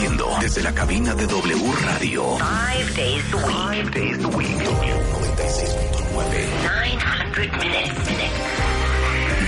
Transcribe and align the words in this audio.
transmitiendo 0.00 0.26
desde 0.40 0.62
la 0.62 0.72
cabina 0.72 1.14
de 1.14 1.26
W 1.26 1.72
Radio. 1.84 2.38
Five 2.38 2.94
days 2.96 3.22
a 3.32 3.36
week. 3.36 3.46
Five 3.46 3.90
days 3.92 4.24
a 4.24 4.28
week. 4.28 4.56
W96.9. 4.56 6.64
900 6.64 7.52
minutes. 7.58 7.92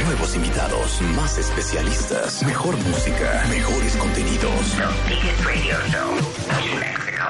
Nuevos 0.04 0.34
invitados, 0.36 1.00
más 1.16 1.38
especialistas, 1.38 2.42
mejor 2.42 2.76
música, 2.76 3.44
mejores 3.48 3.96
contenidos. 3.96 4.76
The 4.76 4.86
biggest 5.08 5.42
radio 5.44 5.76
show 5.90 6.10
in 6.58 6.80
Mexico. 6.80 7.24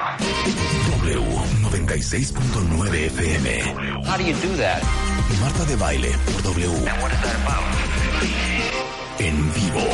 W96.9 1.13 3.09
FM. 3.09 3.45
How 4.05 4.17
do 4.17 4.23
you 4.23 4.33
do 4.33 4.55
that? 4.57 4.83
Marta 5.39 5.63
de 5.65 5.75
baile 5.77 6.11
por 6.25 6.41
W. 6.43 6.67
Now 6.83 6.99
what 7.01 7.11
is 7.11 7.21
that 7.21 7.35
about? 7.41 7.63
En 9.19 9.51
vivo. 9.53 9.87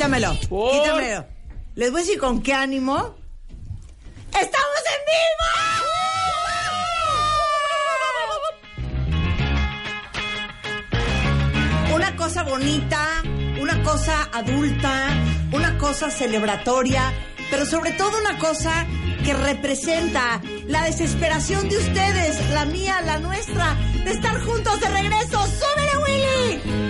Quítamelo. 0.00 0.34
¿Por? 0.48 0.72
Quítamelo. 0.72 1.26
Les 1.74 1.90
voy 1.90 2.00
a 2.00 2.04
decir 2.04 2.18
con 2.18 2.42
qué 2.42 2.54
ánimo. 2.54 3.16
¡Estamos 4.32 4.82
en 4.94 5.00
vivo! 5.10 5.50
Una 11.94 12.16
cosa 12.16 12.42
bonita, 12.44 13.22
una 13.60 13.82
cosa 13.82 14.30
adulta, 14.32 15.10
una 15.52 15.76
cosa 15.76 16.10
celebratoria, 16.10 17.12
pero 17.50 17.66
sobre 17.66 17.92
todo 17.92 18.18
una 18.18 18.38
cosa 18.38 18.86
que 19.24 19.34
representa 19.34 20.40
la 20.66 20.84
desesperación 20.84 21.68
de 21.68 21.76
ustedes, 21.76 22.48
la 22.50 22.64
mía, 22.64 23.02
la 23.02 23.18
nuestra, 23.18 23.76
de 24.04 24.12
estar 24.12 24.40
juntos 24.44 24.80
de 24.80 24.88
regreso. 24.88 25.46
¡Súbele, 25.46 25.98
Willy! 26.04 26.89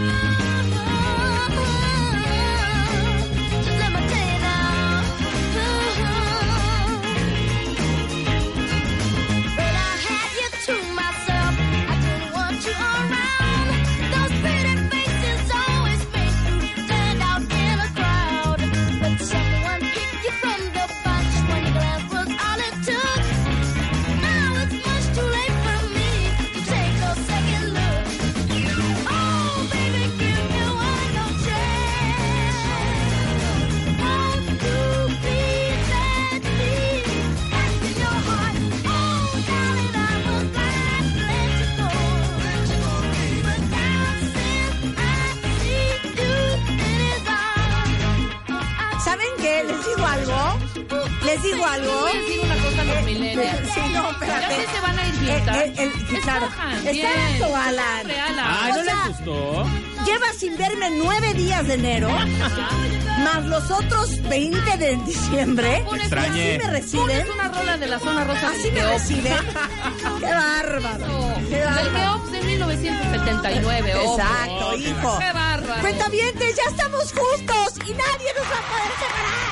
¿Les 51.31 51.43
digo 51.43 51.65
algo? 51.67 52.01
Voy 52.01 52.11
a 52.11 52.15
decir 52.21 52.41
una 52.41 52.57
cosa 52.57 52.81
a 52.81 52.85
los 52.85 53.03
millennials. 53.05 53.71
Sí, 53.75 53.81
no, 53.93 54.11
espérate. 54.11 54.67
Ya 54.67 54.73
se 54.73 54.81
van 54.81 54.99
a 54.99 55.07
ir. 55.07 55.15
El- 55.21 55.79
el- 55.79 55.79
el- 55.79 56.21
claro. 56.23 56.47
Está 56.85 57.69
Alan. 57.69 58.07
Ay, 58.43 58.73
¿no 58.73 58.81
O 58.81 58.85
sea, 58.85 58.95
les 59.07 59.19
gustó? 59.19 59.67
Lleva 60.07 60.33
sin 60.39 60.57
verme 60.57 60.91
nueve 60.97 61.35
días 61.35 61.67
de 61.69 61.75
enero, 61.75 62.09
más 63.25 63.45
los 63.45 63.71
otros 63.71 64.21
20 64.29 64.77
de 64.79 64.97
diciembre. 65.05 65.85
Y 65.93 66.01
así 66.17 66.59
me 66.65 66.71
reciben. 66.71 67.07
Pones 67.07 67.29
una 67.35 67.49
rola 67.49 67.77
de 67.77 67.87
la 67.87 67.99
zona 67.99 68.25
rosa. 68.25 68.49
Así 68.51 68.71
me 68.73 68.83
reciben. 68.87 69.35
Qué 70.21 70.27
bárbaro. 70.35 71.35
Qué 71.49 71.57
Del 71.57 71.65
bárbaro. 71.65 71.91
Geops 71.99 72.33
de 72.33 72.41
1979. 72.43 73.95
ojo. 73.95 74.19
Exacto, 74.19 74.77
hijo. 74.77 75.19
Qué 75.19 75.33
bárbaro. 75.33 75.81
Cuentavientes, 75.81 76.57
ya 76.57 76.63
estamos 76.71 77.13
juntos 77.13 77.75
y 77.87 77.93
nadie 77.93 78.33
nos 78.37 78.47
va 78.47 78.59
a 78.59 78.69
poder 78.69 78.93
separar. 78.99 79.50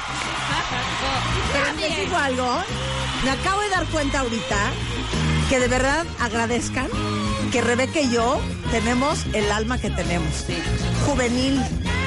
Les 1.80 1.96
digo 1.96 2.16
algo, 2.16 2.62
me 3.24 3.30
acabo 3.30 3.60
de 3.62 3.68
dar 3.70 3.86
cuenta 3.86 4.20
ahorita 4.20 4.56
que 5.48 5.58
de 5.60 5.68
verdad 5.68 6.04
agradezcan 6.20 6.88
que 7.52 7.60
Rebeca 7.62 8.00
y 8.00 8.10
yo 8.10 8.40
tenemos 8.70 9.24
el 9.32 9.50
alma 9.50 9.78
que 9.78 9.90
tenemos. 9.90 10.28
Sí. 10.46 10.56
Juvenil, 11.06 11.58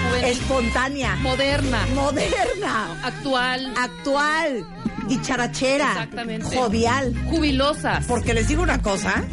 Juvenil. 0.07 0.25
espontánea, 0.25 1.15
Moderna. 1.15 1.85
moderna, 1.95 2.95
Actual. 3.03 3.73
actual, 3.77 4.65
dicharachera, 5.07 5.89
Exactamente. 5.93 6.55
jovial. 6.55 7.13
Jubilosas. 7.29 8.05
Porque 8.05 8.33
les 8.35 8.47
digo 8.47 8.61
una 8.61 8.81
cosa, 8.81 9.23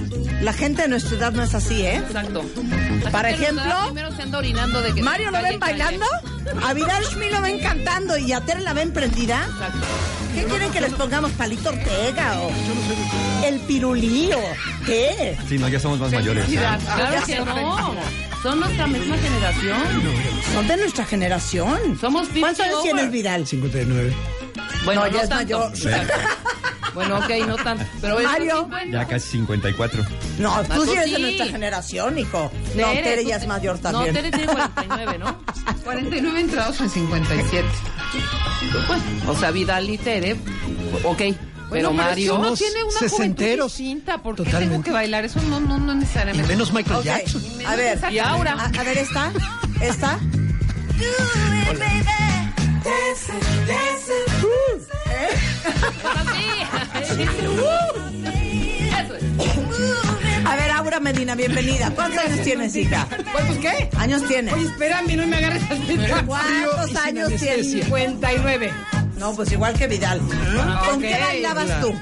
la 0.40 0.52
gente 0.54 0.82
de 0.82 0.88
nuestra 0.88 1.16
edad 1.18 1.32
no 1.32 1.42
es 1.42 1.54
así, 1.54 1.82
¿eh? 1.82 1.96
Exacto. 1.96 2.42
Para 3.12 3.30
La 3.30 3.36
nuestra 3.36 3.48
ejemplo, 3.62 3.74
Primero 3.86 4.12
se 4.16 4.22
anda 4.22 4.38
orinando 4.38 4.80
de 4.80 4.94
que. 4.94 5.02
Mario 5.02 5.30
lo 5.30 5.42
ven 5.42 5.52
en 5.54 5.60
calle. 5.60 5.98
A 6.62 6.72
Vidal 6.74 7.04
Schmi 7.04 7.30
lo 7.30 7.40
ven 7.42 7.58
cantando 7.60 8.16
y 8.18 8.32
a 8.32 8.40
Tere 8.40 8.60
la 8.60 8.72
ven 8.72 8.92
prendida. 8.92 9.44
Exacto. 9.50 9.78
¿Qué 10.34 10.44
quieren 10.44 10.70
que 10.70 10.80
les 10.80 10.92
pongamos? 10.92 11.32
¿Palito 11.32 11.70
Ortega 11.70 12.40
o 12.40 12.50
el 13.44 13.58
pirulí 13.60 14.30
o 14.32 14.84
qué? 14.86 15.36
Sí, 15.48 15.58
no, 15.58 15.68
ya 15.68 15.80
somos 15.80 15.98
más 15.98 16.12
mayores. 16.12 16.44
Claro 16.46 17.24
que 17.26 17.36
no. 17.40 17.94
Son 18.42 18.60
nuestra 18.60 18.86
misma 18.86 19.16
generación. 19.18 19.82
Son 20.54 20.68
de 20.68 20.76
nuestra 20.76 21.04
generación. 21.04 21.98
Somos 22.00 22.28
50 22.28 22.40
¿Cuántos 22.40 22.66
años 22.66 22.82
tienes, 22.82 23.10
Vidal? 23.10 23.46
59. 23.46 24.14
Bueno, 24.84 25.00
No, 25.04 25.10
ya 25.10 25.22
es 25.22 25.28
tanto. 25.28 25.58
mayor. 25.58 25.72
Bueno, 26.98 27.18
ok, 27.18 27.30
no 27.46 27.56
tanto. 27.56 27.84
Pero 28.00 28.18
Mario. 28.20 28.68
Ya 28.90 29.06
casi 29.06 29.28
54. 29.30 30.02
No, 30.38 30.62
tú 30.62 30.68
Marco, 30.68 30.84
sí 30.84 30.90
eres 30.92 31.10
de 31.10 31.16
sí. 31.16 31.22
nuestra 31.22 31.46
generación, 31.46 32.18
hijo. 32.18 32.50
No, 32.74 32.86
Tere, 32.90 33.02
Tere 33.02 33.22
tú 33.22 33.28
ya 33.28 33.36
te- 33.38 33.42
es 33.44 33.48
mayor 33.48 33.78
también. 33.78 34.06
No, 34.06 34.12
Tere 34.12 34.30
tiene 34.30 34.46
49, 34.52 35.18
¿no? 35.18 35.38
49 35.84 36.40
entrados 36.40 36.80
en 36.80 36.90
57. 36.90 37.68
Bueno, 38.86 39.02
o 39.28 39.36
sea, 39.38 39.50
Vidal 39.50 39.88
y 39.88 39.98
Tere, 39.98 40.36
ok. 41.04 41.22
Pero 41.70 41.92
Mario 41.92 42.38
no 42.38 42.44
somos 42.44 42.58
tiene 42.58 42.82
una 42.82 42.98
sesenteros. 42.98 43.72
juventud 43.72 43.84
distinta. 43.84 44.22
¿Por 44.22 44.34
qué 44.36 44.44
Totalmente. 44.44 44.72
tengo 44.72 44.84
que 44.84 44.90
bailar? 44.90 45.24
Eso 45.26 45.40
no, 45.42 45.60
no, 45.60 45.78
no 45.78 45.92
Y 45.92 45.96
necesariamente. 45.96 46.48
menos 46.48 46.72
Michael 46.72 47.02
Jackson. 47.04 47.42
a 47.66 47.76
ver. 47.76 47.98
y 48.10 48.18
ahora. 48.18 48.52
A, 48.54 48.80
a 48.80 48.82
ver, 48.84 48.96
esta. 48.98 49.30
Esta. 49.82 50.18
Eso 57.10 57.22
es. 59.14 60.46
A 60.46 60.56
ver, 60.56 60.70
Aura 60.72 61.00
Medina, 61.00 61.34
bienvenida. 61.34 61.90
¿Cuántos 61.94 62.22
años 62.24 62.42
tienes, 62.42 62.74
hija? 62.76 63.06
¿Cuántos 63.32 63.56
qué? 63.58 63.88
¿Años 63.96 64.22
tienes? 64.28 64.52
Oye, 64.54 64.66
espérame, 64.66 65.16
no 65.16 65.26
me 65.26 65.36
agarres 65.36 65.62
así. 65.70 65.98
¿Cuántos 66.26 66.96
años 66.96 67.32
tienes? 67.38 67.70
59. 67.70 68.70
No, 69.16 69.34
pues 69.34 69.50
igual 69.52 69.72
que 69.74 69.86
Vidal. 69.86 70.18
¿Con 70.20 70.96
Ok, 70.96 71.00
qué 71.00 71.18
bailabas 71.20 71.80
tú? 71.80 71.94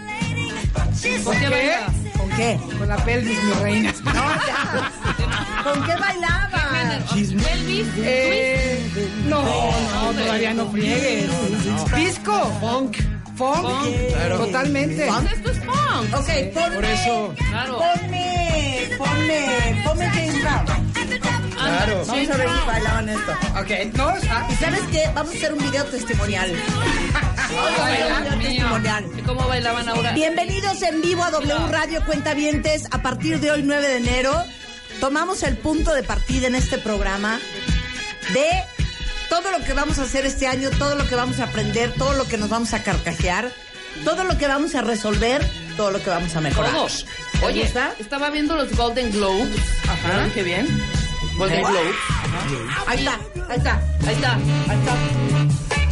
¿Por 1.25 1.37
qué 1.39 1.49
bailas? 1.49 1.93
¿Con 2.17 2.29
qué? 2.31 2.59
Con 2.79 2.89
la 2.89 2.97
pelvis, 2.97 3.39
mi 3.45 3.53
reina. 3.63 3.93
¿Con 5.65 5.85
qué 5.85 5.95
bailabas? 5.97 7.13
género. 7.13 7.49
Elvis, 7.53 7.87
Eh, 7.99 9.09
no, 9.27 9.43
no, 9.43 10.13
todavía 10.21 10.55
no 10.55 10.71
friegues. 10.71 11.29
Disco. 11.97 12.53
Funk. 12.61 12.97
Funk. 13.37 13.65
Totalmente. 14.39 15.07
Twist. 15.07 15.33
Esto 15.33 15.51
es 15.51 15.59
punk. 15.59 16.15
Ok, 16.15 16.55
ponme. 16.55 16.75
Por 16.75 16.85
eso. 16.85 17.35
Claro. 17.37 17.79
Ponme. 17.79 18.89
Ponme. 18.97 19.83
Ponme 19.85 20.11
James 20.11 20.43
Brown. 20.43 20.67
Claro. 21.53 22.05
Vamos 22.07 22.31
a 22.31 22.37
ver 22.37 22.49
si 22.49 22.67
bailaban 22.67 23.09
esto. 23.09 23.33
Ok, 23.61 23.95
no, 23.95 24.09
ah, 24.31 24.49
¿Y 24.51 24.55
sabes 24.55 24.81
qué? 24.91 25.11
Vamos 25.15 25.35
a 25.35 25.37
hacer 25.37 25.53
un 25.53 25.59
video 25.59 25.85
testimonial. 25.85 26.53
Vamos 27.55 27.79
a 27.79 27.87
hacer 27.87 28.13
un 28.13 28.39
video 28.39 28.49
testimonial. 28.49 29.05
¿Y 29.19 29.23
cómo 29.23 29.49
bailaban 29.49 29.89
ahora? 29.89 30.13
Bienvenidos 30.13 30.81
en 30.83 31.03
vivo 31.03 31.23
a 31.25 31.31
W 31.31 31.69
Radio 31.69 32.05
Cuentavientes. 32.07 32.87
A 32.91 33.03
partir 33.03 33.41
de 33.41 33.51
hoy, 33.51 33.63
9 33.63 33.87
de 33.87 33.97
enero, 33.97 34.45
tomamos 35.01 35.43
el 35.43 35.59
punto 35.59 35.93
de 35.93 36.03
partida 36.03 36.47
en 36.47 36.55
este 36.55 36.79
programa 36.79 37.39
de 38.33 38.76
todo 39.29 39.51
lo 39.51 39.65
que 39.65 39.73
vamos 39.73 39.99
a 39.99 40.03
hacer 40.03 40.27
este 40.27 40.47
año, 40.47 40.71
todo 40.79 40.95
lo 40.95 41.07
que 41.09 41.15
vamos 41.15 41.41
a 41.41 41.45
aprender, 41.45 41.93
todo 41.97 42.13
lo 42.15 42.27
que 42.27 42.37
nos 42.39 42.49
vamos 42.49 42.73
a 42.75 42.83
carcajear, 42.83 43.51
todo 44.05 44.25
lo 44.25 44.37
que 44.39 44.47
vamos 44.47 44.75
a 44.75 44.83
resolver, 44.83 45.49
todo 45.77 45.91
lo 45.91 46.03
que 46.03 46.11
vamos 46.11 46.35
a 46.37 46.41
mejorar. 46.41 46.73
Todos. 46.73 47.07
¿Te 47.41 47.47
Oye, 47.47 47.63
gusta? 47.65 47.93
estaba 47.99 48.31
viendo 48.31 48.57
los 48.57 48.75
Golden 48.77 49.11
Globes. 49.13 49.57
Ajá. 49.89 50.29
Qué 50.35 50.43
bien. 50.43 50.67
Golden 51.37 51.61
Globes. 51.63 51.97
Ahí 52.87 52.99
está, 52.99 53.19
ahí 53.49 53.57
está, 53.59 53.81
Ahí 54.07 54.15
está. 54.15 54.35
ahí 54.35 54.79
está. 54.79 55.86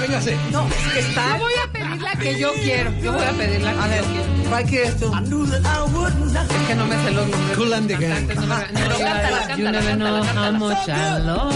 Véngase. 0.00 0.36
No, 0.52 0.66
es 0.68 0.92
que 0.92 0.98
está. 1.00 1.36
yo 1.38 1.44
voy 1.44 1.52
a 1.64 1.72
pedir 1.72 2.02
la 2.02 2.12
que 2.12 2.38
yo 2.38 2.52
quiero. 2.54 2.90
Yo 3.02 3.12
voy 3.12 3.24
a 3.24 3.30
pedir 3.32 3.60
la 3.62 3.72
que 3.72 3.78
A 3.78 3.86
ver, 3.88 4.02
yo 4.04 4.10
quiero. 4.10 4.48
¿cuál 4.50 4.64
quieres 4.64 4.96
tú? 4.98 5.06
Es 5.06 6.66
que 6.68 6.74
no 6.74 6.86
me 6.86 7.04
sé 7.04 7.10
los 7.10 7.28
nombres. 7.28 7.56
Cool 7.56 7.72
and 7.74 7.88
the 7.88 7.96
Gang. 7.96 8.26
No 8.34 8.46
me- 8.46 8.54
Pero 8.72 8.90
no, 8.90 8.98
cántala, 8.98 8.98
ya- 8.98 9.46
cántala, 9.48 9.80
cántala, 9.80 10.20
cántala. 10.34 11.50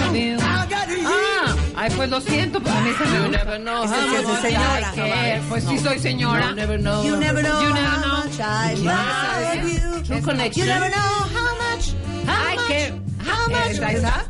Ah, 1.04 1.54
ay, 1.76 1.90
pues 1.96 2.10
lo 2.10 2.20
siento, 2.20 2.60
pues 2.60 2.74
a 2.74 2.80
mí 2.80 2.90
se 2.96 3.04
me 3.04 3.18
You 3.18 3.28
never 3.30 3.58
know 3.60 3.82
how 3.84 3.88
much 3.88 4.40
señora. 4.42 4.92
I 4.92 4.96
care. 4.96 5.42
Pues 5.48 5.64
sí 5.64 5.78
soy 5.78 5.98
señora. 5.98 6.50
You 6.50 6.54
never 6.56 6.78
know. 6.80 7.04
You 7.04 7.16
never 7.16 7.42
know, 7.42 7.62
You 7.62 7.74
never 7.74 7.88
how 7.88 8.00
know. 8.02 8.24
much 8.24 8.40
I 8.40 8.76
love 8.76 9.68
you. 9.68 10.02
True 10.02 10.20
connection. 10.22 10.66
You 10.66 10.72
never 10.72 10.90
know 10.90 11.26
how 11.34 11.54
much. 11.76 11.94
Ay, 12.28 12.56
qué. 12.68 12.92
How 13.24 13.48
much. 13.50 13.70
¿Esa, 13.70 13.92
esa? 13.92 14.24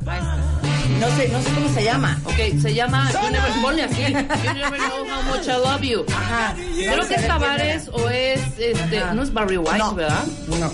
No 1.01 1.09
sé, 1.17 1.29
no 1.29 1.41
sé 1.43 1.51
cómo 1.51 1.75
se 1.75 1.85
llama. 1.85 2.19
Ok, 2.25 2.61
se 2.61 2.75
llama 2.75 3.11
You 3.13 3.31
Never 3.31 3.53
Ponle 3.63 3.83
así. 3.85 4.03
You 4.03 4.55
never 4.55 4.79
know 4.79 5.07
how 5.09 5.23
much 5.23 5.47
I 5.47 5.53
love 5.53 5.83
you. 5.83 6.05
Ajá. 6.15 6.55
Creo 6.55 7.09
que 7.09 7.15
es 7.15 7.27
Tavares 7.27 7.89
o 7.93 8.09
es 8.09 8.41
este. 8.59 9.03
No 9.15 9.23
es 9.23 9.33
Barry 9.33 9.57
White, 9.59 9.79
No. 9.79 9.95
¿verdad? 9.95 10.25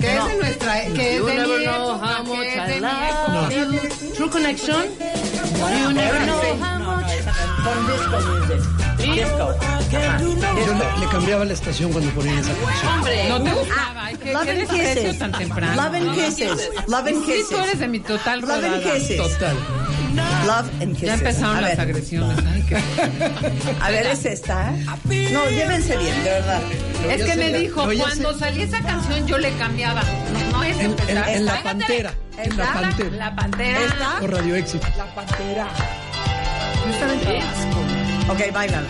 Que 0.01 0.17
es 0.17 0.25
de 0.27 0.37
nuestra, 0.37 0.85
que 0.95 1.15
es 1.15 1.19
You 1.19 1.27
de 1.27 1.33
mi 1.35 1.39
never 1.41 1.63
know 1.65 1.91
how 2.01 2.25
much 2.25 2.39
es 2.47 2.57
I 2.57 2.73
de 2.75 2.81
love 2.81 3.51
you. 3.53 4.15
True 4.15 4.31
connection. 4.31 4.85
You 5.81 5.93
never 5.93 6.21
know 6.25 6.41
how 6.61 6.79
much. 6.79 7.09
Con 7.65 7.87
disco 7.87 8.21
music. 8.31 8.61
Disco. 8.99 9.55
Yo 9.91 10.75
le, 10.75 11.01
le 11.01 11.07
cambiaba 11.11 11.45
la 11.47 11.53
estación 11.55 11.91
cuando 11.93 12.11
ponían 12.13 12.39
esa 12.39 12.53
canción. 12.53 12.93
Hombre. 12.95 13.29
No 13.29 13.43
te 13.43 13.51
gustaba. 13.53 14.05
Ay, 14.05 14.17
qué, 14.17 14.33
Love 14.33 14.49
and 14.49 14.69
kisses. 14.69 15.19
tan 15.19 15.33
temprano. 15.33 15.83
Love 15.83 15.95
and 15.95 16.15
kisses. 16.15 16.71
Love 16.89 17.07
and 17.07 17.25
Sí, 17.25 17.25
tú 17.25 17.31
eres 17.33 17.47
kisses. 17.65 17.79
de 17.81 17.89
mi 17.89 18.01
total 18.01 18.41
Love 18.43 18.65
and 18.65 18.83
kisses. 18.83 19.17
Total. 19.17 19.57
Love 20.47 20.69
and 20.83 20.93
kisses. 20.95 21.07
Ya 21.09 21.15
empezaron 21.15 21.57
a 21.57 21.61
las 21.61 21.71
ver, 21.73 21.81
agresiones. 21.81 22.39
Ay, 22.47 22.63
qué... 22.69 22.77
A 23.81 23.91
ver, 23.91 24.07
¿es 24.07 24.25
esta? 24.25 24.71
No, 25.33 25.49
llévense 25.51 25.97
bien, 25.97 26.25
de 26.25 26.31
verdad. 26.31 26.61
Es 27.11 27.23
que 27.25 27.37
me 27.37 27.51
la- 27.51 27.59
dijo, 27.59 27.87
no, 27.87 27.99
cuando 28.03 28.33
sé. 28.35 28.39
salía 28.41 28.65
esa 28.65 28.81
canción 28.81 29.27
yo 29.27 29.39
le 29.39 29.51
cambiaba. 29.57 30.03
No, 30.51 30.59
no 30.59 30.65
es 30.65 30.77
En, 30.77 30.85
en- 30.87 30.91
empezar. 30.93 31.29
en 31.29 31.45
la 31.47 31.63
pantera. 31.63 32.15
En 32.39 32.57
la 32.57 32.73
pantera. 32.73 33.11
La 33.17 33.35
pantera. 33.37 33.79
¿Esta? 33.85 34.21
Por 34.21 34.31
Radio 34.33 34.55
Éxito. 34.55 34.87
La 34.97 35.15
pantera. 35.15 35.67
Yo 36.87 36.93
estaba 36.93 37.13
en. 37.13 37.88
Ok, 38.29 38.53
bailan. 38.53 38.87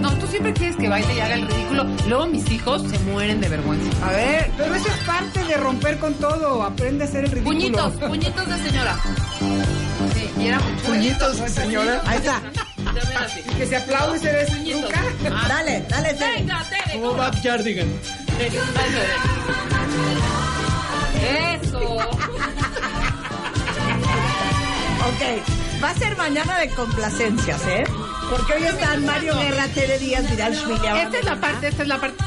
No, 0.00 0.10
tú 0.18 0.26
siempre 0.26 0.52
quieres 0.54 0.76
que 0.76 0.88
baile 0.88 1.14
y 1.14 1.20
haga 1.20 1.34
el 1.34 1.46
ridículo. 1.46 1.84
Luego 2.08 2.26
mis 2.26 2.50
hijos 2.50 2.82
se 2.90 2.98
mueren 3.00 3.40
de 3.40 3.48
vergüenza. 3.48 4.06
A 4.06 4.10
ver. 4.12 4.50
Pero 4.56 4.74
eso 4.74 4.88
es 4.88 4.98
parte 5.06 5.44
de 5.44 5.56
romper 5.58 5.98
con 5.98 6.14
todo. 6.14 6.62
Aprende 6.62 7.04
a 7.04 7.06
hacer 7.06 7.24
el 7.24 7.30
ridículo. 7.32 7.58
Puñitos, 7.58 7.92
puñitos 8.08 8.48
de 8.48 8.70
señora. 8.70 8.98
Sí, 10.14 10.30
y 10.40 10.46
era 10.46 10.58
mucho. 10.60 10.84
Puñitos, 10.86 11.36
señora. 11.52 12.02
Ahí 12.06 12.16
está. 12.18 12.40
Así. 13.20 13.42
Que 13.42 13.66
se 13.66 13.76
aplaude 13.76 14.16
y 14.16 14.20
se 14.20 14.32
destruca. 14.32 15.02
Dale, 15.48 15.84
dale, 15.88 16.14
dale. 16.14 16.34
Venga, 16.38 16.64
Tere, 16.68 16.92
Como 17.00 17.14
Backyardigan. 17.14 17.88
Eso. 21.22 21.78
Ok, 25.02 25.22
va 25.82 25.90
a 25.90 25.94
ser 25.94 26.16
mañana 26.16 26.58
de 26.58 26.68
complacencias, 26.70 27.60
¿eh? 27.66 27.84
Porque 28.32 28.54
hoy 28.54 28.64
están 28.64 29.04
Mario 29.04 29.38
Guerra, 29.38 29.68
Tere 29.68 29.98
Díaz, 29.98 30.30
Vidal 30.30 30.56
Schmidt. 30.56 30.82
Esta 30.82 31.18
es 31.18 31.24
la 31.26 31.38
parte, 31.38 31.68
esta 31.68 31.82
es 31.82 31.88
la 31.88 32.00
parte. 32.00 32.24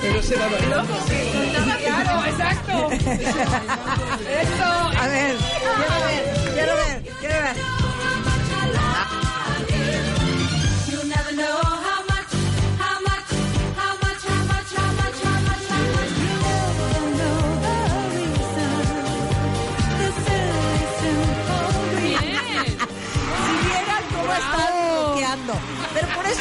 Pero 0.00 0.22
se 0.22 0.36
bailó. 0.36 0.84
Claro, 1.84 2.24
exacto. 2.24 2.90
Eso. 2.92 4.64
A 4.64 5.06
ver, 5.06 5.36
quiero 5.36 6.06
ver, 6.06 6.40
quiero 6.54 6.76
ver, 6.76 7.02
quiero 7.20 7.34
ver. 7.42 7.56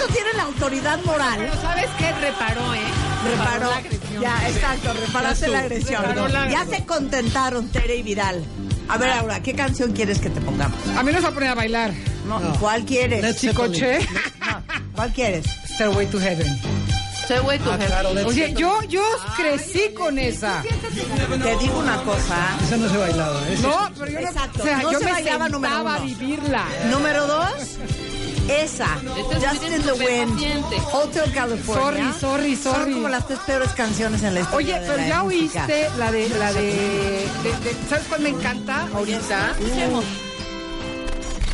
Eso 0.03 0.13
tienen 0.13 0.38
la 0.38 0.44
autoridad 0.44 1.00
moral. 1.06 1.36
Pero 1.39 1.62
¿sabes 1.62 1.88
qué? 1.98 2.12
Reparó, 2.13 2.74
¿eh? 2.74 2.80
Reparó. 3.30 3.69
la 3.69 3.77
agresión. 3.77 4.21
Ya, 4.21 4.50
exacto, 4.50 4.94
reparaste 4.94 5.48
la 5.48 5.59
agresión. 5.59 6.03
La 6.31 6.50
Ya 6.50 6.65
se 6.65 6.86
contentaron 6.86 7.68
Tere 7.69 7.95
y 7.98 8.03
Vidal. 8.03 8.44
A 8.89 8.98
ver, 8.98 9.09
Aura, 9.12 9.42
¿qué 9.42 9.53
canción 9.53 9.94
quieres 9.94 10.19
que 10.19 10.30
te 10.30 10.42
pongamos? 10.42 10.77
A 10.98 11.03
mí 11.03 11.12
nos 11.12 11.24
va 11.24 11.30
a 11.30 11.31
poner 11.31 11.50
a 11.50 11.56
bailar. 11.56 11.92
No, 12.27 12.39
¿Cuál 12.59 12.83
quieres? 12.86 13.21
Led 13.21 13.33
Zeppelin. 13.36 13.56
Coche. 13.56 14.00
¿Cuál 14.95 15.13
quieres? 15.13 15.45
Stairway 15.75 16.07
to 16.07 16.19
Heaven. 16.19 16.59
Say 17.27 17.39
way 17.39 17.57
to 17.59 17.71
Ah, 17.71 17.77
heaven. 17.77 17.88
claro, 17.88 18.09
Oye, 18.27 18.53
yo, 18.57 18.81
yo 18.89 19.03
crecí 19.38 19.94
con 19.98 20.19
esa. 20.19 20.62
Te 20.63 21.57
digo 21.57 21.80
una 21.80 21.98
cosa. 22.03 22.57
Esa 22.63 22.77
no 22.77 22.89
se 22.89 22.98
bailaba. 22.98 23.48
esa 23.50 23.68
No, 23.68 23.92
pero 23.98 24.12
yo 24.12 24.19
no, 24.21 24.27
Exacto. 24.27 24.59
o 24.62 24.65
sea, 24.65 24.77
No 24.80 24.92
yo 24.92 25.00
se 25.00 25.06
me 25.06 25.12
bailaba 25.13 25.48
número 25.50 25.74
sentaba 25.75 25.96
a 25.96 25.98
uno. 26.00 26.05
vivirla. 26.08 26.65
Número 26.89 27.27
dos, 27.27 27.53
esa. 28.63 28.88
Es 29.31 29.43
Just 29.48 29.63
in 29.63 29.81
the 29.84 29.93
Wind. 29.93 30.39
Hotel 30.91 31.31
California. 31.34 32.13
Sorry, 32.20 32.55
sorry, 32.55 32.55
Son 32.55 32.75
sorry. 32.75 32.93
como 32.93 33.10
las 33.10 33.25
tres 33.27 33.39
peores 33.39 33.72
canciones 33.72 34.24
en 34.24 34.34
la 34.34 34.41
historia 34.41 34.75
Oye, 34.77 34.79
de 34.81 34.88
pero 34.88 34.98
la 35.01 35.08
ya 35.08 35.24
música. 35.24 35.65
oíste 35.65 35.89
la 35.98 36.12
de, 36.12 36.29
la 36.29 36.53
de, 36.53 36.62
de- 36.62 36.72
de- 37.63 37.75
¿sabes 37.89 38.05
cuál 38.08 38.22
me 38.22 38.29
encanta 38.29 38.88
ahorita? 38.93 39.55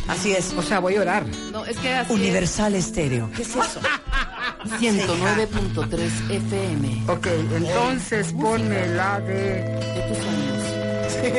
Así 0.08 0.32
es. 0.32 0.52
O 0.56 0.62
sea, 0.62 0.78
voy 0.80 0.94
a 0.94 0.98
llorar. 0.98 1.26
No, 1.52 1.64
es 1.66 1.76
que 1.78 1.92
así. 1.94 2.12
Universal 2.12 2.74
Estéreo. 2.74 3.30
¿Qué 3.36 3.42
es 3.42 3.50
eso? 3.50 3.80
109.3 4.80 6.30
FM 6.30 7.04
Ok, 7.06 7.26
entonces 7.54 8.32
ponme 8.32 8.86
la 8.88 9.20
de... 9.20 9.34
de 9.62 10.04
tus 10.08 10.26
años. 10.26 10.57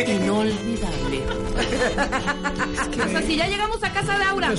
Inolvidable. 0.07 1.23
O 2.99 3.09
sea, 3.09 3.21
si 3.21 3.35
ya 3.35 3.47
llegamos 3.47 3.83
a 3.83 3.91
casa 3.91 4.17
de 4.17 4.23
Aura. 4.23 4.51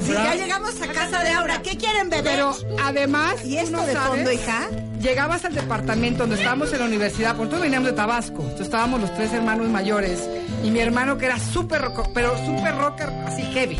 Si 0.00 0.12
ya 0.12 0.34
llegamos 0.34 0.80
a 0.80 0.86
casa 0.88 1.22
de 1.22 1.30
Aura, 1.30 1.62
¿qué 1.62 1.76
quieren 1.76 2.10
beber? 2.10 2.24
Pero 2.24 2.56
además, 2.82 3.44
¿Y 3.44 3.56
esto 3.56 3.80
de 3.84 3.92
sabes, 3.92 4.08
fondo, 4.08 4.32
hija? 4.32 4.68
Llegabas 5.00 5.44
al 5.44 5.54
departamento 5.54 6.20
donde 6.20 6.36
estábamos 6.36 6.72
en 6.72 6.78
la 6.80 6.84
universidad, 6.86 7.30
porque 7.30 7.44
nosotros 7.44 7.62
veníamos 7.62 7.88
de 7.90 7.96
Tabasco, 7.96 8.42
entonces 8.42 8.66
estábamos 8.66 9.00
los 9.00 9.14
tres 9.14 9.32
hermanos 9.32 9.68
mayores 9.68 10.28
y 10.62 10.70
mi 10.70 10.78
hermano 10.80 11.18
que 11.18 11.26
era 11.26 11.38
súper 11.38 11.82
rocker, 11.82 12.06
pero 12.14 12.36
súper 12.44 12.76
rocker, 12.76 13.08
así 13.26 13.42
heavy. 13.42 13.78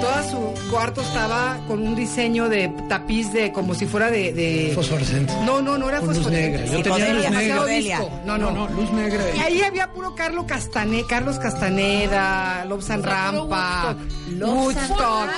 Todo 0.00 0.30
su 0.30 0.70
cuarto 0.70 1.00
estaba 1.00 1.60
con 1.68 1.80
un 1.86 1.94
diseño 1.94 2.48
de 2.48 2.68
tapiz 2.88 3.32
de 3.32 3.52
como 3.52 3.74
si 3.74 3.86
fuera 3.86 4.10
de... 4.10 4.32
de- 4.32 4.72
Fosforescente. 4.74 5.32
no, 5.44 5.62
no, 5.62 5.78
no 5.78 5.88
era 5.88 6.00
Con 6.00 6.08
luz 6.14 6.26
negra. 6.28 6.64
Yo 6.66 6.78
Sí, 6.78 6.82
tenía 6.82 7.14
luz 7.14 7.30
negra. 7.68 7.98
No, 8.24 8.36
No, 8.36 8.38
no, 8.38 8.50
no, 8.50 8.68
luz 8.74 8.90
negra. 8.92 9.22
Y 9.36 9.38
ahí 9.40 9.62
había 9.62 9.92
puro 9.92 10.14
Carlos 10.14 10.44
Castane, 10.46 11.04
Carlos 11.08 11.38
Castaneda, 11.38 12.64
Lobsan 12.68 13.02
Rampa, 13.02 13.96
Woodstock. 14.40 15.28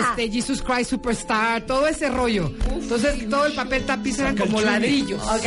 Este, 0.00 0.30
Jesus 0.30 0.62
Christ 0.62 0.90
Superstar, 0.90 1.62
todo 1.66 1.86
ese 1.86 2.08
rollo. 2.08 2.50
Entonces 2.72 3.28
todo 3.28 3.44
el 3.46 3.52
papel 3.54 3.84
tapiz 3.84 4.18
eran 4.18 4.36
como 4.36 4.60
ladrillos. 4.60 5.22
Ok, 5.22 5.46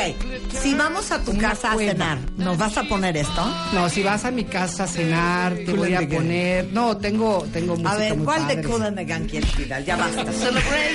si 0.61 0.75
vamos 0.75 1.11
a 1.11 1.19
tu 1.23 1.35
casa 1.37 1.71
a 1.71 1.77
cenar, 1.77 2.19
¿nos 2.37 2.57
vas 2.57 2.77
a 2.77 2.83
poner 2.83 3.17
esto? 3.17 3.43
No, 3.73 3.89
si 3.89 4.03
vas 4.03 4.25
a 4.25 4.31
mi 4.31 4.43
casa 4.43 4.83
a 4.83 4.87
cenar, 4.87 5.55
te 5.55 5.73
voy 5.73 5.93
a 5.95 6.07
poner. 6.07 6.67
No, 6.71 6.97
tengo, 6.97 7.45
tengo 7.51 7.73
música 7.75 7.91
A 7.91 7.97
ver, 8.11 8.17
muy 8.17 8.25
¿cuál 8.25 8.47
de. 8.47 8.63
Cool 8.63 8.83
and 8.83 8.97
the 8.97 9.05
Gang 9.05 9.27
quieres, 9.27 9.55
Vidal? 9.57 9.85
Ya 9.85 9.95
basta. 9.97 10.23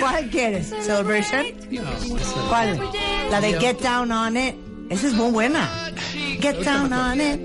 ¿Cuál 0.00 0.30
quieres? 0.30 0.72
¿Celebration? 0.82 1.44
¿Cuál? 2.48 2.80
La 3.30 3.40
de 3.40 3.58
Get 3.60 3.80
Down 3.80 4.10
on 4.12 4.36
It. 4.36 4.54
Esa 4.90 5.08
es 5.08 5.12
muy 5.14 5.30
buena. 5.32 5.68
Get 6.40 6.62
down 6.64 6.92
on 6.92 7.20
it. 7.20 7.40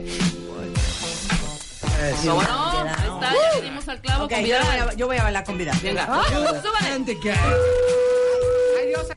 No, 2.26 2.36
bueno, 2.36 2.50
ahí 2.52 3.10
está, 3.14 3.34
ya 3.34 3.56
le 3.56 3.62
dimos 3.62 3.88
al 3.88 4.02
clavo 4.02 4.24
Ok, 4.26 4.32
con 4.32 4.40
yo, 4.40 4.46
Vidal. 4.46 4.64
voy 4.66 4.78
a, 4.78 4.94
yo 4.96 5.08
voy 5.08 5.18
a 5.18 5.24
bailar 5.24 5.44
con 5.44 5.58
Vidal. 5.58 5.78
Venga, 5.82 6.08
Ah. 6.10 6.24
súbale. 6.28 6.94
Ay, 6.94 8.88
Dios. 8.88 9.08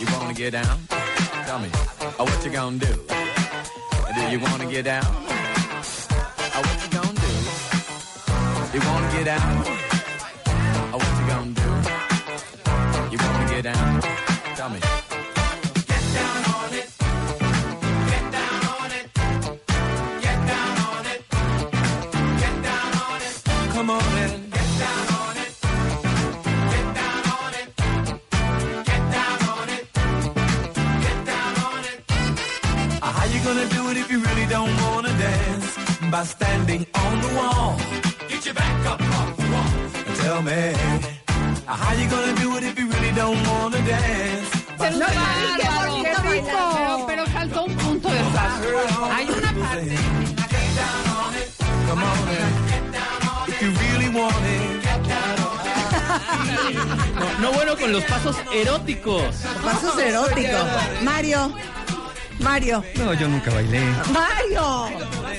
You 0.00 0.06
wanna 0.16 0.32
get 0.34 0.52
down? 0.52 0.86
Tell 1.46 1.58
me, 1.58 1.68
oh, 2.18 2.24
what 2.24 2.44
you 2.44 2.50
gonna 2.52 2.78
do? 2.78 2.86
Do 4.14 4.30
you 4.30 4.38
wanna 4.40 4.66
get 4.66 4.84
down? 4.84 5.04
You 8.70 8.80
wanna 8.80 9.10
get 9.12 9.24
down? 9.24 9.64
Oh, 10.92 10.98
what 11.00 11.12
you 11.18 11.24
gonna 11.26 11.52
do? 11.54 11.68
You 13.10 13.18
wanna 13.18 13.48
get 13.48 13.62
down? 13.64 14.02
Tell 14.56 14.68
me. 14.68 14.78
Get 15.88 16.04
down 16.12 16.44
on 16.54 16.74
it. 16.74 16.86
Get 18.12 18.24
down 18.36 18.60
on 18.76 18.90
it. 18.98 19.06
Get 20.20 20.38
down 20.52 20.78
on 20.92 21.06
it. 21.06 21.20
Get 22.42 22.56
down 22.68 22.92
on 23.08 23.20
it. 23.28 23.34
Come 23.72 23.88
on 23.88 24.16
in. 24.22 24.50
Get 24.50 24.70
down 24.84 25.06
on 25.16 25.36
it. 25.44 25.52
Get 26.74 26.86
down 27.00 27.24
on 27.40 27.52
it. 27.60 27.68
Get 28.90 29.02
down 29.16 29.38
on 29.48 29.68
it. 29.76 29.84
Get 31.04 31.18
down 31.32 31.54
on 31.68 31.80
it. 31.88 31.96
How 33.00 33.24
you 33.32 33.40
gonna 33.42 33.68
do 33.70 33.88
it 33.90 33.96
if 33.96 34.10
you 34.12 34.18
really 34.20 34.46
don't 34.46 34.76
wanna 34.82 35.12
dance? 35.16 35.78
By 36.10 36.22
standing 36.24 36.86
on 36.94 37.20
the 37.22 37.28
wall. 37.34 38.07
Get 38.48 38.54
your 38.54 38.62
back 38.64 38.86
up 38.86 39.00
off 39.02 39.36
the 39.36 39.42
wall. 39.52 40.16
Tell 40.24 40.40
me. 40.40 40.72
How 41.66 41.92
you 41.92 42.08
gonna 42.08 42.34
do 42.40 42.56
it 42.56 42.64
if 42.64 42.78
you 42.78 42.88
really 42.88 43.12
don't 43.12 43.36
wanna 43.46 43.76
dance? 43.84 44.48
By 44.78 44.88
No, 44.88 45.04
standing- 45.06 45.56
qué 45.60 45.68
bonito 45.76 46.22
bailar, 46.24 46.72
pero, 46.74 47.06
pero 47.06 47.26
faltó 47.26 47.64
un 47.64 47.74
punto 47.76 48.08
de 48.08 48.18
paso. 48.32 49.10
Hay 49.12 49.26
una 49.28 49.52
parte. 49.52 49.96
Come 51.88 52.02
on 52.04 52.28
in. 52.38 52.48
If 53.48 53.60
you 53.62 53.70
really 53.82 54.08
want 54.18 54.34
it. 54.46 54.84
No, 57.20 57.26
no 57.42 57.52
bueno 57.52 57.76
con 57.76 57.92
los 57.92 58.04
pasos 58.04 58.36
eróticos. 58.50 59.34
Pasos 59.62 59.98
eróticos. 59.98 60.66
Mario. 61.02 61.52
Mario. 62.40 62.82
No, 62.96 63.12
yo 63.14 63.28
nunca 63.28 63.50
bailé. 63.50 63.80
Mario. 64.12 64.86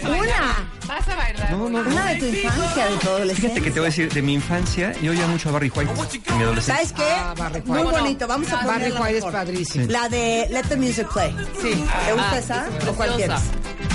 Una. 0.03 0.69
Vas 0.87 1.07
a 1.07 1.15
bailar. 1.15 1.51
No, 1.51 1.69
no, 1.69 1.83
no. 1.83 1.89
Una 1.89 2.05
de 2.07 2.15
tu 2.19 2.25
infancia, 2.25 2.85
de 2.87 2.97
tu 2.97 3.07
adolescencia. 3.09 3.49
Fíjate 3.49 3.61
que 3.61 3.71
te 3.71 3.79
voy 3.79 3.87
a 3.87 3.89
decir, 3.89 4.11
de 4.11 4.21
mi 4.23 4.33
infancia, 4.33 4.91
yo 5.01 5.11
oía 5.11 5.27
mucho 5.27 5.49
a 5.49 5.51
Barry 5.51 5.71
White 5.75 5.91
en 5.91 6.37
mi 6.37 6.43
adolescencia. 6.43 6.75
¿Sabes 6.75 6.93
qué? 6.93 7.03
Ah, 7.15 7.33
Barry 7.37 7.61
Muy 7.65 7.83
bonito. 7.83 8.27
Vamos 8.27 8.51
a 8.51 8.61
poner 8.61 8.79
Barry 8.79 8.91
la 8.93 9.01
White 9.01 9.17
es 9.19 9.25
padrísimo. 9.25 9.85
La 9.87 10.09
de 10.09 10.47
Let 10.49 10.63
the 10.63 10.75
Music 10.77 11.07
Play. 11.13 11.35
Sí. 11.61 11.85
¿Te 12.05 12.13
gusta 12.13 12.31
Ah, 12.31 12.37
esa? 12.39 12.67
es 12.79 12.87
¿O 12.87 12.93
cuál 12.95 13.15
quieres? 13.15 13.39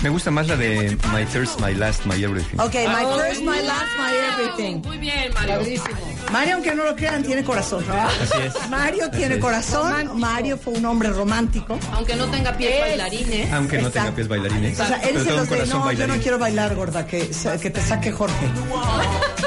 Me 0.04 0.10
gusta 0.10 0.30
más 0.30 0.46
la 0.46 0.56
de 0.58 0.98
My 1.14 1.24
First, 1.24 1.58
My 1.62 1.74
Last, 1.74 2.04
My 2.04 2.22
Everything. 2.22 2.58
Ok, 2.58 2.74
My 2.74 2.94
Ay, 2.94 3.06
First, 3.06 3.40
My 3.40 3.66
Last, 3.66 3.86
My 3.96 4.42
Everything. 4.44 4.82
Muy 4.86 4.98
bien, 4.98 5.32
Mario. 5.32 5.60
Mario, 6.30 6.54
aunque 6.56 6.74
no 6.74 6.84
lo 6.84 6.94
crean, 6.94 7.22
tiene 7.22 7.42
corazón. 7.42 7.82
Así 7.90 8.38
es. 8.44 8.52
Mario 8.68 9.10
tiene 9.10 9.36
es. 9.36 9.40
corazón. 9.40 10.20
Mario 10.20 10.58
fue 10.58 10.74
un 10.74 10.84
hombre 10.84 11.08
romántico. 11.08 11.78
Aunque 11.92 12.16
no 12.16 12.26
tenga 12.26 12.54
pies 12.54 12.80
bailarines. 12.80 13.50
Aunque 13.50 13.80
no 13.80 13.90
tenga 13.90 14.10
pies 14.10 14.28
bailarines. 14.28 14.78
O 14.78 14.86
sea, 14.86 14.96
él 14.98 15.10
pero 15.14 15.24
se 15.24 15.30
los 15.30 15.48
de, 15.48 15.56
corazón 15.56 15.80
no, 15.80 15.92
yo 15.92 16.06
no 16.06 16.16
quiero 16.18 16.38
bailar, 16.38 16.74
gorda, 16.74 17.06
que, 17.06 17.30
que 17.62 17.70
te 17.70 17.80
saque 17.80 18.12
Jorge. 18.12 18.50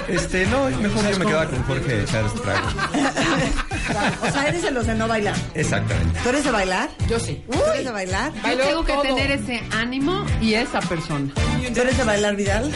Este, 0.07 0.47
no, 0.47 0.69
mejor 0.69 1.11
yo 1.11 1.19
me 1.19 1.25
quedaba 1.25 1.47
con 1.47 1.63
Jorge 1.65 2.05
Chávez 2.05 2.33
Trago. 2.41 2.67
o 4.21 4.31
sea, 4.31 4.47
eres 4.47 4.61
de 4.61 4.71
los 4.71 4.87
de 4.87 4.95
no 4.95 5.07
bailar. 5.07 5.35
Exactamente. 5.53 6.19
¿Tú 6.23 6.29
eres 6.29 6.43
de 6.43 6.51
bailar? 6.51 6.89
Yo 7.09 7.19
sí. 7.19 7.43
¿Tú 7.51 7.59
eres 7.73 7.85
de 7.85 7.91
bailar? 7.91 8.33
Yo 8.43 8.57
tengo 8.57 8.85
que 8.85 8.93
todo. 8.93 9.01
tener 9.03 9.31
ese 9.31 9.61
ánimo 9.71 10.25
y 10.41 10.46
esa 10.55 10.79
persona. 10.81 11.31
¿Tú 11.73 11.81
eres 11.81 11.97
de 11.97 12.03
bailar, 12.03 12.35
Vidal? 12.35 12.71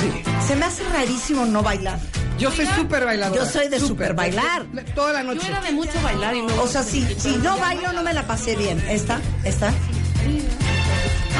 Sí. 0.00 0.22
Se 0.46 0.56
me 0.56 0.64
hace 0.66 0.84
rarísimo 0.92 1.44
no 1.46 1.62
bailar. 1.62 1.98
Yo 2.38 2.50
soy 2.50 2.66
súper 2.66 3.04
bailadora. 3.04 3.42
Yo 3.44 3.50
soy 3.50 3.68
de 3.68 3.80
súper 3.80 4.14
bailar. 4.14 4.66
Toda 4.94 5.12
la 5.14 5.22
Yo 5.22 5.34
noche. 5.34 5.48
era 5.48 5.60
de 5.62 5.72
mucho 5.72 6.00
bailar 6.02 6.34
y 6.36 6.42
luego... 6.42 6.62
O 6.62 6.68
sea, 6.68 6.82
si, 6.82 7.02
si 7.18 7.36
no 7.38 7.56
bailo, 7.58 7.92
no 7.92 8.02
me 8.02 8.12
la 8.12 8.26
pasé 8.26 8.54
bien. 8.56 8.78
¿Esta? 8.88 9.20
¿Esta? 9.44 9.72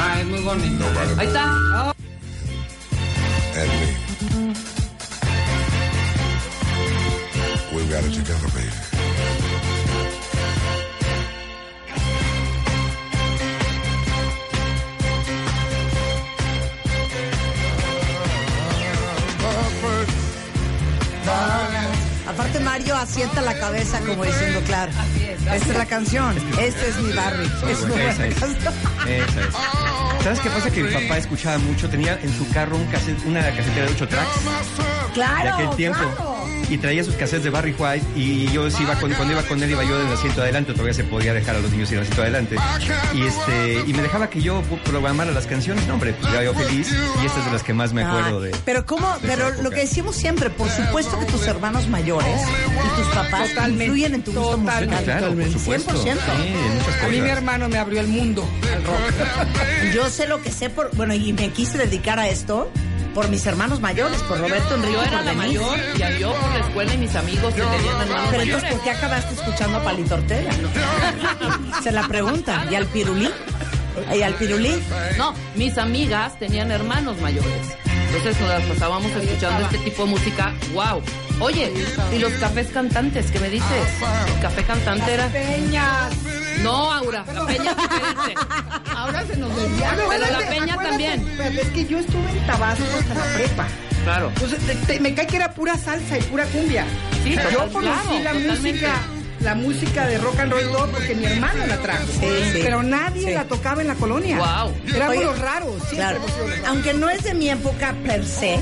Ay, 0.01 0.23
muy 0.25 0.41
bonito. 0.41 0.85
Ahí 1.17 1.27
está. 1.27 1.93
and 3.57 3.69
me. 3.69 4.53
We've 7.73 7.89
got 7.89 8.03
it 8.03 8.13
together, 8.13 8.47
baby. 8.53 8.96
Aparte 22.37 22.59
Mario 22.59 22.95
asienta 22.95 23.41
la 23.41 23.57
cabeza 23.57 23.99
como 24.01 24.23
diciendo, 24.23 24.61
claro, 24.67 24.91
esta 25.51 25.55
es 25.71 25.77
la 25.77 25.85
canción, 25.87 26.35
este 26.59 26.89
es 26.89 26.97
mi 26.99 27.11
Barry, 27.13 27.45
es 27.67 27.79
una 27.81 27.93
buena 27.93 28.13
canción. 28.15 28.55
Esa 29.07 29.41
es. 29.41 30.23
¿Sabes 30.23 30.39
qué 30.41 30.49
pasa? 30.51 30.69
Que 30.69 30.83
mi 30.83 30.91
papá 30.93 31.17
escuchaba 31.17 31.57
mucho, 31.57 31.89
tenía 31.89 32.19
en 32.21 32.31
su 32.37 32.47
carro 32.49 32.75
un 32.77 32.85
cassette- 32.91 33.25
una 33.25 33.41
casetera 33.41 33.87
de 33.87 33.91
8 33.93 34.07
tracks 34.07 34.29
de 34.45 35.13
Claro, 35.13 35.53
aquel 35.55 35.69
tiempo. 35.75 35.97
claro. 35.99 36.47
Y 36.69 36.77
traía 36.77 37.03
sus 37.03 37.15
cassettes 37.15 37.43
de 37.45 37.49
Barry 37.49 37.73
White 37.77 38.05
y 38.15 38.51
yo 38.51 38.69
sí 38.69 38.83
iba 38.83 38.95
con, 38.95 39.11
cuando 39.13 39.33
iba 39.33 39.43
con 39.43 39.61
él 39.63 39.71
iba 39.71 39.83
yo 39.85 39.97
del 39.97 40.11
asiento 40.11 40.41
adelante, 40.41 40.73
todavía 40.73 40.93
se 40.93 41.03
podía 41.05 41.33
dejar 41.33 41.55
a 41.55 41.59
los 41.59 41.71
niños 41.71 41.89
ir 41.91 41.97
al 41.97 42.03
asiento 42.03 42.21
adelante. 42.23 42.55
Y 43.13 43.23
este 43.25 43.83
y 43.87 43.93
me 43.93 44.01
dejaba 44.01 44.29
que 44.29 44.41
yo 44.41 44.61
programara 44.83 45.31
las 45.31 45.47
canciones, 45.47 45.87
no 45.87 45.93
hombre, 45.93 46.13
pues 46.13 46.31
ya 46.33 46.43
yo 46.43 46.53
feliz 46.53 46.91
y 47.21 47.25
esta 47.25 47.39
es 47.39 47.45
de 47.45 47.51
las 47.51 47.63
que 47.63 47.73
más 47.73 47.93
me 47.93 48.03
acuerdo 48.03 48.41
de. 48.41 48.55
Pero 48.65 48.85
cómo, 48.85 49.17
de 49.19 49.27
pero 49.27 49.49
lo 49.61 49.69
que 49.69 49.81
decimos 49.81 50.15
siempre, 50.15 50.49
por 50.49 50.69
supuesto 50.69 51.17
que 51.19 51.25
tus 51.25 51.47
hermanos 51.47 51.87
mayores 51.87 52.41
y 52.69 53.01
tus 53.01 53.07
papás 53.13 53.49
Totalmente, 53.49 53.85
influyen 53.85 54.15
en 54.15 54.23
tu 54.23 54.31
gusto 54.33 54.57
totalmente. 54.57 54.95
musical. 54.95 55.17
Claro, 55.19 55.35
por 55.35 55.51
supuesto. 55.51 55.93
100%. 55.93 56.03
Sí, 56.03 56.11
en 56.47 56.77
muchas 56.77 57.03
A 57.03 57.07
mí 57.07 57.21
mi 57.21 57.29
hermano 57.29 57.69
me 57.69 57.77
abrió 57.77 58.01
el 58.01 58.07
mundo 58.07 58.47
al 58.73 58.83
rock. 58.83 59.93
Yo 59.93 60.09
sé 60.09 60.27
lo 60.27 60.41
que 60.41 60.51
sé 60.51 60.69
por, 60.69 60.93
bueno, 60.95 61.13
y 61.13 61.31
me 61.33 61.49
quise 61.49 61.77
dedicar 61.77 62.19
a 62.19 62.27
esto 62.27 62.69
por 63.17 63.29
mis 63.29 63.47
hermanos 63.47 63.79
mayores, 63.81 64.21
por 64.21 64.37
Roberto 64.37 64.75
Enrique. 64.75 64.93
Yo 64.93 65.01
y 65.03 65.07
era 65.07 65.17
por 65.17 65.25
la 65.25 65.31
Denise. 65.31 65.59
mayor 65.59 65.79
y 65.95 66.19
yo 66.19 66.33
por 66.35 66.49
la 66.51 66.59
escuela 66.59 66.93
y 66.93 66.97
mis 66.99 67.15
amigos 67.15 67.51
que 67.55 67.61
tenían 67.63 68.01
hermanos 68.01 68.27
Pero 68.29 68.43
entonces. 68.43 68.71
¿por 68.73 68.83
qué 68.83 68.91
acabaste 68.91 69.33
escuchando 69.33 69.77
a 69.79 69.83
Palito 69.83 70.13
Ortega? 70.13 70.51
Se 71.83 71.91
la 71.91 72.07
pregunta. 72.07 72.67
¿Y 72.69 72.75
al 72.75 72.85
Pirulí? 72.85 73.27
¿Y 74.15 74.21
al 74.21 74.35
Pirulí? 74.35 74.83
No, 75.17 75.33
mis 75.55 75.79
amigas 75.79 76.37
tenían 76.37 76.69
hermanos 76.69 77.19
mayores. 77.19 77.75
Entonces 78.07 78.39
nos 78.39 78.49
las 78.49 78.63
pasábamos 78.63 79.11
escuchando 79.11 79.65
este 79.65 79.77
tipo 79.79 80.03
de 80.05 80.09
música. 80.11 80.53
¡Wow! 80.73 81.01
Oye, 81.39 81.71
¿y 82.13 82.19
los 82.19 82.31
cafés 82.33 82.67
cantantes? 82.69 83.29
¿Qué 83.31 83.39
me 83.39 83.49
dices? 83.49 83.87
El 84.33 84.41
café 84.41 84.63
cantante 84.63 85.13
era... 85.13 85.27
Peñas. 85.27 86.13
No, 86.63 86.91
Aura, 86.91 87.23
la 87.31 87.45
peña 87.45 87.71
es 87.71 87.77
diferente. 87.77 88.33
Ahora 88.95 89.23
se 89.27 89.37
nos 89.37 89.55
desvía. 89.55 89.95
Pero 90.09 90.25
la 90.31 90.49
peña 90.49 90.75
también. 90.77 91.27
Es 91.39 91.67
que 91.69 91.85
yo 91.85 91.99
estuve 91.99 92.31
en 92.31 92.47
Tabasco 92.47 92.83
hasta 92.99 93.13
la 93.13 93.33
prepa. 93.35 93.67
Claro. 94.03 94.29
Entonces, 94.29 94.59
te- 94.65 94.75
te- 94.75 94.99
me 94.99 95.13
cae 95.13 95.27
que 95.27 95.35
era 95.35 95.51
pura 95.53 95.77
salsa 95.77 96.17
y 96.17 96.21
pura 96.23 96.45
cumbia. 96.45 96.85
Sí, 97.23 97.35
yo 97.35 97.41
total- 97.59 97.71
conocí 97.71 97.99
claro, 97.99 98.13
la 98.23 98.31
totalmente. 98.31 98.71
música, 98.71 98.93
la 99.41 99.55
música 99.55 100.05
de 100.07 100.17
rock 100.17 100.39
and 100.39 100.51
roll 100.51 100.71
todo 100.71 100.87
porque 100.87 101.15
mi 101.15 101.25
hermano 101.25 101.65
la 101.67 101.77
trajo. 101.77 102.05
Sí, 102.19 102.27
sí. 102.53 102.59
Pero 102.63 102.83
nadie 102.83 103.27
Sí. 103.27 103.33
la 103.33 103.45
tocaba 103.45 103.81
en 103.81 103.87
la 103.87 103.95
colonia. 103.95 104.37
Wow. 104.37 104.73
Éramos 104.95 105.23
los 105.23 105.39
raros. 105.39 105.83
Claro. 105.89 106.19
Aunque 106.67 106.93
no 106.93 107.09
es 107.09 107.23
de 107.23 107.33
mi 107.33 107.49
época 107.49 107.93
per 108.05 108.25
se, 108.25 108.59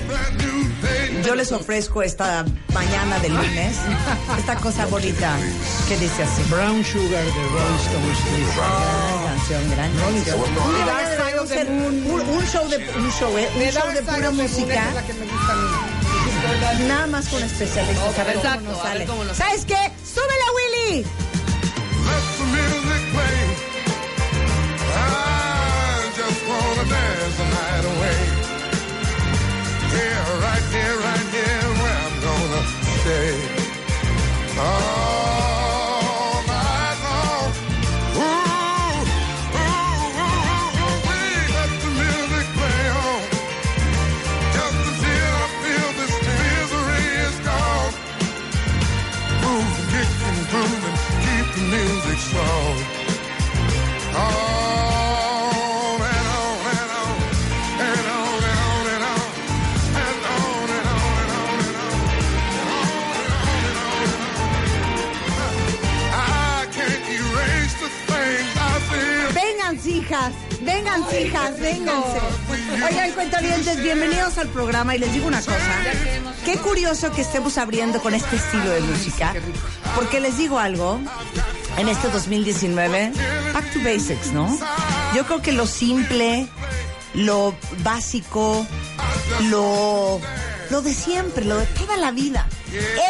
yo 1.26 1.36
les 1.36 1.52
ofrezco 1.52 2.04
esta 2.04 2.46
mañana 2.74 3.18
del 3.20 3.34
lunes 3.34 3.76
esta 4.38 4.56
cosa 4.58 4.86
bonita 4.88 5.36
que 5.88 5.98
dice 5.98 6.24
así. 6.24 6.44
Brown 6.50 6.84
Sugar 6.84 7.24
de 7.24 7.32
Rolling 7.32 7.80
Stones. 7.86 8.20
Gran 8.56 9.24
canción, 9.26 9.72
gran 9.72 9.92
canción. 9.94 10.42
Un 12.36 12.46
show 12.48 12.68
de 12.70 12.78
un 13.00 13.12
show, 13.12 13.38
¿eh? 13.38 13.50
De 13.58 13.66
un 13.66 13.72
show 13.72 13.88
de 13.94 14.02
pura 14.04 14.32
música. 14.32 14.84
Nada 16.88 17.08
más 17.08 17.28
con 17.30 17.42
especialistas. 17.44 18.20
A 18.20 18.24
ver 18.24 18.36
cómo 18.36 18.62
nos 18.62 18.78
sale. 18.82 19.08
¿Sabes 19.34 19.66
qué? 19.66 19.76
¡Súbela, 20.04 20.45
Let 20.86 22.24
the 22.38 22.46
music 22.46 23.02
play. 23.14 23.40
I 24.94 26.12
just 26.16 26.42
wanna 26.48 26.86
dance 26.88 27.38
the 27.42 27.48
night 27.58 27.86
away. 27.94 28.20
Here, 29.96 30.26
right 30.46 30.66
here, 30.76 30.96
right 31.08 31.28
here, 31.38 31.68
where 31.82 31.98
I'm 32.06 32.16
gonna 32.28 32.64
stay. 33.02 33.34
All 34.60 35.05
vénganse. 71.66 72.20
Oigan, 72.88 73.12
cuentavientes, 73.14 73.82
bienvenidos 73.82 74.38
al 74.38 74.50
programa 74.50 74.96
y 74.96 75.00
les 75.00 75.12
digo 75.12 75.28
una 75.28 75.40
cosa. 75.40 75.58
Qué 76.46 76.58
curioso 76.58 77.12
que 77.12 77.22
estemos 77.22 77.58
abriendo 77.58 78.00
con 78.04 78.14
este 78.14 78.36
estilo 78.36 78.70
de 78.70 78.82
música, 78.82 79.34
porque 79.96 80.20
les 80.20 80.38
digo 80.38 80.60
algo. 80.60 81.00
En 81.78 81.90
este 81.90 82.08
2019, 82.08 83.12
back 83.54 83.74
to 83.74 83.80
basics, 83.80 84.32
¿no? 84.32 84.48
Yo 85.14 85.26
creo 85.26 85.42
que 85.42 85.52
lo 85.52 85.68
simple, 85.68 86.48
lo 87.16 87.54
básico, 87.84 88.66
lo, 89.50 90.22
lo 90.70 90.82
de 90.82 90.94
siempre, 90.94 91.44
lo 91.44 91.58
de 91.58 91.66
toda 91.66 91.98
la 91.98 92.12
vida. 92.12 92.48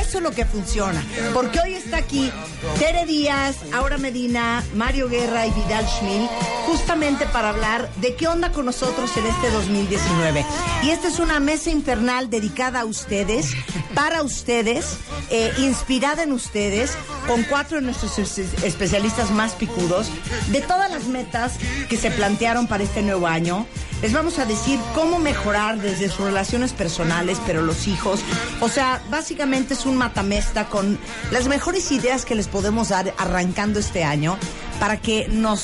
Eso 0.02 0.18
es 0.18 0.24
lo 0.24 0.32
que 0.32 0.46
funciona. 0.46 1.04
Porque 1.34 1.60
hoy 1.60 1.74
está 1.74 1.98
aquí 1.98 2.32
Tere 2.80 3.06
Díaz, 3.06 3.56
Aura 3.74 3.98
Medina, 3.98 4.64
Mario 4.76 5.10
Guerra 5.10 5.48
y 5.48 5.52
Vidal 5.52 5.86
Schmil, 5.88 6.28
justamente 6.66 7.26
para 7.28 7.50
hablar 7.50 7.90
de 7.98 8.16
qué 8.16 8.28
onda 8.28 8.52
con 8.52 8.66
nosotros 8.66 9.12
en 9.18 9.26
este 9.26 9.50
2019. 9.52 10.46
Y 10.84 10.90
esta 10.90 11.08
es 11.08 11.20
una 11.20 11.40
mesa 11.40 11.70
infernal 11.70 12.30
dedicada 12.30 12.82
a 12.82 12.86
ustedes, 12.86 13.52
para 13.94 14.24
ustedes, 14.24 14.98
eh, 15.30 15.52
inspirada 15.60 16.24
en 16.24 16.32
ustedes, 16.34 16.92
con 17.28 17.44
cuatro 17.44 17.78
de 17.78 17.84
nuestros 17.84 18.20
es- 18.20 18.38
especialistas 18.64 19.32
más 19.32 19.54
picudos, 19.54 20.08
de 20.48 20.62
todas 20.62 20.92
las 20.92 21.06
metas 21.06 21.54
que 21.90 21.98
se 21.98 22.12
plantearon 22.12 22.68
para 22.68 22.84
este 22.84 23.02
nuevo 23.02 23.28
año. 23.28 23.66
Les 24.02 24.12
vamos 24.12 24.38
a 24.40 24.46
decir 24.46 24.78
cómo 24.94 25.18
mejorar 25.20 25.80
desde 25.80 26.10
sus 26.10 26.26
relaciones 26.26 26.74
personales, 26.74 27.40
pero 27.48 27.62
los 27.62 27.88
hijos. 27.88 28.20
O 28.60 28.68
sea, 28.70 29.02
básicamente 29.10 29.55
es 29.56 29.86
un 29.86 29.96
matamesta 29.96 30.66
con 30.66 31.00
las 31.32 31.48
mejores 31.48 31.92
ideas 31.92 32.26
que 32.26 32.36
les 32.36 32.48
podemos 32.48 32.90
dar 32.90 33.14
arrancando 33.18 33.80
este 33.80 34.04
año 34.04 34.38
para 34.80 34.98
que 34.98 35.28
nos 35.30 35.64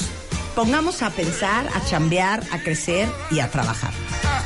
pongamos 0.56 1.02
a 1.02 1.10
pensar, 1.10 1.68
a 1.76 1.84
chambear, 1.86 2.42
a 2.52 2.60
crecer 2.60 3.10
y 3.32 3.42
a 3.42 3.52
trabajar. 3.52 3.92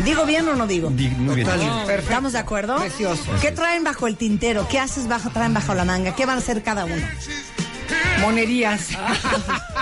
¿Digo 0.03 0.25
bien 0.25 0.47
o 0.47 0.55
no 0.55 0.65
digo? 0.65 0.89
muy 0.89 1.35
bien. 1.35 1.47
¿Estamos 1.89 2.33
de 2.33 2.39
acuerdo? 2.39 2.77
Precioso. 2.77 3.23
¿Qué 3.39 3.51
traen 3.51 3.83
bajo 3.83 4.07
el 4.07 4.17
tintero? 4.17 4.67
¿Qué 4.67 4.79
haces 4.79 5.07
bajo, 5.07 5.29
traen 5.29 5.53
bajo 5.53 5.75
la 5.75 5.85
manga? 5.85 6.15
¿Qué 6.15 6.25
van 6.25 6.37
a 6.37 6.39
hacer 6.39 6.63
cada 6.63 6.85
uno? 6.85 7.05
Monerías. 8.21 8.89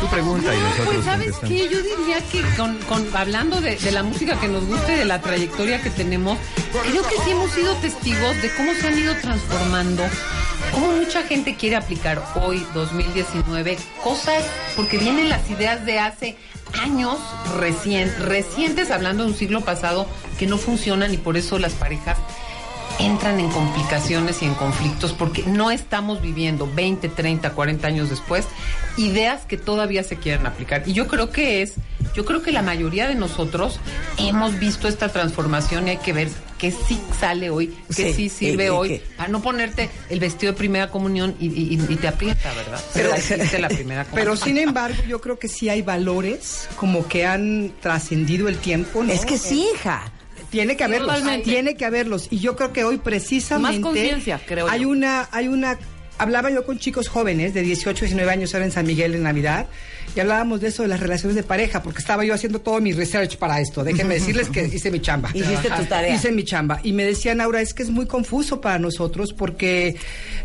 Tu 0.00 0.06
pregunta 0.06 0.54
y 0.54 0.58
nosotros 0.58 0.86
Pues 0.94 1.04
sabes 1.04 1.34
qué, 1.46 1.68
yo 1.68 1.82
diría 1.82 2.20
que 2.30 2.42
con, 2.56 2.76
con- 2.88 3.08
hablando 3.16 3.60
de, 3.60 3.76
de 3.76 3.90
la 3.90 4.02
música 4.02 4.38
que 4.40 4.46
nos 4.48 4.64
gusta 4.64 4.92
y 4.94 4.96
de 4.98 5.04
la 5.04 5.20
trayectoria 5.20 5.82
que 5.82 5.90
tenemos, 5.90 6.38
creo 6.88 7.02
que 7.02 7.16
sí 7.24 7.30
hemos 7.30 7.50
sido 7.52 7.74
testigos 7.76 8.40
de 8.40 8.50
cómo 8.54 8.72
se 8.74 8.86
han 8.86 8.98
ido 8.98 9.14
transformando, 9.16 10.04
cómo 10.72 10.92
mucha 10.92 11.22
gente 11.24 11.56
quiere 11.56 11.76
aplicar 11.76 12.22
hoy, 12.36 12.64
2019, 12.74 13.76
cosas, 14.02 14.44
porque 14.76 14.98
vienen 14.98 15.28
las 15.28 15.48
ideas 15.50 15.84
de 15.84 15.98
hace 15.98 16.36
años 16.80 17.18
recien- 17.58 18.14
recientes, 18.18 18.90
hablando 18.92 19.24
de 19.24 19.30
un 19.30 19.36
siglo 19.36 19.62
pasado, 19.62 20.06
que 20.38 20.46
no 20.46 20.58
funcionan 20.58 21.12
y 21.12 21.16
por 21.16 21.36
eso 21.36 21.58
las 21.58 21.72
parejas 21.72 22.18
entran 22.98 23.38
en 23.40 23.48
complicaciones 23.50 24.42
y 24.42 24.46
en 24.46 24.54
conflictos 24.54 25.12
porque 25.12 25.44
no 25.46 25.70
estamos 25.70 26.20
viviendo 26.20 26.68
20, 26.74 27.08
30, 27.08 27.50
40 27.50 27.86
años 27.86 28.10
después 28.10 28.46
ideas 28.96 29.42
que 29.46 29.56
todavía 29.56 30.02
se 30.02 30.16
quieren 30.16 30.46
aplicar. 30.46 30.82
Y 30.86 30.92
yo 30.92 31.06
creo 31.06 31.30
que 31.30 31.62
es, 31.62 31.74
yo 32.14 32.24
creo 32.24 32.42
que 32.42 32.50
la 32.50 32.62
mayoría 32.62 33.06
de 33.06 33.14
nosotros 33.14 33.78
hemos 34.18 34.58
visto 34.58 34.88
esta 34.88 35.08
transformación 35.10 35.86
y 35.86 35.90
hay 35.92 35.96
que 35.98 36.12
ver 36.12 36.28
que 36.58 36.72
sí 36.72 37.00
sale 37.20 37.50
hoy, 37.50 37.68
que 37.94 38.12
Sí, 38.12 38.14
sí, 38.14 38.28
sirve 38.28 38.64
y- 38.64 38.66
y 38.66 38.70
hoy, 38.70 38.88
que- 38.88 39.02
para 39.16 39.28
no 39.28 39.40
ponerte 39.40 39.88
el 40.10 40.18
vestido 40.18 40.52
de 40.52 40.58
primera 40.58 40.90
comunión 40.90 41.36
y, 41.38 41.46
y- 41.46 41.74
y 41.88 41.96
te 41.96 42.08
aprieta, 42.08 42.52
¿verdad? 42.54 42.80
Pero- 42.94 43.10
Pero 43.10 43.14
existe 43.14 43.58
la 43.60 43.68
primera 43.68 44.02
comunión. 44.10 44.24
Pero 44.34 44.36
sin 44.36 44.58
embargo, 44.58 44.96
yo 45.06 45.20
creo 45.20 45.38
que 45.38 45.46
sí 45.46 45.68
hay 45.68 45.82
valores 45.82 46.68
como 46.74 47.06
que 47.06 47.24
han 47.24 47.72
trascendido 47.80 48.48
el 48.48 48.58
tiempo, 48.58 49.04
¿no? 49.04 49.12
Es 49.12 49.24
que 49.24 49.38
sí, 49.38 49.64
hija. 49.72 50.10
Tiene 50.50 50.76
que 50.76 50.84
haberlos, 50.84 51.08
Totalmente. 51.16 51.50
tiene 51.50 51.74
que 51.76 51.84
haberlos. 51.84 52.28
Y 52.30 52.38
yo 52.38 52.56
creo 52.56 52.72
que 52.72 52.84
hoy 52.84 52.98
precisamente 52.98 53.78
Más 53.80 53.82
conciencia, 53.86 54.40
creo 54.46 54.68
hay 54.68 54.82
yo. 54.82 54.88
una, 54.88 55.28
hay 55.30 55.48
una, 55.48 55.78
hablaba 56.18 56.50
yo 56.50 56.64
con 56.64 56.78
chicos 56.78 57.08
jóvenes 57.08 57.52
de 57.54 57.62
18, 57.62 58.06
19 58.06 58.30
años 58.30 58.54
ahora 58.54 58.66
en 58.66 58.72
San 58.72 58.86
Miguel 58.86 59.14
en 59.14 59.22
Navidad 59.22 59.66
y 60.16 60.20
hablábamos 60.20 60.62
de 60.62 60.68
eso 60.68 60.82
de 60.82 60.88
las 60.88 61.00
relaciones 61.00 61.36
de 61.36 61.42
pareja 61.42 61.82
porque 61.82 61.98
estaba 62.00 62.24
yo 62.24 62.32
haciendo 62.32 62.60
todo 62.60 62.80
mi 62.80 62.92
research 62.92 63.36
para 63.36 63.60
esto. 63.60 63.84
Déjenme 63.84 64.14
decirles 64.20 64.48
que 64.48 64.64
hice 64.64 64.90
mi 64.90 65.00
chamba. 65.00 65.30
Hiciste 65.34 65.68
tu 65.70 65.84
tarea. 65.84 66.14
Hice 66.14 66.32
mi 66.32 66.44
chamba 66.44 66.80
y 66.82 66.92
me 66.92 67.04
decían 67.04 67.40
Aura 67.42 67.60
es 67.60 67.74
que 67.74 67.82
es 67.82 67.90
muy 67.90 68.06
confuso 68.06 68.60
para 68.62 68.78
nosotros 68.78 69.34
porque 69.34 69.96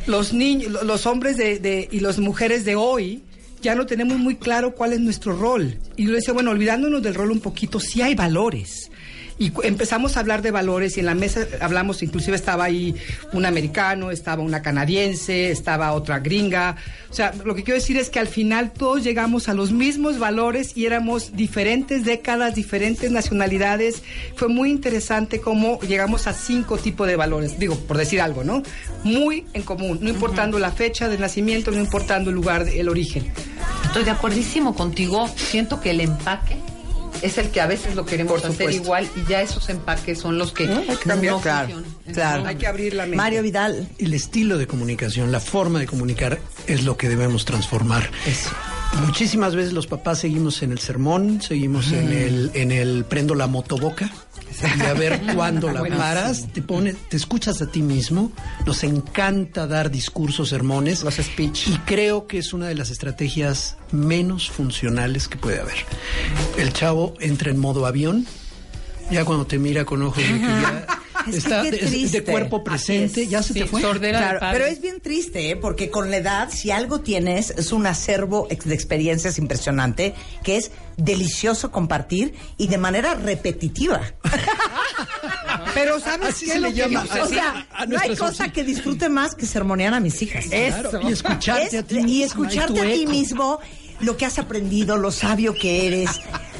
los 0.05 0.33
niños, 0.33 0.83
los 0.83 1.05
hombres 1.05 1.37
de, 1.37 1.59
de- 1.59 1.87
y 1.91 2.01
las 2.01 2.19
mujeres 2.19 2.65
de 2.65 2.75
hoy 2.75 3.23
ya 3.61 3.73
no 3.75 3.85
tenemos 3.85 4.17
muy 4.17 4.35
claro 4.35 4.75
cuál 4.75 4.91
es 4.91 4.99
nuestro 4.99 5.33
rol. 5.37 5.77
Y 5.95 6.03
yo 6.03 6.09
le 6.09 6.17
decía, 6.17 6.33
bueno, 6.33 6.51
olvidándonos 6.51 7.01
del 7.01 7.15
rol 7.15 7.31
un 7.31 7.39
poquito, 7.39 7.79
sí 7.79 8.01
hay 8.01 8.13
valores. 8.13 8.91
Y 9.39 9.51
empezamos 9.63 10.15
a 10.15 10.19
hablar 10.19 10.41
de 10.41 10.51
valores 10.51 10.97
y 10.97 10.99
en 10.99 11.07
la 11.07 11.15
mesa 11.15 11.47
hablamos, 11.59 12.03
inclusive 12.03 12.35
estaba 12.35 12.65
ahí 12.65 12.95
un 13.33 13.45
americano, 13.45 14.11
estaba 14.11 14.43
una 14.43 14.61
canadiense, 14.61 15.49
estaba 15.49 15.93
otra 15.93 16.19
gringa. 16.19 16.75
O 17.09 17.13
sea, 17.13 17.33
lo 17.43 17.55
que 17.55 17.63
quiero 17.63 17.79
decir 17.79 17.97
es 17.97 18.09
que 18.09 18.19
al 18.19 18.27
final 18.27 18.71
todos 18.71 19.03
llegamos 19.03 19.49
a 19.49 19.53
los 19.53 19.71
mismos 19.71 20.19
valores 20.19 20.77
y 20.77 20.85
éramos 20.85 21.35
diferentes 21.35 22.05
décadas, 22.05 22.55
diferentes 22.55 23.11
nacionalidades. 23.11 24.03
Fue 24.35 24.47
muy 24.47 24.69
interesante 24.69 25.41
cómo 25.41 25.79
llegamos 25.81 26.27
a 26.27 26.33
cinco 26.33 26.77
tipos 26.77 27.07
de 27.07 27.15
valores, 27.15 27.57
digo, 27.57 27.75
por 27.75 27.97
decir 27.97 28.21
algo, 28.21 28.43
¿no? 28.43 28.63
Muy 29.03 29.45
en 29.53 29.63
común, 29.63 29.99
no 30.01 30.09
importando 30.09 30.59
la 30.59 30.71
fecha 30.71 31.09
de 31.09 31.17
nacimiento, 31.17 31.71
no 31.71 31.79
importando 31.79 32.29
el 32.29 32.35
lugar, 32.35 32.67
el 32.67 32.89
origen. 32.89 33.31
Estoy 33.85 34.03
de 34.05 34.11
acuerdísimo 34.11 34.75
contigo. 34.75 35.27
Siento 35.27 35.79
que 35.79 35.91
el 35.91 36.01
empaque 36.01 36.57
es 37.23 37.37
el 37.37 37.49
que 37.49 37.61
a 37.61 37.67
veces 37.67 37.95
lo 37.95 38.05
queremos 38.05 38.33
Por 38.33 38.51
hacer 38.51 38.67
supuesto. 38.67 38.83
igual 38.83 39.09
y 39.15 39.29
ya 39.29 39.41
esos 39.41 39.69
empaques 39.69 40.19
son 40.19 40.37
los 40.37 40.51
que 40.51 40.67
Hay 40.67 40.97
que 40.97 41.09
no 41.09 41.41
claro. 41.41 42.45
Hay 42.45 42.55
que 42.55 42.67
abrir 42.67 42.93
la 42.93 43.03
mente. 43.03 43.17
Mario 43.17 43.41
Vidal. 43.41 43.87
El 43.97 44.13
estilo 44.13 44.57
de 44.57 44.67
comunicación, 44.67 45.31
la 45.31 45.39
forma 45.39 45.79
de 45.79 45.87
comunicar 45.87 46.39
es 46.67 46.83
lo 46.83 46.97
que 46.97 47.09
debemos 47.09 47.45
transformar. 47.45 48.09
Muchísimas 49.01 49.55
veces 49.55 49.73
los 49.73 49.87
papás 49.87 50.19
seguimos 50.19 50.61
en 50.63 50.71
el 50.71 50.79
sermón, 50.79 51.41
seguimos 51.41 51.91
en 51.91 52.11
el 52.11 52.51
en 52.53 52.71
el 52.71 53.05
prendo 53.05 53.35
la 53.35 53.47
motoboca 53.47 54.09
y 54.77 54.81
a 54.81 54.93
ver 54.93 55.21
cuándo 55.35 55.71
la 55.71 55.79
Buenísimo. 55.79 56.03
paras, 56.03 56.47
te 56.53 56.61
pones, 56.61 56.95
te 57.09 57.17
escuchas 57.17 57.61
a 57.61 57.67
ti 57.67 57.81
mismo. 57.81 58.31
Nos 58.65 58.83
encanta 58.83 59.67
dar 59.67 59.89
discursos, 59.91 60.49
sermones. 60.49 61.03
Los 61.03 61.15
speech. 61.15 61.67
Y 61.67 61.77
creo 61.79 62.27
que 62.27 62.37
es 62.37 62.53
una 62.53 62.67
de 62.67 62.75
las 62.75 62.89
estrategias 62.91 63.77
menos 63.91 64.49
funcionales 64.49 65.27
que 65.27 65.37
puede 65.37 65.59
haber. 65.59 65.77
El 66.57 66.71
chavo 66.73 67.13
entra 67.19 67.51
en 67.51 67.59
modo 67.59 67.85
avión, 67.85 68.25
ya 69.11 69.25
cuando 69.25 69.45
te 69.45 69.59
mira 69.59 69.85
con 69.85 70.01
ojos 70.03 70.23
de 70.23 70.33
que 70.33 70.39
ya 70.39 70.85
Es 71.31 71.43
que 71.43 71.49
qué 71.49 71.55
de- 71.55 71.71
de, 71.71 71.77
triste. 71.77 72.23
cuerpo 72.23 72.63
presente, 72.63 73.27
ya 73.27 73.41
se 73.43 73.53
Sí, 73.53 73.59
te 73.61 73.65
fue. 73.65 73.81
Claro, 73.81 74.39
pero 74.51 74.65
es 74.65 74.81
bien 74.81 74.99
triste, 75.01 75.51
¿eh? 75.51 75.55
porque 75.55 75.89
con 75.89 76.09
la 76.11 76.17
edad, 76.17 76.49
si 76.51 76.71
algo 76.71 77.01
tienes, 77.01 77.51
es 77.51 77.71
un 77.71 77.85
acervo 77.85 78.47
ex- 78.49 78.65
de 78.65 78.73
experiencias 78.75 79.37
impresionante, 79.37 80.13
que 80.43 80.57
es 80.57 80.71
delicioso 80.97 81.71
compartir 81.71 82.33
y 82.57 82.67
de 82.67 82.77
manera 82.77 83.13
repetitiva. 83.15 84.01
Pero 85.73 85.99
¿sabes 85.99 86.29
Así 86.29 86.45
qué 86.45 86.51
se 86.51 86.57
es 86.57 86.61
le 86.61 86.69
lo 86.69 86.73
que 86.75 86.79
llama. 86.81 87.05
yo- 87.15 87.23
o 87.23 87.27
sea, 87.27 87.67
a 87.73 87.85
no 87.85 87.97
hay 87.99 88.15
cosa 88.15 88.51
que 88.51 88.63
disfrute 88.63 89.09
más 89.09 89.35
que 89.35 89.45
sermonear 89.45 89.93
a 89.93 89.99
mis 89.99 90.21
hijas. 90.21 90.45
Claro, 90.45 91.01
y 91.07 91.11
escucharte 91.11 91.77
Es- 91.77 91.83
a 91.83 91.87
ti 91.87 91.99
y 92.05 92.23
escucharte 92.23 92.73
y 92.73 92.75
tu 92.75 92.81
a 92.81 92.85
ti 92.93 93.07
mismo 93.07 93.59
lo 94.01 94.17
que 94.17 94.25
has 94.25 94.37
aprendido, 94.39 94.97
lo 94.97 95.11
sabio 95.11 95.55
que 95.55 95.87
eres, 95.87 96.09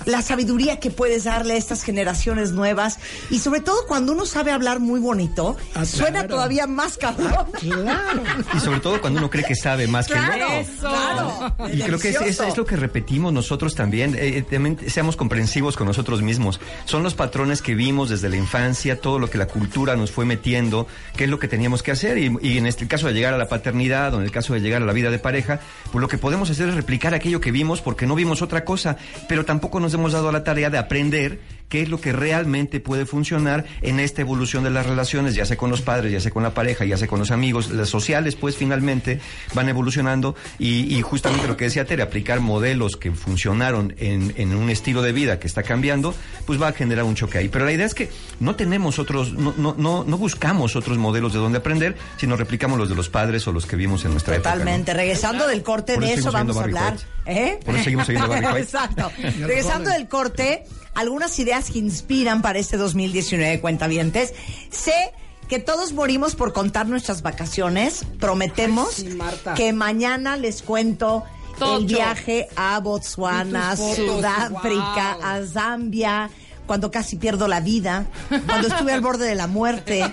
la 0.06 0.22
sabiduría 0.22 0.80
que 0.80 0.90
puedes 0.92 1.24
darle 1.26 1.54
a 1.54 1.58
estas 1.58 1.84
generaciones 1.84 2.52
nuevas 2.52 3.00
y 3.30 3.40
sobre 3.40 3.62
todo 3.62 3.86
cuando 3.88 4.12
uno 4.14 4.26
sabe 4.26 4.52
hablar 4.52 4.80
muy 4.80 5.00
bonito, 5.00 5.58
Ah, 5.76 5.86
suena 5.86 6.20
claro. 6.22 6.28
todavía 6.36 6.68
más 6.68 6.98
cabrón. 6.98 7.46
Claro. 7.60 8.24
Y 8.56 8.60
sobre 8.60 8.80
todo 8.80 9.00
cuando 9.02 9.20
uno 9.20 9.30
cree 9.30 9.44
que 9.44 9.56
sabe 9.56 9.88
más 9.88 10.08
que 10.08 10.14
el 10.14 10.20
Claro, 10.26 10.46
otro. 10.60 11.56
claro. 11.58 11.74
Y 11.74 11.82
creo 11.82 12.00
que 12.00 12.10
es, 12.10 12.22
es- 12.22 12.58
lo 12.58 12.66
que 12.66 12.76
repetimos 12.76 13.34
nosotros 13.34 13.74
también. 13.76 14.14
Eh, 14.16 14.38
eh, 14.38 14.42
también 14.44 14.78
seamos 14.88 15.16
comprensivos 15.16 15.76
con 15.76 15.88
nosotros 15.88 16.22
mismos. 16.22 16.60
Son 16.86 17.02
los 17.04 17.16
patrones 17.16 17.62
que 17.62 17.74
vimos 17.74 18.10
desde 18.10 18.30
la 18.30 18.36
infancia, 18.38 19.00
todo 19.02 19.18
lo 19.18 19.30
que 19.30 19.38
la 19.38 19.48
cultura 19.48 19.96
nos 19.96 20.12
fue 20.12 20.26
metiendo, 20.26 20.88
qué 21.16 21.24
es 21.24 21.30
lo 21.30 21.40
que 21.40 21.48
teníamos 21.48 21.82
que 21.82 21.92
hacer. 21.92 22.18
Y, 22.18 22.36
y 22.42 22.58
en 22.58 22.68
este 22.68 22.88
caso 22.88 23.08
de 23.08 23.14
llegar 23.14 23.34
a 23.34 23.38
la 23.38 23.48
paternidad 23.48 24.14
o 24.14 24.18
en 24.20 24.24
el 24.24 24.32
caso 24.32 24.54
de 24.54 24.60
llegar 24.62 24.82
a 24.82 24.86
la 24.86 24.94
vida 24.94 25.10
de 25.10 25.20
pareja, 25.20 25.60
pues 25.92 26.02
lo 26.02 26.08
que 26.08 26.18
podemos 26.18 26.50
hacer 26.50 26.70
es 26.70 26.76
replicar 26.76 27.14
aquello 27.14 27.42
que 27.42 27.52
vimos 27.52 27.82
porque 27.82 28.06
no 28.06 28.14
vimos 28.16 28.42
otra 28.42 28.64
cosa. 28.66 28.98
Pero 29.28 29.46
tampoco 29.46 29.80
nos 29.80 29.93
hemos 29.94 30.14
dado 30.14 30.32
la 30.32 30.44
tarea 30.44 30.70
de 30.70 30.78
aprender 30.78 31.40
qué 31.70 31.82
es 31.82 31.90
lo 31.90 32.00
que 32.00 32.12
realmente 32.12 32.80
puede 32.80 33.06
funcionar 33.06 33.66
en 33.82 34.00
esta 34.00 34.22
evolución 34.22 34.64
de 34.64 34.70
las 34.70 34.86
relaciones, 34.86 35.36
ya 35.36 35.46
sea 35.46 35.58
con 35.58 35.70
los 35.70 35.82
padres, 35.82 36.12
ya 36.12 36.20
sea 36.20 36.32
con 36.32 36.44
la 36.44 36.54
pareja, 36.54 36.86
ya 36.86 36.98
sea 36.98 37.08
con 37.08 37.20
los 37.20 37.32
amigos, 37.32 37.72
las 37.72 37.90
sociales, 37.90 38.36
pues 38.36 38.56
finalmente 38.56 39.20
van 39.54 39.70
evolucionando 39.70 40.36
y, 40.60 40.96
y 40.96 41.02
justamente 41.02 41.48
lo 41.48 41.58
que 41.58 41.66
decía 41.66 41.86
Tere, 41.86 42.04
aplicar 42.04 42.40
modelos 42.40 42.98
que 42.98 43.12
funcionaron 43.12 43.96
en, 43.98 44.34
en 44.38 44.56
un 44.56 44.70
estilo 44.70 45.02
de 45.02 45.12
vida 45.12 45.40
que 45.40 45.48
está 45.48 45.64
cambiando, 45.64 46.14
pues 46.46 46.62
va 46.62 46.70
a 46.70 46.74
generar 46.74 47.06
un 47.06 47.16
choque 47.16 47.38
ahí. 47.38 47.50
Pero 47.50 47.66
la 47.66 47.72
idea 47.72 47.86
es 47.86 47.94
que 47.94 48.10
no 48.40 48.56
tenemos 48.56 49.00
otros, 49.00 49.34
no, 49.34 49.54
no, 49.58 49.76
no, 49.78 50.04
no 50.04 50.18
buscamos 50.18 50.76
otros 50.76 50.98
modelos 50.98 51.34
de 51.34 51.40
donde 51.40 51.58
aprender, 51.58 51.96
sino 52.18 52.36
replicamos 52.36 52.78
los 52.78 52.90
de 52.90 52.96
los 52.96 53.10
padres 53.10 53.48
o 53.48 53.52
los 53.52 53.66
que 53.66 53.76
vimos 53.76 54.06
en 54.06 54.12
nuestra 54.12 54.36
época. 54.36 54.50
¿no? 54.50 54.56
Totalmente. 54.56 54.94
Regresando 54.94 55.48
del 55.48 55.64
corte, 55.64 55.96
Por 55.96 56.04
de 56.06 56.14
eso 56.14 56.32
vamos 56.32 56.58
a 56.58 56.64
hablar. 56.64 56.98
¿Eh? 57.26 57.60
Por 57.64 57.76
eso 57.76 57.84
seguimos. 57.86 58.10
Exacto. 58.58 59.12
Regresando 59.40 59.90
del 59.90 60.08
corte, 60.08 60.66
algunas 60.96 61.38
ideas 61.40 61.70
que 61.70 61.80
inspiran 61.80 62.42
para 62.42 62.60
este 62.60 62.78
2019 62.78 63.60
cuentavientes. 63.62 64.34
Sé 64.70 65.14
que 65.48 65.60
todos 65.60 65.94
morimos 65.94 66.36
por 66.36 66.54
contar 66.54 66.88
nuestras 66.88 67.22
vacaciones. 67.22 68.06
Prometemos 68.20 69.00
Ay, 69.00 69.12
sí, 69.12 69.16
Marta. 69.16 69.54
que 69.54 69.74
mañana 69.74 70.38
les 70.38 70.62
cuento 70.62 71.24
el 71.62 71.86
viaje 71.86 72.48
a 72.56 72.80
Botswana, 72.80 73.76
Sudáfrica, 73.76 75.18
wow. 75.20 75.26
a 75.26 75.46
Zambia, 75.46 76.30
cuando 76.66 76.92
casi 76.92 77.18
pierdo 77.18 77.48
la 77.48 77.60
vida, 77.60 78.06
cuando 78.48 78.68
estuve 78.68 78.94
al 78.94 79.02
borde 79.02 79.26
de 79.26 79.36
la 79.36 79.48
muerte, 79.48 80.04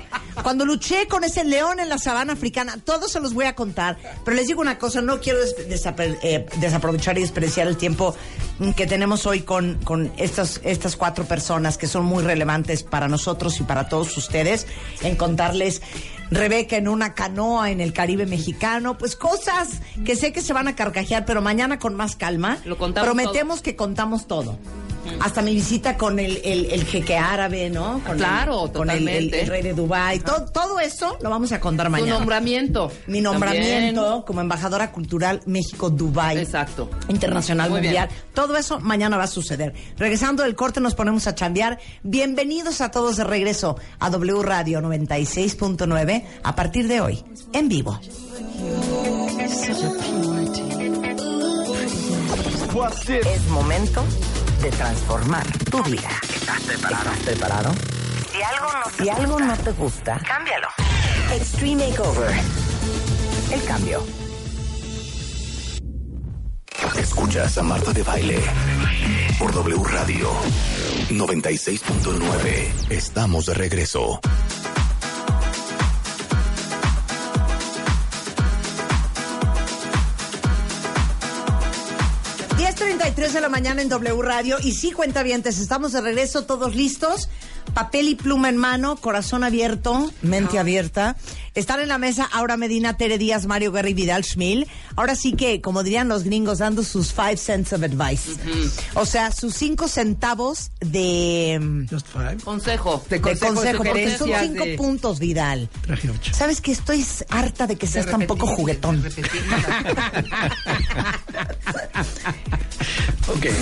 cuando 0.43 0.65
luché 0.67 1.07
con 1.09 1.25
ese 1.25 1.45
león 1.45 1.81
en 1.81 1.89
la 1.89 1.99
sabana 1.99 2.33
africana, 2.33 2.77
todos 2.85 3.13
se 3.13 3.21
los 3.21 3.35
voy 3.35 3.45
a 3.47 3.55
contar. 3.55 3.99
Pero 4.25 4.37
les 4.37 4.47
digo 4.47 4.61
una 4.61 4.79
cosa, 4.79 5.01
no 5.01 5.21
quiero 5.21 5.39
des- 5.41 5.55
eh, 6.23 6.47
desaprovechar 6.61 7.19
y 7.19 7.23
despreciar 7.23 7.67
el 7.69 7.77
tiempo 7.77 8.15
que 8.77 8.87
tenemos 8.87 9.27
hoy 9.27 9.41
con, 9.41 9.79
con 9.85 10.13
estas, 10.17 10.61
estas 10.65 10.97
cuatro 10.97 11.25
personas 11.25 11.79
que 11.79 11.87
son 11.87 12.05
muy 12.05 12.23
relevantes 12.23 12.83
para 12.83 13.09
nosotros 13.09 13.59
y 13.61 13.63
para 13.63 13.89
todos 13.89 14.17
ustedes, 14.17 14.67
en 15.03 15.17
contarles 15.17 15.81
Rebeca 16.33 16.77
en 16.77 16.87
una 16.87 17.15
canoa 17.15 17.73
en 17.73 17.81
el 17.81 17.93
Caribe 17.93 18.25
mexicano, 18.25 18.97
pues 18.97 19.17
cosas 19.17 19.81
que 20.05 20.15
sé 20.15 20.33
que 20.33 20.43
se 20.43 20.53
van 20.53 20.69
a 20.69 20.77
carcajear, 20.77 21.25
pero 21.25 21.43
mañana 21.43 21.81
con 21.81 21.97
más 21.97 22.15
calma. 22.15 22.59
Lo 22.65 22.79
contamos 22.79 23.05
Prometemos 23.09 23.63
que 23.63 23.75
contamos 23.75 24.29
todo. 24.29 24.57
Hasta 25.19 25.43
mi 25.43 25.55
visita 25.55 25.97
con 25.97 26.19
el, 26.19 26.41
el, 26.45 26.67
el 26.71 26.85
jeque 26.85 27.17
árabe, 27.17 27.69
¿no? 27.71 28.01
Con 28.07 28.17
Claro, 28.17 28.67
el, 28.67 28.73
con 28.73 28.91
el, 28.91 28.97
el- 28.97 29.05
totalmente. 29.05 29.41
el 29.43 29.47
rey 29.49 29.63
de 29.63 29.75
Dubái. 29.75 30.21
Todo, 30.21 30.47
todo 30.47 30.81
eso 30.81 31.19
lo 31.21 31.31
vamos 31.31 31.53
a 31.53 31.61
contar 31.61 31.87
Tu 31.87 31.93
mañana. 31.93 32.19
nombramiento. 32.19 32.91
Mi 33.07 33.21
nombramiento 33.21 34.25
como 34.27 34.41
embajadora 34.41 34.93
cultural 34.93 35.41
México-Dubái. 35.47 36.39
Exacto. 36.39 36.89
Internacional 37.09 37.71
Muy 37.71 37.81
Mundial. 37.83 38.09
Todo 38.35 38.57
eso 38.57 38.81
mañana 38.81 39.17
va 39.17 39.25
a 39.25 39.29
suceder. 39.29 39.75
Regresando 39.99 40.43
del 40.43 40.55
corte 40.55 40.81
nos 40.81 40.95
ponemos 40.95 41.27
a 41.27 41.35
chambear. 41.35 41.79
Bienvenidos 42.03 42.81
a 42.81 42.91
todos 42.91 43.17
de 43.17 43.25
regreso 43.25 43.77
a 43.99 44.11
W 44.11 44.43
Radio 44.43 44.81
96.9 44.81 46.25
a 46.43 46.55
partir 46.57 46.89
de 46.89 47.01
hoy, 47.01 47.25
en 47.53 47.69
vivo. 47.69 47.99
Es 53.21 53.47
momento 53.49 54.03
de 54.61 54.71
transformar 54.71 55.47
tu 55.71 55.83
vida. 55.83 56.11
¿Estás 56.35 56.61
preparado? 56.63 57.11
¿Estás 57.11 57.19
preparado? 57.25 57.75
Si 58.31 58.43
algo 58.43 58.73
no 58.73 58.91
te, 58.91 59.03
si 59.03 59.09
algo 59.09 59.41
no 59.41 59.57
te 59.57 59.71
gusta, 59.73 60.19
cámbialo. 60.27 60.69
Extreme 61.33 61.89
Makeover. 61.89 62.35
El 63.53 63.65
cambio. 63.65 64.03
Escuchas 66.97 67.57
a 67.59 67.63
Marta 67.63 67.93
de 67.93 68.03
Baile 68.03 68.41
por 69.39 69.53
W 69.53 69.83
Radio 69.85 70.31
96.9. 71.09 72.91
Estamos 72.91 73.47
de 73.47 73.55
regreso. 73.55 74.21
10.33 83.01 83.33
de 83.33 83.41
la 83.41 83.49
mañana 83.49 83.81
en 83.81 83.89
W 83.89 84.21
Radio. 84.21 84.59
Y 84.63 84.73
sí, 84.73 84.93
cuentavientes, 84.93 85.59
estamos 85.59 85.93
de 85.93 86.03
regreso, 86.03 86.45
todos 86.45 86.75
listos. 86.75 87.31
Papel 87.73 88.09
y 88.09 88.15
pluma 88.15 88.51
en 88.51 88.59
mano, 88.59 88.97
corazón 88.97 89.43
abierto, 89.43 90.13
mente 90.21 90.59
abierta. 90.59 91.17
Están 91.55 91.81
en 91.81 91.89
la 91.89 91.99
mesa 91.99 92.29
Aura 92.33 92.57
Medina, 92.57 92.97
Tere 92.97 93.19
Díaz, 93.19 93.47
Mario 93.47 93.73
Guerra 93.73 93.89
y 93.89 93.95
Vidal 93.95 94.25
Schmil. 94.25 94.67
Ahora 94.97 95.15
sí 95.15 95.33
que, 95.33 95.61
como 95.61 95.83
dirían 95.83 96.09
los 96.09 96.25
gringos, 96.25 96.59
dando 96.59 96.83
sus 96.83 97.13
five 97.13 97.37
cents 97.37 97.73
of 97.73 97.83
advice. 97.83 98.33
O 98.95 99.07
sea, 99.07 99.31
sus 99.33 99.55
cinco 99.55 99.87
centavos 99.89 100.71
de, 100.81 101.87
Just 101.91 102.07
five. 102.09 102.37
Consejo. 102.45 103.03
De 103.09 103.17
de 103.17 103.23
consejo, 103.23 103.55
consejo, 103.55 103.85
porque 103.85 104.17
son 104.17 104.31
cinco 104.41 104.65
de- 104.65 104.77
puntos, 104.77 105.19
Vidal. 105.19 105.69
Traje 105.83 106.11
ocho. 106.11 106.35
¿Sabes 106.35 106.61
que 106.61 106.71
Estoy 106.81 107.05
harta 107.29 107.67
de 107.67 107.77
que 107.77 107.87
seas 107.87 108.07
tan 108.07 108.27
poco 108.27 108.47
juguetón. 108.47 109.05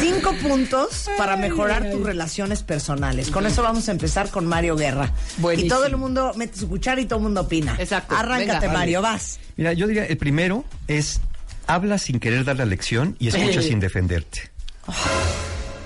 Cinco 0.00 0.32
puntos 0.42 1.08
para 1.18 1.36
mejorar 1.36 1.90
tus 1.90 2.02
relaciones 2.02 2.62
personales. 2.62 3.30
Con 3.30 3.46
eso 3.46 3.62
vamos 3.62 3.88
a 3.88 3.92
empezar 3.92 4.30
con 4.30 4.46
Mario 4.46 4.76
Guerra. 4.76 5.12
Buenísimo. 5.38 5.66
Y 5.66 5.68
todo 5.68 5.84
el 5.86 5.96
mundo 5.96 6.32
mete 6.36 6.58
su 6.58 6.68
cuchara 6.68 7.00
y 7.00 7.06
todo 7.06 7.18
el 7.18 7.24
mundo 7.24 7.42
opina. 7.42 7.76
Exacto. 7.96 8.16
Arráncate, 8.16 8.66
Venga. 8.66 8.78
Mario, 8.78 9.02
vas. 9.02 9.38
Mira, 9.56 9.72
yo 9.72 9.86
diría, 9.86 10.04
el 10.06 10.16
primero 10.16 10.64
es 10.86 11.20
habla 11.66 11.98
sin 11.98 12.20
querer 12.20 12.44
dar 12.44 12.56
la 12.56 12.64
lección 12.66 13.16
y 13.18 13.28
escucha 13.28 13.62
sin 13.62 13.80
defenderte. 13.80 14.50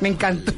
Me 0.01 0.09
encantó. 0.09 0.53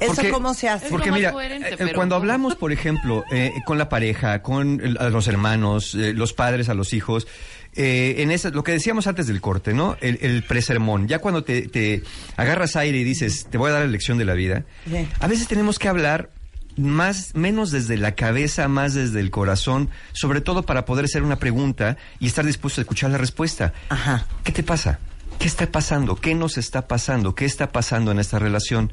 ¿Eso 0.00 0.14
Porque- 0.14 0.30
cómo 0.30 0.54
se 0.54 0.68
hace? 0.68 0.88
Porque 0.88 1.12
mira, 1.12 1.32
coherente, 1.32 1.70
eh, 1.70 1.76
pero- 1.78 1.94
cuando 1.94 2.14
hablamos, 2.16 2.54
por 2.56 2.72
ejemplo, 2.72 3.24
eh, 3.30 3.52
con 3.66 3.76
la 3.78 3.88
pareja, 3.88 4.42
con 4.42 4.80
el- 4.82 4.98
a 4.98 5.10
los 5.10 5.28
hermanos, 5.28 5.94
eh, 5.94 6.12
los 6.12 6.32
padres 6.32 6.68
a 6.68 6.74
los 6.74 6.92
hijos, 6.92 7.26
eh, 7.74 8.16
en 8.18 8.30
esa, 8.30 8.50
lo 8.50 8.64
que 8.64 8.72
decíamos 8.72 9.06
antes 9.06 9.26
del 9.26 9.40
corte, 9.40 9.74
¿no? 9.74 9.96
El, 10.00 10.18
el 10.22 10.42
presermón. 10.44 11.06
Ya 11.08 11.18
cuando 11.20 11.44
te, 11.44 11.62
te 11.68 12.02
agarras 12.36 12.74
aire 12.76 12.98
y 12.98 13.04
dices, 13.04 13.46
te 13.50 13.58
voy 13.58 13.70
a 13.70 13.74
dar 13.74 13.82
la 13.82 13.88
lección 13.90 14.18
de 14.18 14.24
la 14.24 14.34
vida, 14.34 14.64
Sí. 14.88 15.06
a 15.20 15.26
veces 15.28 15.46
tenemos 15.46 15.78
que 15.78 15.88
hablar 15.88 16.30
más, 16.76 17.34
menos 17.34 17.70
desde 17.70 17.96
la 17.96 18.14
cabeza, 18.14 18.68
más 18.68 18.94
desde 18.94 19.20
el 19.20 19.30
corazón, 19.30 19.90
sobre 20.12 20.40
todo 20.40 20.62
para 20.62 20.84
poder 20.84 21.04
hacer 21.04 21.22
una 21.22 21.38
pregunta 21.38 21.96
y 22.20 22.26
estar 22.26 22.44
dispuesto 22.44 22.80
a 22.80 22.82
escuchar 22.82 23.10
la 23.10 23.18
respuesta. 23.18 23.72
Ajá. 23.88 24.26
¿Qué 24.44 24.52
te 24.52 24.62
pasa? 24.62 24.98
¿Qué 25.38 25.48
está 25.48 25.66
pasando? 25.70 26.16
¿Qué 26.16 26.34
nos 26.34 26.58
está 26.58 26.86
pasando? 26.86 27.34
¿Qué 27.34 27.44
está 27.44 27.72
pasando 27.72 28.12
en 28.12 28.18
esta 28.18 28.38
relación? 28.38 28.92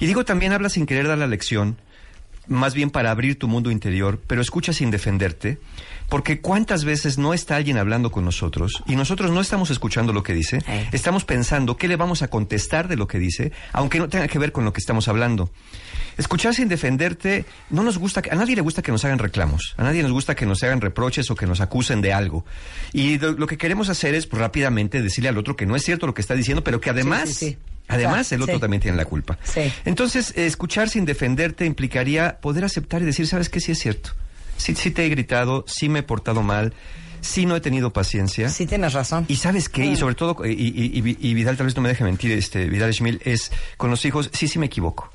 Y 0.00 0.06
digo, 0.06 0.24
también 0.24 0.52
habla 0.52 0.68
sin 0.68 0.86
querer 0.86 1.06
dar 1.06 1.18
la 1.18 1.26
lección, 1.26 1.76
más 2.46 2.74
bien 2.74 2.90
para 2.90 3.10
abrir 3.10 3.38
tu 3.38 3.48
mundo 3.48 3.70
interior, 3.70 4.20
pero 4.26 4.42
escucha 4.42 4.72
sin 4.72 4.90
defenderte, 4.90 5.58
porque 6.08 6.40
cuántas 6.40 6.84
veces 6.84 7.18
no 7.18 7.34
está 7.34 7.56
alguien 7.56 7.78
hablando 7.78 8.10
con 8.10 8.24
nosotros 8.24 8.82
y 8.86 8.96
nosotros 8.96 9.30
no 9.30 9.40
estamos 9.40 9.70
escuchando 9.70 10.12
lo 10.12 10.22
que 10.22 10.34
dice, 10.34 10.58
Eh. 10.68 10.88
estamos 10.92 11.24
pensando 11.24 11.76
qué 11.76 11.88
le 11.88 11.96
vamos 11.96 12.22
a 12.22 12.28
contestar 12.28 12.88
de 12.88 12.96
lo 12.96 13.06
que 13.08 13.18
dice, 13.18 13.52
aunque 13.72 13.98
no 13.98 14.08
tenga 14.08 14.28
que 14.28 14.38
ver 14.38 14.52
con 14.52 14.64
lo 14.64 14.72
que 14.72 14.80
estamos 14.80 15.08
hablando. 15.08 15.50
Escuchar 16.16 16.54
sin 16.54 16.68
defenderte, 16.68 17.44
no 17.70 17.82
nos 17.82 17.98
gusta, 17.98 18.22
a 18.30 18.34
nadie 18.36 18.54
le 18.54 18.62
gusta 18.62 18.82
que 18.82 18.92
nos 18.92 19.04
hagan 19.04 19.18
reclamos, 19.18 19.74
a 19.76 19.82
nadie 19.82 20.02
nos 20.02 20.12
gusta 20.12 20.36
que 20.36 20.46
nos 20.46 20.62
hagan 20.62 20.80
reproches 20.80 21.28
o 21.30 21.34
que 21.34 21.46
nos 21.46 21.60
acusen 21.60 22.00
de 22.00 22.12
algo. 22.12 22.44
Y 22.92 23.18
lo, 23.18 23.32
lo 23.32 23.46
que 23.48 23.58
queremos 23.58 23.88
hacer 23.88 24.14
es 24.14 24.26
pues, 24.26 24.40
rápidamente 24.40 25.02
decirle 25.02 25.30
al 25.30 25.38
otro 25.38 25.56
que 25.56 25.66
no 25.66 25.74
es 25.74 25.82
cierto 25.82 26.06
lo 26.06 26.14
que 26.14 26.20
está 26.20 26.34
diciendo, 26.34 26.62
pero 26.62 26.80
que 26.80 26.90
además, 26.90 27.30
sí, 27.30 27.34
sí. 27.50 27.58
además 27.88 28.30
el 28.30 28.42
otro 28.42 28.54
sí. 28.54 28.60
también 28.60 28.80
tiene 28.80 28.96
la 28.96 29.06
culpa. 29.06 29.38
Sí. 29.42 29.72
Entonces, 29.84 30.32
escuchar 30.36 30.88
sin 30.88 31.04
defenderte 31.04 31.66
implicaría 31.66 32.38
poder 32.40 32.64
aceptar 32.64 33.02
y 33.02 33.06
decir, 33.06 33.26
¿sabes 33.26 33.48
qué? 33.48 33.58
Sí 33.58 33.72
es 33.72 33.80
cierto. 33.80 34.10
Sí, 34.56 34.74
sí 34.74 34.90
te 34.90 35.04
he 35.04 35.08
gritado, 35.08 35.64
sí 35.66 35.88
me 35.88 36.00
he 36.00 36.02
portado 36.02 36.42
mal, 36.42 36.72
sí 37.20 37.46
no 37.46 37.56
he 37.56 37.60
tenido 37.60 37.92
paciencia. 37.92 38.48
Sí, 38.48 38.66
tienes 38.66 38.92
razón. 38.92 39.24
Y 39.28 39.36
sabes 39.36 39.68
qué, 39.68 39.84
y 39.86 39.96
sobre 39.96 40.14
todo, 40.14 40.36
y, 40.46 40.50
y- 40.52 41.00
y- 41.00 41.16
y 41.30 41.34
Vidal 41.34 41.56
tal 41.56 41.66
vez 41.66 41.76
no 41.76 41.82
me 41.82 41.88
deje 41.88 42.04
mentir, 42.04 42.32
este 42.32 42.66
Vidal 42.66 42.92
Schmil, 42.94 43.20
es 43.24 43.50
con 43.76 43.90
los 43.90 44.04
hijos, 44.04 44.30
sí, 44.32 44.48
sí 44.48 44.58
me 44.58 44.66
equivoco. 44.66 45.10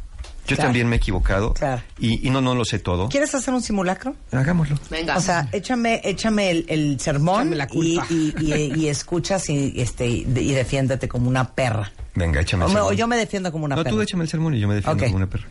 Yo 0.48 0.56
Claro. 0.56 0.70
también 0.70 0.88
me 0.88 0.96
he 0.96 0.98
equivocado. 0.98 1.54
Claro. 1.54 1.84
Y, 2.00 2.26
y 2.28 2.32
no, 2.32 2.42
no 2.42 2.56
lo 2.56 2.66
sé 2.66 2.80
todo. 2.80 3.08
¿Quieres 3.10 3.36
hacer 3.36 3.54
un 3.54 3.62
simulacro? 3.62 4.16
Hagámoslo. 4.32 4.80
Venga. 4.90 5.16
O 5.16 5.22
sea, 5.22 5.48
échame, 5.52 6.02
échame 6.04 6.50
el, 6.50 6.66
el 6.70 7.00
sermón 7.00 7.42
Échame 7.54 7.56
la 7.56 7.66
y, 7.66 7.68
culpa. 7.98 8.08
y- 8.10 8.34
y- 8.40 8.74
y 8.76 8.88
escuchas 8.88 9.48
y, 9.50 9.80
este, 9.80 10.08
y, 10.08 10.24
defiéndete 10.24 11.08
como 11.08 11.30
una 11.30 11.52
perra. 11.52 11.92
Venga, 12.16 12.42
échame 12.42 12.64
O, 12.66 12.68
el 12.68 12.74
me- 12.74 12.80
o 12.80 12.84
sermón. 12.86 12.98
yo 12.98 13.08
me 13.08 13.18
defiendo 13.18 13.52
como 13.52 13.66
una 13.66 13.76
No, 13.76 13.84
perra. 13.84 13.96
tú 13.96 14.02
échame 14.02 14.24
el 14.24 14.30
sermón 14.30 14.56
y 14.56 14.60
yo 14.60 14.68
me 14.68 14.74
defiendo 14.74 15.04
como 15.04 15.18
una 15.18 15.28
perra. 15.30 15.46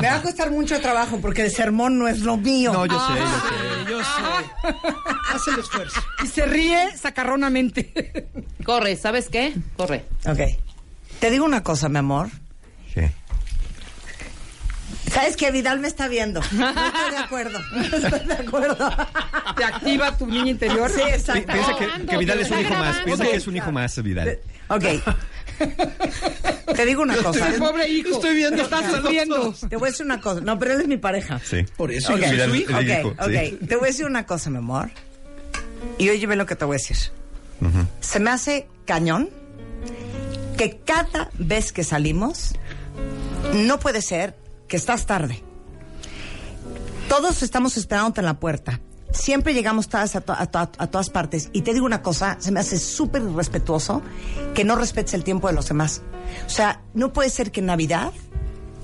Me 0.00 0.08
va 0.08 0.16
a 0.16 0.22
costar 0.22 0.50
mucho 0.50 0.80
trabajo 0.80 1.18
porque 1.20 1.42
el 1.42 1.50
sermón 1.50 1.98
no 1.98 2.08
es 2.08 2.20
lo 2.20 2.36
mío. 2.36 2.72
No, 2.72 2.86
yo 2.86 2.98
sé, 3.08 3.14
yo 3.18 3.24
Ah. 3.24 3.42
sé. 3.84 3.90
Yo 3.90 3.98
sé. 4.02 4.74
Haz 5.34 5.48
el 5.48 5.58
esfuerzo. 5.60 6.00
Y 6.24 6.26
se 6.26 6.46
ríe 6.46 6.96
sacarronamente. 6.96 8.28
Corre, 8.64 8.96
¿sabes 8.96 9.28
qué? 9.28 9.54
Corre. 9.76 10.04
Ok. 10.26 10.40
Te 11.20 11.30
digo 11.30 11.44
una 11.44 11.62
cosa, 11.62 11.88
mi 11.88 11.98
amor. 11.98 12.28
Sí. 12.94 13.02
¿Sabes 15.12 15.36
que 15.36 15.50
Vidal 15.50 15.80
me 15.80 15.88
está 15.88 16.06
viendo? 16.08 16.40
No 16.52 16.68
estoy 16.70 17.10
de 17.10 17.18
acuerdo. 17.18 17.58
No 17.72 17.80
estoy 17.82 18.26
de 18.26 18.32
acuerdo. 18.34 18.90
Te 19.56 19.64
activa 19.64 20.16
tu 20.16 20.26
niña 20.26 20.50
interior. 20.50 20.88
Sí, 20.90 21.00
exacto. 21.02 21.52
Piensa 21.52 21.72
que, 21.76 22.06
que 22.06 22.16
Vidal 22.16 22.38
es 22.40 22.50
un 22.50 22.60
hijo 22.60 22.74
más. 22.74 22.96
Piensa 22.98 23.24
que 23.24 23.34
es 23.36 23.46
un 23.46 23.56
hijo 23.56 23.72
más, 23.72 24.02
Vidal. 24.02 24.38
Ok. 24.68 24.84
Te 26.76 26.86
digo 26.86 27.02
una 27.02 27.16
cosa. 27.16 27.48
El 27.48 27.58
pobre 27.58 27.88
hijo. 27.88 28.10
Estoy 28.10 28.36
viendo 28.36 28.56
que 28.56 28.62
está 28.62 28.78
a 28.78 28.82
los 28.82 28.96
sufriendo. 29.00 29.36
dos. 29.36 29.60
Te 29.68 29.76
voy 29.76 29.88
a 29.88 29.90
decir 29.90 30.06
una 30.06 30.20
cosa. 30.20 30.40
No, 30.40 30.58
pero 30.58 30.74
él 30.74 30.80
es 30.82 30.88
mi 30.88 30.96
pareja. 30.96 31.40
Sí. 31.44 31.64
Por 31.76 31.90
eso 31.92 32.14
Ok, 32.14 32.20
yo 32.20 32.44
soy 32.48 32.58
hijo. 32.60 32.78
el 32.78 32.90
ok, 32.90 32.98
hijo, 33.00 33.08
ok. 33.24 33.30
sí. 33.60 33.66
Te 33.66 33.76
voy 33.76 33.84
a 33.84 33.86
decir 33.88 34.06
una 34.06 34.26
cosa, 34.26 34.50
mi 34.50 34.58
amor. 34.58 34.90
Y 35.98 36.08
oye, 36.10 36.26
ve 36.26 36.36
lo 36.36 36.46
que 36.46 36.56
te 36.56 36.64
voy 36.64 36.74
a 36.76 36.78
decir. 36.78 36.96
Se 38.00 38.20
me 38.20 38.30
hace 38.30 38.66
cañón 38.86 39.28
que 40.56 40.78
cada 40.78 41.30
vez 41.38 41.72
que 41.72 41.84
salimos, 41.84 42.52
no 43.54 43.78
puede 43.80 44.00
ser 44.02 44.34
que 44.68 44.76
estás 44.76 45.04
tarde. 45.06 45.42
Todos 47.08 47.42
estamos 47.42 47.76
esperándote 47.76 48.20
en 48.20 48.26
la 48.26 48.38
puerta. 48.38 48.80
Siempre 49.12 49.54
llegamos 49.54 49.88
tarde 49.88 50.10
a, 50.18 50.20
to- 50.20 50.32
a 50.32 50.46
to- 50.46 50.72
a 50.78 50.86
todas 50.86 51.10
partes. 51.10 51.50
Y 51.52 51.62
te 51.62 51.72
digo 51.72 51.84
una 51.86 52.02
cosa, 52.02 52.36
se 52.40 52.52
me 52.52 52.60
hace 52.60 52.78
súper 52.78 53.22
irrespetuoso 53.22 54.02
que 54.54 54.64
no 54.64 54.76
respetes 54.76 55.14
el 55.14 55.24
tiempo 55.24 55.48
de 55.48 55.54
los 55.54 55.68
demás. 55.68 56.02
O 56.46 56.50
sea, 56.50 56.80
no 56.94 57.12
puede 57.12 57.30
ser 57.30 57.50
que 57.50 57.60
en 57.60 57.66
Navidad 57.66 58.12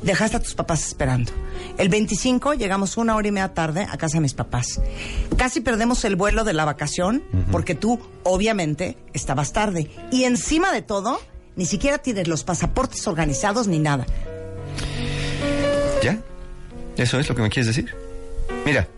dejaste 0.02 0.36
a 0.36 0.40
tus 0.40 0.54
papás 0.54 0.86
esperando. 0.86 1.32
El 1.78 1.88
25 1.88 2.54
llegamos 2.54 2.96
una 2.96 3.14
hora 3.16 3.28
y 3.28 3.32
media 3.32 3.54
tarde 3.54 3.86
a 3.90 3.96
casa 3.96 4.18
de 4.18 4.20
mis 4.20 4.34
papás. 4.34 4.80
Casi 5.36 5.60
perdemos 5.60 6.04
el 6.04 6.16
vuelo 6.16 6.44
de 6.44 6.52
la 6.52 6.64
vacación 6.64 7.22
porque 7.52 7.74
tú, 7.74 8.00
obviamente, 8.24 8.98
estabas 9.14 9.52
tarde. 9.52 9.90
Y 10.10 10.24
encima 10.24 10.72
de 10.72 10.82
todo, 10.82 11.20
ni 11.56 11.64
siquiera 11.66 11.98
tienes 11.98 12.28
los 12.28 12.44
pasaportes 12.44 13.06
organizados 13.06 13.68
ni 13.68 13.78
nada. 13.78 14.06
¿Ya? 16.02 16.18
¿Eso 16.96 17.18
es 17.18 17.28
lo 17.28 17.34
que 17.34 17.42
me 17.42 17.48
quieres 17.50 17.68
decir? 17.68 17.94
Mira, 18.64 18.88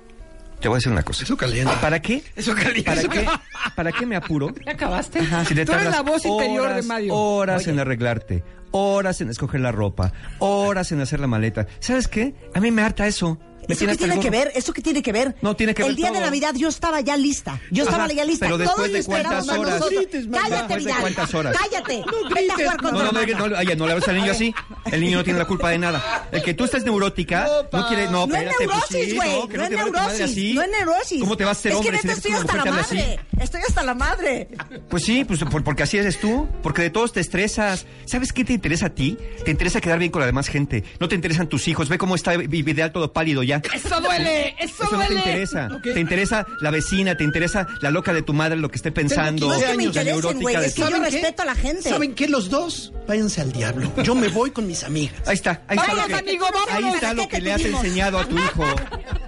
te 0.60 0.68
voy 0.68 0.76
a 0.76 0.78
decir 0.78 0.92
una 0.92 1.02
cosa. 1.02 1.24
Eso 1.24 1.36
calienta. 1.36 1.80
¿Para 1.80 2.00
qué? 2.00 2.22
Eso 2.36 2.54
calienta. 2.54 2.94
¿Para 2.94 3.08
qué? 3.08 3.26
¿Para 3.76 3.92
qué 3.92 4.06
me 4.06 4.16
apuro? 4.16 4.52
¿Ya 4.66 4.72
acabaste? 4.72 5.20
Si 5.46 5.54
te 5.54 5.64
Tú 5.64 5.72
eres 5.72 5.90
la 5.90 6.02
voz 6.02 6.24
interior 6.24 6.66
horas, 6.66 6.76
de 6.76 6.82
Mario. 6.82 7.14
Horas 7.14 7.66
en 7.66 7.78
arreglarte, 7.78 8.44
horas 8.70 9.20
en 9.20 9.30
escoger 9.30 9.60
la 9.60 9.72
ropa, 9.72 10.12
horas 10.38 10.92
en 10.92 11.00
hacer 11.00 11.20
la 11.20 11.26
maleta. 11.26 11.66
¿Sabes 11.80 12.08
qué? 12.08 12.34
A 12.54 12.60
mí 12.60 12.70
me 12.70 12.82
harta 12.82 13.06
eso. 13.06 13.38
¿Eso 13.68 13.84
qué 13.86 13.92
el 13.92 13.98
tiene 13.98 14.20
que 14.20 14.30
ver? 14.30 14.52
¿Eso 14.54 14.72
qué 14.72 14.82
tiene 14.82 15.02
que 15.02 15.12
ver? 15.12 15.36
No, 15.42 15.54
tiene 15.56 15.74
que 15.74 15.82
El 15.82 15.88
ver 15.88 15.96
día 15.96 16.10
de. 16.10 16.20
Navidad 16.20 16.54
yo 16.56 16.68
estaba 16.68 17.00
ya 17.00 17.16
lista. 17.16 17.60
Yo 17.70 17.84
estaba 17.84 18.08
ya 18.08 18.24
lista. 18.24 18.46
pero 18.46 18.56
Todos 18.58 18.68
después 18.68 18.92
de 18.92 18.98
esperábamos 18.98 19.46
cuántas 19.46 19.58
horas. 19.58 19.80
No 19.80 19.86
grites. 19.98 20.26
Cállate, 20.32 20.72
de 20.74 20.78
Vidal. 20.80 21.00
cuántas 21.00 21.34
horas. 21.34 21.56
Cállate. 21.56 21.98
No 21.98 22.06
Vete 22.06 22.26
a 22.28 22.30
grites, 22.34 22.54
jugar 22.56 22.76
con 22.82 22.92
No, 22.94 23.02
no, 23.04 23.12
no, 23.12 23.48
no, 23.48 23.58
oye, 23.58 23.76
no 23.76 23.86
le 23.86 23.92
hables 23.92 24.08
al 24.08 24.16
niño 24.16 24.32
así. 24.32 24.54
El 24.90 25.00
niño 25.00 25.18
no 25.18 25.24
tiene 25.24 25.38
la 25.38 25.44
culpa 25.44 25.70
de 25.70 25.78
nada. 25.78 26.26
El 26.32 26.42
que 26.42 26.54
tú 26.54 26.64
estés 26.64 26.84
neurótica, 26.84 27.46
No, 27.72 27.78
no, 27.80 27.88
quiere, 27.88 28.04
no, 28.06 28.26
No 28.26 28.34
es 28.36 28.42
espérate, 28.42 28.56
pues 28.56 28.68
neurosis, 28.68 29.14
güey. 29.14 29.30
no, 29.58 29.62
es 29.64 29.70
neurosis. 29.70 30.54
No 30.54 30.62
es 30.62 30.70
neurosis. 30.70 31.20
¿Cómo 31.20 31.36
te 31.36 31.44
vas 31.44 31.58
a 31.58 31.60
ser 31.62 31.72
es 31.72 31.78
hombre 31.78 31.92
que 31.92 31.98
si 31.98 32.06
neta 32.08 32.12
eres 32.12 32.24
estoy 32.24 32.32
hasta 32.40 32.56
la 32.56 32.70
madre. 32.72 33.20
Estoy 33.40 33.60
hasta 33.68 33.82
la 33.82 33.94
madre. 33.94 34.48
Pues 34.88 35.04
sí, 35.04 35.24
pues 35.24 35.40
por- 35.44 35.62
porque 35.64 35.82
así 35.82 35.96
eres 35.98 36.18
tú, 36.20 36.48
porque 36.62 36.82
de 36.82 36.90
todos 36.90 37.12
te 37.12 37.20
estresas. 37.20 37.86
¿Sabes 38.06 38.32
qué 38.32 38.44
te 38.44 38.52
interesa 38.52 38.86
a 38.86 38.90
ti? 38.90 39.16
Te 39.44 39.50
interesa 39.50 39.80
quedar 39.80 39.98
bien 39.98 40.10
con 40.10 40.20
la 40.20 40.26
demás 40.26 40.48
gente. 40.48 40.84
No 41.00 41.08
te 41.08 41.14
interesan 41.14 41.48
tus 41.48 41.68
hijos. 41.68 41.88
Ve 41.88 41.98
cómo 41.98 42.14
está 42.14 42.36
Vidal 42.36 42.92
todo 42.92 43.12
pálido 43.12 43.42
ya. 43.42 43.57
¡Eso 43.74 44.00
duele! 44.00 44.54
¡Eso, 44.58 44.84
Eso 44.84 44.96
no 44.96 44.98
te 45.00 45.06
duele! 45.06 45.18
interesa. 45.20 45.68
Te 45.82 46.00
interesa 46.00 46.46
la 46.60 46.70
vecina, 46.70 47.16
te 47.16 47.24
interesa 47.24 47.66
la 47.80 47.90
loca 47.90 48.12
de 48.12 48.22
tu 48.22 48.32
madre, 48.32 48.56
lo 48.56 48.70
que 48.70 48.76
esté 48.76 48.92
pensando. 48.92 49.48
No 49.48 49.54
es 49.54 49.64
que 49.64 49.76
me 49.76 49.84
interesen, 49.84 50.40
güey. 50.40 50.56
Es 50.56 50.74
que 50.74 50.80
yo 50.80 50.86
¿Saben 50.88 51.02
qué? 51.04 51.10
respeto 51.10 51.42
a 51.42 51.46
la 51.46 51.54
gente. 51.54 51.88
¿Saben 51.88 52.14
qué? 52.14 52.28
Los 52.28 52.50
dos, 52.50 52.92
váyanse 53.06 53.40
al 53.40 53.52
diablo. 53.52 53.92
Yo 54.02 54.14
me 54.14 54.28
voy 54.28 54.50
con 54.50 54.66
mis 54.66 54.84
amigas. 54.84 55.14
Ahí 55.26 55.34
está, 55.34 55.62
ahí 55.68 55.76
está, 55.78 55.88
Vámonos, 55.88 56.10
lo 56.10 56.14
que, 56.16 56.20
amigo, 56.30 56.46
vámonos. 56.52 56.68
ahí 56.70 56.94
está 56.94 57.14
lo 57.14 57.28
que 57.28 57.40
le 57.40 57.52
has 57.52 57.64
enseñado 57.64 58.18
a 58.18 58.24
tu 58.26 58.36
hijo. 58.38 58.64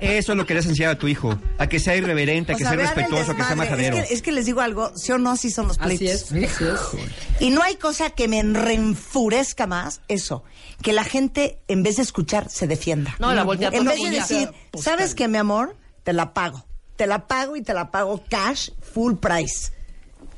Eso 0.01 0.33
es 0.33 0.39
lo 0.39 0.47
que 0.47 0.55
le 0.55 0.61
has 0.61 0.67
enseñado 0.67 0.95
a 0.95 0.99
tu 0.99 1.09
hijo. 1.09 1.39
A 1.59 1.67
que 1.69 1.79
sea 1.79 1.97
irreverente, 1.97 2.53
a 2.53 2.55
O 2.55 2.59
que 2.59 2.65
sea, 2.65 2.73
sea 2.75 2.81
respetuoso, 2.81 3.33
a 3.33 3.37
que 3.37 3.45
sea 3.45 3.57
majadero. 3.57 3.97
Es 3.99 4.09
que, 4.09 4.15
es 4.15 4.23
que 4.23 4.33
les 4.33 4.47
digo 4.47 4.61
algo, 4.61 4.93
sí 4.97 5.13
o 5.13 5.19
no, 5.19 5.37
sí 5.37 5.51
son 5.51 5.69
los 5.69 5.79
pleitos. 5.79 6.23
Así 6.33 6.45
es. 6.45 6.51
Así 6.51 6.65
es. 6.65 7.41
Y 7.41 7.51
no 7.51 7.63
hay 7.63 7.77
cosa 7.77 8.11
que 8.11 8.29
me 8.29 8.43
reenfurezca 8.43 9.67
más 9.67 10.01
eso, 10.09 10.45
que 10.83 10.93
la 10.93 11.05
gente 11.05 11.61
en 11.69 11.83
vez 11.83 11.97
de 11.97 12.03
escuchar 12.03 12.49
se 12.49 12.67
defienda. 12.67 13.15
No, 13.19 13.35
la 13.35 13.45
voltea 13.45 13.71
En 13.73 13.85
vez 13.85 14.03
de 14.03 14.11
decir, 14.11 14.51
¿sabes 14.81 15.15
qué, 15.15 15.29
mi 15.29 15.39
amor? 15.39 15.77
Te 16.05 16.13
la 16.13 16.33
pago. 16.33 16.65
Te 16.97 17.07
la 17.07 17.27
pago 17.27 17.57
y 17.57 17.63
te 17.63 17.75
la 17.75 17.91
pago 17.91 18.23
cash, 18.29 18.71
full 18.81 19.15
price. 19.15 19.73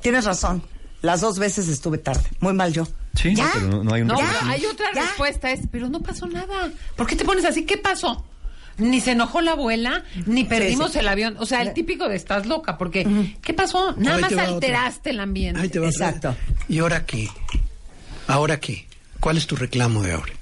Tienes 0.00 0.24
razón. 0.24 0.62
Las 1.00 1.20
dos 1.20 1.38
veces 1.38 1.68
estuve 1.68 1.98
tarde. 1.98 2.24
Muy 2.40 2.52
mal 2.52 2.72
yo. 2.72 2.86
Sí, 3.14 3.34
¿Ya? 3.34 3.50
pero 3.52 3.66
no, 3.66 3.84
no 3.84 3.94
hay 3.94 4.02
una 4.02 4.14
No, 4.14 4.20
hay 4.44 4.64
otra 4.66 4.86
¿Ya? 4.94 5.02
respuesta, 5.02 5.50
es, 5.50 5.60
pero 5.70 5.88
no 5.88 6.00
pasó 6.00 6.26
nada. 6.26 6.70
¿Por 6.96 7.06
qué 7.06 7.16
te 7.16 7.24
pones 7.24 7.44
así? 7.44 7.64
¿Qué 7.64 7.76
pasó? 7.76 8.24
Ni 8.78 9.00
se 9.00 9.12
enojó 9.12 9.42
la 9.42 9.52
abuela, 9.52 10.02
ni 10.26 10.44
perdimos 10.44 10.92
sí. 10.92 11.00
el 11.00 11.08
avión. 11.08 11.36
O 11.38 11.46
sea, 11.46 11.60
el 11.60 11.74
típico 11.74 12.08
de 12.08 12.16
estás 12.16 12.46
loca, 12.46 12.78
porque 12.78 13.34
¿qué 13.42 13.52
pasó? 13.52 13.94
Nada 13.98 14.18
más 14.18 14.32
otra. 14.32 14.44
alteraste 14.44 15.10
el 15.10 15.20
ambiente. 15.20 15.60
Ahí 15.60 15.68
te 15.68 15.78
va 15.78 15.88
otra. 15.88 16.08
Exacto. 16.08 16.36
¿Y 16.68 16.78
ahora 16.78 17.04
qué? 17.04 17.28
¿Ahora 18.28 18.58
qué? 18.60 18.86
¿Cuál 19.22 19.36
es 19.38 19.46
tu 19.46 19.54
reclamo 19.54 20.02
de 20.02 20.12
ahora? 20.14 20.32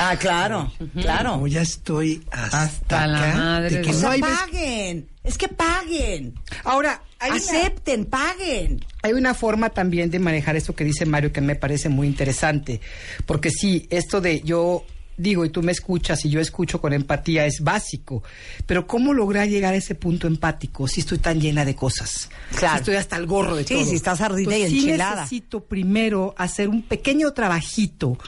Ah, 0.00 0.16
claro, 0.18 0.72
claro. 1.00 1.34
Como 1.34 1.46
ya 1.46 1.62
estoy 1.62 2.20
hasta, 2.32 2.62
Hasta 2.64 3.06
la 3.06 3.20
madre 3.36 3.76
de 3.76 3.82
que 3.82 3.92
de- 3.92 4.00
no 4.02 4.10
hay 4.10 4.20
paguen. 4.20 5.08
Es 5.22 5.38
que 5.38 5.46
paguen. 5.46 6.34
Ahora, 6.64 7.02
hay 7.20 7.30
una- 7.30 7.38
Acepten, 7.40 8.04
paguen. 8.04 8.84
Hay 9.02 9.12
una 9.12 9.32
forma 9.32 9.70
también 9.70 10.10
de 10.10 10.18
manejar 10.18 10.56
esto 10.56 10.74
que 10.74 10.82
dice 10.82 11.06
Mario 11.06 11.32
que 11.32 11.40
me 11.40 11.54
parece 11.54 11.88
muy 11.88 12.08
interesante, 12.08 12.80
porque 13.26 13.50
sí, 13.50 13.86
esto 13.90 14.20
de 14.20 14.40
yo 14.40 14.84
digo 15.16 15.44
y 15.44 15.50
tú 15.50 15.62
me 15.62 15.72
escuchas 15.72 16.24
y 16.24 16.30
yo 16.30 16.40
escucho 16.40 16.80
con 16.80 16.92
empatía 16.92 17.46
es 17.46 17.60
básico, 17.62 18.22
pero 18.66 18.86
¿cómo 18.86 19.14
lograr 19.14 19.48
llegar 19.48 19.72
a 19.74 19.76
ese 19.76 19.94
punto 19.94 20.26
empático 20.26 20.86
si 20.88 21.00
estoy 21.00 21.18
tan 21.18 21.40
llena 21.40 21.64
de 21.64 21.74
cosas? 21.74 22.28
Claro. 22.56 22.74
Si 22.74 22.80
estoy 22.80 22.96
hasta 22.96 23.16
el 23.16 23.26
gorro 23.26 23.56
de 23.56 23.64
Sí, 23.64 23.74
todo. 23.74 23.84
si 23.86 23.94
estás 23.96 24.20
ardida 24.20 24.56
y 24.58 24.68
sí 24.68 24.78
enchilada. 24.78 25.22
necesito 25.22 25.64
primero 25.64 26.34
hacer 26.36 26.68
un 26.68 26.82
pequeño 26.82 27.32
trabajito 27.32 28.18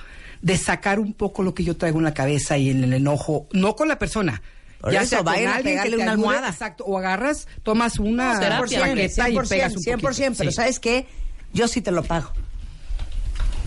de 0.40 0.56
sacar 0.56 0.98
un 1.00 1.12
poco 1.12 1.42
lo 1.42 1.52
que 1.54 1.64
yo 1.64 1.76
traigo 1.76 1.98
en 1.98 2.04
la 2.04 2.14
cabeza 2.14 2.56
y 2.56 2.70
en 2.70 2.84
el 2.84 2.92
enojo, 2.92 3.48
no 3.52 3.74
con 3.76 3.88
la 3.88 3.98
persona. 3.98 4.40
Por 4.80 4.94
eso, 4.94 5.24
vayan 5.24 5.48
a 5.52 5.56
alguien 5.56 5.74
pegarle 5.74 5.90
que 5.90 5.96
te 5.96 6.02
una 6.02 6.12
ayude, 6.12 6.24
almohada. 6.28 6.48
Exacto, 6.50 6.84
o 6.84 6.96
agarras, 6.96 7.48
tomas 7.64 7.98
una 7.98 8.38
raqueta 8.38 9.28
y 9.28 9.34
100%, 9.34 9.48
pegas 9.48 9.74
un 9.76 9.82
100%, 9.82 10.00
poquito. 10.00 10.34
pero 10.38 10.50
Sí. 10.52 10.56
¿sabes 10.56 10.78
qué? 10.78 11.06
Yo 11.52 11.66
sí 11.66 11.80
te 11.82 11.90
lo 11.90 12.04
pago. 12.04 12.30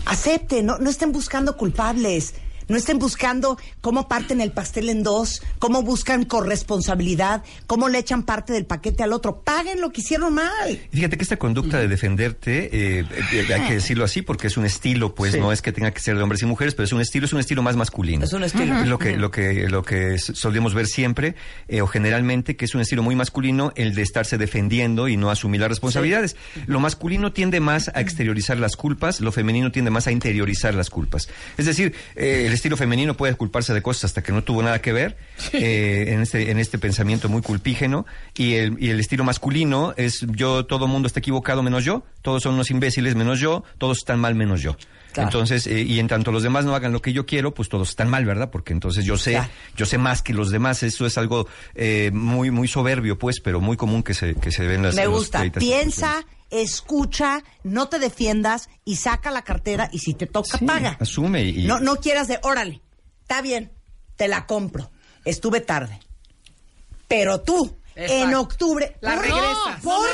Acepten, 0.06 0.66
no, 0.66 0.78
no 0.78 0.90
estén 0.90 1.12
buscando 1.12 1.56
culpables. 1.56 2.34
No 2.68 2.76
estén 2.76 2.98
buscando 2.98 3.58
cómo 3.80 4.08
parten 4.08 4.40
el 4.40 4.52
pastel 4.52 4.88
en 4.88 5.02
dos, 5.02 5.42
cómo 5.58 5.82
buscan 5.82 6.24
corresponsabilidad, 6.24 7.42
cómo 7.66 7.88
le 7.88 7.98
echan 7.98 8.22
parte 8.22 8.52
del 8.52 8.64
paquete 8.66 9.02
al 9.02 9.12
otro. 9.12 9.40
Paguen 9.42 9.80
lo 9.80 9.90
que 9.90 10.00
hicieron 10.00 10.34
mal. 10.34 10.70
Y 10.92 10.96
Fíjate 10.96 11.16
que 11.16 11.22
esta 11.22 11.36
conducta 11.36 11.78
de 11.78 11.88
defenderte, 11.88 12.98
eh, 13.00 13.04
eh, 13.32 13.54
hay 13.54 13.66
que 13.68 13.74
decirlo 13.74 14.04
así 14.04 14.22
porque 14.22 14.46
es 14.46 14.56
un 14.56 14.64
estilo, 14.64 15.14
pues 15.14 15.32
Sí. 15.32 15.40
no 15.40 15.52
es 15.52 15.62
que 15.62 15.72
tenga 15.72 15.90
que 15.90 16.00
ser 16.00 16.16
de 16.16 16.22
hombres 16.22 16.42
y 16.42 16.46
mujeres, 16.46 16.74
pero 16.74 16.84
es 16.84 16.92
un 16.92 17.00
estilo, 17.00 17.26
es 17.26 17.32
un 17.32 17.40
estilo 17.40 17.62
más 17.62 17.76
masculino. 17.76 18.24
Es 18.24 18.32
un 18.32 18.44
estilo. 18.44 18.80
Es 18.80 18.86
lo 18.88 18.98
que, 18.98 19.16
lo 19.16 19.30
que, 19.30 19.68
lo 19.68 19.82
que 19.82 20.18
solemos 20.18 20.74
ver 20.74 20.86
siempre, 20.86 21.34
eh, 21.68 21.80
o 21.82 21.86
generalmente, 21.86 22.56
que 22.56 22.64
es 22.64 22.74
un 22.74 22.80
estilo 22.80 23.02
muy 23.02 23.16
masculino, 23.16 23.72
el 23.76 23.94
de 23.94 24.02
estarse 24.02 24.38
defendiendo 24.38 25.08
y 25.08 25.16
no 25.16 25.30
asumir 25.30 25.60
las 25.60 25.68
responsabilidades. 25.70 26.36
Lo 26.66 26.80
masculino 26.80 27.32
tiende 27.32 27.60
más 27.60 27.90
a 27.94 28.00
exteriorizar 28.00 28.58
las 28.58 28.76
culpas, 28.76 29.20
lo 29.20 29.32
femenino 29.32 29.72
tiende 29.72 29.90
más 29.90 30.06
a 30.06 30.12
interiorizar 30.12 30.74
las 30.74 30.90
culpas. 30.90 31.28
Es 31.56 31.66
decir, 31.66 31.94
eh, 32.16 32.48
el 32.52 32.56
estilo 32.56 32.76
femenino 32.76 33.16
puede 33.16 33.34
culparse 33.34 33.72
de 33.72 33.80
cosas 33.80 34.04
hasta 34.04 34.22
que 34.22 34.30
no 34.30 34.44
tuvo 34.44 34.62
nada 34.62 34.82
que 34.82 34.92
ver, 34.92 35.16
eh, 35.54 36.04
en 36.08 36.20
este, 36.20 36.50
en 36.50 36.58
este 36.58 36.76
pensamiento 36.78 37.30
muy 37.30 37.40
culpígeno, 37.40 38.04
y 38.36 38.54
el, 38.56 38.76
y 38.78 38.90
el 38.90 39.00
estilo 39.00 39.24
masculino 39.24 39.94
es 39.96 40.26
yo, 40.28 40.66
todo 40.66 40.86
mundo 40.86 41.06
está 41.06 41.20
equivocado 41.20 41.62
menos 41.62 41.82
yo, 41.82 42.04
todos 42.20 42.42
son 42.42 42.54
unos 42.54 42.70
imbéciles 42.70 43.14
menos 43.14 43.40
yo, 43.40 43.64
todos 43.78 43.98
están 43.98 44.20
mal 44.20 44.34
menos 44.34 44.60
yo. 44.60 44.76
Claro. 45.12 45.28
Entonces, 45.28 45.66
eh, 45.66 45.80
y 45.82 45.98
en 45.98 46.08
tanto 46.08 46.30
los 46.30 46.42
demás 46.42 46.64
no 46.66 46.74
hagan 46.74 46.92
lo 46.92 47.00
que 47.00 47.12
yo 47.14 47.24
quiero, 47.24 47.54
pues 47.54 47.68
todos 47.70 47.88
están 47.90 48.08
mal, 48.10 48.24
¿verdad? 48.26 48.50
Porque 48.50 48.72
entonces 48.74 49.04
yo 49.04 49.16
sé, 49.16 49.32
Claro. 49.32 49.48
yo 49.76 49.86
sé 49.86 49.98
más 49.98 50.22
que 50.22 50.32
los 50.32 50.50
demás. 50.50 50.82
Eso 50.82 51.04
es 51.06 51.18
algo 51.18 51.46
eh, 51.74 52.10
muy, 52.14 52.50
muy 52.50 52.66
soberbio, 52.68 53.18
pues, 53.18 53.40
pero 53.40 53.60
muy 53.60 53.76
común 53.76 54.02
que 54.02 54.14
se, 54.14 54.34
que 54.34 54.50
se 54.50 54.66
ve 54.66 54.74
en 54.76 54.82
las 54.82 54.94
Me 54.94 55.04
los 55.04 55.14
gusta. 55.14 55.42
Piensa, 55.58 56.24
escucha, 56.52 57.42
no 57.64 57.88
te 57.88 57.98
defiendas 57.98 58.68
y 58.84 58.96
saca 58.96 59.30
la 59.30 59.42
cartera 59.42 59.88
y 59.92 59.98
si 59.98 60.14
te 60.14 60.26
toca, 60.26 60.58
Sí, 60.58 60.64
paga. 60.66 60.96
asume 61.00 61.42
y- 61.42 61.66
No, 61.66 61.80
no 61.80 61.96
quieras 61.96 62.28
de, 62.28 62.38
órale, 62.42 62.80
está 63.22 63.40
bien, 63.42 63.72
te 64.16 64.28
la 64.28 64.46
compro. 64.46 64.90
Estuve 65.24 65.60
tarde. 65.60 65.98
Pero 67.08 67.40
tú, 67.40 67.76
Exacto. 67.96 68.24
en 68.28 68.34
octubre... 68.34 68.96
La 69.00 69.14
¿por- 69.14 69.22
regresas. 69.22 69.80
por- 69.82 70.06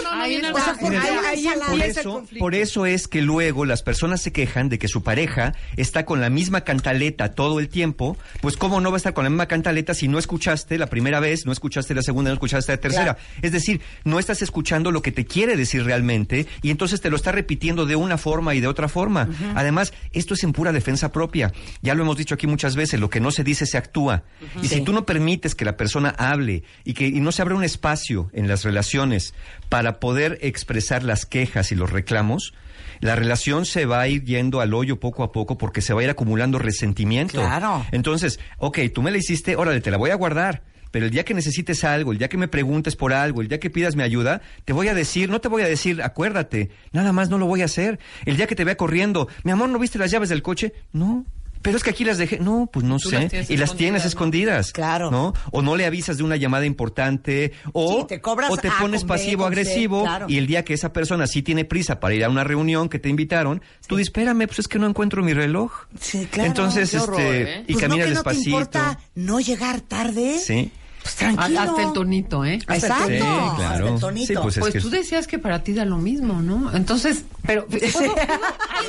eso, 1.83 2.25
por 2.39 2.55
eso 2.55 2.87
es 2.87 3.09
que 3.09 3.23
luego 3.23 3.65
las 3.65 3.83
personas 3.83 4.21
se 4.23 4.33
quejan 4.33 4.69
de 4.69 4.79
que 4.79 4.89
su 4.89 5.03
pareja 5.03 5.55
está 5.77 6.05
con 6.05 6.21
la 6.21 6.31
misma 6.31 6.63
cantaleta 6.63 7.33
todo 7.33 7.61
el 7.61 7.69
tiempo. 7.69 8.17
Pues 8.41 8.57
cómo 8.57 8.81
no 8.81 8.91
va 8.91 8.97
a 8.97 8.99
estar 8.99 9.15
con 9.15 9.25
la 9.25 9.31
misma 9.31 9.47
cantaleta 9.47 9.95
si 9.95 10.09
no 10.09 10.19
escuchaste 10.19 10.79
la 10.79 10.87
primera 10.89 11.21
vez, 11.21 11.47
no 11.47 11.53
escuchaste 11.53 11.95
la 11.95 12.03
segunda, 12.03 12.31
no 12.31 12.35
escuchaste 12.35 12.73
la 12.73 12.79
tercera. 12.81 13.15
Claro. 13.15 13.19
Es 13.43 13.53
decir, 13.53 13.81
no 14.05 14.19
estás 14.19 14.43
escuchando 14.43 14.91
lo 14.91 15.03
que 15.03 15.13
te 15.13 15.27
quiere 15.27 15.57
decir 15.57 15.85
realmente 15.85 16.47
y 16.63 16.71
entonces 16.71 17.01
te 17.01 17.11
lo 17.11 17.17
está 17.17 17.33
repitiendo 17.33 17.87
de 17.87 17.97
una 17.97 18.19
forma 18.19 18.55
y 18.55 18.61
de 18.61 18.67
otra 18.67 18.89
forma. 18.89 19.29
Además, 19.55 19.93
esto 20.13 20.35
es 20.35 20.45
en 20.45 20.53
pura 20.53 20.73
defensa 20.73 21.13
propia. 21.13 21.53
Ya 21.83 21.95
lo 21.95 22.03
hemos 22.03 22.17
dicho 22.17 22.35
aquí 22.35 22.47
muchas 22.47 22.77
veces, 22.77 23.01
lo 23.01 23.11
que 23.11 23.21
no 23.21 23.31
se 23.31 23.45
dice 23.45 23.67
se 23.67 23.79
actúa. 23.79 24.25
Y 24.63 24.69
si 24.69 24.81
tú 24.83 24.93
no 24.93 25.07
permites 25.07 25.55
que 25.55 25.65
la 25.65 25.77
persona 25.77 26.11
hable 26.19 26.63
y 26.85 26.95
que 26.95 27.07
y 27.07 27.21
no 27.21 27.33
se 27.33 27.43
abre 27.43 27.55
un 27.55 27.65
espacio 27.69 28.31
en 28.33 28.49
las 28.49 28.65
relaciones 28.65 29.35
para 29.69 30.01
poder 30.01 30.39
expresar 30.43 31.05
las 31.05 31.25
quejas 31.25 31.71
y 31.71 31.77
los 31.77 31.91
reclamos, 31.91 32.55
la 33.01 33.15
relación 33.15 33.65
se 33.65 33.87
va 33.87 34.01
a 34.01 34.09
ir 34.09 34.25
yendo 34.25 34.61
al 34.61 34.75
hoyo 34.75 34.99
poco 34.99 35.23
a 35.23 35.31
poco 35.31 35.57
porque 35.57 35.81
se 35.81 35.95
va 35.95 36.01
a 36.01 36.05
ir 36.05 36.11
acumulando 36.11 36.59
resentimiento. 36.59 37.41
Claro. 37.41 37.87
Entonces, 37.93 38.41
ok, 38.59 38.79
tú 38.93 39.03
me 39.03 39.11
la 39.11 39.19
hiciste, 39.19 39.55
órale, 39.57 39.81
te 39.81 39.91
la 39.91 39.97
voy 39.99 40.11
a 40.11 40.17
guardar. 40.17 40.63
Pero 40.91 41.05
el 41.05 41.11
día 41.13 41.25
que 41.25 41.35
necesites 41.35 41.85
algo, 41.85 42.13
el 42.13 42.19
día 42.19 42.29
que 42.29 42.39
me 42.39 42.49
preguntes 42.49 42.97
por 42.97 43.13
algo, 43.13 43.43
el 43.43 43.49
día 43.49 43.61
que 43.61 43.71
pidas 43.71 43.95
mi 43.95 44.03
ayuda, 44.03 44.41
te 44.65 44.73
voy 44.73 44.89
a 44.89 44.95
decir, 44.95 45.29
no 45.29 45.41
te 45.41 45.49
voy 45.49 45.63
a 45.63 45.69
decir, 45.69 46.03
acuérdate, 46.03 46.71
nada 46.93 47.13
más 47.13 47.29
no 47.29 47.39
lo 47.39 47.47
voy 47.47 47.63
a 47.63 47.67
hacer. 47.67 47.99
El 48.25 48.37
día 48.37 48.47
que 48.47 48.55
te 48.55 48.65
vea 48.65 48.77
corriendo, 48.77 49.29
mi 49.45 49.53
amor, 49.53 49.69
¿no 49.69 49.79
viste 49.79 49.99
las 49.99 50.11
llaves 50.11 50.31
del 50.31 50.43
coche? 50.43 50.73
No. 50.93 51.27
Pero 51.63 51.77
es 51.77 51.83
que 51.83 51.91
aquí 51.91 52.05
las 52.05 52.19
dejé. 52.19 52.39
No, 52.39 52.69
pues 52.73 52.85
no 52.85 52.99
Tú 52.99 53.11
sé. 53.11 53.29
las 53.33 53.51
y 53.51 53.57
las 53.57 53.75
tienes 53.77 54.05
escondidas. 54.05 54.73
Claro. 54.73 55.11
¿No? 55.11 55.33
O 55.51 55.61
no 55.63 55.77
le 55.77 55.87
avisas 55.87 56.17
de 56.17 56.23
una 56.25 56.37
llamada 56.37 56.65
importante. 56.67 57.53
O 57.73 58.01
Sí, 58.01 58.07
te 58.09 58.21
cobras 58.21 58.51
o 58.51 58.57
te 58.57 58.71
pones 58.79 59.05
pasivo-agresivo. 59.05 60.03
claro. 60.05 60.27
Y 60.29 60.39
el 60.39 60.47
día 60.47 60.65
que 60.65 60.75
esa 60.75 60.93
persona 60.93 61.27
sí 61.27 61.43
tiene 61.43 61.65
prisa 61.65 62.01
para 62.01 62.15
ir 62.15 62.25
a 62.25 62.29
una 62.29 62.45
reunión 62.45 62.89
que 62.89 62.99
te 62.99 63.09
invitaron, 63.09 63.63
tú 63.87 63.97
di, 63.97 64.03
espérame, 64.03 64.47
pues 64.47 64.61
es 64.61 64.69
que 64.69 64.79
no 64.79 64.87
encuentro 64.87 65.23
mi 65.23 65.35
reloj. 65.35 65.73
Sí, 66.01 66.27
claro. 66.31 66.49
Entonces, 66.49 66.91
qué 66.91 66.99
horror, 66.99 67.21
este, 67.21 67.43
¿eh? 67.61 67.65
y 67.67 67.73
Pues 67.73 67.77
no 67.85 67.89
caminas 67.89 68.07
que 68.09 68.15
no 68.15 68.23
te 68.23 68.29
despacito. 68.31 68.51
importa 68.51 68.99
no 69.15 69.41
llegar 69.41 69.81
tarde. 69.81 70.39
Sí. 70.39 70.71
Pues 71.03 71.15
tranquilo. 71.17 71.61
Hasta 71.61 71.83
el 71.85 71.93
tonito, 71.93 72.45
¿eh? 72.45 72.55
Exacto. 72.55 73.07
Sí, 73.09 73.19
claro. 73.19 73.85
Hasta 73.85 73.89
el 73.95 74.01
tonito. 74.01 74.27
Sí, 74.27 74.35
pues 74.43 74.57
es 74.57 74.61
Pues 74.61 74.73
que 74.75 74.81
tú 74.81 74.91
decías 74.91 75.27
que 75.27 75.39
para 75.39 75.63
ti 75.63 75.73
da 75.73 75.85
lo 75.85 75.97
mismo, 75.99 76.43
¿no? 76.43 76.75
Entonces, 76.75 77.25
pero 77.47 77.67
¿puedo- 77.67 77.93
puedo- 77.93 78.15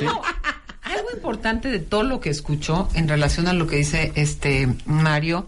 algo, 0.00 0.22
algo 0.90 1.08
importante 1.14 1.70
de 1.70 1.78
todo 1.78 2.02
lo 2.02 2.20
que 2.20 2.30
escucho 2.30 2.88
en 2.94 3.08
relación 3.08 3.48
a 3.48 3.52
lo 3.52 3.66
que 3.66 3.76
dice 3.76 4.12
este 4.14 4.68
Mario 4.86 5.46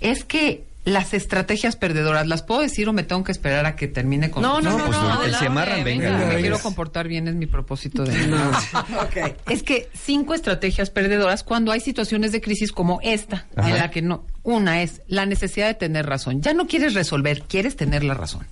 es 0.00 0.24
que 0.24 0.64
las 0.84 1.14
estrategias 1.14 1.76
perdedoras, 1.76 2.26
¿las 2.26 2.42
puedo 2.42 2.60
decir 2.60 2.88
o 2.88 2.92
me 2.92 3.04
tengo 3.04 3.22
que 3.22 3.30
esperar 3.30 3.66
a 3.66 3.76
que 3.76 3.86
termine 3.86 4.30
con 4.30 4.42
No, 4.42 4.60
no, 4.60 4.76
no, 4.76 4.86
pues, 4.86 4.98
no, 4.98 5.04
el 5.04 5.10
adelante, 5.10 5.38
se 5.38 5.46
amarran, 5.46 5.84
venga, 5.84 6.10
me 6.10 6.40
quiero 6.40 6.58
comportar 6.58 7.06
bien, 7.06 7.28
es 7.28 7.34
mi 7.34 7.46
propósito 7.46 8.04
de 8.04 8.12
Ok. 9.00 9.36
Es 9.48 9.62
que 9.62 9.88
cinco 9.94 10.34
estrategias 10.34 10.90
perdedoras 10.90 11.44
cuando 11.44 11.70
hay 11.70 11.80
situaciones 11.80 12.32
de 12.32 12.40
crisis 12.40 12.72
como 12.72 12.98
esta, 13.02 13.46
Ajá. 13.54 13.70
en 13.70 13.78
la 13.78 13.90
que 13.92 14.02
no. 14.02 14.26
Una 14.42 14.82
es 14.82 15.02
la 15.06 15.24
necesidad 15.24 15.68
de 15.68 15.74
tener 15.74 16.06
razón. 16.06 16.42
Ya 16.42 16.52
no 16.52 16.66
quieres 16.66 16.94
resolver, 16.94 17.42
quieres 17.42 17.76
tener 17.76 18.02
la 18.02 18.14
razón. 18.14 18.46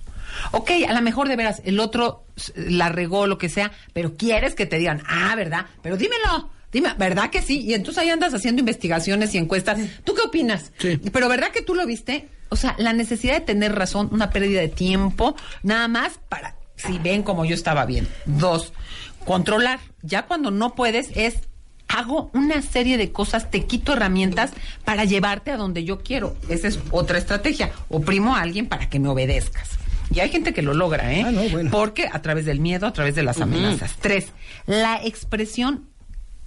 Ok, 0.51 0.71
a 0.87 0.93
lo 0.93 1.01
mejor 1.01 1.27
de 1.27 1.35
veras 1.35 1.61
el 1.65 1.79
otro 1.79 2.25
la 2.55 2.89
regó, 2.89 3.27
lo 3.27 3.37
que 3.37 3.49
sea, 3.49 3.71
pero 3.93 4.15
quieres 4.15 4.55
que 4.55 4.65
te 4.65 4.77
digan, 4.77 5.03
ah, 5.07 5.33
¿verdad? 5.35 5.65
Pero 5.81 5.97
dímelo. 5.97 6.51
Dime, 6.71 6.93
¿verdad 6.97 7.29
que 7.29 7.41
sí? 7.41 7.59
Y 7.59 7.73
entonces 7.73 8.01
ahí 8.01 8.09
andas 8.09 8.33
haciendo 8.33 8.61
investigaciones 8.61 9.35
y 9.35 9.37
encuestas. 9.37 9.77
¿Tú 10.05 10.13
qué 10.13 10.21
opinas? 10.21 10.71
Sí. 10.77 10.97
Pero 11.11 11.27
¿verdad 11.27 11.49
que 11.49 11.61
tú 11.61 11.75
lo 11.75 11.85
viste? 11.85 12.29
O 12.47 12.55
sea, 12.55 12.75
la 12.77 12.93
necesidad 12.93 13.33
de 13.33 13.41
tener 13.41 13.75
razón, 13.75 14.07
una 14.11 14.29
pérdida 14.29 14.61
de 14.61 14.69
tiempo, 14.69 15.35
nada 15.63 15.89
más 15.89 16.19
para 16.29 16.55
si 16.75 16.97
ven 16.97 17.23
como 17.23 17.45
yo 17.45 17.55
estaba 17.55 17.85
bien. 17.85 18.07
Dos, 18.25 18.73
controlar. 19.25 19.79
Ya 20.01 20.25
cuando 20.25 20.49
no 20.49 20.73
puedes 20.73 21.09
es 21.15 21.35
hago 21.87 22.31
una 22.33 22.61
serie 22.61 22.97
de 22.97 23.11
cosas, 23.11 23.51
te 23.51 23.65
quito 23.65 23.93
herramientas 23.93 24.51
para 24.85 25.05
llevarte 25.05 25.51
a 25.51 25.57
donde 25.57 25.83
yo 25.83 25.99
quiero. 25.99 26.35
Esa 26.49 26.67
es 26.69 26.79
otra 26.91 27.17
estrategia. 27.17 27.71
Oprimo 27.89 28.35
a 28.35 28.41
alguien 28.41 28.67
para 28.67 28.89
que 28.89 28.99
me 28.99 29.09
obedezcas. 29.09 29.80
Y 30.13 30.19
hay 30.19 30.29
gente 30.29 30.53
que 30.53 30.61
lo 30.61 30.73
logra, 30.73 31.13
¿eh? 31.13 31.23
Ah, 31.25 31.31
no, 31.31 31.41
bueno. 31.49 31.71
Porque 31.71 32.09
a 32.11 32.21
través 32.21 32.45
del 32.45 32.59
miedo, 32.59 32.85
a 32.85 32.93
través 32.93 33.15
de 33.15 33.23
las 33.23 33.39
amenazas. 33.39 33.95
Tres, 34.01 34.27
la 34.65 35.03
expresión 35.03 35.85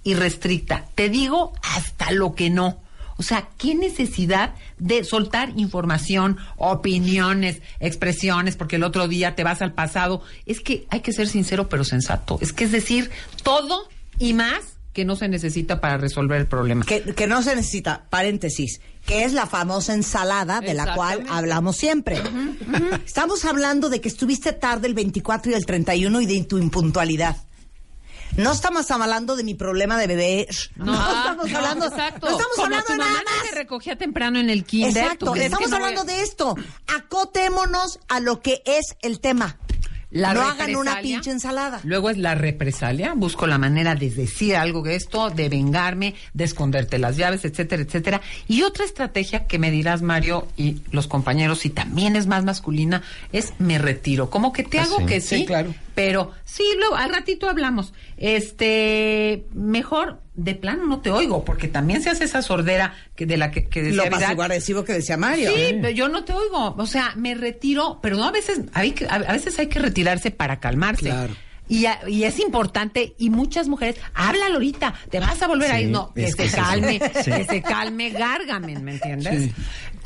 irrestricta. 0.03 0.85
Te 0.95 1.09
digo 1.09 1.53
hasta 1.63 2.11
lo 2.11 2.35
que 2.35 2.49
no. 2.49 2.79
O 3.17 3.23
sea, 3.23 3.47
¿qué 3.57 3.75
necesidad 3.75 4.53
de 4.77 5.03
soltar 5.03 5.53
información, 5.55 6.37
opiniones, 6.57 7.61
expresiones, 7.79 8.57
porque 8.57 8.75
el 8.75 8.83
otro 8.83 9.07
día 9.07 9.35
te 9.35 9.43
vas 9.43 9.61
al 9.61 9.73
pasado? 9.73 10.21
Es 10.45 10.59
que 10.59 10.85
hay 10.89 10.99
que 10.99 11.13
ser 11.13 11.27
sincero 11.27 11.69
pero 11.69 11.83
sensato. 11.83 12.37
Es 12.41 12.51
que 12.51 12.65
es 12.65 12.71
decir, 12.71 13.09
todo 13.43 13.87
y 14.19 14.33
más 14.33 14.74
que 14.95 15.03
no 15.03 15.17
se 15.17 15.27
necesita 15.27 15.81
para 15.81 15.97
resolver 15.97 16.39
el 16.39 16.47
problema. 16.47 16.85
Que, 16.85 17.03
que 17.03 17.27
no 17.27 17.43
se 17.43 17.53
necesita, 17.53 18.05
paréntesis, 18.09 18.79
que 19.05 19.25
es 19.25 19.33
la 19.33 19.45
famosa 19.45 19.93
ensalada 19.93 20.61
de 20.61 20.73
la 20.73 20.95
cual 20.95 21.25
hablamos 21.29 21.75
siempre. 21.75 22.23
Estamos 23.05 23.43
hablando 23.43 23.89
de 23.89 23.99
que 23.99 24.07
estuviste 24.07 24.53
tarde 24.53 24.87
el 24.87 24.93
24 24.93 25.51
y 25.51 25.55
el 25.55 25.65
31 25.65 26.21
y 26.21 26.25
de 26.25 26.43
tu 26.45 26.57
impuntualidad. 26.57 27.35
No 28.37 28.53
estamos 28.53 28.89
hablando 28.89 29.35
de 29.35 29.43
mi 29.43 29.53
problema 29.53 29.97
de 29.97 30.07
bebé. 30.07 30.47
No, 30.77 30.93
estamos 30.93 31.51
no, 31.51 31.57
hablando, 31.57 31.85
exacto. 31.87 32.27
no 32.27 32.31
estamos 32.31 32.55
Como 32.55 32.65
hablando 32.65 32.85
tu 32.87 32.93
de 32.93 32.97
mamá 32.99 33.11
nada 33.11 33.23
no 33.25 33.31
más. 33.37 33.49
te 33.49 33.55
recogía 33.55 33.97
temprano 33.97 34.39
en 34.39 34.49
el 34.49 34.63
kinder. 34.63 35.03
Exacto, 35.03 35.25
¿tú 35.25 35.31
crees 35.33 35.47
estamos 35.47 35.65
que 35.65 35.71
no 35.71 35.75
hablando 35.75 36.03
de 36.05 36.21
esto. 36.21 36.55
Acotémonos 36.95 37.99
a 38.07 38.21
lo 38.21 38.41
que 38.41 38.63
es 38.65 38.95
el 39.01 39.19
tema. 39.19 39.57
La 40.15 40.33
no 40.33 40.41
hagan 40.41 40.69
una 40.77 40.91
represalia. 40.95 41.01
pinche 41.17 41.31
ensalada. 41.31 41.81
Luego 41.83 42.09
es 42.09 42.17
la 42.17 42.35
represalia, 42.35 43.13
busco 43.15 43.47
la 43.47 43.57
manera 43.57 43.95
de 43.95 44.09
decir 44.09 44.55
algo 44.55 44.81
de 44.81 44.95
esto, 44.95 45.29
de 45.29 45.49
vengarme, 45.49 46.15
de 46.33 46.43
esconderte 46.45 46.97
las 46.99 47.17
llaves, 47.17 47.43
etcétera, 47.43 47.83
etcétera. 47.83 48.21
Y 48.47 48.61
otra 48.63 48.85
estrategia 48.85 49.45
que 49.45 49.59
me 49.59 49.71
dirás, 49.71 50.01
Mario, 50.01 50.47
y 50.55 50.77
los 50.91 51.07
compañeros, 51.07 51.65
y 51.65 51.69
también 51.69 52.15
es 52.15 52.27
más 52.27 52.45
masculina, 52.45 53.03
es 53.33 53.53
me 53.59 53.77
retiro. 53.77 54.29
Como 54.29 54.53
que 54.53 54.63
te 54.63 54.79
Ah, 54.79 54.83
hago 54.83 54.99
sí. 54.99 55.05
que 55.05 55.19
sí, 55.21 55.37
Sí, 55.39 55.45
claro. 55.45 55.75
pero 55.95 56.31
sí, 56.45 56.63
luego 56.79 56.95
al 56.95 57.09
ratito 57.13 57.49
hablamos. 57.49 57.93
Este, 58.17 59.45
mejor 59.53 60.21
de 60.35 60.55
plano 60.55 60.85
no 60.85 60.99
te 60.99 61.09
oigo, 61.11 61.45
porque 61.45 61.67
también 61.67 62.01
se 62.03 62.09
hace 62.09 62.25
esa 62.25 62.41
sordera 62.41 62.93
que 63.15 63.25
de 63.25 63.37
la 63.37 63.51
que, 63.51 63.65
que 63.67 63.81
decía 63.81 63.97
Lo 63.97 64.03
Vidal. 64.03 64.19
pasivo 64.21 64.41
agresivo 64.43 64.83
que 64.83 64.93
decía 64.93 65.17
Mario. 65.17 65.51
Sí, 65.55 65.77
pero 65.81 65.89
yo 65.91 66.09
no 66.09 66.23
te 66.25 66.33
oigo. 66.33 66.75
O 66.77 66.85
sea, 66.87 67.13
me 67.15 67.35
retiro, 67.35 67.99
pero 68.01 68.17
no 68.17 68.25
a 68.25 68.31
veces 68.31 68.61
hay 68.73 68.91
que, 68.91 69.05
a 69.05 69.15
a 69.15 69.33
veces 69.33 69.57
hay 69.59 69.67
que 69.67 69.79
retirarse 69.79 70.31
para 70.31 70.59
calmarse. 70.59 71.05
Claro. 71.05 71.33
Y, 71.67 71.85
a- 71.87 71.99
y 72.07 72.25
es 72.25 72.39
importante, 72.39 73.15
y 73.17 73.29
muchas 73.31 73.67
mujeres, 73.67 73.95
háblalo 74.13 74.55
ahorita, 74.55 74.93
te 75.09 75.19
vas 75.19 75.41
a 75.41 75.47
volver 75.47 75.71
a 75.71 75.77
Sí, 75.77 75.83
ir. 75.85 75.89
No, 75.89 76.13
que 76.13 76.25
es 76.25 76.31
se 76.35 76.43
que 76.43 76.49
calme, 76.51 76.99
Sí. 77.23 77.31
que 77.31 77.45
se 77.45 77.61
calme, 77.63 78.09
gárgame, 78.11 78.77
¿me 78.79 78.91
entiendes? 78.91 79.51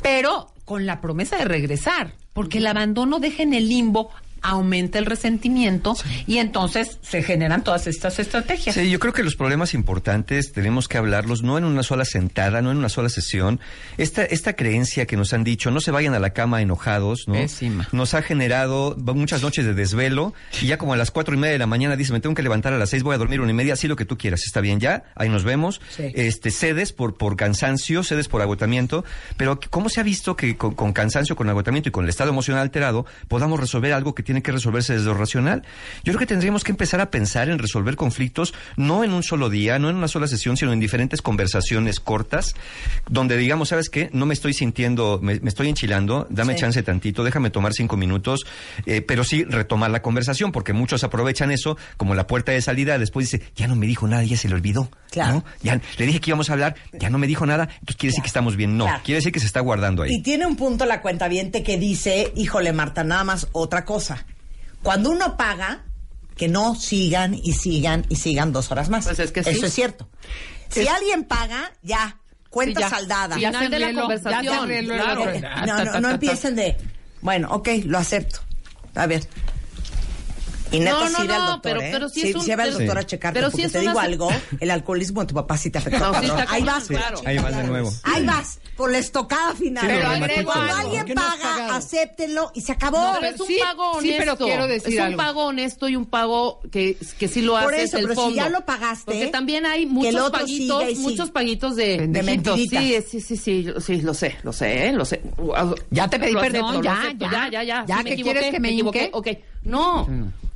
Pero 0.02 0.52
con 0.64 0.86
la 0.86 1.00
promesa 1.00 1.36
de 1.36 1.44
regresar, 1.44 2.14
porque 2.32 2.58
el 2.58 2.66
abandono 2.66 3.18
deja 3.18 3.42
en 3.42 3.54
el 3.54 3.68
limbo 3.68 4.10
aumenta 4.42 4.98
el 4.98 5.06
resentimiento 5.06 5.96
y 6.26 6.38
entonces 6.38 6.98
se 7.02 7.22
generan 7.22 7.64
todas 7.64 7.86
estas 7.86 8.18
estrategias. 8.18 8.74
Sí, 8.74 8.90
yo 8.90 8.98
creo 8.98 9.12
que 9.12 9.22
los 9.22 9.36
problemas 9.36 9.74
importantes 9.74 10.52
tenemos 10.52 10.88
que 10.88 10.98
hablarlos 10.98 11.42
no 11.42 11.58
en 11.58 11.64
una 11.64 11.82
sola 11.82 12.04
sentada, 12.04 12.62
no 12.62 12.70
en 12.70 12.78
una 12.78 12.88
sola 12.88 13.08
sesión. 13.08 13.60
Esta, 13.98 14.24
esta 14.24 14.54
creencia 14.54 15.06
que 15.06 15.16
nos 15.16 15.32
han 15.32 15.44
dicho, 15.44 15.70
no 15.70 15.80
se 15.80 15.90
vayan 15.90 16.14
a 16.14 16.18
la 16.18 16.30
cama 16.30 16.62
enojados, 16.62 17.24
¿no? 17.26 17.34
Pésima. 17.34 17.88
Nos 17.92 18.14
ha 18.14 18.22
generado 18.22 18.96
muchas 19.14 19.42
noches 19.42 19.64
de 19.64 19.74
desvelo 19.74 20.34
y 20.60 20.66
ya 20.66 20.78
como 20.78 20.94
a 20.94 20.96
las 20.96 21.10
cuatro 21.10 21.34
y 21.34 21.38
media 21.38 21.52
de 21.52 21.58
la 21.58 21.66
mañana 21.66 21.96
dice, 21.96 22.12
me 22.12 22.20
tengo 22.20 22.34
que 22.34 22.42
levantar 22.42 22.72
a 22.72 22.78
las 22.78 22.90
seis, 22.90 23.02
voy 23.02 23.14
a 23.14 23.18
dormir 23.18 23.40
una 23.40 23.50
y 23.50 23.54
media, 23.54 23.74
así 23.74 23.88
lo 23.88 23.96
que 23.96 24.04
tú 24.04 24.16
quieras, 24.16 24.42
está 24.44 24.60
bien 24.60 24.80
ya, 24.80 25.04
ahí 25.14 25.28
nos 25.28 25.44
vemos. 25.44 25.80
Sí. 25.90 26.12
Este, 26.14 26.50
cedes 26.50 26.92
por, 26.92 27.16
por 27.16 27.36
cansancio, 27.36 28.02
cedes 28.02 28.28
por 28.28 28.42
agotamiento, 28.42 29.04
pero 29.36 29.58
¿cómo 29.70 29.88
se 29.88 30.00
ha 30.00 30.02
visto 30.02 30.36
que 30.36 30.56
con, 30.56 30.74
con 30.74 30.92
cansancio, 30.92 31.36
con 31.36 31.48
agotamiento 31.48 31.88
y 31.88 31.92
con 31.92 32.04
el 32.04 32.10
estado 32.10 32.30
emocional 32.30 32.62
alterado 32.62 33.06
podamos 33.28 33.60
resolver 33.60 33.92
algo 33.92 34.14
que 34.14 34.22
tiene 34.30 34.42
que 34.42 34.52
resolverse 34.52 34.92
desde 34.92 35.06
lo 35.06 35.14
racional? 35.14 35.62
Yo 36.04 36.12
creo 36.12 36.18
que 36.20 36.26
tendríamos 36.26 36.62
que 36.62 36.70
empezar 36.70 37.00
a 37.00 37.10
pensar 37.10 37.48
en 37.48 37.58
resolver 37.58 37.96
conflictos 37.96 38.54
no 38.76 39.02
en 39.02 39.12
un 39.12 39.24
solo 39.24 39.50
día, 39.50 39.80
no 39.80 39.90
en 39.90 39.96
una 39.96 40.06
sola 40.06 40.28
sesión, 40.28 40.56
sino 40.56 40.72
en 40.72 40.78
diferentes 40.78 41.20
conversaciones 41.20 41.98
cortas, 41.98 42.54
donde 43.08 43.36
digamos, 43.36 43.70
¿sabes 43.70 43.90
qué? 43.90 44.08
No 44.12 44.26
me 44.26 44.34
estoy 44.34 44.54
sintiendo, 44.54 45.18
me, 45.20 45.40
me 45.40 45.48
estoy 45.48 45.68
enchilando, 45.68 46.28
dame 46.30 46.54
Sí. 46.54 46.60
chance 46.60 46.82
tantito, 46.84 47.24
déjame 47.24 47.50
tomar 47.50 47.72
cinco 47.72 47.96
minutos, 47.96 48.46
eh, 48.86 49.00
pero 49.02 49.24
sí 49.24 49.42
retomar 49.44 49.90
la 49.90 50.00
conversación, 50.02 50.52
porque 50.52 50.72
muchos 50.72 51.02
aprovechan 51.02 51.50
eso 51.50 51.76
como 51.96 52.14
la 52.14 52.26
puerta 52.28 52.52
de 52.52 52.60
salida, 52.62 52.98
después 52.98 53.28
dice, 53.30 53.44
ya 53.56 53.66
no 53.66 53.74
me 53.74 53.86
dijo 53.88 54.06
nada, 54.06 54.22
ya 54.22 54.36
se 54.36 54.48
le 54.48 54.54
olvidó. 54.54 54.90
Claro. 55.10 55.32
¿no? 55.34 55.44
Ya 55.60 55.80
le 55.98 56.06
dije 56.06 56.20
que 56.20 56.30
íbamos 56.30 56.50
a 56.50 56.52
hablar, 56.52 56.76
ya 56.92 57.10
no 57.10 57.18
me 57.18 57.26
dijo 57.26 57.44
nada, 57.44 57.64
entonces 57.64 57.96
quiere 57.96 58.10
decir 58.12 58.22
que 58.22 58.28
estamos 58.28 58.54
bien. 58.54 58.76
No, 58.78 58.84
Claro. 58.84 59.00
quiere 59.04 59.16
decir 59.16 59.32
que 59.32 59.40
se 59.40 59.46
está 59.46 59.58
guardando 59.58 60.04
ahí. 60.04 60.10
Y 60.14 60.22
tiene 60.22 60.46
un 60.46 60.54
punto 60.54 60.86
la 60.86 61.02
cuentaviente 61.02 61.64
que 61.64 61.78
dice, 61.78 62.32
híjole 62.36 62.72
Marta, 62.72 63.02
nada 63.02 63.24
más 63.24 63.48
otra 63.52 63.84
cosa. 63.84 64.19
Cuando 64.82 65.10
uno 65.10 65.36
paga, 65.36 65.84
que 66.36 66.48
no 66.48 66.74
sigan 66.74 67.34
y 67.34 67.52
sigan 67.52 68.06
y 68.08 68.16
sigan 68.16 68.52
dos 68.52 68.70
horas 68.70 68.88
más. 68.88 69.04
Pues 69.04 69.18
es 69.18 69.32
que 69.32 69.42
sí. 69.44 69.50
Eso 69.50 69.66
es 69.66 69.74
cierto. 69.74 70.08
Si 70.70 70.86
alguien 70.88 71.24
paga, 71.24 71.72
ya, 71.82 72.18
cuenta 72.48 72.80
Sí, 72.80 72.84
ya. 72.84 72.90
saldada. 72.90 73.34
Sí, 73.34 73.40
ya 73.42 73.48
Final 73.50 73.64
se 73.64 73.70
de 73.70 73.78
la 73.80 74.00
conversación, 74.00 74.44
ya 74.44 74.66
se 74.66 74.84
claro. 74.84 75.30
Eh, 75.30 75.42
no, 75.66 75.84
no, 75.84 76.00
no 76.00 76.10
empiecen 76.10 76.56
de, 76.56 76.76
bueno, 77.20 77.48
ok, 77.50 77.68
lo 77.84 77.98
acepto. 77.98 78.40
A 78.94 79.06
ver. 79.06 79.26
Y 80.72 80.78
neta, 80.78 80.92
No, 80.92 81.08
no, 81.10 81.20
sí 81.20 81.26
ve 81.26 81.34
al 81.34 81.40
no, 81.40 81.46
doctor, 81.52 81.60
pero- 81.62 81.80
¿eh? 81.82 81.88
pero 81.92 82.08
sí 82.08 82.20
sí, 82.20 82.28
es 82.28 82.34
un- 82.36 82.42
sí 82.42 82.54
ve 82.54 82.62
al 82.62 82.72
doctor 82.72 82.98
a 82.98 83.04
checarte, 83.06 83.38
pero 83.40 83.50
porque 83.50 83.68
te 83.68 83.78
una 83.80 83.88
digo 83.90 84.00
algo, 84.00 84.28
el 84.60 84.70
alcoholismo 84.70 85.20
de 85.22 85.26
tu 85.26 85.34
papá 85.34 85.56
sí 85.56 85.70
te 85.70 85.78
afecta. 85.78 85.98
No, 85.98 86.06
sí 86.06 86.12
cabrón. 86.28 86.38
está 86.40 86.52
Ahí 86.54 86.62
vas. 86.62 86.84
claro. 86.86 87.20
Ahí 87.24 87.38
vas 87.38 87.56
de 87.56 87.62
nuevo. 87.64 87.92
Ahí 88.04 88.24
vas, 88.24 88.58
por 88.76 88.92
la 88.92 88.98
estocada 88.98 89.54
final. 89.54 89.82
Sí, 89.84 89.88
Pero 89.90 90.02
lo 90.08 90.14
agrego. 90.14 90.52
Cuando 90.52 90.74
alguien 90.76 91.04
¿Qué 91.06 91.14
no 91.14 91.22
paga, 91.22 91.76
acéptenlo 91.76 92.52
y 92.54 92.60
se 92.60 92.72
acabó. 92.72 92.98
No, 92.98 93.14
pero 93.20 93.34
es 93.34 93.40
un 93.40 93.46
Sí, 93.48 93.58
pago 93.60 93.90
honesto. 93.90 94.00
sí, 94.02 94.14
pero 94.18 94.36
quiero 94.36 94.66
decir 94.68 94.92
es 94.94 94.98
un 95.00 95.04
algo. 95.06 95.16
pago 95.16 95.44
honesto 95.46 95.88
y 95.88 95.96
un 95.96 96.06
pago 96.06 96.60
que, 96.70 96.96
que 97.18 97.28
sí 97.28 97.42
lo 97.42 97.52
Por 97.54 97.74
haces 97.74 97.84
eso, 97.88 97.96
el 97.98 98.02
pero 98.04 98.14
si 98.14 98.20
fondo. 98.20 98.36
ya 98.36 98.48
lo 98.48 98.64
pagaste, 98.64 99.04
Porque 99.06 99.26
también 99.26 99.66
hay 99.66 99.86
que 99.86 99.90
muchos 99.90 100.30
paguitos, 100.30 100.96
muchos 100.98 101.30
paguitos 101.30 101.74
de, 101.76 102.06
De. 102.06 102.22
Sí, 102.60 103.20
sí, 103.20 103.36
sí, 103.36 103.36
sí, 103.36 104.02
lo 104.02 104.14
sé, 104.14 104.36
lo 104.44 104.52
sé, 104.52 104.86
¿eh? 104.88 104.92
lo 104.92 105.04
sé. 105.04 105.20
Ya 105.90 106.08
te 106.08 106.18
pedí 106.20 106.34
perdón, 106.36 106.82
ya, 106.82 107.12
ya. 107.18 107.30
ya, 107.30 107.48
ya, 107.50 107.62
ya. 107.64 107.84
Ya, 107.86 107.96
Sí, 107.98 108.02
me 108.04 108.08
¿qué 108.10 108.12
equivoqué, 108.14 108.32
quieres 108.32 108.50
que 108.52 108.60
me 108.60 108.70
equivoqué. 108.70 109.10
Ok, 109.12 109.28
no. 109.64 110.06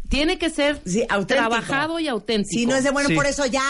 Tiene 0.09 0.39
que 0.39 0.51
ser 0.51 0.81
Sí, 0.87 1.03
auténtico. 1.09 1.49
trabajado 1.49 1.99
y 1.99 2.09
auténtico. 2.09 2.51
Si 2.61 2.67
no 2.67 2.77
es 2.77 2.85
de 2.85 2.91
bueno, 2.91 3.09
Sí. 3.09 3.15
por 3.15 3.27
eso 3.27 3.47
ya. 3.47 3.63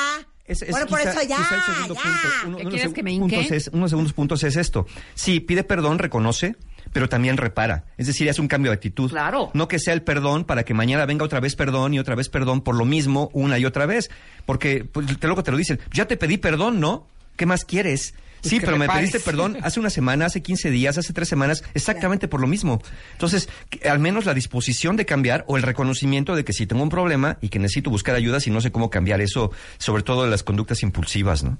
Es- 0.46 0.60
es 0.60 0.70
bueno, 0.70 0.86
por 0.86 0.98
quizá- 1.00 1.10
eso 1.12 1.22
ya. 1.22 1.36
quizá 1.38 1.54
el 1.56 1.62
segundo 1.74 1.94
ya. 1.94 2.00
punto. 2.02 2.18
Uno- 2.18 2.42
¿Qué 2.42 2.48
uno 2.48 2.58
de 2.58 2.64
quieres 2.68 2.84
los 2.84 2.94
que 2.94 3.02
me 3.02 3.18
puntos 3.18 3.50
es- 3.50 3.68
unos 3.72 3.90
segundos 3.90 4.12
puntos 4.12 4.42
es 4.42 4.56
esto. 4.56 4.86
Sí, 5.14 5.40
pide 5.40 5.64
perdón, 5.64 5.98
reconoce, 5.98 6.56
pero 6.92 7.08
también 7.08 7.38
repara. 7.38 7.86
Es 7.96 8.08
decir, 8.08 8.28
hace 8.28 8.42
un 8.42 8.48
cambio 8.48 8.70
de 8.70 8.74
actitud. 8.74 9.10
Claro. 9.10 9.50
No 9.54 9.68
que 9.68 9.78
sea 9.78 9.94
el 9.94 10.02
perdón 10.02 10.44
para 10.44 10.64
que 10.64 10.74
mañana 10.74 11.06
venga 11.06 11.24
otra 11.24 11.40
vez 11.40 11.56
perdón 11.56 11.94
y 11.94 11.98
otra 11.98 12.14
vez 12.14 12.28
perdón 12.28 12.60
por 12.60 12.74
lo 12.76 12.84
mismo 12.84 13.30
una 13.32 13.58
y 13.58 13.64
otra 13.64 13.86
vez. 13.86 14.10
Porque 14.44 14.84
pues, 14.84 15.06
te 15.18 15.26
luego 15.26 15.42
te 15.42 15.50
lo 15.50 15.56
dicen, 15.56 15.80
ya 15.94 16.04
te 16.06 16.18
pedí 16.18 16.36
perdón, 16.36 16.78
¿no? 16.78 17.06
¿Qué 17.36 17.46
más 17.46 17.64
quieres? 17.64 18.14
Sí, 18.44 18.60
pero 18.60 18.76
me 18.76 18.88
pediste 18.88 19.20
perdón 19.20 19.58
hace 19.62 19.80
una 19.80 19.90
semana, 19.90 20.26
hace 20.26 20.42
15 20.42 20.70
días, 20.70 20.98
hace 20.98 21.12
tres 21.12 21.28
semanas, 21.28 21.64
exactamente 21.74 22.28
por 22.28 22.40
lo 22.40 22.46
mismo. 22.46 22.80
Entonces, 23.12 23.48
que 23.70 23.88
al 23.88 23.98
menos 23.98 24.24
la 24.24 24.34
disposición 24.34 24.96
de 24.96 25.06
cambiar 25.06 25.44
o 25.48 25.56
el 25.56 25.62
reconocimiento 25.62 26.36
de 26.36 26.44
que 26.44 26.52
si 26.52 26.66
tengo 26.66 26.82
un 26.82 26.88
problema 26.88 27.38
y 27.40 27.48
que 27.48 27.58
necesito 27.58 27.90
buscar 27.90 28.14
ayuda 28.14 28.40
si 28.40 28.50
no 28.50 28.60
sé 28.60 28.70
cómo 28.70 28.90
cambiar 28.90 29.20
eso, 29.20 29.50
sobre 29.78 30.02
todo 30.02 30.24
de 30.24 30.30
las 30.30 30.42
conductas 30.42 30.82
impulsivas, 30.82 31.42
¿no? 31.42 31.58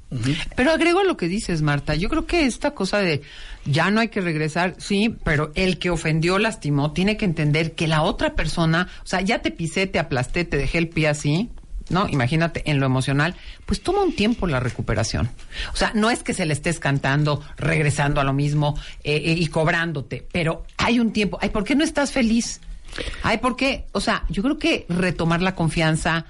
Pero 0.56 0.70
agrego 0.70 1.00
a 1.00 1.04
lo 1.04 1.16
que 1.16 1.28
dices, 1.28 1.62
Marta. 1.62 1.94
Yo 1.94 2.08
creo 2.08 2.26
que 2.26 2.46
esta 2.46 2.72
cosa 2.72 2.98
de 2.98 3.22
ya 3.64 3.90
no 3.90 4.00
hay 4.00 4.08
que 4.08 4.20
regresar, 4.20 4.74
sí, 4.78 5.16
pero 5.24 5.52
el 5.54 5.78
que 5.78 5.90
ofendió, 5.90 6.38
lastimó, 6.38 6.92
tiene 6.92 7.16
que 7.16 7.24
entender 7.24 7.74
que 7.74 7.88
la 7.88 8.02
otra 8.02 8.34
persona, 8.34 8.88
o 9.02 9.06
sea, 9.06 9.20
ya 9.20 9.40
te 9.40 9.50
pisé, 9.50 9.86
te 9.86 9.98
aplasté, 9.98 10.44
te 10.44 10.56
dejé 10.56 10.78
el 10.78 10.88
pie 10.88 11.08
así. 11.08 11.50
¿No? 11.90 12.08
Imagínate, 12.08 12.62
en 12.70 12.80
lo 12.80 12.86
emocional, 12.86 13.34
pues 13.66 13.82
toma 13.82 14.02
un 14.02 14.14
tiempo 14.16 14.46
la 14.46 14.58
recuperación. 14.58 15.28
O 15.72 15.76
sea, 15.76 15.92
no 15.94 16.10
es 16.10 16.22
que 16.22 16.32
se 16.32 16.46
le 16.46 16.54
estés 16.54 16.78
cantando, 16.80 17.42
regresando 17.58 18.20
a 18.20 18.24
lo 18.24 18.32
mismo 18.32 18.74
eh, 19.02 19.16
eh, 19.16 19.32
y 19.38 19.46
cobrándote, 19.48 20.26
pero 20.32 20.64
hay 20.78 20.98
un 20.98 21.12
tiempo. 21.12 21.38
Ay, 21.42 21.50
¿por 21.50 21.64
qué 21.64 21.74
no 21.76 21.84
estás 21.84 22.10
feliz? 22.10 22.60
Ay, 23.22 23.38
¿por 23.38 23.56
qué? 23.56 23.84
O 23.92 24.00
sea, 24.00 24.24
yo 24.30 24.42
creo 24.42 24.58
que 24.58 24.86
retomar 24.88 25.42
la 25.42 25.54
confianza, 25.54 26.24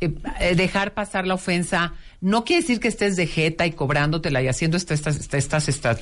eh, 0.00 0.54
dejar 0.54 0.94
pasar 0.94 1.26
la 1.26 1.34
ofensa, 1.34 1.94
no 2.20 2.44
quiere 2.44 2.62
decir 2.62 2.78
que 2.78 2.88
estés 2.88 3.16
de 3.16 3.26
jeta 3.26 3.66
y 3.66 3.72
cobrándotela 3.72 4.40
y 4.42 4.46
haciendo 4.46 4.76
esta- 4.76 4.94
estas, 4.94 5.16
estas, 5.34 5.68
estas 5.68 5.98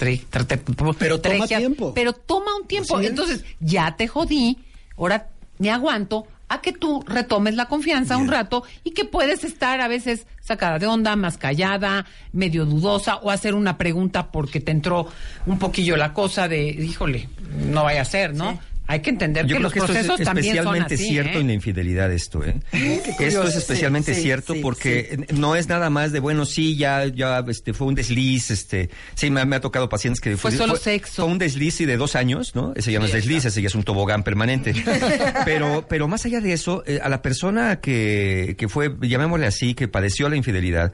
Pero 0.99 1.21
toma 1.21 1.47
tiempo. 1.47 1.95
Pero 1.95 2.13
toma 2.13 2.55
un 2.61 2.67
tiempo. 2.67 3.01
Entonces, 3.01 3.45
ya 3.61 3.97
te 3.97 4.09
jodí, 4.09 4.59
ahora 4.99 5.29
me 5.59 5.71
aguanto 5.71 6.27
a 6.51 6.61
que 6.61 6.73
tú 6.73 7.03
retomes 7.07 7.55
la 7.55 7.67
confianza 7.67 8.17
un 8.17 8.29
rato 8.29 8.65
y 8.83 8.91
que 8.91 9.05
puedes 9.05 9.45
estar 9.45 9.81
a 9.81 9.89
veces 9.89 10.27
sacada 10.41 10.81
de 10.81 10.87
onda, 10.89 11.15
más 11.15 11.39
callada, 11.39 12.07
medio 12.33 12.67
dudosa 12.67 13.17
o 13.17 13.31
hacer 13.31 13.55
una 13.55 13.79
pregunta 13.79 14.33
porque 14.33 14.61
te 14.61 14.73
entró 14.73 15.07
un 15.47 15.61
poquillo 15.61 15.97
la 15.97 16.13
cosa 16.13 16.49
de, 16.49 16.69
híjole, 16.69 17.29
no 17.71 17.85
vaya 17.85 18.03
a 18.03 18.05
ser, 18.05 18.35
¿no? 18.35 18.59
Hay 18.91 19.03
que 19.03 19.11
entender 19.11 19.47
Yo 19.47 19.59
que 19.59 19.63
los 19.63 19.73
que 19.73 19.79
esto 19.79 19.93
es 19.93 19.99
procesos 19.99 20.25
también 20.25 20.57
son 20.57 20.57
especialmente 20.57 20.95
así, 20.95 21.09
cierto 21.11 21.39
¿eh? 21.39 21.41
en 21.43 21.47
la 21.47 21.53
infidelidad 21.53 22.13
esto, 22.13 22.45
¿eh? 22.45 22.59
esto 23.21 23.45
es 23.45 23.55
especialmente 23.55 24.15
Sí, 24.17 24.23
cierto 24.23 24.55
sí, 24.55 24.59
porque 24.61 25.27
no 25.33 25.55
es 25.55 25.69
nada 25.69 25.91
más 25.91 26.11
de 26.11 26.19
bueno 26.19 26.45
sí 26.45 26.77
ya 26.77 27.07
ya 27.07 27.45
este 27.47 27.73
fue 27.73 27.87
un 27.87 27.95
desliz, 27.95 28.51
este 28.51 28.91
sí 29.15 29.31
me, 29.31 29.45
me 29.45 29.55
ha 29.55 29.61
tocado 29.61 29.89
pacientes 29.89 30.21
que 30.21 30.37
Fue 30.37 30.51
solo 30.51 30.75
sexo. 30.75 31.23
fue 31.23 31.31
un 31.31 31.39
desliz 31.39 31.81
y 31.81 31.87
de 31.87 31.97
dos 31.97 32.17
años, 32.17 32.57
¿no? 32.57 32.73
Ese 32.75 32.91
ya 32.91 32.99
no 32.99 33.05
es 33.05 33.13
desliz, 33.13 33.45
ese 33.45 33.63
ya 33.63 33.69
es 33.69 33.77
un 33.77 33.85
tobogán 33.85 34.25
permanente. 34.25 34.75
pero 35.45 35.87
pero 35.89 36.09
más 36.09 36.27
allá 36.27 36.41
de 36.41 36.53
eso 36.53 36.83
eh, 36.85 36.99
a 37.01 37.09
la 37.09 37.23
persona 37.23 37.79
que 37.81 38.57
que 38.59 38.69
fue 38.69 38.93
llamémosle 39.01 39.47
así 39.47 39.75
que 39.75 39.87
padeció 39.87 40.29
la 40.29 40.35
infidelidad 40.35 40.93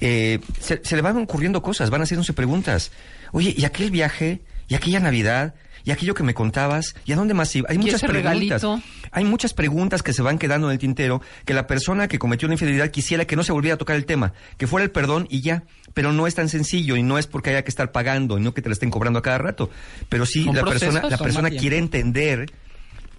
eh, 0.00 0.40
se, 0.60 0.80
se 0.82 0.96
le 0.96 1.02
van 1.02 1.18
ocurriendo 1.18 1.60
cosas, 1.60 1.90
van 1.90 2.00
haciéndose 2.00 2.32
preguntas. 2.32 2.90
Oye, 3.32 3.54
¿y 3.54 3.66
aquel 3.66 3.90
viaje? 3.90 4.40
¿Y 4.66 4.76
aquella 4.76 4.98
Navidad? 5.00 5.54
¿Y 5.84 5.90
aquello 5.90 6.14
que 6.14 6.22
me 6.22 6.32
contabas? 6.32 6.96
¿Y 7.04 7.12
a 7.12 7.16
dónde 7.16 7.34
más 7.34 7.54
iba? 7.54 7.68
Hay 7.68 7.76
¿Y 7.76 7.78
muchas 7.78 8.00
preguntas. 8.00 8.32
regalito? 8.32 8.82
Hay 9.10 9.24
muchas 9.24 9.52
preguntas 9.52 10.02
que 10.02 10.12
se 10.12 10.22
van 10.22 10.38
quedando 10.38 10.68
en 10.68 10.72
el 10.72 10.78
tintero 10.78 11.20
que 11.44 11.52
la 11.54 11.66
persona 11.66 12.08
que 12.08 12.18
cometió 12.18 12.48
la 12.48 12.54
infidelidad 12.54 12.90
quisiera 12.90 13.26
que 13.26 13.36
no 13.36 13.44
se 13.44 13.52
volviera 13.52 13.74
a 13.74 13.78
tocar 13.78 13.96
el 13.96 14.06
tema, 14.06 14.32
que 14.56 14.66
fuera 14.66 14.84
el 14.84 14.90
perdón 14.90 15.26
y 15.30 15.42
ya. 15.42 15.64
Pero 15.92 16.12
no 16.12 16.26
es 16.26 16.34
tan 16.34 16.48
sencillo 16.48 16.96
y 16.96 17.02
no 17.02 17.18
es 17.18 17.26
porque 17.26 17.50
haya 17.50 17.62
que 17.62 17.70
estar 17.70 17.92
pagando 17.92 18.38
y 18.38 18.40
no 18.40 18.54
que 18.54 18.62
te 18.62 18.68
la 18.68 18.72
estén 18.72 18.90
cobrando 18.90 19.18
a 19.18 19.22
cada 19.22 19.38
rato. 19.38 19.70
Pero 20.08 20.26
sí, 20.26 20.44
la 20.52 20.64
persona, 20.64 21.02
la 21.08 21.18
persona 21.18 21.50
quiere 21.50 21.76
entender 21.78 22.50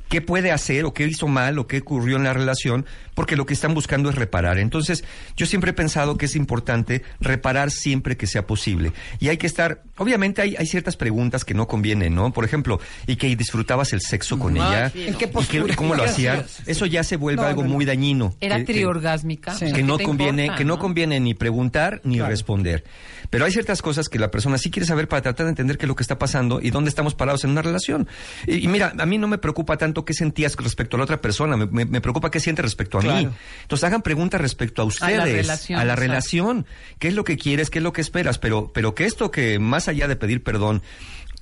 qué 0.10 0.22
puede 0.22 0.52
hacer 0.52 0.86
o 0.86 0.94
qué 0.94 1.06
hizo 1.08 1.28
mal 1.28 1.58
o 1.60 1.68
qué 1.68 1.80
ocurrió 1.80 2.18
en 2.18 2.24
la 2.24 2.34
relación, 2.34 2.86
porque 3.14 3.36
lo 3.36 3.46
que 3.46 3.54
están 3.54 3.74
buscando 3.74 4.10
es 4.10 4.16
reparar. 4.16 4.60
Entonces, 4.60 5.04
yo 5.36 5.46
siempre 5.46 5.72
he 5.72 5.74
pensado 5.74 6.18
que 6.18 6.26
es 6.26 6.36
importante 6.36 7.02
reparar 7.20 7.72
siempre 7.72 8.18
que 8.18 8.28
sea 8.28 8.46
posible. 8.46 8.92
Y 9.20 9.30
hay 9.30 9.38
que 9.38 9.48
estar, 9.48 9.82
obviamente 9.98 10.42
hay, 10.42 10.56
hay 10.58 10.66
ciertas 10.68 10.96
preguntas 10.98 11.44
que 11.46 11.54
no 11.54 11.68
convienen, 11.68 12.14
¿no? 12.16 12.32
Por 12.34 12.46
ejemplo, 12.46 12.80
¿y 13.08 13.16
que 13.16 13.34
disfrutabas 13.36 13.94
el 13.94 14.02
sexo 14.02 14.38
con 14.38 14.58
ella? 14.58 14.86
¿En 14.88 14.92
qué 14.92 15.10
¿Y, 15.12 15.14
qué- 15.16 15.28
postura? 15.28 15.66
y 15.74 15.76
cómo 15.76 15.96
lo 15.96 16.04
hacías? 16.04 16.60
Eso 16.66 16.86
ya 16.86 17.04
se 17.04 17.16
vuelve 17.18 17.42
No, 17.42 17.48
algo 17.48 17.62
no, 17.64 17.70
no. 17.70 17.74
muy 17.76 17.86
dañino. 17.86 18.36
Era 18.42 18.58
que- 18.64 18.74
triorgásmica. 18.74 19.56
que 19.58 19.84
no 19.84 19.98
conviene 19.98 20.44
importa, 20.44 20.58
que 20.58 20.66
no 20.66 20.80
conviene 20.80 21.20
ni 21.20 21.34
preguntar 21.34 22.02
ni 22.04 22.22
responder 22.22 22.84
pero 23.32 23.46
hay 23.46 23.52
ciertas 23.52 23.82
cosas 23.82 24.08
que 24.08 24.20
la 24.20 24.30
persona 24.30 24.58
sí 24.60 24.70
quiere 24.70 24.86
saber 24.86 25.08
para 25.08 25.22
tratar 25.24 25.48
de 25.48 25.50
entender 25.50 25.78
qué 25.80 25.86
es 25.86 25.88
lo 25.88 25.96
que 25.96 26.04
está 26.04 26.20
pasando 26.20 26.62
y 26.62 26.70
dónde 26.70 26.90
estamos 26.90 27.16
parados 27.16 27.44
en 27.44 27.50
una 27.50 27.64
relación 27.64 28.08
y, 28.46 28.58
y 28.64 28.68
mira 28.68 28.94
a 28.98 29.06
mí 29.08 29.18
no 29.18 29.28
me 29.28 29.40
preocupa 29.40 29.78
tanto 29.78 29.95
qué 30.04 30.14
sentías 30.14 30.56
respecto 30.58 30.98
a 30.98 31.00
la 31.00 31.04
otra 31.06 31.22
persona 31.22 31.56
me, 31.56 31.68
me- 31.68 31.86
me 31.86 32.02
preocupa 32.02 32.30
qué 32.32 32.40
siente 32.42 32.62
respecto 32.64 32.98
a 32.98 33.02
mí 33.02 33.08
Claro. 33.08 33.34
entonces 33.62 33.84
hagan 33.86 34.02
preguntas 34.02 34.42
respecto 34.42 34.82
a 34.82 34.86
ustedes 34.86 35.24
relación, 35.24 35.80
a 35.80 35.86
la 35.86 35.96
relación 35.96 36.66
qué 37.00 37.08
es 37.08 37.14
lo 37.14 37.24
que 37.24 37.38
quieres 37.38 37.70
qué 37.70 37.80
es 37.80 37.84
lo 37.84 37.94
que 37.94 38.02
esperas 38.02 38.40
pero 38.40 38.72
pero 38.74 38.96
que 38.96 39.06
esto 39.06 39.32
que 39.32 39.60
más 39.60 39.88
allá 39.88 40.08
de 40.10 40.16
pedir 40.18 40.44
perdón 40.44 40.82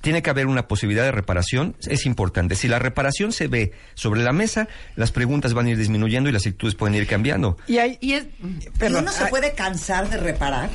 tiene 0.02 0.20
que 0.22 0.28
haber 0.28 0.48
una 0.48 0.68
posibilidad 0.68 1.02
de 1.04 1.12
reparación, 1.12 1.76
es 1.88 2.04
importante. 2.04 2.56
Si 2.56 2.68
la 2.68 2.78
reparación 2.78 3.32
se 3.32 3.48
ve 3.48 3.72
sobre 3.94 4.22
la 4.22 4.34
mesa, 4.34 4.68
las 4.96 5.12
preguntas 5.12 5.54
van 5.54 5.64
a 5.64 5.70
ir 5.70 5.78
disminuyendo 5.78 6.28
y 6.28 6.32
las 6.32 6.42
actitudes 6.44 6.74
pueden 6.74 6.94
ir 6.94 7.06
cambiando. 7.06 7.56
Y 7.66 7.78
hay, 7.78 7.96
Y 8.02 8.12
es, 8.12 8.24
¿Y 8.26 8.68
perdón, 8.78 9.04
uno 9.04 9.12
se 9.12 9.24
hay- 9.24 9.30
puede 9.30 9.54
cansar 9.54 10.10
de 10.10 10.18
reparar? 10.18 10.68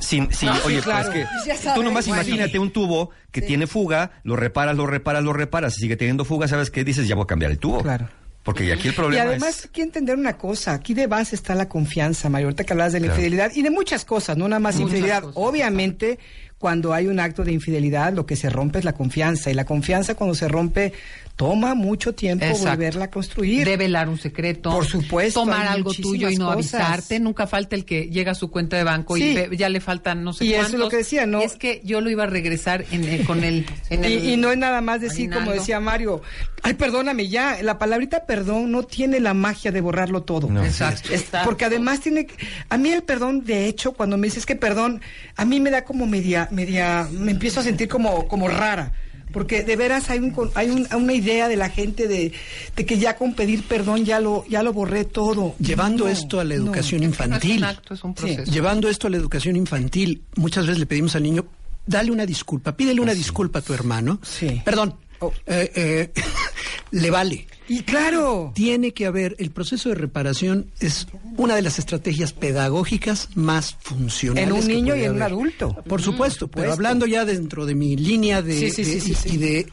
Sin, 0.00 0.32
sin- 0.32 0.48
Ah, 0.48 0.54
sí, 0.56 0.60
oye, 0.66 0.80
claro. 0.80 1.10
pues 1.12 1.26
Ya 1.46 1.52
que 1.54 1.58
sabes, 1.60 1.74
tú 1.74 1.82
nomás 1.82 2.06
bueno. 2.06 2.22
imagínate 2.22 2.58
un 2.58 2.70
tubo 2.72 3.10
que 3.30 3.40
tiene 3.42 3.66
fuga, 3.66 4.10
lo 4.24 4.34
reparas, 4.36 4.76
lo 4.76 4.86
reparas, 4.86 5.22
lo 5.22 5.32
reparas, 5.32 5.76
y 5.78 5.80
sigue 5.82 5.96
teniendo 5.96 6.24
fuga, 6.24 6.48
¿sabes 6.48 6.70
qué? 6.70 6.82
Dices, 6.84 7.06
ya 7.06 7.14
voy 7.14 7.24
a 7.24 7.26
cambiar 7.26 7.50
el 7.52 7.58
tubo. 7.58 7.82
Claro. 7.82 8.08
Porque 8.42 8.72
aquí 8.72 8.88
el 8.88 8.94
Y 8.94 8.96
problema 8.96 9.24
además 9.24 9.58
es... 9.58 9.64
hay 9.66 9.70
que 9.70 9.82
entender 9.82 10.16
una 10.16 10.38
cosa, 10.38 10.72
aquí 10.72 10.94
de 10.94 11.06
base 11.06 11.34
está 11.36 11.54
la 11.54 11.68
confianza, 11.68 12.30
Mayor, 12.30 12.46
ahorita 12.46 12.64
que 12.64 12.72
hablabas 12.72 12.94
de 12.94 13.00
la 13.00 13.06
Claro. 13.08 13.20
infidelidad 13.20 13.52
y 13.54 13.62
de 13.62 13.70
muchas 13.70 14.04
cosas, 14.06 14.36
no 14.38 14.48
nada 14.48 14.60
más 14.60 14.76
Muchas 14.76 14.88
infidelidad. 14.92 15.20
cosas. 15.22 15.36
Obviamente, 15.36 16.18
cuando 16.58 16.94
hay 16.94 17.06
un 17.06 17.20
acto 17.20 17.44
de 17.44 17.52
infidelidad, 17.52 18.14
lo 18.14 18.24
que 18.24 18.36
se 18.36 18.48
rompe 18.48 18.78
es 18.78 18.84
la 18.86 18.94
confianza 18.94 19.50
y 19.50 19.54
la 19.54 19.66
confianza 19.66 20.14
cuando 20.14 20.34
se 20.34 20.48
rompe 20.48 20.94
toma 21.40 21.74
mucho 21.74 22.14
tiempo 22.14 22.44
Exacto. 22.44 22.68
volverla 22.68 23.04
a 23.06 23.10
construir. 23.10 23.64
Develar 23.66 24.10
un 24.10 24.18
secreto. 24.18 24.68
Por 24.70 24.84
supuesto, 24.84 25.40
Tomar 25.40 25.68
algo 25.68 25.90
tuyo 25.94 26.28
y 26.28 26.36
no 26.36 26.52
cosas. 26.54 26.74
avisarte. 26.74 27.18
Nunca 27.18 27.46
falta 27.46 27.76
el 27.76 27.86
que 27.86 28.10
llega 28.10 28.32
a 28.32 28.34
su 28.34 28.50
cuenta 28.50 28.76
de 28.76 28.84
banco 28.84 29.16
y 29.16 29.34
ve- 29.34 29.56
ya 29.56 29.70
le 29.70 29.80
faltan 29.80 30.22
no 30.22 30.34
sé 30.34 30.44
Y 30.44 30.52
eso 30.52 30.66
es 30.66 30.72
lo 30.74 30.90
que 30.90 30.98
decía, 30.98 31.24
¿no? 31.24 31.40
Es 31.40 31.54
que 31.56 31.80
yo 31.82 32.02
lo 32.02 32.10
iba 32.10 32.24
a 32.24 32.26
regresar 32.26 32.84
en, 32.90 33.04
el- 33.04 33.24
con 33.24 33.42
el... 33.42 33.64
En 33.88 34.04
el 34.04 34.12
Y, 34.12 34.32
y 34.34 34.36
no 34.36 34.50
es 34.52 34.58
nada 34.58 34.82
más 34.82 35.00
decir, 35.00 35.30
como 35.30 35.50
decía 35.52 35.80
Mario, 35.80 36.20
ay, 36.62 36.74
perdóname 36.74 37.28
ya, 37.28 37.56
la 37.62 37.78
palabrita 37.78 38.26
perdón 38.26 38.70
no 38.70 38.82
tiene 38.82 39.18
la 39.18 39.32
magia 39.32 39.72
de 39.72 39.80
borrarlo 39.80 40.22
todo. 40.24 40.46
No. 40.50 40.62
Exacto. 40.62 41.10
Es- 41.10 41.24
porque 41.46 41.64
además 41.64 42.00
tiene 42.00 42.26
que- 42.26 42.34
a 42.68 42.76
mí 42.76 42.90
el 42.90 43.02
perdón 43.02 43.44
de 43.44 43.64
hecho 43.66 43.92
cuando 43.92 44.18
me 44.18 44.26
dices 44.26 44.44
que 44.44 44.56
perdón 44.56 45.00
a 45.36 45.46
mí 45.46 45.58
me 45.58 45.70
da 45.70 45.84
como 45.84 46.06
media 46.06 46.48
media 46.50 47.08
me 47.10 47.30
empiezo 47.32 47.60
a 47.60 47.62
sentir 47.62 47.88
como 47.88 48.28
como 48.28 48.46
rara 48.46 48.92
porque 49.32 49.62
de 49.64 49.76
veras 49.76 50.10
hay 50.10 50.18
un 50.18 50.30
con- 50.30 50.50
hay 50.54 50.70
un- 50.70 50.86
una 50.94 51.12
idea 51.12 51.48
de 51.48 51.56
la 51.56 51.68
gente 51.70 52.08
de, 52.08 52.32
de 52.76 52.86
que 52.86 52.98
ya 52.98 53.16
con 53.16 53.34
pedir 53.34 53.62
perdón 53.64 54.04
ya 54.04 54.20
lo 54.20 54.44
ya 54.48 54.62
lo 54.62 54.72
borré 54.72 55.04
todo 55.04 55.54
Llevando 55.58 56.04
No, 56.04 56.10
esto 56.10 56.40
a 56.40 56.44
la 56.44 56.56
no. 56.56 56.64
educación 56.64 57.00
No 57.00 57.06
es 57.06 57.10
infantil. 57.12 57.58
un 57.58 57.64
acto, 57.64 57.94
es 57.94 58.04
un 58.04 58.14
proceso. 58.14 58.50
Llevando 58.50 58.88
esto 58.88 59.06
a 59.06 59.10
la 59.10 59.16
educación 59.16 59.56
infantil, 59.56 60.22
muchas 60.36 60.66
veces 60.66 60.78
le 60.78 60.86
pedimos 60.86 61.14
al 61.16 61.22
niño, 61.22 61.46
dale 61.86 62.10
una 62.10 62.26
disculpa, 62.26 62.76
pídele 62.76 63.00
una 63.00 63.14
disculpa 63.14 63.60
a 63.60 63.62
tu 63.62 63.72
hermano. 63.74 64.20
Sí. 64.22 64.60
Perdón, 64.64 64.94
Oh. 65.22 65.32
eh, 65.46 65.70
eh, 65.74 66.10
le 66.92 67.10
vale. 67.10 67.46
Y 67.70 67.82
claro 67.84 68.50
Tiene 68.54 68.92
que 68.92 69.06
haber, 69.06 69.36
el 69.38 69.50
proceso 69.50 69.90
de 69.90 69.94
reparación 69.94 70.72
es 70.80 71.06
una 71.36 71.54
de 71.54 71.62
las 71.62 71.78
estrategias 71.78 72.32
pedagógicas 72.32 73.28
más 73.36 73.76
funcionales. 73.80 74.48
En 74.48 74.52
un 74.52 74.66
niño 74.66 74.96
y 74.96 75.04
en 75.04 75.14
un 75.14 75.22
adulto. 75.22 75.76
Por 75.86 76.02
supuesto, 76.02 76.48
pero 76.48 76.64
supuesto. 76.64 76.72
hablando 76.72 77.06
ya 77.06 77.24
dentro 77.24 77.66
de 77.66 77.76
mi 77.76 77.96
línea 77.96 78.42
de, 78.42 78.70
sí. 78.70 79.14
y 79.24 79.36
de 79.36 79.68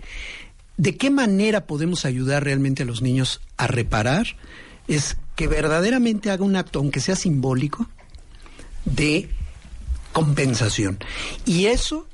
de 0.77 0.95
qué 0.95 1.09
manera 1.09 1.65
podemos 1.65 2.05
ayudar 2.05 2.43
realmente 2.43 2.83
a 2.83 2.85
los 2.85 3.01
niños 3.01 3.41
a 3.57 3.65
reparar, 3.65 4.27
es 4.87 5.17
que 5.35 5.47
verdaderamente 5.47 6.29
haga 6.29 6.45
un 6.45 6.55
acto, 6.55 6.79
aunque 6.79 6.99
sea 6.99 7.15
simbólico, 7.15 7.89
de 8.85 9.29
compensación. 10.13 10.99
Y 11.45 11.65
eso 11.65 12.07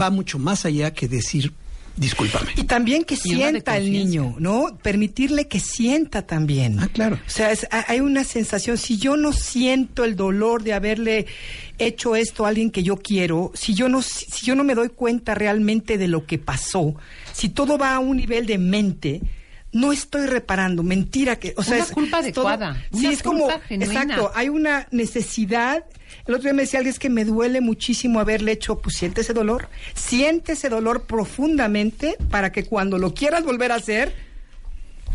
va 0.00 0.10
mucho 0.10 0.38
más 0.38 0.64
allá 0.64 0.92
que 0.92 1.08
decir 1.08 1.52
discúlpame. 1.96 2.50
Y 2.56 2.64
también 2.64 3.04
que 3.04 3.14
Y 3.22 3.34
una 3.34 3.36
sienta 3.50 3.76
el 3.76 3.82
conciencia. 3.84 4.20
niño, 4.20 4.36
¿no? 4.38 4.78
Permitirle 4.82 5.46
que 5.48 5.60
sienta 5.60 6.22
también. 6.26 6.78
Ah, 6.80 6.88
claro. 6.92 7.16
O 7.26 7.30
sea, 7.30 7.52
es- 7.52 7.66
ha- 7.70 7.84
hay 7.88 8.00
una 8.00 8.24
sensación, 8.24 8.78
si 8.78 8.98
yo 8.98 9.16
no 9.16 9.32
siento 9.32 10.04
el 10.04 10.16
dolor 10.16 10.62
de 10.62 10.72
haberle 10.72 11.26
hecho 11.78 12.16
esto 12.16 12.44
a 12.44 12.48
alguien 12.48 12.70
que 12.70 12.82
yo 12.82 12.96
quiero, 12.96 13.52
si 13.54 13.74
yo 13.74 13.88
no 13.88 14.02
si 14.02 14.44
yo 14.46 14.54
no 14.54 14.64
me 14.64 14.74
doy 14.74 14.88
cuenta 14.90 15.34
realmente 15.34 15.98
de 15.98 16.08
lo 16.08 16.26
que 16.26 16.38
pasó, 16.38 16.94
si 17.32 17.48
todo 17.48 17.78
va 17.78 17.94
a 17.94 17.98
un 17.98 18.16
nivel 18.16 18.46
de 18.46 18.58
mente, 18.58 19.20
no 19.72 19.90
estoy 19.92 20.26
reparando, 20.26 20.84
mentira 20.84 21.36
que, 21.36 21.52
o 21.56 21.62
sea, 21.64 21.74
Una 21.76 21.84
es 21.84 21.90
culpa 21.90 22.20
es 22.20 22.32
todo- 22.32 22.46
adecuada, 22.48 22.84
sí, 22.92 22.98
una 23.06 23.10
es 23.12 23.22
como, 23.24 23.44
culpa 23.46 23.60
genuina. 23.66 24.02
exacto, 24.02 24.30
hay 24.34 24.48
una 24.48 24.86
necesidad. 24.92 25.84
El 26.26 26.34
otro 26.34 26.44
día 26.44 26.54
me 26.54 26.62
decía 26.62 26.78
alguien 26.78 26.92
es 26.92 26.98
que 26.98 27.10
me 27.10 27.24
duele 27.24 27.60
muchísimo 27.60 28.18
haberle 28.18 28.52
hecho, 28.52 28.78
pues 28.78 28.96
siente 28.96 29.20
ese 29.20 29.34
dolor, 29.34 29.68
siente 29.94 30.52
ese 30.52 30.70
dolor 30.70 31.02
profundamente 31.02 32.16
para 32.30 32.50
que 32.50 32.64
cuando 32.64 32.98
lo 32.98 33.12
quieras 33.12 33.44
volver 33.44 33.72
a 33.72 33.76
hacer, 33.76 34.14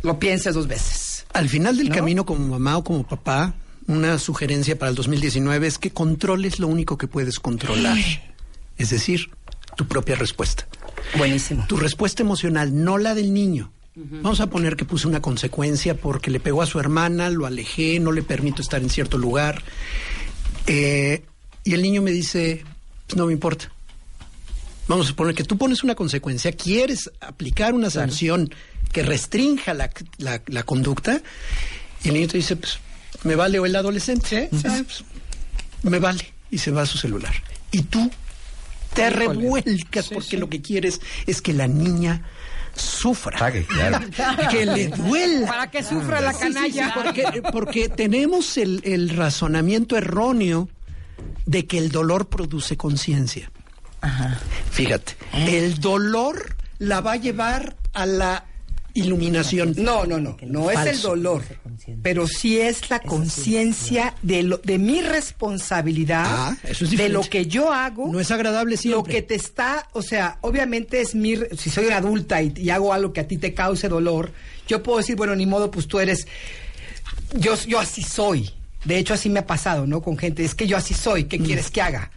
lo 0.04 0.20
pienses 0.20 0.54
dos 0.54 0.68
veces. 0.68 1.26
Al 1.34 1.50
final 1.50 1.78
del 1.78 1.90
¿No? 1.90 1.96
camino, 1.96 2.26
como 2.26 2.48
mamá 2.48 2.78
o 2.78 2.84
como 2.84 3.08
papá, 3.08 3.56
una 3.88 4.20
sugerencia 4.20 4.78
para 4.78 4.90
el 4.90 4.96
2019 4.96 5.66
es 5.66 5.80
que 5.80 5.90
controles 5.90 6.60
lo 6.60 6.68
único 6.68 6.98
que 6.98 7.08
puedes 7.08 7.40
controlar. 7.40 7.98
Es 8.78 8.92
decir, 8.92 9.32
tu 9.76 9.88
propia 9.88 10.16
respuesta. 10.16 10.68
Buenísimo. 11.18 11.66
Tu 11.68 11.76
respuesta 11.76 12.22
emocional, 12.22 12.84
no 12.84 12.98
la 12.98 13.16
del 13.16 13.34
niño. 13.34 13.72
Vamos 13.96 14.40
a 14.40 14.48
poner 14.48 14.78
que 14.78 14.86
puse 14.86 15.08
una 15.08 15.22
consecuencia 15.22 15.96
porque 15.96 16.32
le 16.32 16.40
pegó 16.40 16.62
a 16.62 16.66
su 16.66 16.80
hermana, 16.80 17.30
lo 17.30 17.46
alejé, 17.46 18.00
no 18.00 18.14
le 18.14 18.22
permito 18.22 18.62
estar 18.62 18.82
en 18.82 18.90
cierto 18.90 19.18
lugar. 19.18 19.62
Eh, 20.68 21.24
y 21.64 21.74
el 21.74 21.82
niño 21.82 22.02
me 22.02 22.12
dice, 22.12 22.64
"Pues 23.08 23.18
no 23.18 23.26
me 23.26 23.34
importa. 23.34 23.72
Vamos 24.88 25.06
a 25.06 25.10
suponer 25.10 25.36
que 25.36 25.44
tú 25.44 25.58
pones 25.58 25.84
una 25.84 25.96
consecuencia, 25.96 26.52
quieres 26.52 27.12
aplicar 27.22 27.74
una 27.74 27.90
sanción 27.90 28.54
que 28.92 29.04
restrinja 29.04 29.74
la, 29.76 29.92
la- 30.18 30.42
la 30.48 30.64
conducta, 30.64 31.22
y 32.04 32.08
el 32.08 32.14
niño 32.16 32.28
te 32.28 32.38
dice, 32.38 32.56
pues, 32.56 32.80
me 33.24 33.36
vale, 33.36 33.60
o 33.60 33.66
el 33.66 33.76
adolescente, 33.76 34.50
"Ah, 34.66 34.82
pues, 34.84 35.04
me 35.84 36.00
vale, 36.00 36.34
y 36.50 36.58
se 36.58 36.72
va 36.72 36.82
a 36.84 36.86
su 36.88 36.98
celular. 36.98 37.34
Y 37.72 37.84
tú 37.84 38.10
te 38.96 39.10
revuelcas 39.12 40.10
porque 40.16 40.38
lo 40.38 40.50
que 40.50 40.62
quieres 40.62 41.00
es 41.28 41.42
que 41.42 41.54
la 41.54 41.68
niña 41.68 42.24
sufra. 42.80 43.38
Pague, 43.38 43.66
claro. 43.68 44.00
Que 44.50 44.66
le 44.66 44.88
duela. 44.88 45.48
Para 45.48 45.72
que 45.72 45.84
sufra 45.84 46.22
la 46.22 46.34
Sí, 46.34 46.40
sí, 46.40 46.48
sí, 46.48 46.54
canalla. 46.54 46.94
porque, 46.94 47.42
porque 47.52 47.90
tenemos 47.90 48.58
el, 48.58 48.82
el 48.84 49.10
razonamiento 49.10 49.98
erróneo 49.98 50.70
de 51.46 51.66
que 51.66 51.78
el 51.78 51.90
dolor 51.92 52.28
produce 52.30 52.78
conciencia. 52.78 53.52
Fíjate, 54.72 55.14
el 55.34 55.80
dolor 55.80 56.56
la 56.78 57.02
va 57.02 57.14
a 57.14 57.16
llevar 57.18 57.76
a 57.94 58.06
la 58.06 58.46
iluminación. 59.00 59.74
No, 59.78 60.06
no, 60.06 60.20
no, 60.20 60.38
no 60.46 60.72
es 60.72 60.86
el 60.86 61.02
dolor, 61.02 61.44
pero 62.04 62.28
sí 62.28 62.60
es 62.60 62.90
la 62.90 63.00
conciencia 63.00 64.16
de, 64.22 64.44
lo- 64.44 64.58
de 64.60 64.78
mi 64.78 65.02
responsabilidad, 65.02 66.26
Ah, 66.28 66.58
eso 66.64 66.86
es 66.86 66.92
de 66.98 67.10
lo 67.10 67.22
que 67.22 67.46
yo 67.48 67.72
hago. 67.74 68.12
No 68.12 68.20
es 68.20 68.32
agradable 68.32 68.76
Lo 68.76 68.82
siempre. 68.82 69.14
que 69.14 69.22
te 69.22 69.36
está, 69.36 69.88
o 69.94 70.02
sea, 70.02 70.38
obviamente 70.42 71.02
es 71.02 71.16
mi, 71.16 71.36
si 71.58 71.70
soy 71.70 71.86
una 71.86 71.98
adulta 71.98 72.42
y, 72.42 72.54
y 72.56 72.70
hago 72.70 72.94
algo 72.94 73.14
que 73.14 73.22
a 73.22 73.28
ti 73.28 73.38
te 73.38 73.54
cause 73.54 73.88
dolor, 73.90 74.32
yo 74.68 74.84
puedo 74.84 74.98
decir, 75.00 75.16
bueno, 75.16 75.36
ni 75.36 75.46
modo, 75.46 75.72
pues 75.72 75.88
tú 75.88 76.00
eres, 76.00 76.28
yo, 77.36 77.56
yo 77.68 77.80
así 77.80 78.04
soy. 78.04 78.50
De 78.86 78.98
hecho, 78.98 79.14
así 79.14 79.30
me 79.30 79.40
ha 79.40 79.46
pasado, 79.48 79.86
¿no? 79.86 80.02
Con 80.02 80.18
gente, 80.18 80.44
es 80.46 80.56
que 80.56 80.66
yo 80.68 80.78
así 80.78 80.94
soy, 80.94 81.26
¿qué 81.26 81.38
quieres 81.40 81.70
que 81.70 81.82
haga? 81.82 82.12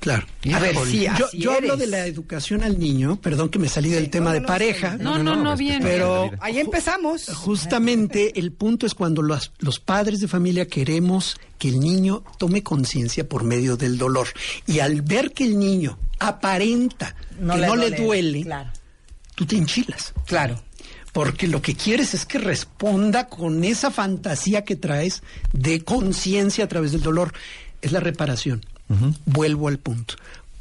Claro. 0.00 0.26
A 0.54 0.58
ver, 0.58 0.74
sí, 0.86 1.02
yo, 1.18 1.26
así 1.26 1.38
yo 1.38 1.52
hablo 1.52 1.74
eres. 1.74 1.78
de 1.80 1.86
la 1.86 2.06
educación 2.06 2.62
al 2.62 2.78
niño, 2.78 3.20
perdón 3.20 3.50
que 3.50 3.58
me 3.58 3.68
salí 3.68 3.90
del 3.90 4.08
tema 4.08 4.30
no, 4.30 4.34
de 4.34 4.40
no, 4.40 4.46
pareja. 4.46 4.96
No, 4.96 5.22
no, 5.22 5.36
no, 5.36 5.56
bien. 5.58 5.82
Pero 5.82 6.30
Ahí 6.40 6.58
empezamos. 6.58 7.26
justamente 7.34 8.38
el 8.40 8.50
punto 8.52 8.86
es 8.86 8.94
cuando 8.94 9.20
los, 9.20 9.52
los 9.58 9.78
padres 9.78 10.20
de 10.20 10.28
familia 10.28 10.66
queremos 10.66 11.38
que 11.58 11.68
el 11.68 11.80
niño 11.80 12.24
tome 12.38 12.62
conciencia 12.62 13.28
por 13.28 13.44
medio 13.44 13.76
del 13.76 13.98
dolor. 13.98 14.28
Y 14.66 14.78
al 14.80 15.02
ver 15.02 15.32
que 15.32 15.44
el 15.44 15.58
niño 15.58 15.98
aparenta 16.18 17.14
que 17.28 17.42
no 17.44 17.76
le 17.76 17.90
duele, 17.90 18.42
Claro. 18.44 18.70
tú 19.34 19.44
te 19.44 19.56
enchilas. 19.56 20.14
Claro. 20.26 20.62
Porque 21.12 21.46
lo 21.48 21.60
que 21.60 21.74
quieres 21.74 22.14
es 22.14 22.24
que 22.24 22.38
responda 22.38 23.28
con 23.28 23.64
esa 23.64 23.90
fantasía 23.90 24.64
que 24.64 24.76
traes 24.76 25.22
de 25.52 25.82
conciencia 25.82 26.64
a 26.64 26.68
través 26.68 26.92
del 26.92 27.02
dolor. 27.02 27.32
Es 27.82 27.92
la 27.92 28.00
reparación. 28.00 28.64
Vuelvo 29.26 29.68
al 29.68 29.78
punto. 29.78 30.14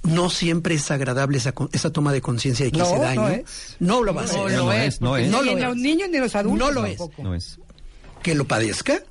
No 0.03 0.29
siempre 0.29 0.75
es 0.75 0.89
agradable 0.91 1.37
esa, 1.39 1.51
con- 1.51 1.69
esa 1.73 1.91
toma 1.91 2.13
de 2.13 2.21
conciencia 2.21 2.65
de 2.65 2.71
que 2.71 2.77
No, 2.77 2.85
hice 2.85 2.95
no 2.95 3.01
daño. 3.01 3.27
es. 3.29 3.43
No 3.79 4.03
lo 4.03 4.13
va 4.13 4.23
a 4.23 4.27
ser. 4.27 4.37
No 4.37 4.49
No 4.49 4.65
lo 4.65 4.71
es, 4.73 5.01
no 5.01 5.17
es. 5.17 5.29
No 5.29 5.39
ni 5.41 5.45
lo 5.47 5.51
en 5.53 5.57
es. 5.59 5.63
los 5.65 5.75
niños 5.77 6.09
ni 6.09 6.15
en 6.17 6.23
los 6.23 6.35
adultos. 6.35 6.59
No 6.67 6.71
lo 6.73 6.85
es. 6.85 6.97
tampoco. 6.97 7.23
No 7.23 7.35
es. 7.35 7.57
que 8.23 8.35
lo 8.35 8.45
padezca, 8.45 9.01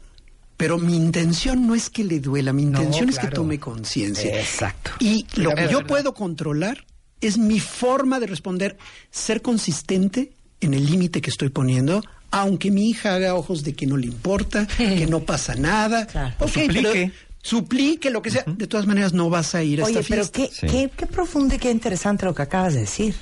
pero 0.56 0.78
mi 0.78 0.94
intención 0.96 1.66
no 1.66 1.74
es 1.74 1.88
que 1.90 2.04
le 2.04 2.20
duela, 2.20 2.52
mi 2.52 2.62
intención 2.62 3.08
es 3.08 3.18
que 3.18 3.28
tome 3.28 3.58
conciencia. 3.58 4.38
Exacto. 4.40 4.90
Y 5.00 5.26
lo 5.34 5.54
que 5.54 5.68
yo 5.70 5.86
puedo 5.86 6.14
controlar 6.14 6.84
es 7.20 7.36
mi 7.38 7.58
forma 7.60 8.20
de 8.20 8.26
responder, 8.26 8.76
ser 9.10 9.40
consistente 9.42 10.32
en 10.60 10.74
el 10.74 10.86
límite 10.86 11.20
que 11.20 11.30
estoy 11.30 11.48
poniendo, 11.50 12.02
aunque 12.30 12.70
mi 12.70 12.88
hija 12.90 13.14
haga 13.14 13.34
ojos 13.34 13.62
de 13.64 13.72
que 13.74 13.86
no 13.86 13.96
le 13.96 14.06
importa, 14.06 14.66
que 14.76 15.06
no 15.06 15.20
pasa 15.20 15.54
nada. 15.54 16.06
Claro. 16.12 16.34
Ok, 16.40 16.48
Suplique. 16.50 16.92
pero 16.92 17.12
suplique, 17.42 18.10
lo 18.10 18.22
que 18.22 18.30
sea. 18.30 18.44
De 18.46 18.66
todas 18.66 18.86
maneras, 18.86 19.12
no 19.12 19.30
vas 19.30 19.54
a 19.54 19.62
ir 19.62 19.80
a 19.82 19.84
Oye, 19.86 20.00
esta 20.00 20.08
pero 20.08 20.24
fiesta. 20.24 20.38
qué, 20.38 20.48
Sí. 20.52 20.66
qué, 20.66 20.90
qué 20.96 21.06
profundo 21.06 21.54
y 21.54 21.58
qué 21.58 21.70
interesante 21.70 22.24
lo 22.26 22.34
que 22.34 22.42
acabas 22.42 22.74
de 22.74 22.80
decir. 22.80 23.14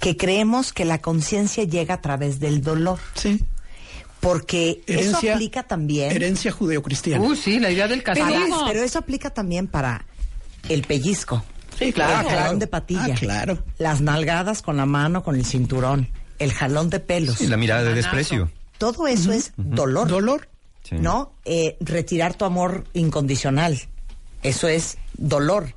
Que 0.00 0.16
creemos 0.16 0.72
que 0.72 0.84
la 0.84 1.00
conciencia 1.00 1.64
llega 1.64 1.94
a 1.94 2.00
través 2.00 2.40
del 2.40 2.60
dolor. 2.62 2.98
Sí. 3.14 3.40
Porque 4.20 4.82
eso 4.86 5.18
aplica 5.32 5.64
también. 5.64 6.12
Herencia 6.12 6.52
judeocristiana. 6.52 7.24
Uy, 7.24 7.36
sí, 7.36 7.58
la 7.58 7.70
idea 7.70 7.88
del 7.88 8.02
castigo. 8.02 8.28
pero 8.66 8.82
eso 8.82 8.98
aplica 8.98 9.30
también 9.30 9.66
para 9.66 10.04
el 10.68 10.82
pellizco. 10.82 11.44
Sí, 11.76 11.86
El 11.86 11.94
claro. 11.94 12.28
jalón 12.28 12.58
de 12.58 12.66
patilla. 12.68 13.14
Ah, 13.14 13.18
claro. 13.18 13.64
Las 13.78 14.00
nalgadas 14.00 14.62
con 14.62 14.76
la 14.76 14.86
mano, 14.86 15.24
con 15.24 15.34
el 15.34 15.44
cinturón. 15.44 16.08
El 16.38 16.52
jalón 16.52 16.90
de 16.90 17.00
pelos. 17.00 17.40
Y 17.40 17.46
la 17.48 17.56
mirada 17.56 17.82
de 17.82 17.94
desprecio. 17.94 18.50
Todo 18.78 19.06
eso 19.06 19.32
es 19.32 19.52
dolor. 19.56 20.06
Dolor. 20.08 20.48
Sí. 20.82 20.96
¿No? 20.98 21.32
Eh, 21.44 21.76
retirar 21.80 22.34
tu 22.34 22.44
amor 22.44 22.84
incondicional. 22.92 23.80
Eso 24.42 24.68
es 24.68 24.98
dolor. 25.16 25.74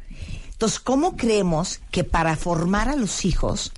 Entonces, 0.52 0.80
¿cómo 0.80 1.16
creemos 1.18 1.82
que 1.92 2.04
para 2.04 2.36
formar 2.36 2.90
a 2.90 2.96
los 2.96 3.26
hijos 3.26 3.72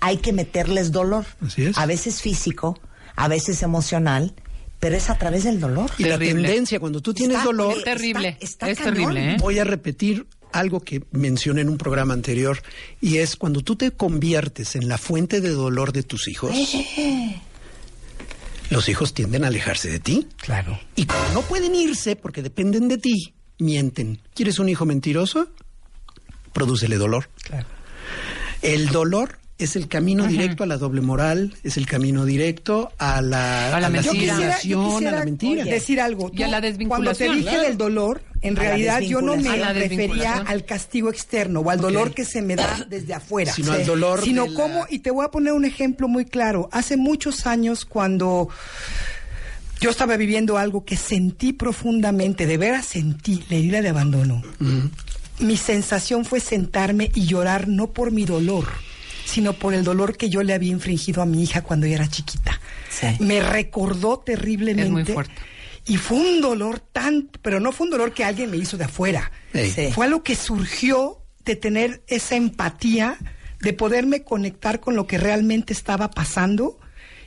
hay 0.00 0.16
que 0.16 0.32
meterles 0.32 0.90
dolor? 0.92 1.24
Así 1.40 1.64
es. 1.66 1.78
A 1.78 1.86
veces 1.86 2.20
físico, 2.22 2.80
a 3.14 3.28
veces 3.28 3.62
emocional, 3.62 4.34
pero 4.80 4.96
es 4.96 5.10
a 5.10 5.18
través 5.18 5.44
del 5.44 5.60
dolor. 5.60 5.90
Y 5.98 6.04
la 6.04 6.18
tendencia, 6.18 6.80
cuando 6.80 7.00
tú 7.00 7.14
tienes 7.14 7.36
Está- 7.36 7.46
dolor, 7.46 7.74
Es 7.78 7.84
terrible, 7.84 8.36
está 8.40 8.68
es 8.70 8.78
cañón. 8.78 8.94
terrible, 8.94 9.32
¿eh? 9.34 9.36
Voy 9.38 9.58
a 9.60 9.64
repetir 9.64 10.26
algo 10.52 10.80
que 10.80 11.04
mencioné 11.12 11.60
en 11.60 11.68
un 11.68 11.78
programa 11.78 12.12
anterior 12.14 12.60
y 13.00 13.18
es 13.18 13.36
cuando 13.36 13.60
tú 13.62 13.76
te 13.76 13.92
conviertes 13.92 14.74
en 14.74 14.88
la 14.88 14.98
fuente 14.98 15.40
de 15.40 15.50
dolor 15.50 15.92
de 15.92 16.02
tus 16.02 16.26
hijos, 16.28 16.50
los 18.70 18.88
hijos 18.88 19.14
tienden 19.14 19.44
a 19.44 19.48
alejarse 19.48 19.90
de 19.90 19.98
ti. 20.00 20.28
Claro. 20.38 20.78
Y 20.96 21.04
como 21.06 21.22
no 21.34 21.42
pueden 21.42 21.74
irse 21.74 22.16
porque 22.16 22.42
dependen 22.42 22.88
de 22.88 22.98
ti, 22.98 23.34
mienten. 23.58 24.20
¿Quieres 24.34 24.58
un 24.58 24.68
hijo 24.68 24.84
mentiroso? 24.86 25.48
Prodúcele 26.52 26.96
dolor. 26.96 27.28
Claro. 27.42 27.66
El 28.62 28.88
dolor 28.88 29.38
es 29.58 29.76
el 29.76 29.88
camino 29.88 30.26
directo 30.26 30.64
a 30.64 30.66
la 30.66 30.76
doble 30.76 31.00
moral, 31.00 31.54
es 31.62 31.76
el 31.76 31.86
camino 31.86 32.24
directo 32.24 32.90
a 32.98 33.20
la, 33.22 33.74
A 33.76 33.80
la 33.80 33.88
mentira. 33.90 34.12
Yo 34.14 34.20
quisiera, 34.20 34.60
yo 34.62 34.80
humillación, 34.80 35.06
a 35.14 35.18
la 35.18 35.24
mentira. 35.24 35.64
decir 35.64 36.00
algo. 36.00 36.30
Y 36.34 36.42
a 36.42 36.48
la 36.48 36.60
Cuando 36.60 36.66
te 36.66 36.68
desvinculación. 36.68 37.36
dije 37.36 37.48
Claro. 37.50 37.62
del 37.68 37.76
dolor, 37.78 38.22
en 38.42 38.56
realidad 38.56 39.00
yo 39.00 39.20
no 39.20 39.36
me 39.36 39.72
refería 39.72 40.34
al 40.46 40.64
castigo 40.64 41.08
externo 41.10 41.60
o 41.60 41.70
al 41.70 41.80
dolor 41.80 42.12
que 42.12 42.24
se 42.24 42.42
me 42.42 42.56
da 42.56 42.84
desde 42.88 43.14
afuera. 43.14 43.52
Sino 43.52 43.72
al 43.72 43.86
dolor 43.86 44.22
Sino 44.22 44.46
la- 44.46 44.54
cómo, 44.54 44.86
y 44.90 44.98
te 44.98 45.10
voy 45.10 45.24
a 45.24 45.30
poner 45.30 45.52
un 45.52 45.64
ejemplo 45.64 46.08
muy 46.08 46.24
claro. 46.24 46.68
Hace 46.72 46.96
muchos 46.96 47.46
años 47.46 47.84
cuando 47.84 48.48
yo 49.80 49.90
estaba 49.90 50.16
viviendo 50.16 50.58
algo 50.58 50.84
que 50.84 50.96
sentí 50.96 51.52
profundamente, 51.52 52.46
de 52.46 52.56
veras 52.56 52.86
sentí 52.86 53.44
la 53.48 53.56
herida 53.56 53.80
de 53.82 53.88
abandono. 53.88 54.42
Mi 55.38 55.56
sensación 55.56 56.24
fue 56.24 56.40
sentarme 56.40 57.10
y 57.14 57.26
llorar 57.26 57.66
no 57.68 57.92
por 57.92 58.10
mi 58.12 58.24
dolor, 58.24 58.66
sino 59.24 59.54
por 59.54 59.74
el 59.74 59.82
dolor 59.82 60.16
que 60.16 60.28
yo 60.30 60.42
le 60.42 60.52
había 60.54 60.70
infringido 60.70 61.22
a 61.22 61.26
mi 61.26 61.42
hija 61.42 61.62
cuando 61.62 61.86
ella 61.86 61.96
era 61.96 62.08
chiquita. 62.08 62.60
Sí. 62.90 63.06
Me 63.20 63.40
recordó 63.40 64.18
terriblemente. 64.18 64.82
Es 64.84 64.90
muy 64.90 65.04
fuerte. 65.04 65.34
Y 65.86 65.96
fue 65.96 66.18
un 66.18 66.40
dolor 66.40 66.80
tan, 66.80 67.28
pero 67.42 67.58
no 67.60 67.72
fue 67.72 67.86
un 67.86 67.90
dolor 67.90 68.12
que 68.12 68.24
alguien 68.24 68.50
me 68.50 68.56
hizo 68.56 68.76
de 68.76 68.84
afuera. 68.84 69.32
Sí. 69.52 69.90
Fue 69.92 70.06
algo 70.06 70.22
que 70.22 70.36
surgió 70.36 71.18
de 71.44 71.56
tener 71.56 72.02
esa 72.06 72.36
empatía, 72.36 73.18
de 73.60 73.72
poderme 73.72 74.22
conectar 74.22 74.80
con 74.80 74.94
lo 74.94 75.06
que 75.06 75.18
realmente 75.18 75.72
estaba 75.72 76.10
pasando 76.10 76.78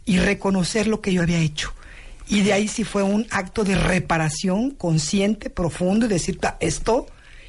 y 0.06 0.20
reconocer 0.20 0.88
lo 0.88 1.02
que 1.02 1.12
yo 1.14 1.22
había 1.22 1.40
hecho. 1.40 1.74
Y 2.28 2.42
de 2.42 2.54
ahí 2.54 2.68
sí 2.68 2.84
fue 2.84 3.04
un 3.04 3.28
acto 3.30 3.64
de 3.64 3.76
reparación 3.76 4.72
consciente, 4.72 5.50
profundo, 5.50 6.06
y 6.06 6.10
decir 6.10 6.40
"Ta, 6.40 6.58
esto 6.60 7.08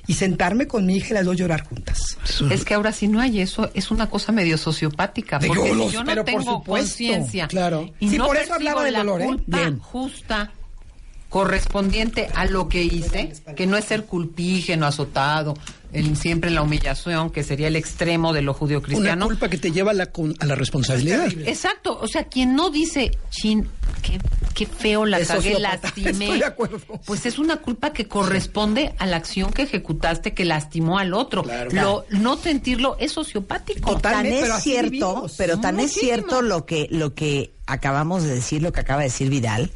y 0.09 0.15
sentarme 0.15 0.67
con 0.67 0.87
mi 0.87 0.97
hija 0.97 1.09
y 1.11 1.15
las 1.15 1.25
dos 1.25 1.37
llorar 1.37 1.65
juntas. 1.65 2.17
Es 2.51 2.65
que 2.65 2.75
ahora 2.75 2.93
si 2.93 3.09
no 3.09 3.21
hay 3.21 3.41
eso, 3.41 3.71
es 3.75 3.91
una 3.91 4.09
cosa 4.09 4.33
medio 4.33 4.57
sociopática. 4.57 5.39
Porque 5.41 5.69
yolos, 5.69 5.89
si 5.91 5.95
yo 5.95 6.05
no 6.05 6.25
tengo 6.25 6.63
conciencia 6.63 7.49
claro. 7.49 7.91
y 7.99 8.11
Sí, 8.11 8.19
no 8.19 8.27
por 8.27 8.37
eso 8.37 8.55
hablaba 8.55 8.85
del 8.85 8.95
dolor, 8.95 9.23
¿eh? 9.23 9.37
Bien. 9.47 9.79
justa 9.79 10.53
correspondiente 11.37 12.29
a 12.35 12.47
lo 12.47 12.67
que 12.69 12.83
hice, 12.83 13.33
que 13.57 13.67
no 13.67 13.77
es 13.77 13.85
ser 13.85 14.05
culpígeno, 14.07 14.87
azotado, 14.87 15.53
en 15.93 16.17
siempre 16.17 16.51
la 16.51 16.63
humillación, 16.63 17.29
que 17.31 17.43
sería 17.43 17.69
el 17.69 17.77
extremo 17.77 18.33
de 18.33 18.41
lo 18.41 18.53
Una 18.53 18.59
judío-cristiano. 18.59 19.27
culpa 19.27 19.49
que 19.51 19.59
te 19.59 19.71
lleva 19.71 19.91
a 19.91 19.95
la, 19.95 20.07
con- 20.07 20.35
a 20.41 20.47
la 20.47 20.55
responsabilidad. 20.55 21.27
Exacto, 21.47 21.99
o 22.01 22.09
sea, 22.09 22.25
quien 22.25 22.55
no 22.57 22.71
dice, 22.71 23.11
chin, 23.31 23.69
qué, 24.03 24.19
qué 24.55 24.65
feo 24.67 25.05
la 25.05 25.21
cagué, 25.21 25.59
lastimé. 25.61 26.11
estoy 26.25 26.39
de 26.39 26.45
acuerdo. 26.47 26.81
Pues 27.05 27.27
es 27.27 27.39
una 27.39 27.57
culpa 27.59 27.93
que 27.93 28.09
corresponde 28.09 28.95
a 28.99 29.07
la 29.07 29.17
acción 29.19 29.53
que 29.53 29.63
ejecutaste 29.63 30.33
que 30.33 30.47
lastimó 30.47 30.99
al 30.99 31.13
otro. 31.13 31.45
Lo, 31.71 32.07
no 32.11 32.37
sentirlo 32.39 32.97
es 32.99 33.13
sociopático. 33.13 33.99
tan 33.99 34.25
es 34.25 34.63
cierto, 34.63 35.27
pero 35.37 35.61
tan 35.61 35.81
es 35.81 35.93
cierto 35.93 36.41
lo 36.41 36.65
que 36.65 36.89
lo 36.91 37.15
que 37.15 37.53
acabamos 37.67 38.23
de 38.23 38.35
decir, 38.35 38.63
lo 38.63 38.73
que 38.73 38.81
acaba 38.81 39.01
de 39.01 39.09
decir 39.09 39.29
Vidal, 39.29 39.71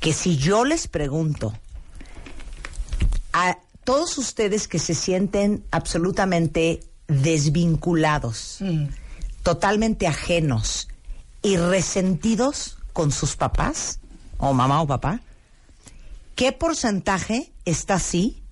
que 0.00 0.12
si 0.12 0.36
yo 0.36 0.64
les 0.64 0.88
pregunto 0.88 1.52
a 3.32 3.58
todos 3.84 4.18
ustedes 4.18 4.68
que 4.68 4.78
se 4.78 4.94
sienten 4.94 5.64
absolutamente 5.70 6.80
desvinculados, 7.06 8.58
totalmente 9.42 10.06
ajenos 10.06 10.88
y 11.42 11.56
resentidos 11.56 12.78
con 12.92 13.10
sus 13.12 13.36
papás 13.36 14.00
o 14.36 14.52
mamá 14.52 14.82
o 14.82 14.86
papá, 14.86 15.20
¿qué 16.34 16.52
porcentaje 16.52 17.52
está 17.64 17.94
así 17.94 18.42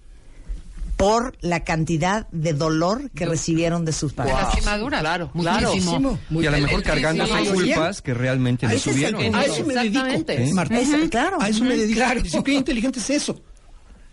por 0.97 1.37
la 1.41 1.63
cantidad 1.65 2.27
de 2.31 2.53
dolor 2.55 3.11
que 3.11 3.27
recibieron 3.27 3.85
de 3.85 3.93
sus 3.93 4.13
padres? 4.15 4.35
lastimadura. 4.35 5.01
Claro, 5.01 5.31
muchísimo. 5.35 6.19
Y 6.31 6.47
a 6.47 6.51
lo 6.51 6.59
mejor 6.59 6.83
cargando 6.83 7.27
Sí, 7.27 7.33
sí, 7.39 7.47
sus 7.47 7.55
culpas 7.63 8.03
que 8.03 8.15
realmente 8.15 8.67
le 8.67 8.77
es 8.77 8.83
subieron. 8.83 9.21
que- 9.21 9.37
a 9.37 9.43
eso 9.45 9.65
me 9.67 9.75
dedico. 9.75 10.55
Marta. 10.55 10.79
Es- 10.81 11.11
claro. 11.11 11.39
A 11.41 11.49
eso 11.49 11.65
me 11.65 11.77
dedico. 11.77 11.97
Claro. 11.99 12.17
La 12.17 12.23
disciplina 12.23 12.59
inteligente 12.59 12.99
es 12.99 13.11
eso. 13.11 13.41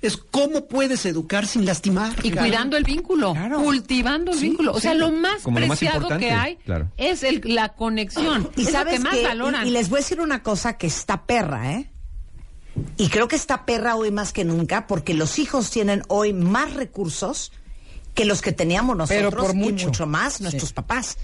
Es 0.02 0.18
cómo 0.18 0.66
puedes 0.68 1.06
educar 1.06 1.46
sin 1.48 1.66
lastimar. 1.66 2.12
Y 2.24 2.32
cuidando 2.32 2.76
el 2.76 2.84
vínculo, 2.84 3.34
cultivando 3.64 4.34
el 4.34 4.38
Sí, 4.38 4.50
vínculo. 4.50 4.74
O 4.74 4.80
sea, 4.82 4.92
sí. 4.92 4.98
lo 4.98 5.12
más 5.12 5.42
Como 5.44 5.60
lo 5.62 5.68
más 5.68 5.80
preciado 5.80 6.18
que 6.18 6.30
hay 6.32 6.58
claro. 6.58 6.92
es 6.98 7.24
el, 7.24 7.42
la 7.46 7.70
conexión. 7.70 8.50
Y 8.58 8.64
es 8.64 8.72
sabes 8.72 8.96
lo 8.96 9.00
que 9.00 9.04
más 9.06 9.16
qué? 9.16 9.24
valoran. 9.24 9.66
Y, 9.66 9.70
y 9.70 9.72
les 9.72 9.88
voy 9.90 10.00
a 10.00 10.02
decir 10.02 10.20
una 10.20 10.44
cosa 10.44 10.78
que 10.78 10.88
está 10.88 11.26
perra, 11.26 11.72
¿eh? 11.72 11.90
Y 12.98 13.10
creo 13.10 13.28
que 13.28 13.36
está 13.36 13.66
perra 13.66 13.96
hoy 13.96 14.12
más 14.12 14.34
que 14.34 14.46
nunca 14.46 14.88
porque 14.88 15.14
los 15.14 15.38
hijos 15.40 15.70
tienen 15.70 16.04
hoy 16.08 16.34
más 16.34 16.74
recursos 16.74 17.52
que 18.16 18.26
los 18.26 18.42
que 18.42 18.52
teníamos 18.52 18.98
nosotros 18.98 19.34
Pero 19.34 19.44
por 19.44 19.56
y 19.56 19.60
mucho. 19.60 20.06
más 20.06 20.42
nuestros 20.42 20.74
papás. 20.74 21.18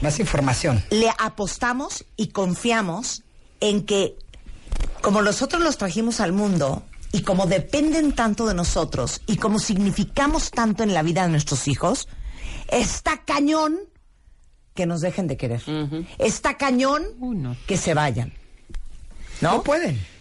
Más 0.00 0.18
información. 0.18 0.82
Le 0.90 1.10
apostamos 1.18 2.04
y 2.16 2.28
confiamos 2.28 3.22
en 3.60 3.84
que 3.84 4.16
como 5.00 5.22
nosotros 5.22 5.62
los 5.62 5.78
trajimos 5.78 6.20
al 6.20 6.32
mundo 6.32 6.84
y 7.12 7.22
como 7.22 7.46
dependen 7.46 8.12
tanto 8.12 8.46
de 8.46 8.54
nosotros 8.54 9.20
y 9.26 9.36
como 9.36 9.58
significamos 9.58 10.50
tanto 10.50 10.82
en 10.82 10.94
la 10.94 11.02
vida 11.02 11.22
de 11.22 11.28
nuestros 11.28 11.68
hijos, 11.68 12.08
está 12.68 13.24
cañón 13.24 13.78
que 14.74 14.86
nos 14.86 15.00
dejen 15.02 15.26
de 15.26 15.36
querer. 15.36 15.62
Está 16.18 16.56
cañón 16.56 17.02
que 17.66 17.76
se 17.76 17.94
vayan. 17.94 18.32
¿No? 19.40 19.56
No 19.56 19.62
pueden. 19.62 20.11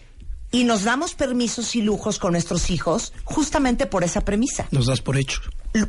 Y 0.53 0.65
nos 0.65 0.83
damos 0.83 1.13
permisos 1.13 1.75
y 1.77 1.81
lujos 1.81 2.19
con 2.19 2.33
nuestros 2.33 2.69
hijos 2.71 3.13
justamente 3.23 3.85
por 3.85 4.03
esa 4.03 4.21
premisa. 4.21 4.67
Nos 4.71 4.85
das 4.87 4.99
por 5.01 5.15
hecho. 5.17 5.39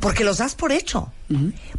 Porque 0.01 0.23
los 0.23 0.39
das 0.39 0.55
por 0.55 0.71
hecho. 0.71 1.13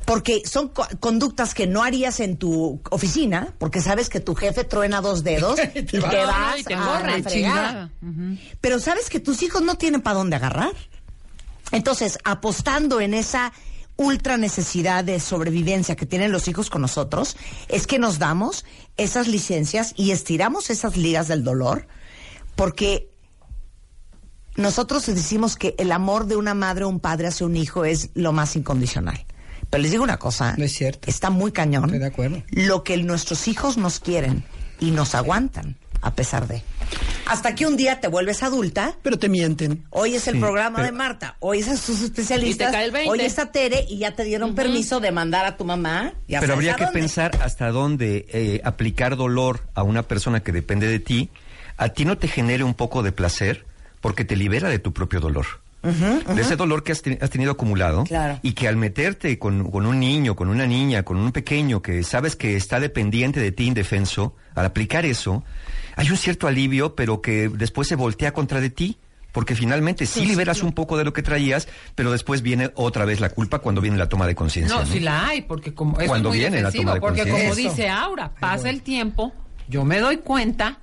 Porque 0.03 0.41
son 0.45 0.67
co- 0.67 0.85
conductas 0.99 1.53
que 1.53 1.65
no 1.65 1.81
harías 1.83 2.19
en 2.19 2.35
tu 2.35 2.81
oficina, 2.89 3.53
porque 3.57 3.79
sabes 3.81 4.09
que 4.09 4.19
tu 4.19 4.35
jefe 4.35 4.65
truena 4.65 4.99
dos 4.99 5.23
dedos 5.23 5.57
y 5.75 5.83
te, 5.83 5.99
va. 5.99 6.09
vas 6.25 6.59
y 6.59 6.63
te 6.65 7.45
a. 7.45 7.89
Pero 8.59 8.79
sabes 8.79 9.09
que 9.09 9.21
tus 9.21 9.41
hijos 9.43 9.61
no 9.61 9.75
tienen 9.75 10.01
para 10.01 10.17
dónde 10.17 10.35
agarrar. 10.35 10.73
Entonces, 11.71 12.19
apostando 12.25 12.99
en 12.99 13.13
esa 13.13 13.53
ultra 13.95 14.37
necesidad 14.37 15.03
de 15.03 15.19
sobrevivencia 15.19 15.95
que 15.95 16.05
tienen 16.05 16.31
los 16.31 16.47
hijos 16.47 16.69
con 16.69 16.81
nosotros, 16.81 17.37
es 17.69 17.87
que 17.87 17.99
nos 17.99 18.19
damos 18.19 18.65
esas 18.97 19.27
licencias 19.27 19.93
y 19.95 20.11
estiramos 20.11 20.69
esas 20.69 20.97
ligas 20.97 21.27
del 21.29 21.43
dolor, 21.43 21.87
porque 22.55 23.09
nosotros 24.55 25.05
decimos 25.07 25.55
que 25.55 25.75
el 25.77 25.91
amor 25.91 26.27
de 26.27 26.35
una 26.35 26.53
madre 26.53 26.83
o 26.85 26.89
un 26.89 26.99
padre 26.99 27.27
hacia 27.27 27.45
un 27.45 27.55
hijo 27.55 27.85
es 27.85 28.09
lo 28.13 28.31
más 28.33 28.55
incondicional. 28.55 29.25
Pero 29.69 29.81
les 29.81 29.91
digo 29.91 30.03
una 30.03 30.17
cosa, 30.17 30.53
No 30.57 30.63
es 30.65 30.73
cierto. 30.73 31.09
está 31.09 31.29
muy 31.31 31.51
cañón 31.51 31.85
Estoy 31.85 31.99
de 31.99 32.05
acuerdo. 32.05 32.43
lo 32.51 32.83
que 32.83 32.95
nuestros 32.97 33.47
hijos 33.47 33.77
nos 33.77 33.99
quieren 33.99 34.43
y 34.79 34.91
nos 34.91 35.15
aguantan 35.15 35.77
a 36.01 36.13
pesar 36.13 36.47
de. 36.47 36.61
Hasta 37.25 37.55
que 37.55 37.65
un 37.65 37.77
día 37.77 38.01
te 38.01 38.09
vuelves 38.09 38.43
adulta, 38.43 38.93
Pero 39.01 39.17
te 39.17 39.29
mienten. 39.29 39.85
hoy 39.89 40.13
es 40.15 40.27
el 40.27 40.35
Sí, 40.35 40.39
programa 40.41 40.75
pero- 40.75 40.87
de 40.87 40.91
Marta, 40.91 41.37
hoy 41.39 41.59
es 41.59 41.69
a 41.69 41.77
sus 41.77 42.01
especialistas, 42.01 42.67
Y 42.67 42.71
te 42.71 42.77
cae 42.77 42.85
el 42.85 42.91
20. 42.91 43.09
hoy 43.09 43.21
está 43.21 43.51
Tere 43.51 43.85
y 43.89 43.97
ya 43.99 44.13
te 44.13 44.25
dieron 44.25 44.53
permiso 44.53 44.99
de 44.99 45.11
mandar 45.11 45.45
a 45.45 45.55
tu 45.57 45.63
mamá. 45.65 46.13
ya 46.27 46.41
Pero 46.41 46.53
habría 46.53 46.73
a 46.73 46.75
que 46.75 46.83
dónde. 46.85 46.99
pensar 46.99 47.31
hasta 47.41 47.69
dónde 47.71 48.25
eh, 48.29 48.61
aplicar 48.65 49.15
dolor 49.15 49.61
a 49.73 49.81
una 49.83 50.03
persona 50.03 50.41
que 50.43 50.51
depende 50.51 50.87
de 50.87 50.99
ti, 50.99 51.29
a 51.77 51.89
ti 51.89 52.05
no 52.05 52.17
te 52.17 52.27
genere 52.27 52.63
un 52.63 52.73
poco 52.73 53.03
de 53.03 53.11
placer 53.11 53.65
porque 54.01 54.25
te 54.25 54.35
libera 54.35 54.69
de 54.69 54.79
tu 54.79 54.93
propio 54.93 55.19
dolor. 55.19 55.45
De 55.83 56.41
ese 56.41 56.55
dolor 56.55 56.83
que 56.83 56.93
has, 56.93 57.01
te- 57.01 57.19
has 57.21 57.29
tenido 57.29 57.51
acumulado 57.51 58.05
Claro. 58.05 58.39
y 58.41 58.53
que 58.53 58.69
al 58.69 58.77
meterte 58.77 59.37
con, 59.37 59.69
con 59.69 59.85
un 59.85 59.99
niño, 59.99 60.33
con 60.33 60.47
una 60.47 60.65
niña, 60.65 61.03
con 61.03 61.17
un 61.17 61.33
pequeño 61.33 61.81
que 61.81 62.03
sabes 62.03 62.37
que 62.37 62.55
está 62.55 62.79
dependiente 62.79 63.41
de 63.41 63.51
ti 63.51 63.65
indefenso, 63.65 64.33
al 64.55 64.65
aplicar 64.65 65.05
eso, 65.05 65.43
hay 65.97 66.09
un 66.09 66.15
cierto 66.15 66.47
alivio, 66.47 66.95
pero 66.95 67.21
que 67.21 67.49
después 67.49 67.89
se 67.89 67.95
voltea 67.95 68.31
contra 68.31 68.61
de 68.61 68.69
ti. 68.69 68.97
Porque 69.33 69.55
finalmente 69.55 70.05
sí 70.05 70.25
liberas 70.27 70.61
un 70.61 70.73
poco 70.73 70.95
de 70.95 71.03
lo 71.03 71.11
que 71.11 71.23
traías, 71.23 71.67
pero 71.95 72.11
después 72.11 72.43
viene 72.43 72.69
otra 72.75 73.03
vez 73.03 73.19
la 73.19 73.29
culpa 73.29 73.59
cuando 73.59 73.81
viene 73.81 73.97
la 73.97 74.07
toma 74.07 74.27
de 74.27 74.35
conciencia. 74.35 74.75
No, 74.77 74.83
¿no? 74.83 74.87
sí 74.89 74.99
la 74.99 75.27
hay, 75.27 75.41
porque 75.41 75.73
como 75.73 75.99
eso 75.99 76.07
Cuando 76.07 76.29
es 76.29 76.33
muy 76.35 76.39
viene 76.39 76.61
la 76.61 76.69
ofensivo, 76.69 76.83
toma 76.83 76.93
de 76.93 77.01
porque 77.01 77.29
como 77.31 77.55
dice 77.55 77.89
Aura, 77.89 78.31
pasa 78.39 78.69
el 78.69 78.83
tiempo, 78.83 79.33
yo 79.67 79.83
me 79.85 79.99
doy 79.99 80.17
cuenta, 80.17 80.77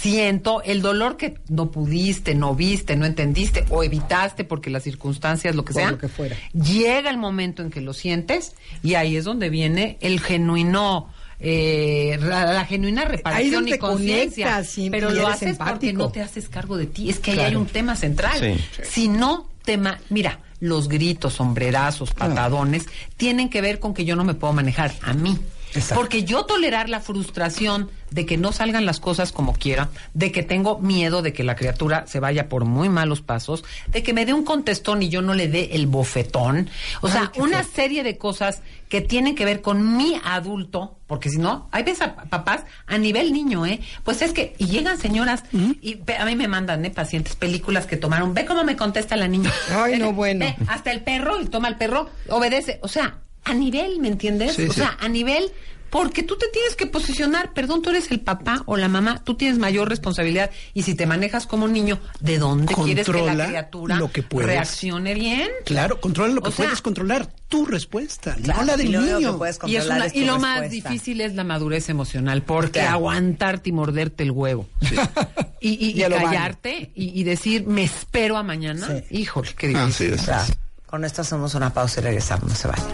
siento 0.00 0.62
el 0.62 0.80
dolor 0.82 1.16
que 1.16 1.34
no 1.48 1.70
pudiste, 1.70 2.34
no 2.34 2.54
viste, 2.54 2.96
no 2.96 3.04
entendiste 3.06 3.64
o 3.70 3.82
evitaste 3.84 4.44
porque 4.44 4.70
las 4.70 4.82
circunstancias, 4.82 5.54
lo 5.54 5.64
que 5.64 5.72
sea, 5.74 5.90
lo 5.90 5.98
que 5.98 6.08
fuera. 6.08 6.36
llega 6.54 7.10
el 7.10 7.18
momento 7.18 7.62
en 7.62 7.70
que 7.70 7.80
lo 7.80 7.92
sientes 7.92 8.54
y 8.82 8.94
ahí 8.94 9.16
es 9.16 9.24
donde 9.24 9.50
viene 9.50 9.98
el 10.00 10.20
genuino 10.20 11.08
eh, 11.42 12.18
la, 12.20 12.52
la 12.52 12.64
genuina 12.66 13.04
reparación 13.06 13.66
y 13.66 13.78
conciencia, 13.78 14.62
pero 14.90 15.10
y 15.10 15.16
lo 15.16 15.26
haces 15.26 15.56
porque 15.56 15.92
no 15.92 16.10
te 16.10 16.20
haces 16.20 16.48
cargo 16.50 16.76
de 16.76 16.86
ti. 16.86 17.08
Es 17.08 17.18
que 17.18 17.30
ahí 17.30 17.36
Claro. 17.38 17.48
hay 17.50 17.56
un 17.56 17.66
tema 17.66 17.96
central. 17.96 18.38
Sí. 18.38 18.82
Si 18.82 19.08
no 19.08 19.48
te 19.64 19.78
ma- 19.78 19.98
mira, 20.10 20.40
los 20.60 20.88
gritos, 20.88 21.32
sombrerazos, 21.34 22.12
patadones 22.12 22.84
tienen 23.16 23.48
que 23.48 23.62
ver 23.62 23.80
con 23.80 23.94
que 23.94 24.04
yo 24.04 24.16
no 24.16 24.24
me 24.24 24.34
puedo 24.34 24.52
manejar 24.52 24.92
a 25.02 25.14
mí. 25.14 25.38
Exacto. 25.74 25.94
Porque 25.94 26.24
yo 26.24 26.44
tolerar 26.44 26.88
la 26.88 27.00
frustración 27.00 27.90
de 28.10 28.26
que 28.26 28.36
no 28.36 28.52
salgan 28.52 28.86
las 28.86 29.00
cosas 29.00 29.32
como 29.32 29.52
quiera, 29.52 29.90
de 30.14 30.32
que 30.32 30.42
tengo 30.42 30.78
miedo 30.78 31.22
de 31.22 31.32
que 31.32 31.44
la 31.44 31.56
criatura 31.56 32.04
se 32.06 32.20
vaya 32.20 32.48
por 32.48 32.64
muy 32.64 32.88
malos 32.88 33.22
pasos, 33.22 33.64
de 33.88 34.02
que 34.02 34.12
me 34.12 34.26
dé 34.26 34.32
un 34.32 34.44
contestón 34.44 35.02
y 35.02 35.08
yo 35.08 35.22
no 35.22 35.34
le 35.34 35.48
dé 35.48 35.70
el 35.72 35.86
bofetón. 35.86 36.68
O 37.00 37.08
sea, 37.08 37.32
una 37.36 37.62
serie 37.62 38.02
de 38.02 38.18
cosas 38.18 38.62
que 38.88 39.00
tienen 39.00 39.36
que 39.36 39.44
ver 39.44 39.62
con 39.62 39.96
mi 39.96 40.20
adulto, 40.24 40.98
porque 41.06 41.30
si 41.30 41.38
no, 41.38 41.68
hay 41.70 41.84
veces 41.84 42.02
a 42.02 42.16
papás 42.16 42.62
a 42.86 42.98
nivel 42.98 43.32
niño, 43.32 43.64
¿eh? 43.64 43.80
Pues 44.02 44.20
es 44.22 44.32
que, 44.32 44.54
y 44.58 44.66
llegan 44.66 44.98
señoras, 44.98 45.44
y 45.52 46.00
a 46.18 46.24
mí 46.24 46.34
me 46.34 46.48
mandan, 46.48 46.84
¿eh? 46.84 46.90
Pacientes, 46.90 47.36
películas 47.36 47.86
que 47.86 47.96
tomaron, 47.96 48.34
ve 48.34 48.44
cómo 48.44 48.64
me 48.64 48.76
contesta 48.76 49.16
la 49.16 49.28
niña. 49.28 49.52
Ay, 49.70 49.98
no, 50.00 50.12
bueno. 50.12 50.44
ve, 50.44 50.56
hasta 50.66 50.90
el 50.90 51.02
perro, 51.02 51.40
y 51.40 51.46
toma 51.46 51.68
el 51.68 51.76
perro, 51.76 52.10
obedece. 52.28 52.80
O 52.82 52.88
sea, 52.88 53.18
a 53.44 53.54
nivel, 53.54 53.98
¿me 54.00 54.08
entiendes? 54.08 54.54
Sí, 54.56 54.64
o 54.66 54.72
sí. 54.72 54.80
sea, 54.80 54.96
a 55.00 55.08
nivel, 55.08 55.50
porque 55.88 56.22
tú 56.22 56.36
te 56.36 56.46
tienes 56.52 56.76
que 56.76 56.86
posicionar, 56.86 57.52
perdón, 57.52 57.82
tú 57.82 57.90
eres 57.90 58.10
el 58.12 58.20
papá 58.20 58.62
o 58.66 58.76
la 58.76 58.86
mamá, 58.88 59.24
tú 59.24 59.34
tienes 59.34 59.58
mayor 59.58 59.88
responsabilidad. 59.88 60.50
Y 60.72 60.82
si 60.82 60.94
te 60.94 61.04
manejas 61.06 61.46
como 61.48 61.66
niño, 61.66 61.98
¿de 62.20 62.38
dónde 62.38 62.74
quieres 62.74 63.06
que 63.08 63.22
la 63.22 63.46
criatura 63.48 63.96
lo 63.96 64.12
que 64.12 64.22
puedes. 64.22 64.50
reaccione 64.50 65.14
bien? 65.14 65.48
Claro, 65.64 66.00
controla 66.00 66.32
lo 66.34 66.42
que 66.42 66.50
O 66.50 66.52
sea, 66.52 66.66
puedes 66.66 66.80
controlar. 66.80 67.28
Tu 67.48 67.66
respuesta, 67.66 68.36
Claro, 68.36 68.60
no 68.60 68.66
la 68.66 68.74
y 68.74 68.76
del 68.76 68.92
lo 68.92 69.00
niño. 69.00 69.40
que 69.40 69.68
Y, 69.68 69.74
es 69.76 69.86
una- 69.86 70.06
es 70.06 70.14
y 70.14 70.24
lo 70.24 70.38
más 70.38 70.70
difícil 70.70 71.20
es 71.20 71.34
la 71.34 71.42
madurez 71.42 71.88
emocional, 71.88 72.42
porque 72.42 72.78
Claro. 72.78 72.90
aguantarte 72.94 73.70
y 73.70 73.72
morderte 73.72 74.22
el 74.22 74.30
huevo. 74.30 74.68
Y, 75.62 75.90
y- 75.90 76.00
callarte 76.00 76.90
y, 76.94 77.20
y 77.20 77.24
decir, 77.24 77.66
me 77.66 77.82
espero 77.82 78.38
a 78.38 78.42
mañana. 78.42 78.86
Sí. 79.10 79.18
Híjole, 79.18 79.50
qué 79.58 79.68
difícil. 79.68 80.14
Así 80.14 80.20
es. 80.22 80.26
Ya. 80.26 80.46
Con 80.86 81.04
esto 81.04 81.20
hacemos 81.20 81.54
una 81.54 81.70
pausa 81.74 82.00
y 82.00 82.04
regresamos, 82.04 82.48
no 82.48 82.54
se 82.54 82.66
vayan. 82.68 82.86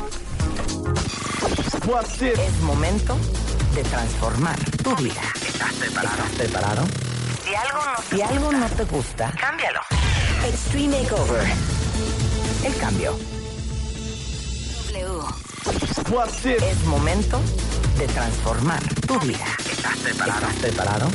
Es 1.87 2.61
momento 2.62 3.16
de 3.72 3.84
transformar 3.84 4.59
tu 4.82 4.97
vida. 4.97 5.22
¿Estás 5.37 5.72
preparado? 5.74 6.16
¿Estás 6.16 6.30
preparado? 6.32 6.84
Si 7.45 7.55
algo 7.55 7.78
no 7.78 8.03
Si 8.11 8.22
algo 8.22 8.53
no 8.53 8.68
te 8.70 8.84
gusta, 8.87 9.32
cámbialo. 9.39 9.80
Extreme 10.49 11.01
Makeover. 11.01 11.47
El 12.64 12.76
cambio. 12.78 13.16
Es 16.45 16.84
momento 16.87 17.41
de 17.99 18.07
transformar 18.09 18.82
tu 19.07 19.20
vida. 19.20 19.47
¿Estás 19.70 19.97
preparado? 19.99 20.41
¿Estás 20.41 20.55
preparado? 20.57 21.11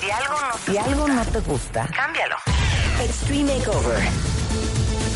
Si 0.00 0.10
algo 0.10 0.34
no 0.34 0.72
Si 0.72 0.78
algo 0.78 1.08
no 1.08 1.24
te 1.26 1.40
gusta, 1.40 1.86
cámbialo. 1.94 2.36
Extreme 3.04 3.56
Makeover. 3.56 4.02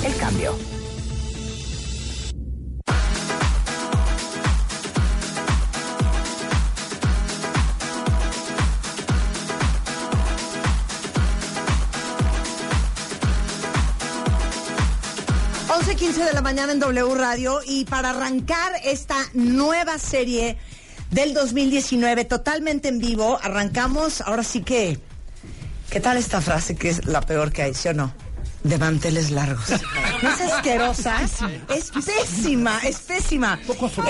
El 0.04 0.16
cambio. 0.16 0.81
9.15 15.92 16.24
de 16.24 16.32
la 16.32 16.40
mañana 16.40 16.72
en 16.72 16.80
W 16.80 17.14
Radio 17.16 17.60
y 17.66 17.84
para 17.84 18.10
arrancar 18.10 18.72
esta 18.82 19.16
nueva 19.34 19.98
serie 19.98 20.56
del 21.10 21.34
2019 21.34 22.24
totalmente 22.24 22.88
en 22.88 22.98
vivo, 22.98 23.38
arrancamos 23.42 24.22
ahora 24.22 24.42
sí 24.42 24.62
que... 24.62 24.98
¿Qué 25.90 26.00
tal 26.00 26.16
esta 26.16 26.40
frase 26.40 26.76
que 26.76 26.88
es 26.88 27.04
la 27.04 27.20
peor 27.20 27.52
que 27.52 27.60
hay, 27.60 27.74
sí 27.74 27.88
o 27.88 27.92
no? 27.92 28.14
De 28.62 28.78
manteles 28.78 29.32
largos. 29.32 29.70
¿No 30.22 30.28
es 30.34 30.40
asquerosa? 30.40 31.20
Es 31.22 31.90
pésima, 31.90 32.78
es 32.84 32.98
pésima. 33.00 33.58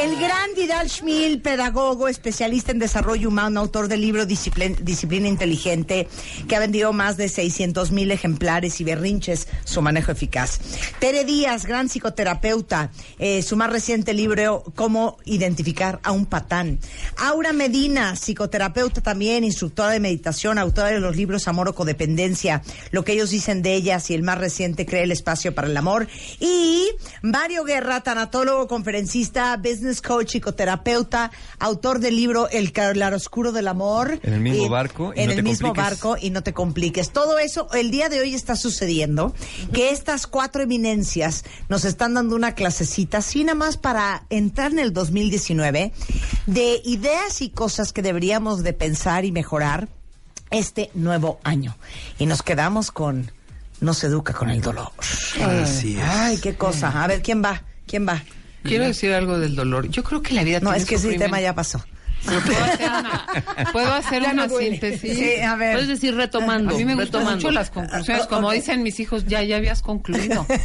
El 0.03 0.17
gran 0.21 0.51
Vidal 0.55 0.91
Schmil, 0.91 1.41
pedagogo, 1.41 2.07
especialista 2.07 2.71
en 2.71 2.79
desarrollo 2.79 3.29
humano, 3.29 3.61
autor 3.61 3.89
del 3.89 4.03
libro 4.03 4.27
Disciplin- 4.27 4.77
Disciplina 4.81 5.27
Inteligente, 5.27 6.07
que 6.49 6.55
ha 6.57 6.61
vendido 6.61 6.93
más 6.93 7.17
de 7.17 7.31
600 7.31 7.93
mil 7.93 8.11
ejemplares 8.11 8.79
y 8.81 8.85
berrinches, 8.85 9.49
su 9.65 9.81
manejo 9.81 10.13
eficaz. 10.13 10.61
Tere 10.99 11.25
Díaz, 11.25 11.65
gran 11.65 11.89
psicoterapeuta, 11.89 12.91
eh, 13.19 13.43
su 13.43 13.57
más 13.57 13.71
reciente 13.71 14.13
libro, 14.13 14.65
Cómo 14.75 15.17
identificar 15.25 15.99
a 16.03 16.13
un 16.13 16.27
patán. 16.27 16.79
Aura 17.17 17.55
Medina, 17.55 18.17
psicoterapeuta 18.17 19.01
también, 19.01 19.45
instructora 19.45 19.91
de 19.91 20.01
meditación, 20.01 20.59
autora 20.59 20.89
de 20.89 21.01
los 21.01 21.17
libros 21.17 21.49
Amor 21.49 21.69
o 21.69 21.75
Codependencia, 21.75 22.63
lo 22.91 23.03
que 23.03 23.13
ellos 23.13 23.31
dicen 23.31 23.63
de 23.63 23.75
ellas 23.75 24.11
y 24.11 24.15
el 24.15 24.23
más 24.23 24.42
reciente, 24.43 24.85
Cree 24.85 25.05
el 25.05 25.13
espacio 25.13 25.55
para 25.55 25.69
el 25.69 25.77
amor. 25.77 26.07
Y 26.41 26.89
Mario 27.23 27.65
Guerra, 27.65 28.03
tanatólogo, 28.03 28.69
conferencista, 28.69 29.57
business 29.57 30.03
coach, 30.03 30.33
psicoterapeuta, 30.33 31.31
autor 31.59 31.99
del 32.01 32.17
libro 32.17 32.49
El 32.51 32.73
claroscuro 32.73 33.53
del 33.53 33.69
amor. 33.69 34.21
En 34.23 34.35
el 34.35 34.41
mismo 34.41 34.67
Y- 34.67 34.69
barco 34.69 35.13
y 35.17 35.21
en 35.21 35.27
no 35.27 35.31
el 35.33 35.37
te 35.37 35.43
mismo 35.43 35.69
compliques. 35.69 35.91
barco 36.01 36.17
y 36.21 36.31
no 36.31 36.43
te 36.43 36.53
compliques. 36.53 37.11
Todo 37.13 37.39
eso 37.39 37.69
el 37.73 37.91
día 37.91 38.09
de 38.09 38.21
hoy 38.21 38.35
está 38.35 38.57
sucediendo, 38.57 39.35
que 39.73 39.91
estas 39.91 40.27
cuatro 40.27 40.63
eminencias 40.63 41.45
nos 41.69 41.85
están 41.85 42.15
dando 42.15 42.37
una 42.37 42.55
clasecita, 42.55 43.19
así 43.19 43.45
nada 43.45 43.55
más 43.55 43.77
para 43.77 44.27
entrar 44.31 44.73
en 44.73 44.79
el 44.81 44.93
2019, 44.93 45.93
de 46.47 46.81
ideas 46.85 47.41
y 47.41 47.51
cosas 47.51 47.93
que 47.93 48.03
deberíamos 48.03 48.63
de 48.63 48.73
pensar 48.73 49.25
y 49.25 49.33
mejorar 49.33 49.89
este 50.51 50.91
nuevo 50.95 51.39
año. 51.45 51.77
Y 52.19 52.27
nos 52.27 52.43
quedamos 52.43 52.91
con 52.91 53.31
No 53.83 53.93
se 53.95 54.07
educa 54.07 54.33
con 54.33 54.49
el 54.49 54.61
dolor. 54.63 54.91
Así 55.63 55.99
es. 55.99 56.05
Ay, 56.09 56.39
qué 56.39 56.55
cosa. 56.55 57.03
A 57.03 57.07
ver, 57.07 57.21
¿quién 57.21 57.43
va? 57.45 57.63
¿Quién 57.87 58.09
va? 58.09 58.23
Quiero 58.63 58.85
decir 58.85 59.13
algo 59.13 59.39
del 59.39 59.55
dolor. 59.57 59.89
Yo 59.91 60.03
creo 60.05 60.23
que 60.23 60.35
la 60.35 60.45
vida 60.45 60.61
No, 60.61 60.71
tiene 60.71 60.79
es 60.85 60.89
que 60.89 60.95
ese 60.95 61.19
tema 61.19 61.41
ya 61.41 61.55
pasó. 61.55 61.85
Pero 62.25 62.41
puedo 62.41 62.63
hacer 62.65 62.89
una, 62.89 63.27
puedo 63.73 63.93
hacer 63.95 64.23
Ya 64.23 64.31
una 64.33 64.43
no 64.47 64.49
duele. 64.53 64.71
síntesis. 64.71 65.19
Sí, 65.19 65.41
a 65.41 65.57
ver. 65.57 65.73
Puedes 65.73 65.89
decir 65.89 66.15
retomando. 66.15 66.73
A 66.73 66.79
mí 66.79 66.85
me 66.85 66.95
gustan 66.95 67.25
mucho 67.25 67.51
las 67.51 67.71
conclusiones. 67.71 68.27
Como 68.29 68.47
Ok. 68.47 68.55
dicen 68.55 68.85
mis 68.85 69.01
hijos, 69.01 69.27
ya, 69.27 69.43
ya 69.43 69.57
habías 69.57 69.83
concluido. 69.83 70.47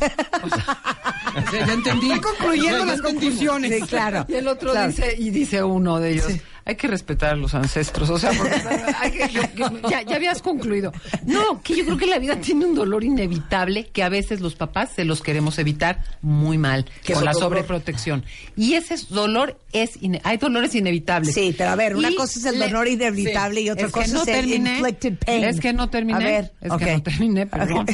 O 1.38 1.52
sea, 1.52 1.66
ya 1.68 1.74
entendí. 1.74 2.12
Estoy 2.12 2.22
concluyendo 2.34 2.86
las 2.86 2.98
entendimos. 2.98 3.02
conclusiones. 3.02 3.72
Sí, 3.82 3.82
claro. 3.88 4.26
Y 4.28 4.34
el 4.36 4.48
otro 4.48 4.72
Claro. 4.72 4.88
dice, 4.88 5.16
y 5.20 5.30
dice 5.30 5.62
uno 5.64 6.00
de 6.00 6.12
ellos, 6.14 6.32
hay 6.68 6.76
que 6.76 6.88
respetar 6.88 7.32
a 7.32 7.36
los 7.38 7.56
ancestros. 7.56 8.10
O 8.10 8.20
sea, 8.20 8.32
porque, 8.34 8.54
hay 9.00 9.12
que- 9.12 9.30
yo- 9.30 9.42
yo- 9.56 9.90
ya, 9.90 10.02
ya 10.02 10.16
habías 10.18 10.42
concluido. 10.42 10.92
No, 11.26 11.62
que 11.64 11.76
yo 11.78 11.86
creo 11.86 11.98
que 11.98 12.08
la 12.08 12.20
vida 12.20 12.36
tiene 12.42 12.66
un 12.66 12.76
dolor 12.76 13.04
inevitable 13.06 13.88
que 13.88 14.04
a 14.04 14.10
veces 14.10 14.42
los 14.42 14.56
papás 14.56 14.90
se 14.96 15.06
los 15.06 15.22
queremos 15.22 15.58
evitar 15.60 16.04
muy 16.22 16.58
mal, 16.58 16.86
¿Qué 17.06 17.14
con 17.14 17.24
la 17.24 17.32
dolor? 17.32 17.50
sobreprotección. 17.50 18.26
Y 18.58 18.74
ese 18.74 18.96
dolor 19.10 19.58
es, 19.72 20.02
ine- 20.02 20.20
hay 20.26 20.36
dolores 20.38 20.76
inevitables. 20.76 21.34
Sí, 21.34 21.56
pero 21.58 21.70
a 21.70 21.76
ver, 21.76 21.96
una 21.96 22.12
Y 22.12 22.16
cosa 22.16 22.38
es 22.40 22.46
el 22.46 22.60
le- 22.60 22.68
dolor 22.68 22.88
inevitable 22.90 23.62
y 23.62 23.70
otra 23.70 23.88
es 23.88 23.94
que 23.94 24.00
cosa 24.02 24.14
no 24.14 24.22
es 24.24 24.28
el 24.28 24.34
terminé, 24.34 24.72
inflicted 24.78 25.18
pain. 25.26 25.44
Es 25.46 25.60
que 25.62 25.72
no 25.72 25.90
terminé. 25.90 26.18
A 26.18 26.28
ver, 26.28 26.54
es 26.60 26.72
ok. 26.72 26.80
que 26.80 26.94
no 26.98 27.04
terminé, 27.04 27.48
perdón. 27.48 27.86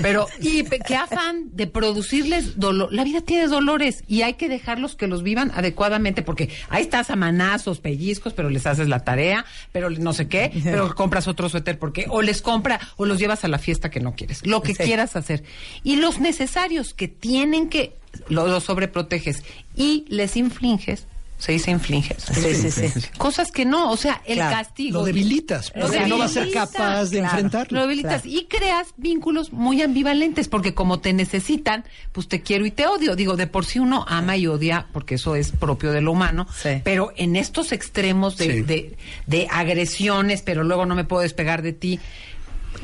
Pero, 0.00 0.26
y 0.40 0.62
qué 0.64 0.96
afán 0.96 1.50
de 1.52 1.66
producirles 1.66 2.58
dolor. 2.58 2.92
La 2.92 3.04
vida 3.04 3.20
tiene 3.20 3.46
dolores 3.46 4.04
y 4.06 4.22
hay 4.22 4.34
que 4.34 4.48
dejarlos 4.48 4.96
que 4.96 5.06
los 5.06 5.22
vivan 5.22 5.50
adecuadamente, 5.54 6.22
porque 6.22 6.48
ahí 6.70 6.82
estás 6.82 7.10
a 7.10 7.16
manazos, 7.16 7.80
pellizcos, 7.80 8.21
pero 8.34 8.48
les 8.50 8.66
haces 8.66 8.88
la 8.88 9.00
tarea, 9.00 9.44
pero 9.72 9.90
no 9.90 10.12
sé 10.12 10.28
qué, 10.28 10.52
pero 10.64 10.94
compras 10.94 11.26
otro 11.28 11.48
suéter, 11.48 11.78
porque 11.78 12.06
o 12.08 12.22
les 12.22 12.42
compra 12.42 12.78
o 12.96 13.04
los 13.06 13.18
llevas 13.18 13.44
a 13.44 13.48
la 13.48 13.58
fiesta 13.58 13.90
que 13.90 14.00
no 14.00 14.14
quieres, 14.14 14.46
lo 14.46 14.62
que 14.62 14.74
Sí. 14.74 14.82
quieras 14.84 15.16
hacer. 15.16 15.42
Y 15.82 15.96
los 15.96 16.20
necesarios 16.20 16.94
que 16.94 17.08
tienen 17.08 17.68
que, 17.68 17.96
lo- 18.28 18.46
los 18.46 18.64
sobreproteges 18.64 19.42
y 19.74 20.04
les 20.08 20.36
infliges. 20.36 21.06
Se 21.42 21.50
dice 21.50 21.72
infliges. 21.72 22.22
Sí, 22.22 22.54
sí, 22.54 22.70
sí. 22.70 23.08
Cosas 23.18 23.50
que 23.50 23.64
no, 23.64 23.90
o 23.90 23.96
sea, 23.96 24.22
el 24.26 24.36
Claro. 24.36 24.58
castigo. 24.58 25.00
Lo 25.00 25.04
debilitas, 25.04 25.72
Lo 25.74 25.86
porque 25.88 26.06
no 26.06 26.16
va 26.18 26.26
a 26.26 26.28
ser 26.28 26.52
capaz 26.52 27.06
de 27.06 27.18
claro. 27.18 27.24
enfrentarlo. 27.34 27.80
Lo 27.80 27.82
debilitas 27.88 28.24
y 28.24 28.44
creas 28.44 28.94
vínculos 28.96 29.52
muy 29.52 29.82
ambivalentes, 29.82 30.46
porque 30.46 30.72
como 30.72 31.00
te 31.00 31.12
necesitan, 31.12 31.84
pues 32.12 32.28
te 32.28 32.42
quiero 32.42 32.64
y 32.64 32.70
te 32.70 32.86
odio. 32.86 33.16
Digo, 33.16 33.34
de 33.36 33.48
por 33.48 33.64
sí 33.64 33.80
uno 33.80 34.04
ama 34.06 34.36
y 34.36 34.46
odia, 34.46 34.86
porque 34.92 35.16
eso 35.16 35.34
es 35.34 35.50
propio 35.50 35.90
de 35.90 36.00
lo 36.00 36.12
humano, 36.12 36.46
Sí. 36.62 36.80
pero 36.84 37.12
en 37.16 37.34
estos 37.34 37.72
extremos 37.72 38.36
de, 38.36 38.44
Sí. 38.44 38.62
de, 38.62 38.96
de 39.26 39.48
agresiones, 39.50 40.42
pero 40.42 40.62
luego 40.62 40.86
no 40.86 40.94
me 40.94 41.02
puedo 41.02 41.22
despegar 41.22 41.62
de 41.62 41.72
ti, 41.72 41.98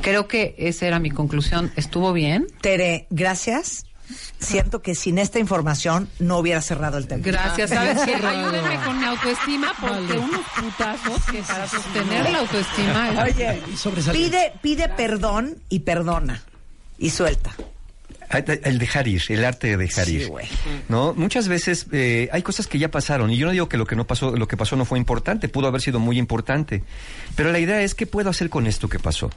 creo 0.01 0.27
que 0.27 0.55
esa 0.57 0.85
era 0.85 0.99
mi 0.99 1.11
conclusión. 1.11 1.71
¿Estuvo 1.77 2.11
bien? 2.11 2.47
Tere, 2.59 3.07
gracias. 3.09 3.85
Siento 4.39 4.81
que 4.81 4.95
sin 4.95 5.17
esta 5.17 5.39
información 5.39 6.09
no 6.19 6.37
hubiera 6.39 6.61
cerrado 6.61 6.97
el 6.97 7.07
tema. 7.07 7.21
Gracias, 7.25 7.69
¿sabes 7.69 7.99
qué? 8.05 8.15
Ayúdenme 8.15 8.79
con 8.85 8.99
mi 8.99 9.05
autoestima, 9.05 9.73
porque 9.79 10.17
unos 10.17 10.45
putazos 10.59 11.25
que 11.31 11.41
para 11.43 11.67
sostener 11.67 12.29
la 12.31 12.39
autoestima... 12.39 13.09
es- 13.11 13.19
Oye, 13.19 13.61
pide 14.61 14.89
perdón 14.89 15.57
y 15.69 15.79
perdona. 15.79 16.41
Y 16.97 17.09
suelta. 17.11 17.51
El 18.31 18.77
dejar 18.77 19.07
ir, 19.07 19.23
el 19.29 19.43
arte 19.43 19.67
de 19.67 19.77
dejar 19.77 20.05
Sí, 20.05 20.17
ir. 20.17 20.27
güey. 20.27 20.45
¿No? 20.87 21.13
Muchas 21.15 21.47
veces 21.47 21.87
eh, 21.91 22.29
hay 22.31 22.43
cosas 22.43 22.67
que 22.67 22.77
ya 22.77 22.91
pasaron 22.91 23.31
y 23.31 23.37
yo 23.37 23.47
no 23.47 23.51
digo 23.51 23.67
que 23.67 23.77
lo 23.77 23.85
que 23.87 23.95
no 23.95 24.05
pasó, 24.05 24.35
lo 24.35 24.47
que 24.47 24.55
pasó 24.55 24.75
no 24.75 24.85
fue 24.85 24.99
importante, 24.99 25.49
pudo 25.49 25.67
haber 25.67 25.81
sido 25.81 25.99
muy 25.99 26.19
importante. 26.19 26.83
Pero 27.35 27.51
la 27.51 27.57
idea 27.59 27.81
es 27.81 27.95
qué 27.95 28.05
puedo 28.05 28.29
hacer 28.29 28.49
con 28.51 28.67
esto 28.67 28.87
que 28.87 28.99
pasó. 28.99 29.31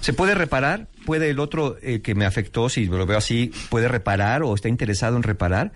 ¿Se 0.00 0.12
puede 0.14 0.34
reparar? 0.34 0.86
¿Puede 1.04 1.28
el 1.28 1.40
otro 1.40 1.76
eh, 1.82 2.00
que 2.00 2.14
me 2.14 2.24
afectó, 2.24 2.68
si 2.70 2.86
lo 2.86 3.04
veo 3.04 3.18
así, 3.18 3.52
puede 3.68 3.86
reparar 3.88 4.42
o 4.42 4.54
está 4.54 4.68
interesado 4.68 5.16
en 5.16 5.22
reparar? 5.22 5.72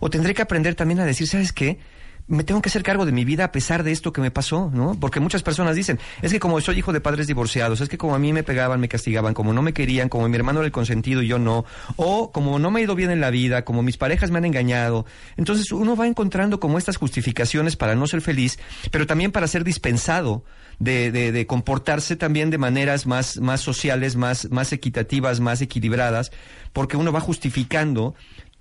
¿O 0.00 0.08
tendré 0.10 0.34
que 0.34 0.42
aprender 0.42 0.74
también 0.76 1.00
a 1.00 1.04
decir, 1.04 1.26
¿sabes 1.26 1.52
qué? 1.52 1.78
Me 2.26 2.42
tengo 2.42 2.62
que 2.62 2.70
hacer 2.70 2.82
cargo 2.82 3.04
de 3.04 3.12
mi 3.12 3.24
vida 3.26 3.44
a 3.44 3.52
pesar 3.52 3.82
de 3.82 3.92
esto 3.92 4.12
que 4.12 4.22
me 4.22 4.30
pasó, 4.30 4.70
¿no? 4.72 4.96
Porque 4.98 5.20
muchas 5.20 5.42
personas 5.42 5.76
dicen, 5.76 5.98
es 6.22 6.32
que 6.32 6.40
como 6.40 6.58
soy 6.62 6.78
hijo 6.78 6.92
de 6.92 7.02
padres 7.02 7.26
divorciados, 7.26 7.82
es 7.82 7.90
que 7.90 7.98
como 7.98 8.14
a 8.14 8.18
mí 8.18 8.32
me 8.32 8.42
pegaban, 8.42 8.80
me 8.80 8.88
castigaban, 8.88 9.34
como 9.34 9.52
no 9.52 9.60
me 9.60 9.74
querían, 9.74 10.08
como 10.08 10.26
mi 10.26 10.36
hermano 10.36 10.60
era 10.60 10.66
el 10.66 10.72
consentido 10.72 11.20
y 11.20 11.28
yo 11.28 11.38
no, 11.38 11.66
o 11.96 12.32
como 12.32 12.58
no 12.58 12.70
me 12.70 12.80
ha 12.80 12.82
ido 12.82 12.94
bien 12.94 13.10
en 13.10 13.20
la 13.20 13.28
vida, 13.28 13.66
como 13.66 13.82
mis 13.82 13.98
parejas 13.98 14.30
me 14.30 14.38
han 14.38 14.46
engañado. 14.46 15.04
Entonces 15.36 15.70
uno 15.70 15.96
va 15.96 16.06
encontrando 16.06 16.60
como 16.60 16.78
estas 16.78 16.96
justificaciones 16.96 17.76
para 17.76 17.94
no 17.94 18.06
ser 18.06 18.22
feliz, 18.22 18.58
pero 18.90 19.06
también 19.06 19.30
para 19.30 19.46
ser 19.46 19.62
dispensado 19.62 20.44
de, 20.78 21.12
de, 21.12 21.30
de 21.30 21.46
comportarse 21.46 22.16
también 22.16 22.48
de 22.48 22.56
maneras 22.56 23.06
más, 23.06 23.38
más 23.38 23.60
sociales, 23.60 24.16
más, 24.16 24.50
más 24.50 24.72
equitativas, 24.72 25.40
más 25.40 25.60
equilibradas, 25.60 26.32
porque 26.72 26.96
uno 26.96 27.12
va 27.12 27.20
justificando 27.20 28.14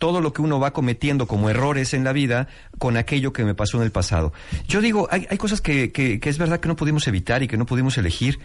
todo 0.03 0.19
lo 0.19 0.33
que 0.33 0.41
uno 0.41 0.59
va 0.59 0.73
cometiendo 0.73 1.27
como 1.27 1.49
errores 1.49 1.93
en 1.93 2.03
la 2.03 2.11
vida 2.11 2.49
con 2.77 2.97
aquello 2.97 3.31
que 3.31 3.45
me 3.45 3.55
pasó 3.55 3.77
en 3.77 3.83
el 3.83 3.91
pasado. 3.93 4.33
Yo 4.67 4.81
digo, 4.81 5.07
hay, 5.09 5.27
hay 5.29 5.37
cosas 5.37 5.61
que, 5.61 5.93
que, 5.93 6.19
que 6.19 6.29
es 6.29 6.37
verdad 6.37 6.59
que 6.59 6.67
no 6.67 6.75
pudimos 6.75 7.07
evitar 7.07 7.41
y 7.41 7.47
que 7.47 7.55
no 7.55 7.65
pudimos 7.65 7.97
elegir, 7.97 8.37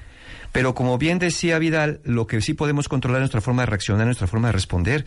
pero 0.53 0.77
como 0.77 0.99
bien 0.99 1.19
decía 1.19 1.59
Vidal, 1.59 1.99
lo 2.05 2.29
que 2.29 2.41
sí 2.43 2.55
podemos 2.55 2.89
controlar 2.89 3.19
es 3.19 3.23
nuestra 3.23 3.41
forma 3.41 3.63
de 3.63 3.67
reaccionar, 3.67 4.07
nuestra 4.07 4.29
forma 4.29 4.47
de 4.47 4.53
responder. 4.53 5.05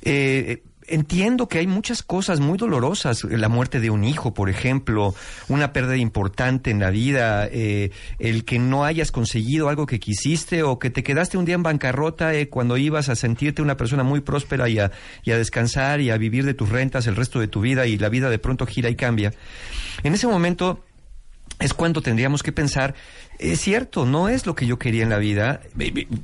Eh, 0.00 0.62
entiendo 0.88 1.48
que 1.48 1.58
hay 1.58 1.66
muchas 1.66 2.02
cosas 2.02 2.40
muy 2.40 2.58
dolorosas, 2.58 3.24
la 3.24 3.48
muerte 3.48 3.80
de 3.80 3.90
un 3.90 4.04
hijo, 4.04 4.34
por 4.34 4.48
ejemplo, 4.48 5.14
una 5.48 5.72
pérdida 5.72 5.96
importante 5.96 6.70
en 6.70 6.80
la 6.80 6.90
vida, 6.90 7.46
eh, 7.50 7.90
el 8.18 8.44
que 8.44 8.58
no 8.58 8.84
hayas 8.84 9.12
conseguido 9.12 9.68
algo 9.68 9.86
que 9.86 10.00
quisiste 10.00 10.62
o 10.62 10.78
que 10.78 10.90
te 10.90 11.02
quedaste 11.02 11.38
un 11.38 11.44
día 11.44 11.54
en 11.54 11.62
bancarrota 11.62 12.34
eh, 12.34 12.48
cuando 12.48 12.76
ibas 12.76 13.08
a 13.08 13.16
sentirte 13.16 13.62
una 13.62 13.76
persona 13.76 14.02
muy 14.02 14.20
próspera 14.20 14.68
y 14.68 14.78
a, 14.78 14.90
y 15.22 15.30
a 15.30 15.38
descansar 15.38 16.00
y 16.00 16.10
a 16.10 16.16
vivir 16.16 16.44
de 16.44 16.54
tus 16.54 16.68
rentas 16.68 17.06
el 17.06 17.16
resto 17.16 17.40
de 17.40 17.48
tu 17.48 17.60
vida 17.60 17.86
y 17.86 17.98
la 17.98 18.08
vida 18.08 18.30
de 18.30 18.38
pronto 18.38 18.66
gira 18.66 18.90
y 18.90 18.96
cambia. 18.96 19.32
En 20.02 20.14
ese 20.14 20.26
momento 20.26 20.84
es 21.58 21.74
cuando 21.74 22.02
tendríamos 22.02 22.42
que 22.42 22.52
pensar, 22.52 22.94
es 23.38 23.60
cierto, 23.60 24.04
no 24.04 24.28
es 24.28 24.46
lo 24.46 24.54
que 24.54 24.66
yo 24.66 24.78
quería 24.78 25.02
en 25.02 25.10
la 25.10 25.18
vida. 25.18 25.60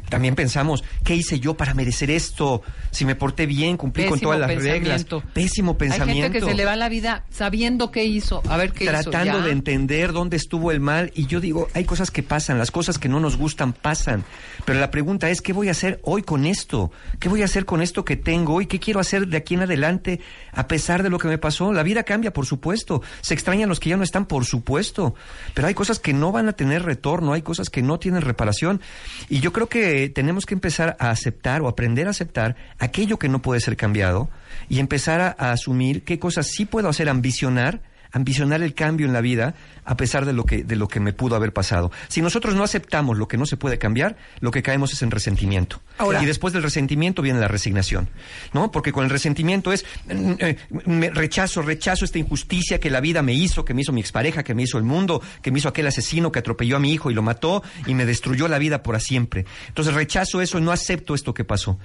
También 0.09 0.35
pensamos, 0.35 0.83
¿qué 1.05 1.15
hice 1.15 1.39
yo 1.39 1.55
para 1.55 1.75
merecer 1.75 2.11
esto? 2.11 2.62
Si 2.91 3.05
me 3.05 3.15
porté 3.15 3.47
bien, 3.47 3.77
cumplí 3.77 4.07
con 4.07 4.19
todas 4.19 4.41
las 4.41 4.55
reglas. 4.55 5.07
Pésimo 5.33 5.79
pensamiento. 5.79 6.12
Hay 6.12 6.23
gente 6.23 6.41
que 6.41 6.45
se 6.45 6.55
le 6.55 6.65
va 6.65 6.77
la 6.77 6.89
vida 6.89 7.25
sabiendo 7.31 7.91
qué 7.91 8.05
hizo, 8.05 8.43
a 8.49 8.57
ver 8.57 8.73
qué 8.73 8.85
hizo. 8.85 8.93
tratando 8.93 9.43
de 9.43 9.53
entender 9.53 10.12
dónde 10.12 10.37
estuvo 10.37 10.73
el 10.73 10.81
mal 10.81 11.12
y 11.15 11.27
yo 11.27 11.41
digo, 11.41 11.69
hay 11.75 11.85
cosas 11.85 12.11
que 12.11 12.23
pasan, 12.23 12.59
las 12.59 12.71
cosas 12.71 12.99
que 12.99 13.09
no 13.09 13.21
nos 13.21 13.37
gustan 13.37 13.73
pasan, 13.73 14.25
pero 14.65 14.81
la 14.81 14.91
pregunta 14.91 15.31
es, 15.31 15.41
¿qué 15.41 15.53
voy 15.53 15.69
a 15.69 15.73
hacer 15.73 16.01
hoy 16.03 16.23
con 16.23 16.47
esto? 16.47 16.91
¿Qué 17.21 17.29
voy 17.29 17.43
a 17.43 17.45
hacer 17.45 17.65
con 17.65 17.81
esto 17.83 18.05
que 18.05 18.17
tengo 18.17 18.55
hoy? 18.55 18.67
¿Qué 18.67 18.81
quiero 18.81 19.01
hacer 19.01 19.29
de 19.29 19.37
aquí 19.37 19.55
en 19.55 19.62
adelante 19.62 20.21
a 20.53 20.67
pesar 20.67 21.03
de 21.03 21.11
lo 21.11 21.19
que 21.19 21.29
me 21.29 21.39
pasó? 21.39 21.73
La 21.73 21.83
vida 21.83 22.03
cambia, 22.03 22.33
por 22.33 22.47
supuesto, 22.47 23.03
se 23.21 23.35
extrañan 23.35 23.69
los 23.69 23.81
que 23.81 23.91
ya 23.91 23.97
no 23.97 24.03
están, 24.03 24.27
por 24.27 24.45
supuesto, 24.45 25.15
pero 25.55 25.69
hay 25.69 25.75
cosas 25.75 25.99
que 25.99 26.12
no 26.12 26.33
van 26.33 26.49
a 26.49 26.55
tener 26.55 26.83
retorno, 26.83 27.04
hay 27.33 27.43
cosas 27.43 27.71
que 27.71 27.83
no 27.83 27.99
tienen 27.99 28.23
reparación. 28.23 28.81
Y 29.29 29.41
yo 29.41 29.53
creo 29.53 29.69
que 29.69 30.09
tenemos 30.09 30.47
que 30.47 30.55
empezar 30.55 30.97
a 30.99 31.11
aceptar 31.11 31.63
o 31.63 31.69
aprender 31.69 32.07
a 32.07 32.11
aceptar 32.11 32.57
aquello 32.79 33.19
que 33.19 33.29
no 33.29 33.43
puede 33.43 33.61
ser 33.61 33.77
cambiado 33.77 34.31
y 34.69 34.81
empezar 34.81 35.21
a, 35.21 35.35
a 35.39 35.53
asumir 35.53 36.05
qué 36.05 36.19
cosas 36.19 36.47
sí 36.47 36.65
puedo 36.65 36.89
hacer, 36.89 37.09
ambicionar, 37.09 37.83
ambicionar 38.15 38.62
el 38.62 38.73
cambio 38.75 39.07
en 39.07 39.12
la 39.12 39.21
vida 39.21 39.55
a 39.85 39.97
pesar 39.99 40.25
de 40.25 40.33
lo 40.33 40.45
que 40.45 40.65
de 40.65 40.77
lo 40.77 40.89
que 40.89 40.99
me 41.01 41.12
pudo 41.12 41.37
haber 41.37 41.53
pasado. 41.53 41.93
Si 42.09 42.23
nosotros 42.23 42.55
no 42.55 42.62
aceptamos 42.65 43.19
lo 43.19 43.29
que 43.29 43.37
no 43.37 43.45
se 43.45 43.59
puede 43.59 43.77
cambiar, 43.79 44.17
lo 44.41 44.51
que 44.51 44.62
caemos 44.62 44.93
es 44.95 45.03
en 45.03 45.11
resentimiento. 45.11 45.83
Ahora- 45.99 46.23
y 46.23 46.27
después 46.27 46.55
del 46.55 46.62
resentimiento 46.62 47.21
viene 47.21 47.39
la 47.41 47.49
resignación, 47.49 48.09
¿no? 48.55 48.71
Porque 48.73 48.93
con 48.93 49.05
el 49.05 49.11
resentimiento 49.11 49.73
es 49.73 49.85
eh, 50.09 50.57
me 50.87 51.11
rechazo, 51.11 51.61
rechazo 51.61 52.05
esta 52.07 52.19
injusticia 52.19 52.81
que 52.81 52.89
la 52.89 53.01
vida 53.01 53.21
me 53.21 53.35
hizo, 53.35 53.65
que 53.65 53.75
me 53.75 53.83
hizo 53.83 53.93
mi 53.93 54.01
expareja, 54.01 54.43
que 54.43 54.55
me 54.55 54.62
hizo 54.62 54.79
el 54.79 54.85
mundo, 54.85 55.21
que 55.43 55.51
me 55.51 55.59
hizo 55.59 55.69
aquel 55.69 55.87
asesino 55.87 56.33
que 56.33 56.39
atropelló 56.39 56.77
a 56.77 56.81
mi 56.81 56.93
hijo 56.93 57.11
y 57.11 57.15
lo 57.15 57.23
mató 57.23 57.62
y 57.87 57.95
me 57.95 58.07
destruyó 58.07 58.49
la 58.49 58.59
vida 58.59 58.83
para 58.83 59.01
siempre. 59.01 59.45
Entonces 59.69 59.93
rechazo 59.93 60.41
eso 60.41 60.59
y 60.59 60.62
no 60.62 60.73
acepto 60.73 61.15
esto 61.15 61.35
que 61.35 61.45
pasó. 61.45 61.79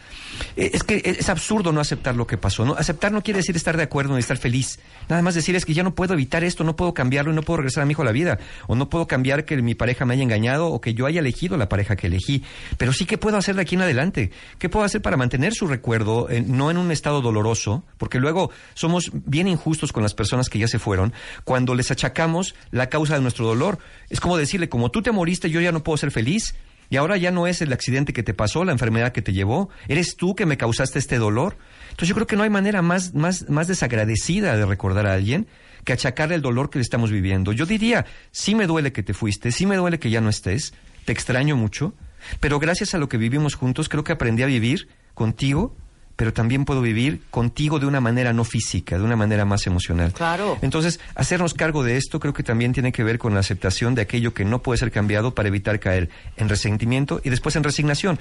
Eh, 0.55 0.71
Es 0.73 0.83
que 0.83 1.01
es 1.03 1.27
absurdo 1.29 1.71
no 1.73 1.81
aceptar 1.81 2.15
lo 2.15 2.27
que 2.27 2.37
pasó. 2.37 2.63
¿no? 2.65 2.75
Aceptar 2.75 3.11
no 3.11 3.23
quiere 3.23 3.39
decir 3.39 3.55
estar 3.55 3.75
de 3.75 3.83
acuerdo 3.83 4.13
ni 4.13 4.19
estar 4.19 4.37
feliz. 4.37 4.79
Nada 5.09 5.21
más 5.21 5.35
decir 5.35 5.55
es 5.55 5.65
que 5.65 5.73
ya 5.73 5.83
no 5.83 5.95
puedo 5.95 6.13
evitar 6.19 6.43
esto, 6.43 6.63
no 6.63 6.75
puedo 6.75 6.93
cambiarlo 6.93 7.31
y 7.31 7.35
no 7.35 7.41
puedo 7.41 7.57
regresar 7.57 7.83
a 7.83 7.85
mi 7.85 7.91
hijo 7.91 8.01
a 8.01 8.05
la 8.05 8.11
vida. 8.11 8.39
O 8.67 8.75
no 8.75 8.89
puedo 8.89 9.07
cambiar 9.07 9.45
que 9.45 9.57
mi 9.61 9.75
pareja 9.75 10.05
me 10.05 10.13
haya 10.13 10.23
engañado 10.23 10.67
o 10.67 10.81
que 10.81 10.93
yo 10.93 11.05
haya 11.05 11.21
elegido 11.21 11.57
la 11.57 11.69
pareja 11.69 11.95
que 11.95 12.07
elegí. 12.07 12.43
Pero 12.77 12.93
sí 12.93 13.05
que 13.05 13.17
puedo 13.17 13.37
hacer 13.37 13.55
de 13.55 13.61
aquí 13.61 13.75
en 13.75 13.81
adelante. 13.81 14.31
¿Qué 14.57 14.69
puedo 14.69 14.85
hacer 14.85 15.01
para 15.01 15.17
mantener 15.17 15.53
su 15.53 15.67
recuerdo, 15.67 16.29
eh, 16.29 16.43
no 16.45 16.69
en 16.69 16.77
un 16.77 16.91
estado 16.91 17.21
doloroso? 17.21 17.83
Porque 17.97 18.19
luego 18.19 18.51
somos 18.73 19.11
bien 19.13 19.47
injustos 19.47 19.91
con 19.91 20.03
las 20.03 20.13
personas 20.13 20.49
que 20.49 20.59
ya 20.59 20.67
se 20.67 20.79
fueron 20.79 21.13
cuando 21.43 21.75
les 21.75 21.91
achacamos 21.91 22.55
la 22.71 22.89
causa 22.89 23.15
de 23.15 23.21
nuestro 23.21 23.47
dolor. 23.47 23.79
Es 24.09 24.19
como 24.19 24.37
decirle, 24.37 24.69
como 24.69 24.91
tú 24.91 25.01
te 25.01 25.11
moriste, 25.11 25.49
yo 25.49 25.61
ya 25.61 25.71
no 25.71 25.83
puedo 25.83 25.97
ser 25.97 26.11
feliz. 26.11 26.55
Y 26.91 26.97
ahora 26.97 27.17
ya 27.17 27.29
no 27.29 27.45
es 27.45 27.61
el 27.61 27.71
accidente 27.71 28.13
que 28.13 28.23
te 28.23 28.33
pasó, 28.33 28.63
la 28.65 28.71
enfermedad 28.71 29.11
que 29.11 29.21
te 29.21 29.31
llevó, 29.31 29.69
eres 29.87 30.15
tú 30.15 30.35
que 30.35 30.47
me 30.47 30.57
causaste 30.57 30.97
este 30.97 31.19
dolor. 31.19 31.55
Entonces 31.91 32.09
yo 32.09 32.15
creo 32.15 32.27
que 32.27 32.35
no 32.35 32.41
hay 32.41 32.49
manera 32.49 32.81
más, 32.81 33.13
más, 33.13 33.47
más 33.47 33.67
desagradecida 33.67 34.57
de 34.57 34.65
recordar 34.65 35.05
a 35.05 35.13
alguien 35.13 35.47
que 35.89 35.93
achacarle 35.93 36.35
el 36.35 36.43
dolor 36.43 36.69
que 36.69 36.77
le 36.77 36.83
estamos 36.83 37.09
viviendo. 37.09 37.51
Yo 37.51 37.65
diría, 37.65 38.05
sí 38.29 38.53
me 38.53 38.67
duele 38.67 38.91
que 38.91 39.01
te 39.01 39.15
fuiste, 39.15 39.51
sí 39.51 39.65
me 39.65 39.75
duele 39.75 39.97
que 39.97 40.11
ya 40.11 40.21
no 40.21 40.29
estés, 40.29 40.71
te 41.03 41.11
extraño 41.11 41.55
mucho, 41.55 41.95
pero 42.39 42.59
gracias 42.59 42.93
a 42.93 42.99
lo 42.99 43.09
que 43.09 43.17
vivimos 43.17 43.55
juntos 43.55 43.89
creo 43.89 44.03
que 44.03 44.11
aprendí 44.11 44.43
a 44.43 44.45
vivir 44.45 44.87
contigo, 45.15 45.75
pero 46.15 46.31
también 46.31 46.63
puedo 46.63 46.83
vivir 46.83 47.23
contigo 47.31 47.79
de 47.79 47.87
una 47.87 48.01
manera 48.01 48.33
no 48.33 48.43
física, 48.43 48.99
de 48.99 49.03
una 49.03 49.15
manera 49.15 49.45
más 49.45 49.65
emocional. 49.65 50.13
Claro. 50.13 50.59
Entonces, 50.61 50.99
hacernos 51.15 51.55
cargo 51.55 51.83
de 51.83 51.97
esto 51.97 52.19
creo 52.19 52.35
que 52.35 52.43
también 52.43 52.71
tiene 52.71 52.91
que 52.91 53.03
ver 53.03 53.17
con 53.17 53.33
la 53.33 53.39
aceptación 53.39 53.95
de 53.95 54.03
aquello 54.03 54.35
que 54.35 54.45
no 54.45 54.61
puede 54.61 54.77
ser 54.77 54.91
cambiado 54.91 55.33
para 55.33 55.47
evitar 55.47 55.79
caer 55.79 56.11
en 56.37 56.49
resentimiento 56.49 57.19
y 57.23 57.31
después 57.31 57.55
en 57.55 57.63
resignación. 57.63 58.19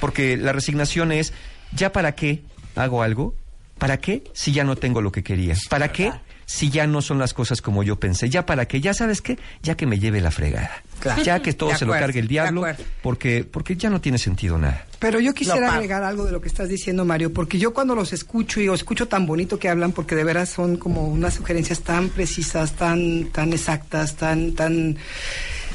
Porque 0.00 0.36
la 0.36 0.52
resignación 0.52 1.10
es, 1.10 1.32
¿ya 1.72 1.90
para 1.90 2.14
qué 2.14 2.44
hago 2.76 3.02
algo? 3.02 3.34
¿Para 3.76 3.96
qué 3.96 4.22
si 4.34 4.52
ya 4.52 4.62
no 4.62 4.76
tengo 4.76 5.00
lo 5.00 5.10
que 5.10 5.24
quería? 5.24 5.56
¿Para 5.68 5.90
qué 5.90 6.12
si 6.48 6.70
ya 6.70 6.86
no 6.86 7.02
son 7.02 7.18
las 7.18 7.34
cosas 7.34 7.60
como 7.60 7.82
yo 7.82 8.00
pensé? 8.00 8.30
¿Ya 8.30 8.46
para 8.46 8.66
qué? 8.66 8.80
¿Ya 8.80 8.94
sabes 8.94 9.20
qué? 9.20 9.38
Ya 9.62 9.76
que 9.76 9.84
me 9.84 9.98
lleve 9.98 10.22
la 10.22 10.30
fregada. 10.30 10.82
Claro. 10.98 11.22
Ya 11.22 11.40
que 11.40 11.52
todo 11.52 11.76
se 11.76 11.84
lo 11.84 11.92
cargue 11.92 12.20
el 12.20 12.26
diablo, 12.26 12.64
porque, 13.02 13.44
porque 13.44 13.76
ya 13.76 13.90
no 13.90 14.00
tiene 14.00 14.16
sentido 14.16 14.56
nada. 14.56 14.86
Pero 14.98 15.20
yo 15.20 15.34
quisiera 15.34 15.74
agregar 15.74 16.02
algo 16.02 16.24
de 16.24 16.32
lo 16.32 16.40
que 16.40 16.48
estás 16.48 16.70
diciendo, 16.70 17.04
Mario, 17.04 17.34
porque 17.34 17.58
yo 17.58 17.74
cuando 17.74 17.94
los 17.94 18.14
escucho 18.14 18.62
y 18.62 18.68
os 18.70 18.80
escucho 18.80 19.06
tan 19.08 19.26
bonito 19.26 19.58
que 19.58 19.68
hablan, 19.68 19.92
porque 19.92 20.14
de 20.14 20.24
veras 20.24 20.48
son 20.48 20.78
como 20.78 21.06
unas 21.06 21.34
sugerencias 21.34 21.80
tan 21.80 22.08
precisas, 22.08 22.72
tan, 22.72 23.26
tan 23.26 23.52
exactas, 23.52 24.16
tan, 24.16 24.54
tan 24.54 24.96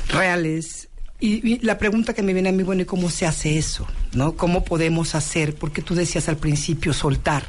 reales. 0.10 0.90
Y, 1.20 1.54
y 1.54 1.60
la 1.60 1.78
pregunta 1.78 2.16
que 2.16 2.24
me 2.24 2.34
viene 2.34 2.50
a 2.50 2.52
mí, 2.52 2.64
bueno, 2.64 2.82
¿y 2.82 2.86
cómo 2.86 3.12
se 3.12 3.28
hace 3.28 3.60
eso? 3.60 3.88
¿No? 4.14 4.36
¿Cómo 4.36 4.66
podemos 4.66 5.14
hacer? 5.14 5.54
Porque 5.54 5.84
tú 5.84 5.94
decías 5.94 6.30
al 6.30 6.38
principio 6.38 6.94
soltar. 6.94 7.44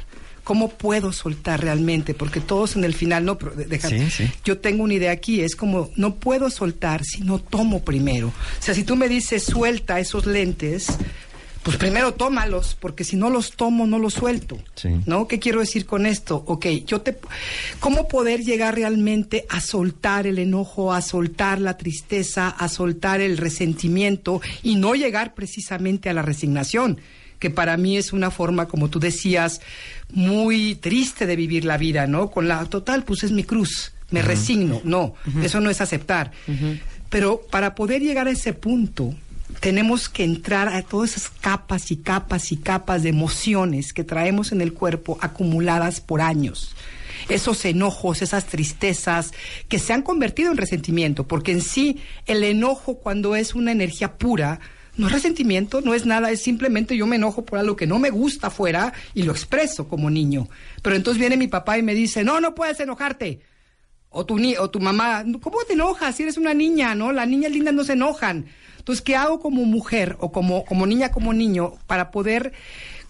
¿Cómo 0.45 0.69
puedo 0.69 1.11
soltar 1.11 1.61
realmente? 1.61 2.13
Porque 2.13 2.39
todos 2.39 2.75
en 2.77 2.83
el 2.85 2.93
final, 2.93 3.25
no, 3.25 3.37
pero 3.37 3.53
Sí, 3.89 4.09
sí. 4.11 4.31
yo 4.45 4.59
tengo 4.59 4.83
una 4.83 4.93
idea 4.93 5.11
aquí, 5.11 5.41
es 5.41 5.55
como, 5.55 5.89
no 5.95 6.15
puedo 6.15 6.49
soltar 6.51 7.03
si 7.03 7.21
no 7.21 7.39
tomo 7.39 7.83
primero. 7.83 8.27
O 8.27 8.61
sea, 8.61 8.75
si 8.75 8.83
tú 8.83 8.95
me 8.95 9.09
dices 9.09 9.43
suelta 9.43 9.99
esos 9.99 10.27
lentes, 10.27 10.87
pues 11.63 11.77
primero 11.77 12.13
tómalos, 12.13 12.77
porque 12.79 13.03
si 13.03 13.15
no 13.15 13.31
los 13.31 13.53
tomo, 13.53 13.87
no 13.87 13.97
los 13.97 14.13
suelto. 14.13 14.59
Sí. 14.75 14.89
¿No? 15.07 15.27
¿Qué 15.27 15.39
quiero 15.39 15.61
decir 15.61 15.87
con 15.87 16.05
esto? 16.05 16.43
Ok, 16.45 16.67
yo 16.85 17.01
te... 17.01 17.17
¿Cómo 17.79 18.07
poder 18.07 18.41
llegar 18.43 18.75
realmente 18.75 19.47
a 19.49 19.59
soltar 19.61 20.27
el 20.27 20.37
enojo, 20.37 20.93
a 20.93 21.01
soltar 21.01 21.59
la 21.59 21.75
tristeza, 21.75 22.49
a 22.49 22.69
soltar 22.69 23.19
el 23.19 23.37
resentimiento 23.37 24.41
y 24.61 24.75
no 24.75 24.93
llegar 24.93 25.33
precisamente 25.33 26.07
a 26.07 26.13
la 26.13 26.21
resignación? 26.21 26.99
que 27.39 27.49
para 27.49 27.75
mí 27.75 27.97
es 27.97 28.13
una 28.13 28.31
forma, 28.31 28.67
como 28.67 28.89
tú 28.89 28.99
decías, 28.99 29.59
muy 30.11 30.75
triste 30.75 31.25
de 31.25 31.35
vivir 31.35 31.65
la 31.65 31.77
vida, 31.77 32.07
¿no? 32.07 32.31
Con 32.31 32.47
la 32.47 32.63
total, 32.65 33.03
pues 33.03 33.23
es 33.23 33.31
mi 33.31 33.43
cruz, 33.43 33.93
me 34.11 34.21
resigno. 34.21 34.81
No, 34.83 35.15
eso 35.41 35.59
no 35.61 35.69
es 35.69 35.81
aceptar. 35.81 36.31
Pero 37.09 37.41
para 37.49 37.75
poder 37.75 38.01
llegar 38.01 38.27
a 38.27 38.31
ese 38.31 38.53
punto, 38.53 39.13
tenemos 39.59 40.09
que 40.09 40.23
entrar 40.23 40.69
a 40.69 40.81
todas 40.81 41.17
esas 41.17 41.29
capas 41.29 41.91
y 41.91 41.97
capas 41.97 42.51
y 42.51 42.57
capas 42.57 43.03
de 43.03 43.09
emociones 43.09 43.93
que 43.93 44.03
traemos 44.03 44.51
en 44.51 44.61
el 44.61 44.73
cuerpo 44.73 45.17
acumuladas 45.21 46.01
por 46.01 46.21
años. 46.21 46.75
Esos 47.29 47.63
enojos, 47.65 48.21
esas 48.21 48.45
tristezas 48.45 49.31
que 49.67 49.79
se 49.79 49.93
han 49.93 50.01
convertido 50.01 50.51
en 50.51 50.57
resentimiento, 50.57 51.27
porque 51.27 51.51
en 51.51 51.61
sí 51.61 51.97
el 52.25 52.43
enojo 52.43 52.95
cuando 52.95 53.35
es 53.35 53.55
una 53.55 53.71
energía 53.71 54.17
pura, 54.17 54.59
no 54.97 55.07
es 55.07 55.13
resentimiento, 55.13 55.81
no 55.81 55.93
es 55.93 56.05
nada, 56.05 56.31
es 56.31 56.41
simplemente 56.41 56.95
yo 56.95 57.07
me 57.07 57.17
enojo 57.17 57.45
por 57.45 57.59
algo 57.59 57.75
que 57.75 57.87
no 57.87 57.99
me 57.99 58.09
gusta 58.09 58.47
afuera 58.47 58.93
y 59.13 59.23
lo 59.23 59.31
expreso 59.31 59.87
como 59.87 60.09
niño. 60.09 60.47
Pero 60.81 60.95
entonces 60.95 61.19
viene 61.19 61.37
mi 61.37 61.47
papá 61.47 61.77
y 61.77 61.83
me 61.83 61.93
dice, 61.93 62.23
no, 62.23 62.39
no 62.39 62.55
puedes 62.55 62.79
enojarte. 62.79 63.41
O 64.09 64.25
tu, 64.25 64.37
ni 64.37 64.55
o 64.55 64.69
tu 64.69 64.79
mamá, 64.79 65.25
¿cómo 65.41 65.57
te 65.67 65.73
enojas 65.73 66.15
si 66.15 66.23
eres 66.23 66.37
una 66.37 66.53
niña, 66.53 66.95
no? 66.95 67.11
Las 67.11 67.27
niñas 67.27 67.51
lindas 67.51 67.73
no 67.73 67.83
se 67.83 67.93
enojan. 67.93 68.45
Entonces, 68.77 69.01
¿qué 69.01 69.15
hago 69.15 69.39
como 69.39 69.65
mujer 69.65 70.15
o 70.19 70.31
como, 70.31 70.63
como 70.63 70.85
niña, 70.85 71.11
como 71.11 71.33
niño, 71.33 71.73
para 71.87 72.11
poder, 72.11 72.53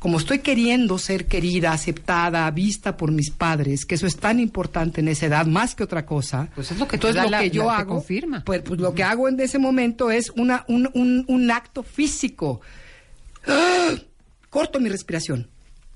como 0.06 0.20
estoy 0.20 0.38
queriendo 0.38 1.00
ser 1.00 1.26
querida, 1.26 1.72
aceptada, 1.72 2.52
vista 2.52 2.96
por 2.96 3.12
mis 3.12 3.32
padres, 3.32 3.88
que 3.88 3.96
eso 3.96 4.06
es 4.06 4.18
tan 4.18 4.40
importante 4.40 5.02
en 5.02 5.08
esa 5.08 5.26
edad, 5.26 5.48
más 5.48 5.74
que 5.74 5.82
otra 5.84 6.06
cosa? 6.06 6.48
Pues 6.54 6.70
es 6.72 6.78
lo 6.78 6.88
que 6.88 6.98
Entonces, 6.98 7.24
lo 7.24 7.28
la- 7.32 7.40
que 7.40 7.50
yo 7.50 7.64
la- 7.66 7.78
te 7.78 7.82
hago, 7.82 7.94
confirma. 7.96 8.44
Pues, 8.46 8.62
pues 8.62 8.80
lo 8.80 8.94
que 8.94 9.02
hago 9.02 9.28
en 9.28 9.40
ese 9.40 9.58
momento 9.58 10.12
es 10.12 10.30
una, 10.36 10.64
un, 10.68 10.92
un, 10.94 11.26
un 11.28 11.50
acto 11.50 11.82
físico. 11.82 12.62
¡Ah! 13.48 13.96
Corto 14.52 14.80
mi 14.80 14.90
respiración. 14.90 15.48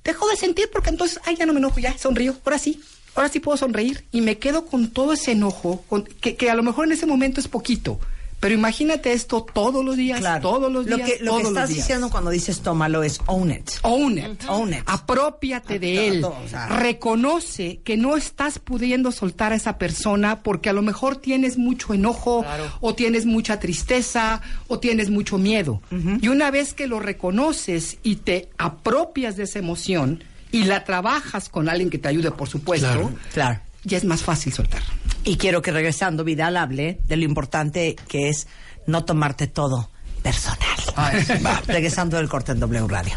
Dejo 0.04 0.28
de 0.28 0.38
sentir 0.38 0.70
porque 0.74 0.90
entonces, 0.90 1.20
ay, 1.26 1.36
ya 1.38 1.46
no 1.46 1.54
me 1.54 1.60
enojo, 1.60 1.80
ya 1.80 1.96
sonrío, 1.96 2.36
ahora 2.44 2.58
sí, 2.58 2.82
ahora 3.14 3.30
sí 3.30 3.40
puedo 3.40 3.58
sonreír 3.58 4.06
y 4.12 4.22
me 4.22 4.40
quedo 4.40 4.66
con 4.66 4.88
todo 4.90 5.14
ese 5.14 5.34
enojo, 5.34 5.84
con- 5.88 6.06
que, 6.06 6.36
que 6.36 6.50
a 6.50 6.56
lo 6.56 6.64
mejor 6.64 6.88
en 6.88 6.94
ese 6.94 7.06
momento 7.06 7.40
es 7.40 7.48
poquito, 7.48 8.00
pero 8.40 8.56
imagínate 8.56 9.12
esto 9.14 9.46
todos 9.54 9.84
los 9.84 9.98
días, 9.98 10.20
Claro. 10.20 10.42
todos 10.42 10.72
los 10.72 10.86
Lo 10.88 10.96
días, 10.96 11.10
que, 11.10 11.16
lo 11.16 11.20
que 11.20 11.26
todos 11.28 11.42
los 11.44 11.52
estás 11.52 11.70
días. 11.70 11.80
diciendo 11.80 12.10
cuando 12.10 12.30
dices 12.30 12.62
tómalo 12.62 13.04
es 13.04 13.20
own 13.26 13.52
it. 13.52 13.70
Own 13.84 14.18
it. 14.18 14.44
Own 14.48 14.74
it. 14.74 14.80
Apropiate 14.86 15.80
de 15.80 16.08
él. 16.08 16.22
todo, 16.22 16.38
o 16.46 16.48
sea. 16.48 16.68
Reconoce 16.68 17.80
que 17.84 17.98
no 17.98 18.16
estás 18.16 18.60
pudiendo 18.60 19.12
soltar 19.12 19.52
a 19.54 19.56
esa 19.56 19.78
persona 19.78 20.42
porque 20.44 20.70
a 20.70 20.74
lo 20.74 20.82
mejor 20.82 21.18
tienes 21.18 21.58
mucho 21.58 21.94
enojo 21.94 22.46
o 22.82 22.96
tienes 22.96 23.26
mucha 23.26 23.60
tristeza 23.60 24.42
o 24.68 24.80
tienes 24.80 25.10
mucho 25.10 25.38
miedo. 25.38 25.82
Y 26.22 26.28
una 26.28 26.52
vez 26.52 26.74
que 26.74 26.88
lo 26.88 27.00
reconoces 27.00 27.98
y 28.04 28.18
te 28.18 28.50
apropias 28.58 29.36
de 29.38 29.44
esa 29.44 29.60
emoción 29.60 30.24
y 30.52 30.64
la 30.64 30.84
trabajas 30.84 31.50
con 31.50 31.70
alguien 31.70 31.90
que 31.90 31.98
te 31.98 32.08
ayude, 32.08 32.32
por 32.32 32.48
supuesto, 32.50 32.88
Claro. 32.88 33.12
Claro. 33.34 33.60
Ya 33.84 33.98
es 33.98 34.06
más 34.06 34.22
fácil 34.22 34.54
soltar. 34.54 34.82
Y 35.24 35.38
quiero 35.38 35.62
que 35.62 35.72
regresando 35.72 36.24
Vidal 36.24 36.58
hable 36.58 37.00
de 37.06 37.18
lo 37.18 37.26
importante 37.26 37.96
que 38.08 38.30
es 38.30 38.48
no 38.88 39.06
tomarte 39.06 39.48
todo 39.48 39.92
personal. 40.22 40.80
Va, 40.98 41.62
regresando 41.68 42.18
del 42.18 42.30
corte 42.30 42.52
en 42.52 42.60
W 42.60 42.88
Radio. 42.88 43.14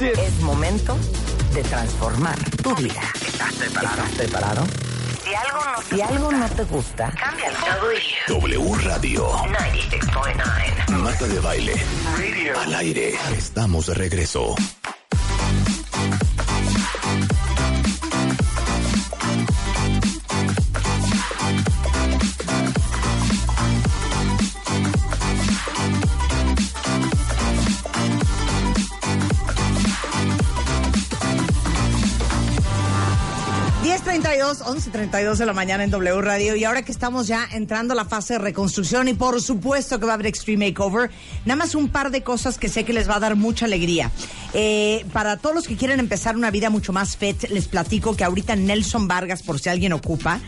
Es 0.00 0.40
momento 0.40 0.96
de 1.54 1.62
transformar 1.62 2.38
tu 2.62 2.74
vida. 2.76 3.00
¿Estás 3.26 3.54
preparado? 3.54 4.02
¿Estás 4.02 4.10
preparado? 4.16 4.66
Si 5.24 5.34
algo 5.34 5.58
no, 5.64 5.82
si 5.82 6.00
algo 6.00 6.32
no 6.32 6.48
te 6.48 6.64
gusta, 6.64 7.12
cámbialo. 7.12 7.58
W 8.28 8.74
Radio. 8.82 9.30
96.9. 9.32 10.88
Marta 10.98 11.26
de 11.26 11.40
baile. 11.40 11.74
Al 12.58 12.74
aire. 12.74 13.14
Estamos 13.36 13.86
de 13.86 13.94
regreso. 13.94 14.54
10.32, 34.20 34.62
11.32 34.64 35.36
de 35.36 35.46
la 35.46 35.54
mañana 35.54 35.82
en 35.82 35.90
W 35.90 36.20
Radio 36.20 36.54
y 36.54 36.64
ahora 36.64 36.82
que 36.82 36.92
estamos 36.92 37.26
ya 37.26 37.48
entrando 37.52 37.94
a 37.94 37.96
la 37.96 38.04
fase 38.04 38.34
de 38.34 38.38
reconstrucción 38.40 39.08
y 39.08 39.14
por 39.14 39.40
supuesto 39.40 39.98
que 39.98 40.04
va 40.04 40.12
a 40.12 40.14
haber 40.14 40.26
Extreme 40.26 40.66
Makeover, 40.68 41.10
nada 41.46 41.56
más 41.56 41.74
un 41.74 41.88
par 41.88 42.10
de 42.10 42.22
cosas 42.22 42.58
que 42.58 42.68
sé 42.68 42.84
que 42.84 42.92
les 42.92 43.08
va 43.08 43.16
a 43.16 43.20
dar 43.20 43.36
mucha 43.36 43.64
alegría. 43.64 44.10
Eh, 44.52 45.06
para 45.14 45.38
todos 45.38 45.54
los 45.54 45.66
que 45.66 45.76
quieren 45.76 46.00
empezar 46.00 46.36
una 46.36 46.50
vida 46.50 46.68
mucho 46.68 46.92
más 46.92 47.16
fit, 47.16 47.44
les 47.48 47.66
platico 47.66 48.14
que 48.14 48.24
ahorita 48.24 48.56
Nelson 48.56 49.08
Vargas, 49.08 49.42
por 49.42 49.58
si 49.58 49.70
alguien 49.70 49.94
ocupa, 49.94 50.40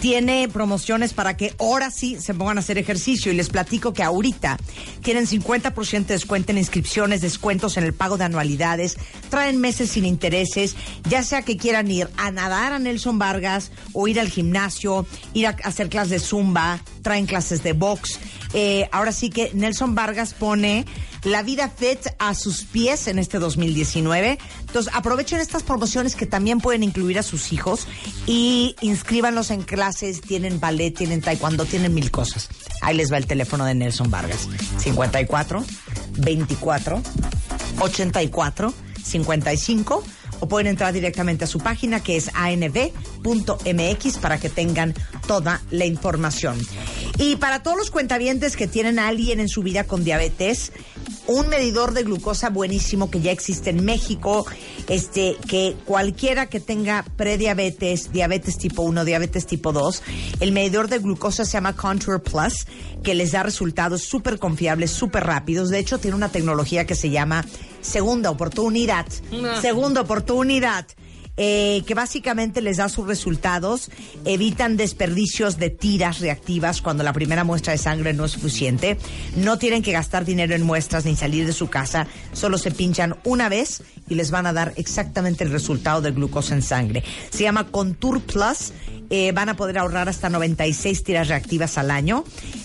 tiene 0.00 0.48
promociones 0.48 1.12
para 1.12 1.36
que 1.36 1.54
ahora 1.58 1.90
sí 1.90 2.18
se 2.20 2.34
pongan 2.34 2.56
a 2.56 2.60
hacer 2.60 2.78
ejercicio 2.78 3.30
y 3.30 3.34
les 3.34 3.50
platico 3.50 3.92
que 3.92 4.02
ahorita 4.02 4.56
tienen 5.02 5.26
50% 5.26 6.06
de 6.06 6.14
descuento 6.14 6.52
en 6.52 6.58
inscripciones, 6.58 7.20
descuentos 7.20 7.76
en 7.76 7.84
el 7.84 7.92
pago 7.92 8.16
de 8.16 8.24
anualidades, 8.24 8.96
traen 9.28 9.60
meses 9.60 9.90
sin 9.90 10.06
intereses, 10.06 10.74
ya 11.08 11.22
sea 11.22 11.42
que 11.42 11.56
quieran 11.56 11.90
ir 11.90 12.08
a 12.16 12.30
nadar 12.30 12.72
a 12.72 12.78
Nelson 12.78 13.18
Vargas 13.18 13.72
o 13.92 14.08
ir 14.08 14.18
al 14.18 14.30
gimnasio, 14.30 15.06
ir 15.34 15.46
a 15.46 15.50
hacer 15.64 15.90
clases 15.90 16.10
de 16.10 16.18
zumba, 16.18 16.80
traen 17.02 17.26
clases 17.26 17.62
de 17.62 17.74
box. 17.74 18.18
Eh, 18.54 18.88
ahora 18.92 19.12
sí 19.12 19.30
que 19.30 19.50
Nelson 19.54 19.94
Vargas 19.94 20.34
pone 20.34 20.86
la 21.24 21.42
vida 21.42 21.68
fit 21.68 22.00
a 22.18 22.34
sus 22.34 22.64
pies 22.64 23.06
en 23.06 23.18
este 23.18 23.38
2019. 23.38 24.38
Entonces 24.60 24.92
aprovechen 24.94 25.40
estas 25.40 25.62
promociones 25.62 26.16
que 26.16 26.26
también 26.26 26.60
pueden 26.60 26.82
incluir 26.82 27.18
a 27.18 27.22
sus 27.22 27.52
hijos 27.52 27.86
y 28.26 28.74
inscríbanlos 28.80 29.50
en 29.50 29.62
clases. 29.62 29.89
Tienen 30.26 30.60
ballet, 30.60 30.92
tienen 30.92 31.20
taekwondo, 31.20 31.64
tienen 31.64 31.92
mil 31.94 32.10
cosas. 32.10 32.48
Ahí 32.80 32.96
les 32.96 33.12
va 33.12 33.16
el 33.16 33.26
teléfono 33.26 33.64
de 33.64 33.74
Nelson 33.74 34.10
Vargas. 34.10 34.48
54 34.78 35.64
24 36.18 37.02
84 37.80 38.74
55 39.02 40.04
o 40.40 40.48
pueden 40.48 40.68
entrar 40.68 40.92
directamente 40.92 41.44
a 41.44 41.46
su 41.46 41.58
página 41.58 42.00
que 42.00 42.16
es 42.16 42.30
anb.mx 42.34 44.18
para 44.18 44.38
que 44.38 44.48
tengan 44.48 44.94
toda 45.26 45.60
la 45.70 45.86
información. 45.86 46.58
Y 47.18 47.36
para 47.36 47.62
todos 47.62 47.76
los 47.76 47.90
cuentavientes 47.90 48.56
que 48.56 48.66
tienen 48.66 48.98
a 48.98 49.08
alguien 49.08 49.40
en 49.40 49.48
su 49.48 49.62
vida 49.62 49.84
con 49.84 50.04
diabetes, 50.04 50.72
un 51.30 51.48
medidor 51.48 51.94
de 51.94 52.02
glucosa 52.02 52.50
buenísimo 52.50 53.08
que 53.08 53.20
ya 53.20 53.30
existe 53.30 53.70
en 53.70 53.84
México, 53.84 54.44
este 54.88 55.36
que 55.48 55.76
cualquiera 55.84 56.46
que 56.46 56.58
tenga 56.58 57.04
prediabetes, 57.16 58.12
diabetes 58.12 58.58
tipo 58.58 58.82
1, 58.82 59.04
diabetes 59.04 59.46
tipo 59.46 59.72
2, 59.72 60.02
el 60.40 60.50
medidor 60.50 60.88
de 60.88 60.98
glucosa 60.98 61.44
se 61.44 61.52
llama 61.52 61.76
Contour 61.76 62.20
Plus, 62.20 62.66
que 63.04 63.14
les 63.14 63.30
da 63.30 63.44
resultados 63.44 64.02
súper 64.02 64.40
confiables, 64.40 64.90
súper 64.90 65.24
rápidos. 65.24 65.70
De 65.70 65.78
hecho, 65.78 65.98
tiene 65.98 66.16
una 66.16 66.30
tecnología 66.30 66.84
que 66.84 66.96
se 66.96 67.10
llama 67.10 67.44
segunda 67.80 68.30
oportunidad. 68.30 69.06
Ah. 69.32 69.60
Segunda 69.60 70.00
oportunidad. 70.00 70.86
Eh, 71.42 71.82
que 71.86 71.94
básicamente 71.94 72.60
les 72.60 72.76
da 72.76 72.90
sus 72.90 73.06
resultados, 73.06 73.90
evitan 74.26 74.76
desperdicios 74.76 75.56
de 75.56 75.70
tiras 75.70 76.20
reactivas 76.20 76.82
cuando 76.82 77.02
la 77.02 77.14
primera 77.14 77.44
muestra 77.44 77.72
de 77.72 77.78
sangre 77.78 78.12
no 78.12 78.26
es 78.26 78.32
suficiente, 78.32 78.98
no 79.36 79.56
tienen 79.56 79.82
que 79.82 79.92
gastar 79.92 80.26
dinero 80.26 80.54
en 80.54 80.60
muestras 80.60 81.06
ni 81.06 81.16
salir 81.16 81.46
de 81.46 81.54
su 81.54 81.70
casa, 81.70 82.06
solo 82.34 82.58
se 82.58 82.70
pinchan 82.70 83.16
una 83.24 83.48
vez 83.48 83.82
y 84.06 84.16
les 84.16 84.30
van 84.30 84.44
a 84.44 84.52
dar 84.52 84.74
exactamente 84.76 85.42
el 85.42 85.50
resultado 85.50 86.02
del 86.02 86.12
glucosa 86.12 86.54
en 86.54 86.60
sangre. 86.60 87.02
Se 87.30 87.44
llama 87.44 87.68
Contour 87.68 88.20
Plus, 88.20 88.74
eh, 89.08 89.32
van 89.32 89.48
a 89.48 89.56
poder 89.56 89.78
ahorrar 89.78 90.10
hasta 90.10 90.28
96 90.28 91.04
tiras 91.04 91.28
reactivas 91.28 91.78
al 91.78 91.90
año 91.90 92.22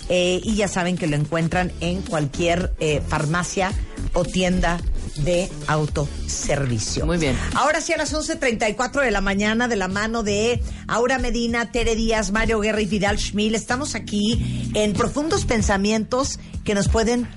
eh, 0.10 0.42
y 0.44 0.56
ya 0.56 0.68
saben 0.68 0.98
que 0.98 1.08
lo 1.08 1.16
encuentran 1.16 1.72
en 1.80 2.02
cualquier 2.02 2.74
farmacia 3.08 3.72
o 4.12 4.26
tienda 4.26 4.82
de 5.18 5.50
autoservicio. 5.68 7.06
Muy 7.06 7.18
bien. 7.18 7.38
Ahora 7.54 7.82
sí, 7.82 7.94
a 7.94 7.98
las 7.98 8.14
11.34 8.14 9.02
de 9.02 9.12
la 9.12 9.22
mañana, 9.22 9.68
de 9.68 9.76
la 9.76 9.88
mano 9.88 10.24
de 10.24 10.62
Aura 10.88 11.20
Medina, 11.20 11.72
Tere 11.72 11.96
Díaz, 11.96 12.32
Mario 12.32 12.60
Guerra 12.60 12.82
y 12.82 12.86
Vidal 12.86 13.18
Schmil, 13.20 13.56
estamos 13.56 13.96
aquí 13.96 14.72
en 14.74 14.94
profundos 14.94 15.46
pensamientos 15.46 16.40
que 16.64 16.74
nos 16.76 16.88
pueden 16.90 17.28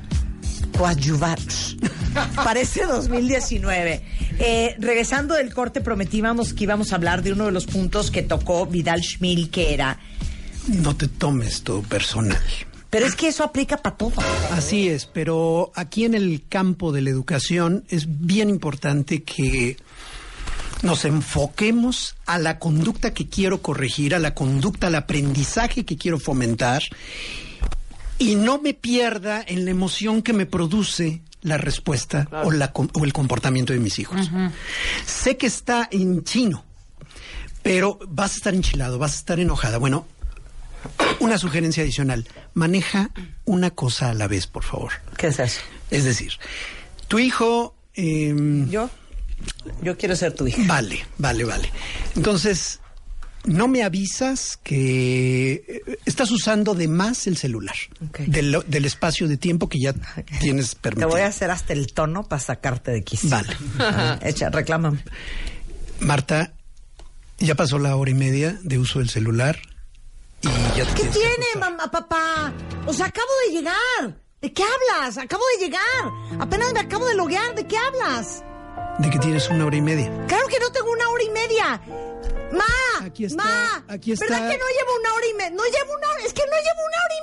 coadyuvar 0.76 1.39
para 2.37 2.61
este 2.61 2.87
2019. 2.87 4.03
Eh, 4.39 4.76
regresando 4.79 5.35
del 5.35 5.53
corte, 5.53 5.81
prometíamos 5.81 6.55
que 6.55 6.64
íbamos 6.64 6.93
a 6.93 6.97
hablar 6.97 7.22
de 7.22 7.33
uno 7.33 7.47
de 7.47 7.53
los 7.53 7.66
puntos 7.66 8.11
que 8.11 8.22
tocó 8.22 8.66
Vidal 8.66 9.03
Schmil, 9.03 9.51
que 9.51 9.74
era... 9.74 9.99
No 10.68 10.95
te 10.95 11.09
tomes 11.09 11.62
todo 11.62 11.83
personal. 11.83 12.39
Pero 12.91 13.07
es 13.07 13.14
que 13.14 13.28
eso 13.28 13.45
aplica 13.45 13.76
para 13.76 13.97
todo. 13.97 14.14
Así 14.53 14.89
es, 14.89 15.07
pero 15.07 15.72
aquí 15.74 16.05
en 16.05 16.14
el 16.14 16.43
campo 16.49 16.91
de 16.93 17.03
la 17.03 17.11
educación 17.11 17.84
es 17.89 18.07
bien 18.09 18.49
importante 18.49 19.22
que 19.22 19.76
nos 20.82 21.05
enfoquemos 21.05 22.16
a 22.26 22.39
la 22.39 22.59
conducta 22.59 23.12
que 23.12 23.28
quiero 23.28 23.61
corregir, 23.61 24.14
a 24.14 24.18
la 24.18 24.34
conducta, 24.34 24.86
al 24.86 24.95
aprendizaje 24.95 25.84
que 25.84 25.97
quiero 25.97 26.18
fomentar 26.18 26.82
y 28.18 28.36
no 28.36 28.61
me 28.61 28.74
pierda 28.74 29.43
en 29.47 29.64
la 29.64 29.70
emoción 29.70 30.22
que 30.22 30.32
me 30.32 30.47
produce 30.47 31.22
la 31.43 31.57
respuesta 31.57 32.28
o, 32.45 32.51
la, 32.51 32.72
o 32.74 33.05
el 33.05 33.12
comportamiento 33.12 33.72
de 33.72 33.78
mis 33.78 33.99
hijos. 33.99 34.30
Sé 35.07 35.36
que 35.36 35.47
está 35.47 35.89
en 35.91 36.24
chino, 36.24 36.64
pero 37.62 37.99
vas 38.09 38.32
a 38.32 38.36
estar 38.36 38.55
enchilado, 38.55 38.99
vas 38.99 39.12
a 39.12 39.18
estar 39.18 39.41
enojada. 39.41 39.78
Bueno, 39.78 40.07
una 41.20 41.39
sugerencia 41.39 41.82
adicional. 41.82 42.26
Maneja 42.55 43.11
una 43.45 43.70
cosa 43.70 44.11
a 44.11 44.14
la 44.14 44.26
vez, 44.28 44.47
por 44.47 44.64
favor. 44.64 44.93
¿Qué 45.16 45.28
es 45.28 45.39
eso? 45.39 45.61
Es 45.91 46.05
decir, 46.05 46.32
tu 47.09 47.18
hijo... 47.18 47.74
em, 47.95 48.68
Yo, 48.70 48.91
yo 49.82 49.97
quiero 49.97 50.14
ser 50.16 50.32
tu 50.34 50.47
hija. 50.47 50.62
Vale, 50.66 51.05
vale, 51.18 51.45
vale. 51.45 51.70
Entonces, 52.16 52.80
no 53.45 53.68
me 53.68 53.82
avisas 53.84 54.59
que 54.62 55.53
eh, 55.68 55.99
estás 56.05 56.30
usando 56.30 56.74
de 56.74 56.89
más 56.89 57.26
el 57.26 57.36
celular. 57.36 57.76
Del, 58.26 58.57
del 58.66 58.84
espacio 58.84 59.28
de 59.28 59.36
tiempo 59.36 59.68
que 59.68 59.78
ya 59.80 59.95
tienes 60.41 60.70
Te 60.70 60.76
permitido. 60.80 61.09
voy 61.09 61.20
a 61.22 61.26
hacer 61.28 61.51
hasta 61.51 61.72
el 61.72 61.93
tono 61.93 62.24
para 62.24 62.41
sacarte 62.41 62.91
de 62.91 63.03
quicio. 63.05 63.30
Vale. 63.30 63.57
Echa, 64.22 64.51
reclámame. 64.51 65.03
Marta, 66.01 66.53
ya 67.39 67.55
pasó 67.55 67.78
la 67.78 67.97
hora 67.97 68.11
y 68.11 68.14
media 68.14 68.59
de 68.62 68.78
uso 68.78 68.99
del 68.99 69.09
celular 69.09 69.59
y 70.43 70.49
ya 70.76 70.84
te 70.84 70.95
¿Qué 70.95 71.09
tiene, 71.09 71.47
mamá, 71.59 71.91
papá? 71.91 72.53
O 72.86 72.93
sea, 72.93 73.07
acabo 73.07 73.28
de 73.47 73.53
llegar. 73.53 74.20
¿De 74.41 74.53
qué 74.53 74.62
hablas? 74.62 75.18
Acabo 75.18 75.43
de 75.59 75.64
llegar. 75.66 76.41
Apenas 76.41 76.72
me 76.72 76.80
acabo 76.80 77.07
de 77.07 77.14
loguear. 77.16 77.55
¿De 77.55 77.66
qué 77.66 77.76
hablas? 77.76 78.45
De 78.99 79.11
que 79.11 79.18
tienes 79.18 79.49
una 79.49 79.66
hora 79.66 79.76
y 79.76 79.80
media. 79.82 80.11
Claro 80.26 80.47
que 80.49 80.59
no 80.61 80.70
tengo 80.70 80.91
una 80.93 81.09
hora 81.09 81.22
y 81.24 81.30
media. 81.30 81.80
Ma, 82.53 83.05
Aquí 83.07 83.24
está, 83.26 83.45
ma, 83.45 83.84
aquí 83.89 84.12
está. 84.12 84.24
¿verdad 84.24 84.51
que 84.51 84.59
no 84.59 84.64
llevo 84.66 85.01
una 85.01 85.14
hora 85.14 85.26
y 85.26 85.34
media? 85.34 85.51
No 85.51 85.62
llevo 85.64 85.93
una 85.97 86.09
hora, 86.12 86.22
es 86.24 86.32
que 86.32 86.43
no 86.43 86.57
llevo 86.57 86.80
una 86.86 86.99
hora 87.05 87.14
y 87.14 87.22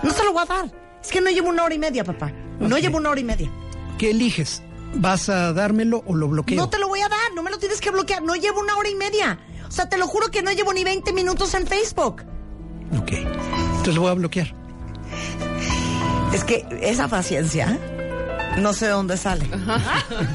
No 0.02 0.12
te 0.12 0.24
lo 0.24 0.32
voy 0.32 0.42
a 0.42 0.46
dar. 0.46 0.72
Es 1.02 1.10
que 1.10 1.20
no 1.20 1.30
llevo 1.30 1.48
una 1.48 1.64
hora 1.64 1.74
y 1.74 1.78
media, 1.78 2.04
papá. 2.04 2.30
No 2.60 2.76
llevo 2.78 2.98
una 2.98 3.10
hora 3.10 3.20
y 3.20 3.24
media. 3.24 3.50
¿Qué 3.98 4.10
eliges? 4.10 4.62
¿Vas 4.94 5.28
a 5.28 5.52
dármelo 5.52 6.02
o 6.06 6.14
lo 6.14 6.28
bloqueo? 6.28 6.56
No 6.56 6.68
te 6.68 6.78
lo 6.78 6.88
voy 6.88 7.00
a 7.00 7.08
dar, 7.08 7.34
no 7.34 7.42
me 7.42 7.50
lo 7.50 7.58
tienes 7.58 7.80
que 7.80 7.90
bloquear. 7.90 8.22
No 8.22 8.34
llevo 8.34 8.60
una 8.60 8.76
hora 8.76 8.88
y 8.88 8.94
media. 8.94 9.38
O 9.66 9.70
sea, 9.70 9.88
te 9.88 9.96
lo 9.96 10.06
juro 10.06 10.30
que 10.30 10.42
no 10.42 10.52
llevo 10.52 10.72
ni 10.72 10.84
20 10.84 11.12
minutos 11.12 11.54
en 11.54 11.66
Facebook. 11.66 12.22
Ok, 12.98 13.12
entonces 13.12 13.94
lo 13.94 14.02
voy 14.02 14.10
a 14.10 14.14
bloquear. 14.14 14.54
Es 16.32 16.44
que 16.44 16.66
esa 16.82 17.08
paciencia 17.08 17.78
no 18.58 18.72
sé 18.72 18.86
de 18.86 18.92
dónde 18.92 19.16
sale. 19.16 19.46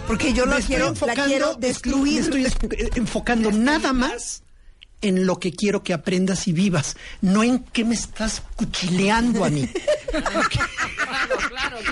Porque 0.07 0.33
yo 0.33 0.45
la 0.45 0.59
quiero, 0.59 0.93
la 1.05 1.13
quiero 1.13 1.53
me 1.53 1.67
destruir. 1.67 2.21
estoy 2.21 2.47
enfocando 2.95 3.51
nada 3.51 3.93
más 3.93 4.43
en 5.01 5.25
lo 5.25 5.39
que 5.39 5.51
quiero 5.51 5.83
que 5.83 5.93
aprendas 5.93 6.47
y 6.47 6.53
vivas, 6.53 6.95
no 7.21 7.43
en 7.43 7.59
qué 7.59 7.85
me 7.85 7.93
estás 7.95 8.41
cuchileando 8.55 9.45
a 9.45 9.49
mí. 9.49 9.69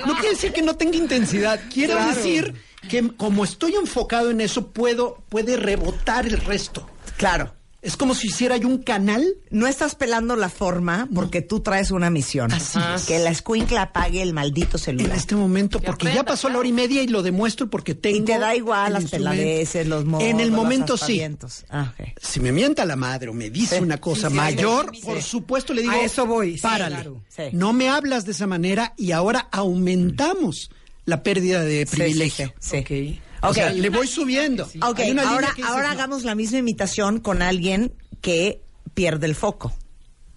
No 0.06 0.14
quiere 0.16 0.32
decir 0.36 0.54
que 0.54 0.62
no 0.62 0.76
tenga 0.76 0.98
intensidad, 0.98 1.60
quiere 1.72 1.94
Claro. 1.94 2.16
decir 2.16 2.54
que 2.90 3.08
como 3.16 3.44
estoy 3.44 3.76
enfocado 3.76 4.30
en 4.32 4.42
eso, 4.42 4.72
puedo, 4.72 5.24
puede 5.30 5.58
rebotar 5.58 6.26
el 6.26 6.38
resto. 6.38 6.88
Claro. 7.18 7.54
Es 7.86 7.96
como 7.98 8.16
si 8.16 8.28
hiciera 8.28 8.58
yo 8.58 8.68
un 8.68 8.80
canal. 8.80 9.24
No 9.52 9.68
estás 9.68 9.94
pelando 9.94 10.36
la 10.36 10.50
forma 10.50 11.08
porque 11.14 11.42
tú 11.42 11.60
traes 11.60 11.92
una 11.92 12.10
misión. 12.10 12.52
Así 12.52 12.80
es. 12.96 13.06
Que 13.06 13.20
la 13.20 13.30
escuincla 13.30 13.84
apague 13.84 14.22
el 14.24 14.34
maldito 14.34 14.78
En 14.78 14.84
celular. 14.84 15.16
este 15.16 15.36
momento, 15.36 15.80
porque 15.80 16.12
ya 16.14 16.24
pasó 16.24 16.50
la 16.50 16.58
hora 16.58 16.68
y 16.68 16.72
media 16.74 17.04
y 17.04 17.08
lo 17.08 17.22
demuestro 17.22 17.70
porque 17.70 17.94
tengo. 17.94 18.18
Y 18.18 18.22
te 18.22 18.40
da 18.40 18.56
igual 18.56 18.94
las 18.94 19.06
peladeces, 19.12 19.86
los 19.88 20.04
modos, 20.04 20.24
En 20.28 20.40
el 20.40 20.50
los 20.50 20.58
momento 20.58 20.98
sí. 20.98 21.22
Ah. 21.70 21.94
Si 22.20 22.40
me 22.40 22.52
mienta 22.52 22.86
la 22.86 22.96
madre 22.96 23.30
o 23.30 23.34
me 23.34 23.50
dice 23.52 23.78
Sí. 23.78 23.84
una 23.84 23.98
cosa 24.02 24.30
Sí, 24.30 24.34
sí, 24.34 24.38
mayor, 24.38 24.90
sí, 24.92 25.02
sí. 25.02 25.06
por 25.06 25.22
supuesto 25.22 25.74
le 25.74 25.82
digo, 25.84 25.94
A 25.94 26.02
eso 26.02 26.26
voy, 26.26 26.56
sí, 26.56 26.62
párale. 26.64 26.96
claro. 26.96 27.22
Sí. 27.30 27.44
No 27.54 27.72
me 27.72 27.88
hablas 27.90 28.26
de 28.26 28.32
esa 28.32 28.48
manera 28.48 28.94
y 28.98 29.12
ahora 29.12 29.48
aumentamos 29.52 30.72
la 31.06 31.22
pérdida 31.22 31.64
de 31.64 31.86
Sí, 31.86 31.96
privilegio. 31.98 32.54
sí, 32.60 32.84
sí. 32.88 33.20
Ok. 33.46 33.52
O 33.52 33.54
sea, 33.54 33.72
le 33.72 33.90
voy 33.90 34.08
subiendo. 34.08 34.66
Ok, 34.82 35.00
Hay 35.00 35.12
una 35.12 35.22
línea 35.24 35.30
ahora, 35.36 35.48
que 35.50 35.56
dices, 35.62 35.70
ahora 35.72 35.88
no. 35.88 35.94
hagamos 35.94 36.24
la 36.24 36.36
misma 36.36 36.58
imitación 36.60 37.20
con 37.20 37.42
alguien 37.42 37.94
que 38.22 38.62
pierde 38.94 39.26
el 39.28 39.36
foco. 39.36 39.74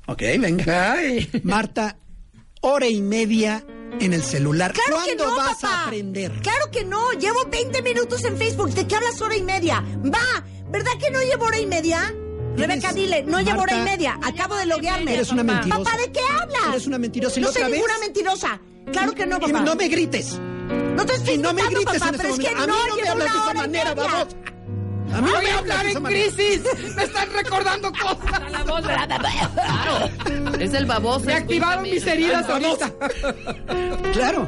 Ok, 0.07 0.21
venga. 0.39 0.97
Marta, 1.43 1.99
hora 2.61 2.87
y 2.89 3.01
media 3.03 3.65
en 4.01 4.13
el 4.15 4.23
celular. 4.23 4.73
Claro 4.73 5.03
que 5.05 5.17
¿Cuándo 5.17 5.27
no, 5.31 5.37
vas 5.37 5.55
papá. 5.61 5.75
a 5.75 5.85
aprender? 5.87 6.33
Claro 6.43 6.71
que 6.71 6.85
no. 6.85 7.13
Llevo 7.13 7.45
20 7.51 7.83
minutos 7.83 8.25
en 8.25 8.37
Facebook. 8.37 8.71
¿De 8.73 8.87
qué 8.87 8.97
hablas 8.97 9.21
hora 9.21 9.37
y 9.37 9.43
media? 9.43 9.85
Va. 10.05 10.45
¿Verdad 10.71 10.93
que 11.01 11.11
no 11.11 11.21
llevo 11.21 11.47
hora 11.47 11.59
y 11.59 11.67
media? 11.67 12.15
Rebeca, 12.57 12.93
dile, 12.93 13.23
no 13.23 13.41
llevo 13.41 13.63
hora 13.63 13.79
y 13.79 13.83
media. 13.83 14.19
Acabo 14.23 14.57
de 14.57 14.67
loguearme. 14.67 15.15
Eres 15.15 15.31
una 15.31 15.45
mentirosa. 15.45 15.83
Papá, 15.85 15.97
¿de 15.97 16.11
qué 16.13 16.21
hablas? 16.21 16.69
Eres 16.71 16.87
una 16.87 16.99
mentirosa. 16.99 17.39
¿Y 17.39 17.43
No 17.43 17.53
soy 17.53 17.63
otra 17.63 17.69
ninguna 17.75 17.93
vez? 17.95 18.03
mentirosa. 18.03 18.61
Claro 18.93 19.13
que 19.15 19.27
no, 19.27 19.37
Y 19.37 19.41
papá. 19.41 19.61
no 19.61 19.75
me 19.77 19.89
grites. 19.89 20.39
No 20.69 21.07
te 21.07 21.15
estoy 21.15 21.35
Y 21.35 21.39
no 21.39 21.53
me 21.53 21.63
grites 21.63 21.85
papá, 21.85 22.09
en 22.09 22.15
este 22.15 22.17
pero 22.19 22.35
es 22.35 22.39
que 22.41 22.51
momento. 22.55 22.63
A 22.63 22.67
mí 22.67 22.83
no 22.89 22.97
me 22.97 23.09
hablas 23.09 23.33
de 23.33 23.39
esa 23.39 23.55
manera, 23.55 23.95
babosa. 23.95 24.29
A 25.13 25.21
mí 25.21 25.31
no 25.31 25.37
Voy 25.37 25.45
me 25.45 25.51
hablar 25.53 25.87
en 25.87 26.03
crisis. 26.03 26.61
Me 26.97 27.05
están 27.05 27.29
recordando 27.33 27.93
cosas. 27.93 28.53
La 28.53 28.65
voz, 28.65 28.83
Claro. 28.83 30.59
Es 30.61 30.75
el 30.75 30.87
baboso. 30.87 31.25
Me 31.25 31.35
activaron 31.35 31.83
mis 31.83 32.07
heridas 32.07 32.49
ahorita. 32.49 32.93
Claro. 34.13 34.47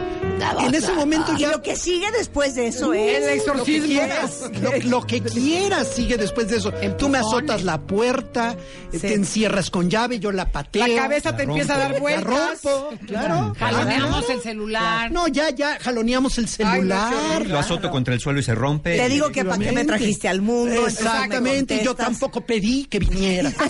En 0.60 0.74
ese 0.74 0.92
momento 0.94 1.34
Y 1.36 1.40
ya 1.40 1.50
lo 1.50 1.60
que 1.62 1.76
sigue 1.76 2.10
después 2.12 2.54
de 2.54 2.68
eso 2.68 2.94
El 2.94 3.00
es... 3.00 3.46
lo 3.46 3.64
que 3.64 3.76
exorcismo. 3.76 4.70
lo, 4.84 5.06
que 5.06 5.20
quieras 5.20 5.88
sigue 5.88 6.16
después 6.16 6.48
de 6.48 6.56
eso. 6.56 6.72
Tú 6.98 7.08
me 7.08 7.18
azotas 7.18 7.62
la 7.62 7.80
puerta, 7.80 8.56
eh, 8.92 8.98
te 8.98 9.14
encierras 9.14 9.70
con 9.70 9.90
llave, 9.90 10.18
yo 10.18 10.32
la 10.32 10.50
pateo. 10.50 10.86
La 10.86 11.02
cabeza 11.02 11.36
te 11.36 11.42
empieza 11.44 11.74
a 11.74 11.78
dar 11.78 12.00
vueltas. 12.00 12.62
rompo, 12.62 12.90
claro. 13.06 13.54
Jaloneamos 13.58 14.30
el 14.30 14.40
celular. 14.40 15.10
No, 15.10 15.28
ya, 15.28 15.50
ya, 15.50 15.78
jaloneamos 15.78 16.38
el 16.38 16.48
celular. 16.48 17.46
Lo 17.46 17.58
azoto 17.58 17.90
contra 17.90 18.14
el 18.14 18.20
suelo 18.20 18.40
y 18.40 18.42
se 18.42 18.54
rompe. 18.54 18.96
Te 18.96 19.08
digo 19.08 19.30
que 19.30 19.44
para 19.44 19.62
qué 19.62 19.72
me 19.72 19.84
trajiste 19.84 20.28
al 20.28 20.40
mundo. 20.40 20.49
Me 20.50 20.76
Exactamente, 20.84 21.80
yo 21.84 21.94
tampoco 21.94 22.40
pedí 22.42 22.84
que 22.84 22.98
viniera. 22.98 23.52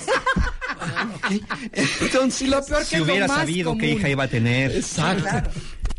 Entonces, 2.01 2.49
Lo 2.49 2.64
peor 2.64 2.81
que 2.81 2.85
Si 2.87 2.97
lo 2.97 3.05
hubiera 3.05 3.26
más 3.26 3.39
sabido 3.39 3.76
qué 3.78 3.91
hija 3.93 4.09
iba 4.09 4.24
a 4.24 4.28
tener. 4.28 4.72
Exacto. 4.76 5.51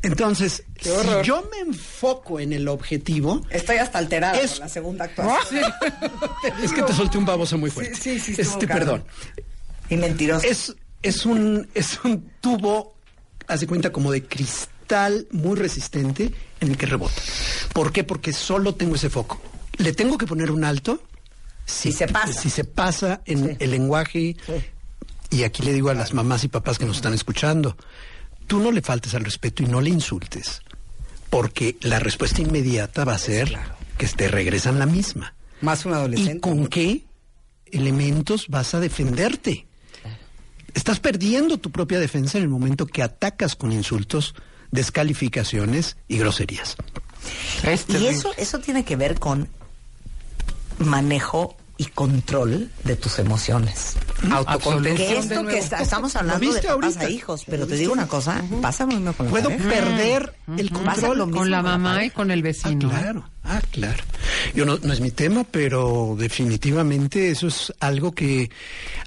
Entonces, 0.04 0.64
si 0.80 0.90
yo 1.24 1.48
me 1.52 1.60
enfoco 1.60 2.40
en 2.40 2.54
el 2.54 2.68
objetivo, 2.68 3.46
Estoy 3.52 3.78
hasta 3.78 4.00
alterada 4.00 4.40
Es- 4.40 4.54
por 4.54 4.60
la 4.62 4.70
segunda 4.70 5.06
actuación. 5.06 5.64
es 6.64 6.72
que 6.74 6.82
te 6.82 6.94
solté 6.94 7.18
un 7.20 7.26
baboso 7.26 7.58
muy 7.58 7.70
fuerte. 7.70 7.96
Sí, 7.96 8.20
sí, 8.20 8.34
sí, 8.36 8.42
Este, 8.42 8.68
perdón. 8.68 9.04
Y 9.90 9.98
mentiroso. 9.98 10.46
Es, 10.48 10.76
es 11.04 11.26
un 11.26 11.68
es 11.76 12.00
un 12.04 12.32
tubo, 12.42 12.96
hace 13.48 13.68
cuenta 13.68 13.92
como 13.92 14.12
de 14.12 14.24
cristal 14.24 15.28
muy 15.32 15.56
resistente 15.56 16.32
en 16.60 16.70
el 16.72 16.78
que 16.78 16.88
rebota. 16.88 17.22
¿Por 17.74 17.92
qué? 17.92 18.04
Porque 18.04 18.34
solo 18.34 18.74
tengo 18.74 18.96
ese 18.96 19.10
foco. 19.10 19.40
Le 19.82 19.94
tengo 19.94 20.18
que 20.18 20.26
poner 20.28 20.52
un 20.52 20.64
alto 20.64 21.02
Si 21.66 21.92
se 21.92 22.08
pasa. 22.08 22.34
Si 22.42 22.50
se 22.50 22.64
pasa 22.66 23.22
en 23.26 23.50
Sí. 23.50 23.56
el 23.60 23.72
lenguaje. 23.72 24.36
Y 25.30 25.44
aquí 25.44 25.64
le 25.64 25.74
digo 25.74 25.90
a 25.90 25.94
las 25.94 26.14
mamás 26.14 26.44
y 26.44 26.48
papás 26.50 26.78
que 26.78 26.86
nos 26.86 26.98
están 26.98 27.14
escuchando, 27.14 27.78
tú 28.48 28.60
no 28.60 28.72
le 28.72 28.82
faltes 28.82 29.14
al 29.16 29.24
respeto 29.24 29.64
y 29.64 29.68
no 29.68 29.80
le 29.80 29.90
insultes, 29.90 30.62
porque 31.30 31.78
la 31.82 32.00
respuesta 32.00 32.42
inmediata 32.42 33.06
va 33.06 33.14
a 33.14 33.18
ser 33.18 33.58
que 33.98 34.08
te 34.08 34.28
regresan 34.28 34.80
la 34.80 34.86
misma. 34.86 35.34
Más 35.62 35.86
un 35.86 35.94
¿Y 35.94 35.96
adolescente. 35.96 36.40
con 36.42 36.68
qué 36.68 37.06
elementos 37.68 38.48
vas 38.50 38.74
a 38.74 38.80
defenderte? 38.82 39.66
Estás 40.74 41.00
perdiendo 41.00 41.58
tu 41.60 41.72
propia 41.72 42.00
defensa 42.00 42.38
en 42.38 42.44
el 42.46 42.50
momento 42.50 42.86
que 42.88 43.04
atacas 43.04 43.56
con 43.56 43.72
insultos, 43.72 44.36
descalificaciones 44.72 45.96
y 46.10 46.18
groserías. 46.18 46.76
Y 47.88 48.08
eso, 48.08 48.32
eso 48.38 48.60
tiene 48.60 48.84
que 48.84 48.96
ver 48.98 49.20
con 49.20 49.48
manejo 50.82 51.56
y 51.78 51.86
control 51.86 52.70
de 52.84 52.96
tus 52.96 53.18
emociones. 53.18 53.96
Autocontención 54.30 55.28
de 55.28 55.36
esto 55.36 55.48
que 55.48 55.58
está- 55.58 55.82
estamos 55.82 56.16
hablando 56.16 56.46
¿Lo 56.46 56.54
de 56.54 56.62
papás 56.62 56.98
a 56.98 57.10
hijos, 57.10 57.44
pero 57.48 57.64
¿Lo 57.64 57.68
te 57.68 57.76
digo 57.76 57.94
una 57.94 58.08
cosa, 58.08 58.44
pasa 58.62 58.86
lo 58.86 58.92
mismo 58.92 59.14
con 59.14 59.26
la 59.26 59.32
Puedo 59.32 59.50
pareja. 59.50 59.70
perder 59.70 60.36
el 60.58 60.70
control. 60.70 61.18
lo 61.18 61.26
mismo 61.26 61.40
Con 61.42 61.50
la 61.52 61.58
con 61.58 61.72
la 61.72 61.78
mamá 61.78 62.06
y 62.06 62.10
con 62.12 62.30
el 62.30 62.40
Ah, 62.40 62.44
vecino. 62.44 62.90
claro, 62.90 63.30
ah, 63.46 63.62
claro. 63.72 64.04
Yo 64.54 64.66
no, 64.66 64.78
no 64.78 64.94
es 64.94 65.00
mi 65.02 65.10
tema, 65.10 65.44
pero 65.44 66.16
definitivamente 66.20 67.32
eso 67.32 67.48
es 67.48 67.74
algo 67.80 68.12
que 68.12 68.52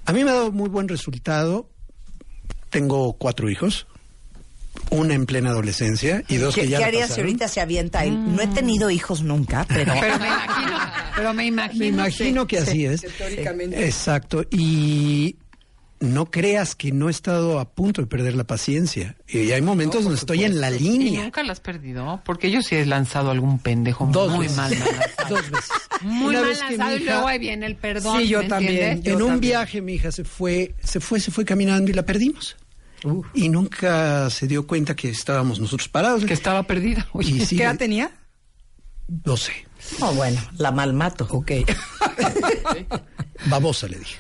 a 0.04 0.12
mí 0.12 0.24
me 0.24 0.30
ha 0.30 0.34
dado 0.34 0.50
muy 0.50 0.68
buen 0.68 0.88
resultado. 0.88 1.68
Tengo 2.70 3.12
cuatro 3.12 3.48
hijos, 3.48 3.86
una 4.90 5.14
en 5.14 5.26
plena 5.26 5.50
adolescencia 5.50 6.22
y 6.28 6.36
dos 6.36 6.54
¿Qué, 6.54 6.62
que 6.62 6.68
ya 6.68 6.78
qué 6.78 6.84
harías 6.84 7.14
si 7.14 7.20
ahorita 7.20 7.48
se 7.48 7.60
avienta 7.60 8.04
él? 8.04 8.34
No 8.34 8.42
he 8.42 8.46
tenido 8.48 8.90
hijos 8.90 9.22
nunca, 9.22 9.64
pero... 9.68 9.92
Pero 10.00 10.18
me 10.18 10.26
imagino, 10.26 10.78
pero 11.16 11.34
me 11.34 11.46
imagino. 11.46 11.78
Me 11.80 11.86
imagino 11.88 12.46
que 12.46 12.58
así 12.58 12.84
es. 12.86 13.02
Teóricamente. 13.18 13.84
Exacto. 13.86 14.44
Y 14.50 15.36
no 16.00 16.30
creas 16.30 16.74
que 16.74 16.92
no 16.92 17.08
he 17.08 17.10
estado 17.10 17.58
a 17.60 17.70
punto 17.70 18.02
de 18.02 18.06
perder 18.08 18.34
la 18.34 18.44
paciencia. 18.44 19.16
Y 19.28 19.52
hay 19.52 19.62
momentos 19.62 20.02
donde 20.04 20.18
estoy 20.18 20.44
en 20.44 20.60
la 20.60 20.70
¿Y 20.70 20.78
línea. 20.80 21.22
nunca 21.22 21.42
la 21.42 21.52
has 21.52 21.60
perdido? 21.60 22.20
Porque 22.24 22.50
yo 22.50 22.60
sí 22.62 22.74
he 22.74 22.84
lanzado 22.84 23.30
algún 23.30 23.58
pendejo 23.60 24.06
Dos 24.12 24.32
muy 24.32 24.42
veces. 24.46 24.56
mal 24.56 24.70
lanzado. 24.78 25.36
Dos 25.36 25.50
veces. 25.50 25.70
Muy 26.02 26.26
Una 26.34 26.40
mal 26.40 26.48
vez 26.48 26.58
que 26.58 26.64
mi 26.72 26.76
lanzado 26.76 26.96
y 26.98 27.02
hija- 27.02 27.12
luego 27.12 27.28
ahí 27.28 27.38
viene 27.38 27.66
el 27.66 27.76
perdón. 27.76 28.20
Sí, 28.20 28.28
yo 28.28 28.42
¿me 28.42 28.48
también. 28.48 29.00
En 29.04 29.12
un 29.14 29.18
también. 29.28 29.40
viaje 29.40 29.80
mi 29.80 29.94
hija 29.94 30.12
se 30.12 30.24
fue, 30.24 30.74
se 30.82 31.00
fue, 31.00 31.20
se 31.20 31.30
fue 31.30 31.44
caminando 31.44 31.90
y 31.90 31.94
la 31.94 32.04
perdimos. 32.04 32.56
Y 33.34 33.48
nunca 33.48 34.30
se 34.30 34.46
dio 34.46 34.66
cuenta 34.66 34.94
que 34.96 35.08
estábamos 35.10 35.60
nosotros 35.60 35.88
parados. 35.88 36.24
Que 36.24 36.34
estaba 36.34 36.62
perdida. 36.64 37.06
Y 37.14 37.18
Oye, 37.18 37.46
sí, 37.46 37.56
¿Qué 37.56 37.64
edad 37.64 37.76
tenía? 37.76 38.10
No 39.24 39.36
sé. 39.36 39.52
Oh, 40.00 40.12
bueno, 40.14 40.40
la 40.56 40.70
malmato. 40.72 41.26
Ok. 41.30 41.52
Babosa 43.46 43.86
le 43.88 43.98
dije. 43.98 44.16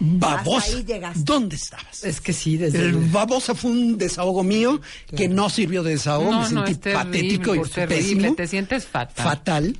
Babosa. 0.00 0.76
Ahí 0.76 0.84
llegaste. 0.84 1.20
¿Dónde 1.24 1.56
estabas? 1.56 2.04
Es 2.04 2.20
que 2.20 2.32
sí, 2.32 2.56
desde 2.58 2.80
El 2.80 2.96
babosa 2.96 3.54
fue 3.54 3.70
un 3.70 3.96
desahogo 3.96 4.42
mío 4.42 4.80
que 5.16 5.28
no 5.28 5.48
sirvió 5.48 5.82
de 5.82 5.92
desahogo. 5.92 6.30
no, 6.30 6.42
me 6.42 6.50
no, 6.50 6.66
sentí 6.66 6.80
terrible, 6.80 7.04
patético 7.04 7.54
y 7.54 7.62
terrible. 7.62 7.96
pésimo. 7.96 8.34
Te 8.34 8.46
sientes 8.46 8.86
fatal. 8.86 9.24
Fatal. 9.24 9.76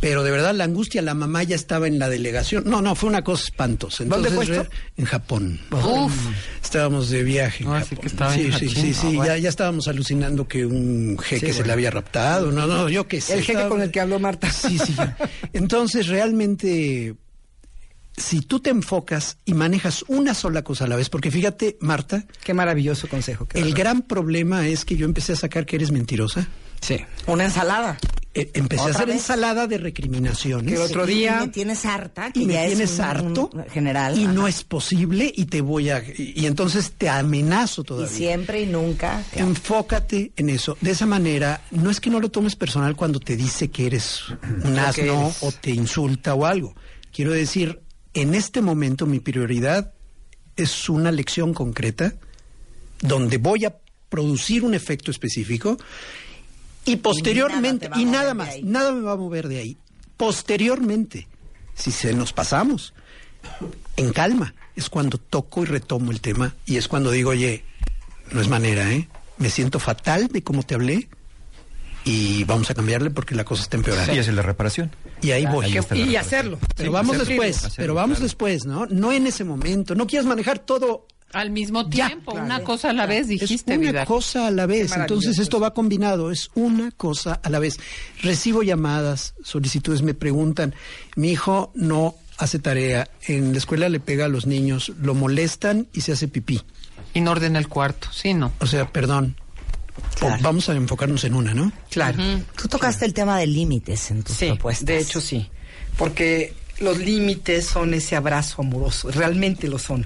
Pero 0.00 0.22
de 0.22 0.30
verdad 0.30 0.54
la 0.54 0.64
angustia, 0.64 1.02
la 1.02 1.14
mamá 1.14 1.42
ya 1.42 1.56
estaba 1.56 1.88
en 1.88 1.98
la 1.98 2.08
delegación. 2.08 2.62
No, 2.66 2.80
no, 2.80 2.94
fue 2.94 3.08
una 3.08 3.24
cosa 3.24 3.44
espantosa. 3.44 4.04
¿Dónde 4.04 4.28
Entonces, 4.28 4.56
fue 4.56 4.62
esto? 4.64 4.74
En 4.96 5.04
Japón. 5.06 5.60
Uf. 5.72 6.12
Estábamos 6.62 7.10
de 7.10 7.24
viaje. 7.24 7.64
en 7.64 7.70
así 7.72 7.88
Japón. 7.90 7.98
que 8.02 8.06
estaba 8.08 8.34
sí, 8.34 8.40
en 8.42 8.52
sí, 8.52 8.68
sí, 8.68 8.94
sí, 8.94 9.00
Ah, 9.00 9.04
bueno. 9.06 9.26
ya, 9.26 9.38
ya 9.38 9.48
estábamos 9.48 9.88
alucinando 9.88 10.46
que 10.46 10.64
un 10.66 11.18
jeque 11.18 11.48
Sí, 11.48 11.52
se 11.58 11.64
le 11.66 11.72
había 11.72 11.90
raptado. 11.90 12.52
No, 12.52 12.66
no, 12.68 12.88
yo 12.88 13.08
qué 13.08 13.20
sé. 13.20 13.34
El 13.34 13.40
jeque 13.40 13.52
estaba- 13.52 13.68
con 13.70 13.82
el 13.82 13.90
que 13.90 14.00
habló 14.00 14.18
Marta. 14.20 14.48
Sí, 14.52 14.78
sí. 14.78 14.94
Entonces, 15.52 16.06
realmente, 16.06 17.14
si 18.16 18.40
tú 18.40 18.60
te 18.60 18.70
enfocas 18.70 19.38
y 19.44 19.54
manejas 19.54 20.04
una 20.08 20.34
sola 20.34 20.62
cosa 20.62 20.84
a 20.84 20.88
la 20.88 20.96
vez, 20.96 21.08
porque 21.08 21.30
fíjate, 21.30 21.76
Marta, 21.80 22.24
Qué 22.44 22.54
maravilloso 22.54 23.08
consejo. 23.08 23.46
qué 23.46 23.58
el 23.58 23.64
verdad. 23.66 23.78
gran 23.78 24.02
problema 24.02 24.66
es 24.68 24.84
que 24.84 24.96
yo 24.96 25.04
empecé 25.06 25.32
a 25.32 25.36
sacar 25.36 25.66
que 25.66 25.76
eres 25.76 25.90
mentirosa. 25.90 26.46
Sí. 26.80 26.98
Una 27.26 27.44
ensalada. 27.44 27.98
Eh, 28.42 28.50
empecé 28.54 28.82
a 28.82 28.84
¿Otra 28.86 28.94
hacer 28.96 29.06
vez? 29.08 29.16
ensalada 29.16 29.66
de 29.66 29.78
recriminaciones. 29.78 30.72
Que 30.74 30.78
otro 30.78 31.08
Y 31.08 31.14
día- 31.14 31.40
me 31.40 31.48
tienes 31.48 31.84
harta, 31.84 32.30
que 32.32 32.40
y 32.40 32.46
me 32.46 32.54
ya 32.54 32.66
tienes 32.66 32.90
es 32.92 32.98
un- 32.98 33.04
harto 33.04 33.50
un 33.52 33.64
general. 33.70 34.18
y 34.18 34.24
ajá. 34.24 34.32
no 34.32 34.46
es 34.48 34.64
posible 34.64 35.32
y 35.34 35.46
te 35.46 35.60
voy 35.60 35.90
a 35.90 36.02
y, 36.16 36.34
y 36.36 36.46
entonces 36.46 36.92
te 36.96 37.08
amenazo 37.08 37.82
Y 37.82 37.84
todavía. 37.84 38.08
siempre 38.16 38.62
y 38.62 38.66
nunca. 38.66 39.22
Enfócate 39.32 40.32
en 40.36 40.50
eso. 40.50 40.76
De 40.80 40.90
esa 40.92 41.06
manera, 41.06 41.62
no 41.70 41.90
es 41.90 42.00
que 42.00 42.10
no 42.10 42.20
lo 42.20 42.30
tomes 42.30 42.56
personal 42.56 42.94
cuando 42.96 43.20
te 43.20 43.36
dice 43.36 43.68
que 43.68 43.86
eres 43.86 44.22
un 44.64 44.78
asno 44.78 45.22
eres. 45.24 45.36
o 45.42 45.52
te 45.52 45.70
insulta 45.70 46.34
o 46.34 46.46
algo. 46.46 46.74
Quiero 47.12 47.32
decir, 47.32 47.80
en 48.14 48.34
este 48.34 48.60
momento 48.62 49.06
mi 49.06 49.20
prioridad 49.20 49.92
es 50.56 50.88
una 50.88 51.10
lección 51.12 51.54
concreta 51.54 52.14
donde 53.00 53.38
voy 53.38 53.64
a 53.64 53.76
producir 54.08 54.64
un 54.64 54.74
efecto 54.74 55.10
específico 55.10 55.76
y 56.88 56.96
posteriormente, 56.96 57.88
nada 57.88 58.00
y 58.00 58.04
nada 58.04 58.34
más, 58.34 58.48
nada 58.62 58.92
me 58.92 59.02
va 59.02 59.12
a 59.12 59.16
mover 59.16 59.48
de 59.48 59.58
ahí. 59.58 59.76
Posteriormente, 60.16 61.28
si 61.74 61.92
se 61.92 62.12
nos 62.14 62.32
pasamos, 62.32 62.94
en 63.96 64.12
calma, 64.12 64.54
es 64.74 64.88
cuando 64.88 65.18
toco 65.18 65.62
y 65.62 65.66
retomo 65.66 66.10
el 66.10 66.20
tema 66.20 66.54
y 66.66 66.76
es 66.76 66.88
cuando 66.88 67.10
digo, 67.10 67.30
oye, 67.30 67.64
no 68.32 68.40
es 68.40 68.48
manera, 68.48 68.92
¿eh? 68.92 69.08
Me 69.38 69.50
siento 69.50 69.78
fatal 69.78 70.28
de 70.28 70.42
cómo 70.42 70.62
te 70.64 70.74
hablé 70.74 71.08
y 72.04 72.44
vamos 72.44 72.70
a 72.70 72.74
cambiarle 72.74 73.10
porque 73.10 73.34
la 73.34 73.44
cosa 73.44 73.62
está 73.62 73.76
empeorando. 73.76 74.14
Y 74.14 74.18
es 74.18 74.28
la 74.28 74.42
reparación. 74.42 74.90
Y 75.20 75.30
ahí 75.32 75.46
voy. 75.46 75.66
Ahí 75.66 75.76
está 75.76 75.94
la 75.94 76.00
Y 76.00 76.16
hacerlo. 76.16 76.58
Pero 76.74 76.90
Sí, 76.90 76.94
vamos 76.94 77.16
hacerlo, 77.16 77.28
después, 77.28 77.56
hacerlo, 77.58 77.74
pero 77.76 77.94
vamos 77.94 78.16
claro. 78.16 78.24
después, 78.24 78.64
¿no? 78.64 78.86
No 78.86 79.12
en 79.12 79.26
ese 79.26 79.44
momento. 79.44 79.94
No 79.94 80.06
quieras 80.06 80.26
manejar 80.26 80.58
todo 80.58 81.06
Al 81.32 81.50
mismo 81.50 81.88
Ya, 81.90 82.08
tiempo, 82.08 82.32
claro. 82.32 82.46
una 82.46 82.60
cosa 82.64 82.90
a 82.90 82.92
la 82.94 83.04
vez, 83.06 83.28
dijiste, 83.28 83.74
es 83.74 83.78
una 83.90 84.04
cosa 84.06 84.46
a 84.46 84.50
la 84.50 84.64
vez. 84.66 84.92
Entonces 84.96 85.38
esto 85.38 85.60
va 85.60 85.74
combinado, 85.74 86.30
es 86.30 86.50
una 86.54 86.90
cosa 86.90 87.38
a 87.42 87.50
la 87.50 87.58
vez. 87.58 87.76
Recibo 88.22 88.62
llamadas, 88.62 89.34
solicitudes, 89.42 90.00
me 90.02 90.14
preguntan, 90.14 90.74
mi 91.16 91.30
hijo 91.30 91.70
no 91.74 92.14
hace 92.38 92.58
tarea, 92.58 93.10
en 93.26 93.52
la 93.52 93.58
escuela 93.58 93.88
le 93.90 94.00
pega 94.00 94.24
a 94.24 94.28
los 94.28 94.46
niños, 94.46 94.92
lo 95.02 95.14
molestan 95.14 95.86
y 95.92 96.00
se 96.00 96.12
hace 96.12 96.28
pipí. 96.28 96.62
Y 97.12 97.20
no 97.20 97.32
ordena 97.32 97.58
el 97.58 97.68
cuarto, 97.68 98.08
sí, 98.12 98.32
no. 98.32 98.52
O 98.60 98.66
sea, 98.66 98.90
perdón. 98.90 99.36
Claro. 100.18 100.36
O 100.36 100.42
vamos 100.42 100.68
a 100.68 100.74
enfocarnos 100.74 101.24
en 101.24 101.34
una, 101.34 101.52
¿no? 101.54 101.72
Claro. 101.90 102.22
Tú 102.56 102.68
tocaste 102.68 103.04
el 103.04 103.12
tema 103.12 103.36
de 103.38 103.46
límites 103.48 104.10
en 104.12 104.22
tus 104.22 104.36
Sí, 104.36 104.46
propuestas. 104.46 104.86
de 104.86 104.98
hecho 104.98 105.20
sí. 105.20 105.50
Porque 105.96 106.54
los 106.80 106.98
límites 106.98 107.66
son 107.66 107.92
ese 107.94 108.14
abrazo 108.16 108.62
amoroso, 108.62 109.10
realmente 109.10 109.66
lo 109.68 109.78
son. 109.78 110.04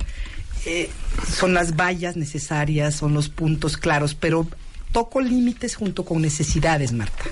Eh, 0.66 0.90
son 1.28 1.54
las 1.54 1.76
vallas 1.76 2.16
necesarias, 2.16 2.94
son 2.94 3.14
los 3.14 3.28
puntos 3.28 3.76
claros, 3.76 4.14
pero 4.14 4.46
toco 4.92 5.20
límites 5.20 5.74
junto 5.74 6.04
con 6.04 6.22
necesidades, 6.22 6.92
Marta. 6.92 7.24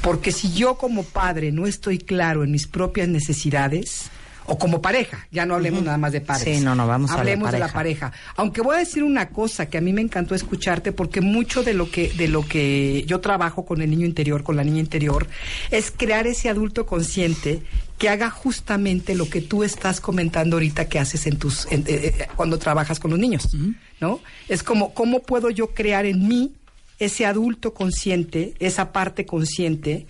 Porque 0.00 0.32
si 0.32 0.52
yo 0.52 0.76
como 0.76 1.02
padre 1.04 1.52
no 1.52 1.66
estoy 1.66 1.98
claro 1.98 2.44
en 2.44 2.50
mis 2.50 2.66
propias 2.66 3.08
necesidades, 3.08 4.10
o 4.46 4.58
como 4.58 4.80
pareja, 4.80 5.26
ya 5.32 5.44
no 5.44 5.54
hablemos 5.54 5.82
nada 5.82 5.98
más 5.98 6.12
de 6.12 6.20
padres. 6.20 6.58
Sí, 6.58 6.64
no, 6.64 6.74
no, 6.74 6.86
vamos 6.86 7.10
a 7.10 7.14
la 7.14 7.20
hablemos 7.20 7.50
de 7.50 7.58
la 7.58 7.68
pareja. 7.68 8.10
pareja. 8.10 8.32
Aunque 8.36 8.60
voy 8.60 8.76
a 8.76 8.78
decir 8.78 9.02
una 9.02 9.28
cosa 9.30 9.66
que 9.66 9.78
a 9.78 9.80
mí 9.80 9.92
me 9.92 10.00
encantó 10.00 10.34
escucharte, 10.34 10.92
porque 10.92 11.20
mucho 11.20 11.62
de 11.62 11.74
lo 11.74 11.90
que, 11.90 12.12
de 12.12 12.28
lo 12.28 12.46
que 12.46 13.04
yo 13.06 13.20
trabajo 13.20 13.64
con 13.64 13.82
el 13.82 13.90
niño 13.90 14.06
interior, 14.06 14.44
con 14.44 14.56
la 14.56 14.64
niña 14.64 14.80
interior, 14.80 15.26
es 15.70 15.90
crear 15.90 16.26
ese 16.26 16.48
adulto 16.48 16.86
consciente 16.86 17.62
que 17.98 18.08
haga 18.08 18.28
justamente 18.30 19.14
lo 19.14 19.28
que 19.28 19.40
tú 19.40 19.64
estás 19.64 20.00
comentando 20.00 20.56
ahorita 20.56 20.88
que 20.88 20.98
haces 20.98 21.26
en 21.26 21.38
tus, 21.38 21.66
en- 21.70 21.84
eh, 21.86 22.14
eh, 22.18 22.26
cuando 22.36 22.58
trabajas 22.58 23.00
con 23.00 23.10
los 23.10 23.20
niños, 23.20 23.48
¿no? 24.00 24.20
Es 24.48 24.62
como, 24.62 24.92
¿cómo 24.92 25.20
puedo 25.22 25.48
yo 25.50 25.68
crear 25.68 26.04
en 26.04 26.28
mí 26.28 26.52
ese 26.98 27.24
adulto 27.26 27.72
consciente, 27.74 28.54
esa 28.58 28.92
parte 28.92 29.24
consciente, 29.26 30.06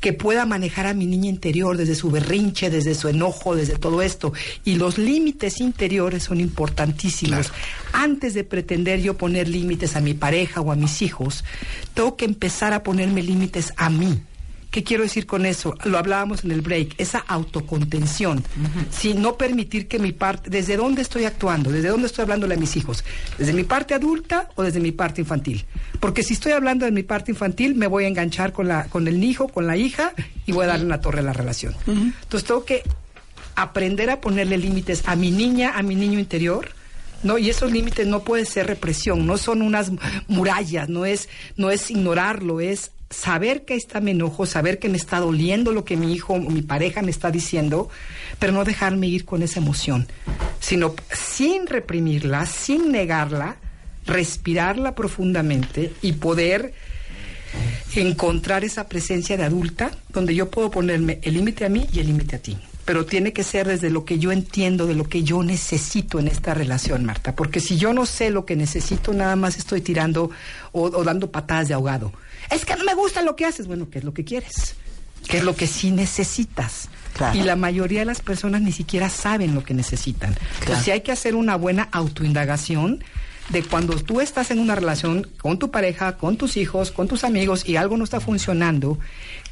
que 0.00 0.12
pueda 0.12 0.46
manejar 0.46 0.86
a 0.86 0.94
mi 0.94 1.06
niña 1.06 1.28
interior 1.28 1.76
desde 1.76 1.96
su 1.96 2.08
berrinche, 2.10 2.70
desde 2.70 2.94
su 2.94 3.08
enojo, 3.08 3.56
desde 3.56 3.76
todo 3.78 4.00
esto. 4.00 4.32
Y 4.64 4.76
los 4.76 4.96
límites 4.96 5.60
interiores 5.60 6.22
son 6.22 6.38
importantísimos. 6.40 7.50
Antes 7.92 8.32
de 8.34 8.44
pretender 8.44 9.00
yo 9.00 9.16
poner 9.18 9.48
límites 9.48 9.96
a 9.96 10.00
mi 10.00 10.14
pareja 10.14 10.60
o 10.60 10.70
a 10.70 10.76
mis 10.76 11.02
hijos, 11.02 11.42
tengo 11.94 12.16
que 12.16 12.26
empezar 12.26 12.72
a 12.74 12.84
ponerme 12.84 13.22
límites 13.24 13.72
a 13.76 13.90
mí. 13.90 14.20
¿Qué 14.70 14.84
quiero 14.84 15.02
decir 15.02 15.26
con 15.26 15.46
eso? 15.46 15.74
Lo 15.84 15.96
hablábamos 15.96 16.44
en 16.44 16.50
el 16.50 16.60
break, 16.60 16.94
esa 16.98 17.18
autocontención. 17.18 18.44
Si 18.90 19.14
no 19.14 19.38
permitir 19.38 19.88
que 19.88 19.98
mi 19.98 20.12
parte, 20.12 20.50
¿desde 20.50 20.76
dónde 20.76 21.00
estoy 21.00 21.24
actuando? 21.24 21.72
¿Desde 21.72 21.88
dónde 21.88 22.06
estoy 22.06 22.24
hablándole 22.24 22.54
a 22.54 22.58
mis 22.58 22.76
hijos? 22.76 23.02
¿Desde 23.38 23.54
mi 23.54 23.64
parte 23.64 23.94
adulta 23.94 24.50
o 24.56 24.62
desde 24.62 24.80
mi 24.80 24.92
parte 24.92 25.22
infantil? 25.22 25.64
Porque 26.00 26.22
si 26.22 26.34
estoy 26.34 26.52
hablando 26.52 26.84
de 26.84 26.92
mi 26.92 27.02
parte 27.02 27.30
infantil, 27.32 27.76
me 27.76 27.86
voy 27.86 28.04
a 28.04 28.08
enganchar 28.08 28.52
con, 28.52 28.68
la, 28.68 28.84
con 28.84 29.08
el 29.08 29.24
hijo, 29.24 29.48
con 29.48 29.66
la 29.66 29.76
hija 29.76 30.12
y 30.44 30.52
voy 30.52 30.64
a 30.64 30.68
darle 30.68 30.84
una 30.84 31.00
torre 31.00 31.20
a 31.20 31.22
la 31.22 31.32
relación. 31.32 31.74
Entonces 31.86 32.46
tengo 32.46 32.64
que 32.66 32.82
aprender 33.54 34.10
a 34.10 34.20
ponerle 34.20 34.58
límites 34.58 35.02
a 35.06 35.16
mi 35.16 35.30
niña, 35.30 35.78
a 35.78 35.82
mi 35.82 35.94
niño 35.94 36.18
interior. 36.18 36.68
¿no? 37.22 37.38
Y 37.38 37.50
esos 37.50 37.72
límites 37.72 38.06
no 38.06 38.20
puede 38.20 38.44
ser 38.44 38.66
represión, 38.66 39.26
no 39.26 39.38
son 39.38 39.62
unas 39.62 39.90
murallas, 40.28 40.88
no 40.88 41.04
es, 41.04 41.28
no 41.56 41.70
es 41.70 41.90
ignorarlo, 41.90 42.60
es 42.60 42.92
saber 43.10 43.64
que 43.64 43.74
está 43.74 44.00
mi 44.00 44.10
enojo, 44.10 44.46
saber 44.46 44.78
que 44.78 44.88
me 44.88 44.96
está 44.96 45.20
doliendo 45.20 45.72
lo 45.72 45.84
que 45.84 45.96
mi 45.96 46.12
hijo 46.12 46.34
o 46.34 46.38
mi 46.38 46.62
pareja 46.62 47.02
me 47.02 47.10
está 47.10 47.30
diciendo, 47.30 47.88
pero 48.38 48.52
no 48.52 48.64
dejarme 48.64 49.06
ir 49.06 49.24
con 49.24 49.42
esa 49.42 49.60
emoción, 49.60 50.06
sino 50.60 50.94
sin 51.12 51.66
reprimirla, 51.66 52.46
sin 52.46 52.92
negarla, 52.92 53.56
respirarla 54.06 54.94
profundamente 54.94 55.92
y 56.02 56.12
poder 56.12 56.74
encontrar 57.94 58.64
esa 58.64 58.88
presencia 58.88 59.36
de 59.36 59.44
adulta 59.44 59.90
donde 60.10 60.34
yo 60.34 60.50
puedo 60.50 60.70
ponerme 60.70 61.18
el 61.22 61.34
límite 61.34 61.64
a 61.64 61.68
mí 61.68 61.86
y 61.92 62.00
el 62.00 62.06
límite 62.06 62.36
a 62.36 62.38
ti. 62.38 62.56
Pero 62.84 63.04
tiene 63.04 63.34
que 63.34 63.44
ser 63.44 63.66
desde 63.68 63.90
lo 63.90 64.06
que 64.06 64.18
yo 64.18 64.32
entiendo, 64.32 64.86
de 64.86 64.94
lo 64.94 65.04
que 65.04 65.22
yo 65.22 65.42
necesito 65.42 66.18
en 66.18 66.28
esta 66.28 66.54
relación, 66.54 67.04
Marta. 67.04 67.34
Porque 67.34 67.60
si 67.60 67.76
yo 67.76 67.92
no 67.92 68.06
sé 68.06 68.30
lo 68.30 68.46
que 68.46 68.56
necesito, 68.56 69.12
nada 69.12 69.36
más 69.36 69.58
estoy 69.58 69.82
tirando 69.82 70.30
o, 70.72 70.84
o 70.84 71.04
dando 71.04 71.30
patadas 71.30 71.68
de 71.68 71.74
ahogado. 71.74 72.12
Es 72.50 72.64
que 72.64 72.76
no 72.76 72.84
me 72.84 72.94
gusta 72.94 73.22
lo 73.22 73.36
que 73.36 73.44
haces. 73.44 73.66
Bueno, 73.66 73.88
¿qué 73.90 73.98
es 73.98 74.04
lo 74.04 74.14
que 74.14 74.24
quieres? 74.24 74.74
¿Qué 75.28 75.38
es 75.38 75.44
lo 75.44 75.54
que 75.56 75.66
sí 75.66 75.90
necesitas? 75.90 76.88
Claro. 77.14 77.38
Y 77.38 77.42
la 77.42 77.56
mayoría 77.56 78.00
de 78.00 78.06
las 78.06 78.20
personas 78.20 78.60
ni 78.62 78.72
siquiera 78.72 79.08
saben 79.08 79.54
lo 79.54 79.64
que 79.64 79.74
necesitan. 79.74 80.36
Entonces, 80.60 80.84
sí 80.84 80.90
hay 80.90 81.00
que 81.00 81.12
hacer 81.12 81.34
una 81.34 81.56
buena 81.56 81.88
autoindagación 81.90 83.02
de 83.48 83.62
cuando 83.62 83.96
tú 83.96 84.20
estás 84.20 84.50
en 84.50 84.58
una 84.58 84.74
relación 84.74 85.26
con 85.40 85.58
tu 85.58 85.70
pareja, 85.70 86.16
con 86.16 86.36
tus 86.36 86.56
hijos, 86.56 86.90
con 86.92 87.08
tus 87.08 87.24
amigos 87.24 87.66
y 87.66 87.76
algo 87.76 87.96
no 87.96 88.04
está 88.04 88.20
funcionando, 88.20 88.98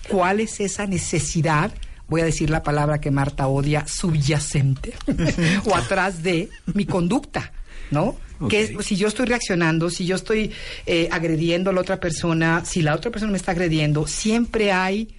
¿cuál 0.09 0.41
es 0.41 0.61
esa 0.61 0.87
necesidad? 0.87 1.73
Voy 2.09 2.21
a 2.21 2.25
decir 2.25 2.51
la 2.51 2.63
palabra 2.63 3.01
que 3.01 3.11
Marta 3.11 3.47
odia, 3.49 3.87
subyacente, 3.89 4.95
o 5.65 5.75
atrás 5.75 6.23
de 6.23 6.51
mi 6.75 6.85
conducta, 6.85 7.53
¿no? 7.91 8.17
Que 8.49 8.77
si 8.83 8.97
yo 8.97 9.09
estoy 9.09 9.27
reaccionando, 9.27 9.89
si 9.91 10.05
yo 10.05 10.17
estoy 10.17 10.53
eh, 10.85 11.09
agrediendo 11.11 11.71
a 11.71 11.73
la 11.73 11.81
otra 11.81 11.99
persona, 11.99 12.65
si 12.65 12.83
la 12.83 12.95
otra 12.95 13.11
persona 13.11 13.33
me 13.33 13.39
está 13.39 13.53
agrediendo, 13.53 14.07
siempre 14.07 14.73
hay 14.73 15.15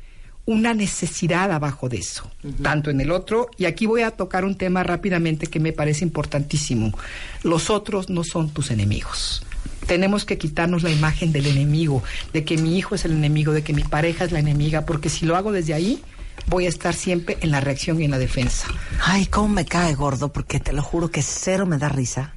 una 0.48 0.73
necesidad 0.73 1.52
abajo 1.52 1.89
de 1.89 1.98
eso, 1.98 2.31
tanto 2.64 2.89
en 2.89 3.02
el 3.02 3.11
otro, 3.11 3.49
y 3.57 3.65
aquí 3.65 3.85
voy 3.85 4.03
a 4.03 4.11
tocar 4.11 4.45
un 4.45 4.56
tema 4.56 4.81
rápidamente 4.81 5.48
que 5.48 5.60
me 5.60 5.73
parece 5.73 6.06
importantísimo. 6.06 6.98
Los 7.44 7.69
otros 7.69 8.10
no 8.10 8.23
son 8.23 8.49
tus 8.52 8.72
enemigos. 8.72 9.44
Tenemos 9.88 10.23
que 10.23 10.38
quitarnos 10.38 10.84
la 10.84 10.89
imagen 10.89 11.34
del 11.34 11.48
enemigo, 11.48 12.02
de 12.31 12.45
que 12.45 12.57
mi 12.57 12.77
hijo 12.77 12.95
es 12.95 13.03
el 13.03 13.11
enemigo, 13.11 13.52
de 13.52 13.61
que 13.61 13.73
mi 13.73 13.84
pareja 13.84 14.23
es 14.23 14.31
la 14.31 14.39
enemiga, 14.39 14.85
porque 14.85 15.10
si 15.10 15.26
lo 15.26 15.35
hago 15.35 15.52
desde 15.52 15.73
ahí, 15.73 16.02
voy 16.48 16.65
a 16.65 16.69
estar 16.69 16.94
siempre 16.94 17.38
en 17.41 17.52
la 17.52 17.60
reacción 17.60 17.99
y 18.02 18.06
en 18.06 18.11
la 18.11 18.18
defensa. 18.18 18.68
Ay, 19.03 19.26
cómo 19.26 19.49
me 19.49 19.65
cae 19.65 19.95
gordo, 19.95 20.31
porque 20.31 20.61
te 20.61 20.72
lo 20.72 20.81
juro 20.81 21.11
que 21.11 21.22
cero 21.22 21.65
me 21.65 21.77
da 21.77 21.89
risa. 21.89 22.36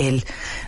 El, 0.00 0.24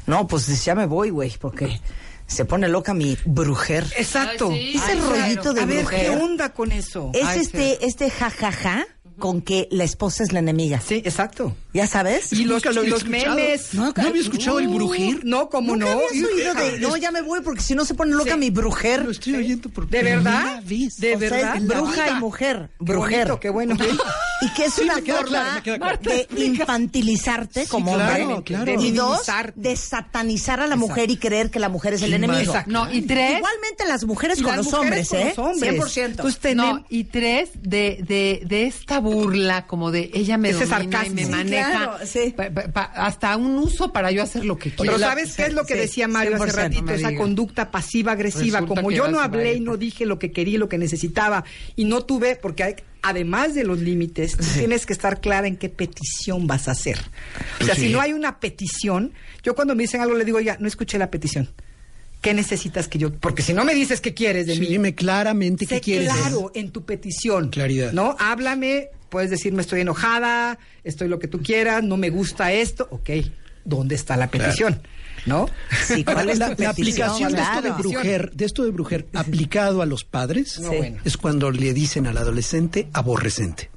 no, 0.06 0.26
pues 0.26 0.64
ya 0.64 0.74
me 0.74 0.86
voy, 0.86 1.10
güey, 1.10 1.32
porque 1.40 1.80
se 2.26 2.44
pone 2.44 2.68
loca 2.68 2.94
mi 2.94 3.16
brujer. 3.24 3.84
Exacto. 3.96 4.50
Ese 4.52 4.92
Ay, 4.92 5.00
rollito 5.00 5.42
claro. 5.42 5.54
de 5.54 5.60
A 5.62 5.66
ver, 5.66 5.78
brujer. 5.80 6.00
¿qué 6.02 6.10
onda 6.10 6.52
con 6.52 6.72
eso? 6.72 7.10
Es 7.14 7.24
Ay, 7.26 7.40
este, 7.40 7.84
este 7.86 8.10
jajaja 8.10 8.86
con 9.18 9.40
que 9.42 9.68
la 9.70 9.84
esposa 9.84 10.24
es 10.24 10.32
la 10.32 10.38
enemiga. 10.40 10.80
Sí, 10.80 11.02
exacto. 11.04 11.54
¿Ya 11.74 11.86
sabes? 11.86 12.32
Y 12.32 12.44
los, 12.44 12.64
los 12.64 13.04
memes. 13.06 13.72
¿No, 13.74 13.92
no 13.94 14.08
había 14.08 14.20
escuchado 14.22 14.58
el 14.58 14.68
brujer? 14.68 15.20
No, 15.24 15.48
como 15.48 15.76
¿Nunca 15.76 15.84
no. 15.94 16.00
habías 16.08 16.24
oído 16.32 16.54
de, 16.54 16.78
no, 16.80 16.96
ya 16.96 17.10
me 17.12 17.20
voy 17.22 17.40
porque 17.42 17.60
si 17.62 17.74
no 17.74 17.84
se 17.84 17.94
pone 17.94 18.14
loca 18.14 18.32
Sí. 18.32 18.38
mi 18.38 18.50
brujer? 18.50 19.04
Lo 19.04 19.10
estoy 19.12 19.36
oyendo 19.36 19.68
por 19.68 19.86
¿De 19.88 20.02
verdad? 20.02 20.62
¿De 20.62 20.86
O 20.86 20.90
sea, 20.90 21.16
verdad? 21.18 21.60
bruja 21.60 22.10
y 22.10 22.14
mujer. 22.20 22.70
Qué 22.78 22.84
Brujer. 22.84 23.18
bonito, 23.28 23.40
qué 23.40 23.50
bueno. 23.50 23.76
Y 24.42 24.48
que 24.54 24.64
es 24.66 24.74
Sí, 24.74 24.82
una 24.82 24.94
forma 24.98 25.60
claro, 25.62 25.98
de 26.02 26.26
infantilizarte 26.36 27.62
Sí, 27.64 27.68
como 27.70 27.94
claro, 27.94 28.24
hombre. 28.38 28.42
claro. 28.44 28.82
Y 28.82 28.90
dos, 28.90 29.22
de 29.54 29.76
satanizar 29.76 30.60
a 30.60 30.66
la 30.66 30.76
mujer 30.76 31.10
y 31.10 31.16
creer 31.16 31.50
que 31.50 31.58
la 31.58 31.68
mujer 31.68 31.94
es 31.94 32.02
el 32.02 32.14
enemigo. 32.14 32.40
Exacto. 32.40 32.70
No, 32.70 32.92
y 32.92 33.02
tres. 33.02 33.38
Igualmente 33.38 33.84
las 33.86 34.04
mujeres 34.04 34.38
con 34.42 34.48
las 34.56 34.56
los 34.58 34.66
mujeres 34.72 35.12
hombres, 35.12 35.34
con 35.36 35.46
¿eh? 35.52 35.54
los 35.60 35.62
hombres. 35.62 35.96
100%. 35.96 36.04
Entonces 36.06 36.40
tenemos... 36.40 36.80
No, 36.80 36.86
y 36.88 37.04
tres, 37.04 37.50
de, 37.62 37.98
de, 38.06 38.42
de 38.46 38.66
esta 38.66 38.98
burla, 39.00 39.66
como 39.66 39.90
de 39.90 40.10
ella 40.14 40.38
me 40.38 40.50
Ese 40.50 40.66
domina 40.66 41.06
y 41.06 41.10
me 41.10 41.24
Sí, 41.24 41.30
maneja. 41.30 41.70
claro, 41.70 41.98
sí. 42.06 42.34
Pa- 42.36 42.50
pa- 42.50 42.68
pa- 42.72 42.92
hasta 42.96 43.36
un 43.36 43.56
uso 43.58 43.92
para 43.92 44.10
yo 44.10 44.22
hacer 44.22 44.44
lo 44.44 44.56
que 44.56 44.70
quiero. 44.70 44.82
Pero 44.92 44.98
la- 44.98 45.08
¿sabes 45.08 45.34
qué 45.36 45.44
es 45.46 45.52
lo 45.54 45.64
que 45.64 45.74
sí, 45.74 45.80
decía 45.80 46.08
Mario 46.08 46.36
hace 46.36 46.44
100%, 46.46 46.54
ratito? 46.56 46.82
no 46.82 46.92
Esa 46.92 47.14
conducta 47.16 47.70
pasiva-agresiva. 47.70 48.60
Resulta 48.60 48.80
Como 48.82 48.90
yo 48.90 49.08
no 49.08 49.20
hablé 49.20 49.54
y 49.54 49.60
no 49.60 49.76
dije 49.76 50.06
lo 50.06 50.18
que 50.18 50.32
quería 50.32 50.54
y 50.54 50.58
lo 50.58 50.68
que 50.68 50.78
necesitaba 50.78 51.44
y 51.76 51.84
no 51.84 52.02
tuve, 52.04 52.36
porque 52.36 52.62
hay- 52.64 52.74
además 53.02 53.54
de 53.54 53.64
los 53.64 53.80
límites, 53.80 54.36
tienes 54.56 54.86
que 54.86 54.92
estar 54.92 55.20
clara 55.20 55.46
en 55.46 55.56
qué 55.56 55.68
petición 55.68 56.46
vas 56.46 56.68
a 56.68 56.72
hacer. 56.72 56.98
O 57.60 57.64
sea, 57.64 57.74
Sí. 57.74 57.82
si 57.88 57.92
no 57.92 58.00
hay 58.00 58.12
una 58.12 58.38
petición, 58.40 59.12
yo 59.42 59.54
cuando 59.54 59.74
me 59.74 59.82
dicen 59.84 60.00
algo 60.00 60.14
le 60.16 60.24
digo, 60.24 60.40
ya, 60.40 60.56
no 60.60 60.68
escuché 60.68 60.98
la 60.98 61.10
petición. 61.10 61.48
¿Qué 62.20 62.34
necesitas 62.34 62.86
que 62.86 62.98
yo...? 62.98 63.12
Porque 63.12 63.42
si 63.42 63.52
no 63.52 63.64
me 63.64 63.74
dices 63.74 64.00
qué 64.00 64.14
quieres 64.14 64.46
de 64.46 64.54
Sí, 64.54 64.60
mí, 64.60 64.66
dime 64.68 64.94
claramente 64.94 65.66
qué 65.66 65.80
quieres. 65.80 66.08
claro 66.12 66.52
en 66.54 66.70
tu 66.70 66.84
petición. 66.84 67.48
Claridad. 67.50 67.92
¿No? 67.92 68.14
Háblame, 68.20 68.90
puedes 69.08 69.28
decirme 69.30 69.62
estoy 69.62 69.80
enojada, 69.80 70.58
estoy 70.84 71.08
lo 71.08 71.18
que 71.18 71.26
tú 71.26 71.42
quieras, 71.42 71.82
no 71.82 71.96
me 71.96 72.10
gusta 72.10 72.52
esto. 72.52 72.86
Ok, 72.92 73.10
¿dónde 73.64 73.96
está 73.96 74.16
la 74.16 74.30
petición? 74.30 74.80
¿No? 75.26 75.46
Sí, 75.86 76.04
¿cuál 76.04 76.30
es 76.30 76.38
la, 76.38 76.46
aplicación 76.48 77.32
de 77.32 77.40
esto 77.42 77.56
de 77.62 77.68
Claro. 77.68 77.76
brujer, 77.78 78.30
de 78.34 78.44
esto 78.44 78.64
de 78.64 78.70
brujer 78.70 79.06
aplicado 79.14 79.80
a 79.82 79.86
los 79.86 80.04
padres 80.04 80.58
No, 80.58 80.68
bueno. 80.72 80.98
es 81.04 81.16
cuando 81.16 81.50
le 81.50 81.72
dicen 81.72 82.06
al 82.06 82.16
adolescente 82.18 82.88
aborrecente. 82.92 83.70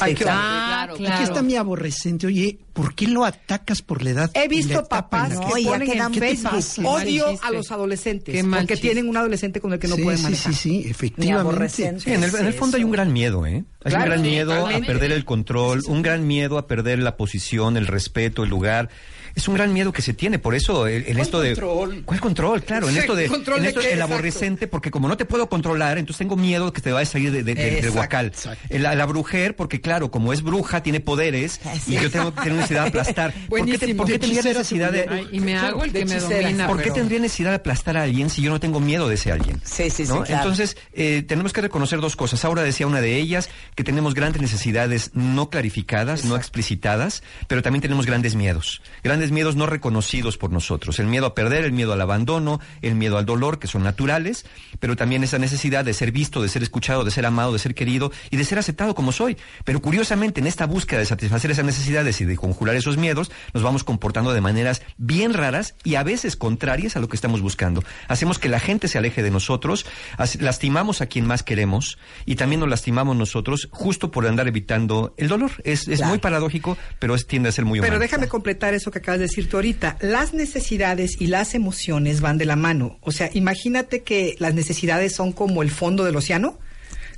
Ay, 0.00 0.14
qué 0.16 0.24
Ah, 0.28 0.86
horrible. 0.88 1.06
claro. 1.06 1.14
Aquí 1.14 1.22
está 1.24 1.42
mi 1.42 1.54
aborrecente. 1.54 2.26
Oye, 2.26 2.58
¿por 2.72 2.96
qué 2.96 3.06
lo 3.06 3.24
atacas 3.24 3.80
por 3.80 4.02
la 4.02 4.10
edad? 4.10 4.30
He 4.34 4.48
visto 4.48 4.84
papás 4.88 5.28
que 5.28 5.34
No, 5.36 5.56
ya 5.56 5.70
ponen 5.70 5.90
en 5.92 6.84
odio 6.84 7.26
a 7.42 7.50
los 7.52 7.70
adolescentes 7.70 8.42
porque 8.44 8.58
chiste. 8.74 8.76
tienen 8.76 9.08
un 9.08 9.16
adolescente 9.16 9.60
con 9.60 9.72
el 9.72 9.78
que 9.78 9.86
no 9.86 9.94
sí, 9.94 10.02
pueden 10.02 10.18
sí, 10.18 10.24
manejar. 10.24 10.52
sí, 10.52 10.58
sí, 10.58 10.78
Ni 10.78 10.90
efectivamente. 10.90 11.68
Sí, 11.68 12.10
en 12.10 12.24
el, 12.24 12.34
en 12.34 12.46
el 12.46 12.54
fondo 12.54 12.76
hay 12.76 12.82
un 12.82 12.90
gran 12.90 13.12
miedo, 13.12 13.46
¿eh? 13.46 13.64
Hay 13.84 13.90
Claro, 13.92 13.98
un 13.98 14.08
gran 14.10 14.22
sí, 14.24 14.30
miedo 14.30 14.66
a 14.66 14.80
perder 14.80 15.12
el 15.12 15.24
control, 15.24 15.82
un 15.86 16.02
gran 16.02 16.26
miedo 16.26 16.58
a 16.58 16.66
perder 16.66 16.98
la 16.98 17.16
posición, 17.16 17.76
el 17.76 17.86
respeto, 17.86 18.42
el 18.42 18.50
lugar. 18.50 18.88
Es 19.34 19.48
un 19.48 19.54
gran 19.54 19.72
miedo 19.72 19.92
que 19.92 20.00
se 20.00 20.14
tiene, 20.14 20.38
por 20.38 20.54
eso 20.54 20.86
el- 20.86 21.02
en 21.06 21.14
¿Cuál 21.14 21.20
esto 21.20 21.40
de 21.40 21.48
control? 21.56 22.02
¿Cuál 22.04 22.20
control? 22.20 22.62
Claro, 22.62 22.88
en 22.88 22.94
Sí, 22.94 23.00
esto 23.00 23.14
de 23.16 23.26
¿control 23.26 23.56
en 23.58 23.62
de 23.64 23.68
esto 23.70 23.80
qué? 23.80 23.86
el 23.88 23.92
Exacto. 23.94 24.14
aborrecente 24.14 24.66
porque 24.68 24.90
como 24.92 25.08
no 25.08 25.16
te 25.16 25.24
puedo 25.24 25.48
controlar, 25.48 25.98
entonces 25.98 26.18
tengo 26.18 26.36
miedo 26.36 26.72
que 26.72 26.80
te 26.80 26.92
vaya 26.92 27.02
a 27.02 27.10
salir 27.10 27.32
de, 27.32 27.42
de- 27.42 27.54
de- 27.54 27.62
del 27.64 27.74
Exacto, 27.78 27.94
guacal. 27.94 28.32
La, 28.70 28.94
la 28.94 29.06
brujer 29.06 29.56
porque 29.56 29.80
claro, 29.80 30.10
como 30.10 30.32
es 30.32 30.42
bruja 30.42 30.82
tiene 30.84 31.00
poderes 31.00 31.60
sí. 31.84 31.94
y 31.96 32.00
yo 32.00 32.10
tengo 32.10 32.32
que 32.32 32.40
tener 32.42 32.52
un 32.52 32.58
necesidad 32.58 32.82
de 32.82 32.88
aplastar? 32.88 33.34
¿Por 33.48 33.64
qué, 33.66 33.78
te- 33.78 33.94
por 33.96 34.06
qué 34.06 34.12
De 34.12 34.18
tendría 34.20 34.42
necesidad 34.42 34.92
de, 34.92 35.06
Ay, 35.08 35.28
y 35.32 35.40
me 35.40 35.56
hago 35.56 35.82
el 35.84 35.92
de 35.92 35.98
que 36.00 36.04
me 36.06 36.20
domina. 36.20 36.66
¿Por 36.68 36.76
qué 36.76 36.82
pero- 36.84 36.94
tendría 36.94 37.18
necesidad 37.18 37.50
de 37.50 37.56
aplastar 37.56 37.96
a 37.96 38.02
alguien 38.02 38.30
si 38.30 38.40
yo 38.40 38.50
no 38.50 38.60
tengo 38.60 38.78
miedo 38.78 39.08
de 39.08 39.16
ese 39.16 39.32
alguien? 39.32 39.60
Sí, 39.64 39.90
sí, 39.90 40.06
sí. 40.06 40.12
Entonces, 40.28 40.76
eh, 40.92 41.24
tenemos 41.26 41.52
que 41.52 41.60
reconocer 41.60 42.00
dos 42.00 42.14
cosas. 42.14 42.44
Ahora 42.44 42.62
decía 42.62 42.86
una 42.86 43.00
de 43.00 43.16
ellas 43.16 43.48
que 43.74 43.82
tenemos 43.82 44.14
grandes 44.14 44.40
necesidades 44.40 45.10
no 45.14 45.50
clarificadas, 45.50 46.24
no 46.24 46.36
explicitadas, 46.36 47.22
pero 47.48 47.62
también 47.62 47.82
tenemos 47.82 48.06
grandes 48.06 48.36
miedos. 48.36 48.80
Grandes 49.02 49.23
miedos 49.30 49.56
no 49.56 49.66
reconocidos 49.66 50.36
por 50.38 50.50
nosotros. 50.50 50.98
El 50.98 51.06
miedo 51.06 51.26
a 51.26 51.34
perder, 51.34 51.64
el 51.64 51.72
miedo 51.72 51.92
al 51.92 52.00
abandono, 52.00 52.60
el 52.82 52.94
miedo 52.94 53.18
al 53.18 53.24
dolor, 53.26 53.58
que 53.58 53.66
son 53.66 53.82
naturales, 53.82 54.44
pero 54.80 54.96
también 54.96 55.22
esa 55.24 55.38
necesidad 55.38 55.84
de 55.84 55.94
ser 55.94 56.12
visto, 56.12 56.42
de 56.42 56.48
ser 56.48 56.62
escuchado, 56.62 57.04
de 57.04 57.10
ser 57.10 57.26
amado, 57.26 57.52
de 57.52 57.58
ser 57.58 57.74
querido 57.74 58.12
y 58.30 58.36
de 58.36 58.44
ser 58.44 58.58
aceptado 58.58 58.94
como 58.94 59.12
soy. 59.12 59.36
Pero 59.64 59.80
curiosamente, 59.80 60.40
en 60.40 60.46
esta 60.46 60.66
búsqueda 60.66 61.00
de 61.00 61.06
satisfacer 61.06 61.50
esas 61.50 61.64
necesidades 61.64 62.20
y 62.20 62.24
de 62.24 62.36
conjurar 62.36 62.76
esos 62.76 62.96
miedos, 62.96 63.30
nos 63.52 63.62
vamos 63.62 63.84
comportando 63.84 64.32
de 64.32 64.40
maneras 64.40 64.82
bien 64.98 65.34
raras 65.34 65.74
y 65.84 65.94
a 65.96 66.02
veces 66.02 66.36
contrarias 66.36 66.96
a 66.96 67.00
lo 67.00 67.08
que 67.08 67.16
estamos 67.16 67.40
buscando. 67.40 67.82
Hacemos 68.08 68.38
que 68.38 68.48
la 68.48 68.60
gente 68.60 68.88
se 68.88 68.98
aleje 68.98 69.22
de 69.22 69.30
nosotros, 69.30 69.86
as- 70.18 70.40
lastimamos 70.40 71.00
a 71.00 71.06
quien 71.06 71.26
más 71.26 71.42
queremos 71.42 71.98
y 72.26 72.36
también 72.36 72.60
nos 72.60 72.68
lastimamos 72.68 73.16
nosotros 73.16 73.68
justo 73.70 74.10
por 74.10 74.26
andar 74.26 74.48
evitando 74.48 75.14
el 75.16 75.28
dolor. 75.28 75.50
Es, 75.64 75.88
es 75.88 75.98
Claro. 75.98 76.10
muy 76.10 76.18
paradójico, 76.18 76.76
pero 76.98 77.14
es, 77.14 77.26
tiende 77.26 77.48
a 77.48 77.52
ser 77.52 77.64
muy 77.64 77.78
humano. 77.78 77.90
Pero 77.92 78.00
déjame 78.00 78.28
completar 78.28 78.74
eso 78.74 78.90
que 78.90 79.00
acabas 79.14 79.20
de 79.20 79.26
decir 79.26 79.48
tú 79.48 79.56
ahorita. 79.56 79.96
Las 80.00 80.34
necesidades 80.34 81.20
y 81.20 81.28
las 81.28 81.54
emociones 81.54 82.20
van 82.20 82.38
de 82.38 82.44
la 82.44 82.56
mano. 82.56 82.98
O 83.00 83.12
sea, 83.12 83.30
imagínate 83.32 84.02
que 84.02 84.34
las 84.38 84.54
necesidades 84.54 85.14
son 85.14 85.32
como 85.32 85.62
el 85.62 85.70
fondo 85.70 86.04
del 86.04 86.16
océano, 86.16 86.58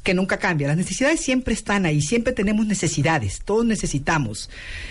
que 0.07 0.15
nunca 0.15 0.39
cambia. 0.39 0.69
Las 0.69 0.77
necesidades 0.77 1.21
siempre 1.21 1.53
están 1.53 1.85
ahí, 1.85 2.01
siempre 2.01 2.33
tenemos 2.33 2.65
necesidades, 2.65 3.41
todos 3.45 3.67
necesitamos. 3.67 4.49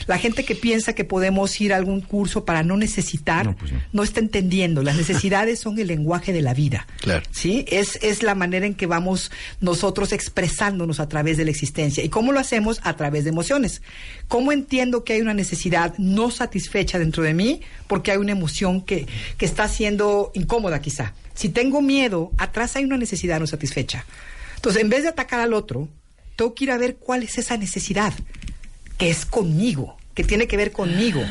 La 0.08 0.18
gente 0.18 0.44
que 0.44 0.56
piensa 0.56 0.92
que 0.92 1.06
podemos 1.06 1.60
ir 1.62 1.72
a 1.72 1.78
algún 1.78 2.02
curso 2.02 2.44
para 2.44 2.64
no 2.64 2.76
necesitar, 2.76 3.46
No, 3.46 3.52
no, 3.52 3.58
pues 3.58 3.72
no. 3.94 4.04
está 4.04 4.20
entendiendo. 4.20 4.84
Las 4.84 4.98
necesidades 4.98 5.62
son 5.62 5.80
el 5.80 5.88
lenguaje 5.88 6.34
de 6.34 6.42
la 6.42 6.54
vida. 6.54 6.86
Claro. 7.00 7.24
¿sí? 7.32 7.64
Es, 7.70 7.98
es 8.02 8.24
la 8.24 8.36
manera 8.36 8.66
en 8.66 8.74
que 8.76 8.88
vamos 8.88 9.32
nosotros 9.62 10.12
expresándonos 10.12 11.00
a 11.00 11.08
través 11.08 11.38
de 11.38 11.46
la 11.46 11.52
existencia. 11.52 12.04
¿Y 12.04 12.10
cómo 12.10 12.34
lo 12.34 12.42
hacemos? 12.42 12.82
A 12.84 12.98
través 12.98 13.24
de 13.24 13.30
emociones. 13.30 13.82
¿Cómo 14.28 14.52
entiendo 14.52 15.06
que 15.06 15.14
hay 15.14 15.22
una 15.22 15.34
necesidad 15.34 15.94
no 15.98 16.30
satisfecha 16.30 17.00
dentro 17.00 17.24
de 17.24 17.34
mí? 17.34 17.62
Porque 17.88 18.12
hay 18.12 18.18
una 18.18 18.34
emoción 18.34 18.82
que, 18.82 19.08
que 19.38 19.46
está 19.46 19.70
siendo 19.70 20.32
incómoda 20.34 20.82
quizá. 20.82 21.14
Si 21.36 21.48
tengo 21.48 21.82
miedo, 21.82 22.32
atrás 22.38 22.76
hay 22.76 22.84
una 22.84 22.98
necesidad 22.98 23.40
no 23.40 23.48
satisfecha. 23.48 24.06
Entonces, 24.66 24.82
en 24.82 24.90
vez 24.90 25.04
de 25.04 25.10
atacar 25.10 25.42
al 25.42 25.54
otro, 25.54 25.88
tengo 26.36 26.56
que 26.56 26.64
ir 26.64 26.72
a 26.72 26.80
ver 26.80 26.96
cuál 26.96 27.22
es 27.22 27.38
esa 27.38 27.56
necesidad 27.56 28.12
que 28.98 29.12
es 29.12 29.24
conmigo, 29.24 29.96
que 30.16 30.24
tiene 30.24 30.48
que 30.48 30.58
ver 30.58 30.72
conmigo. 30.72 31.22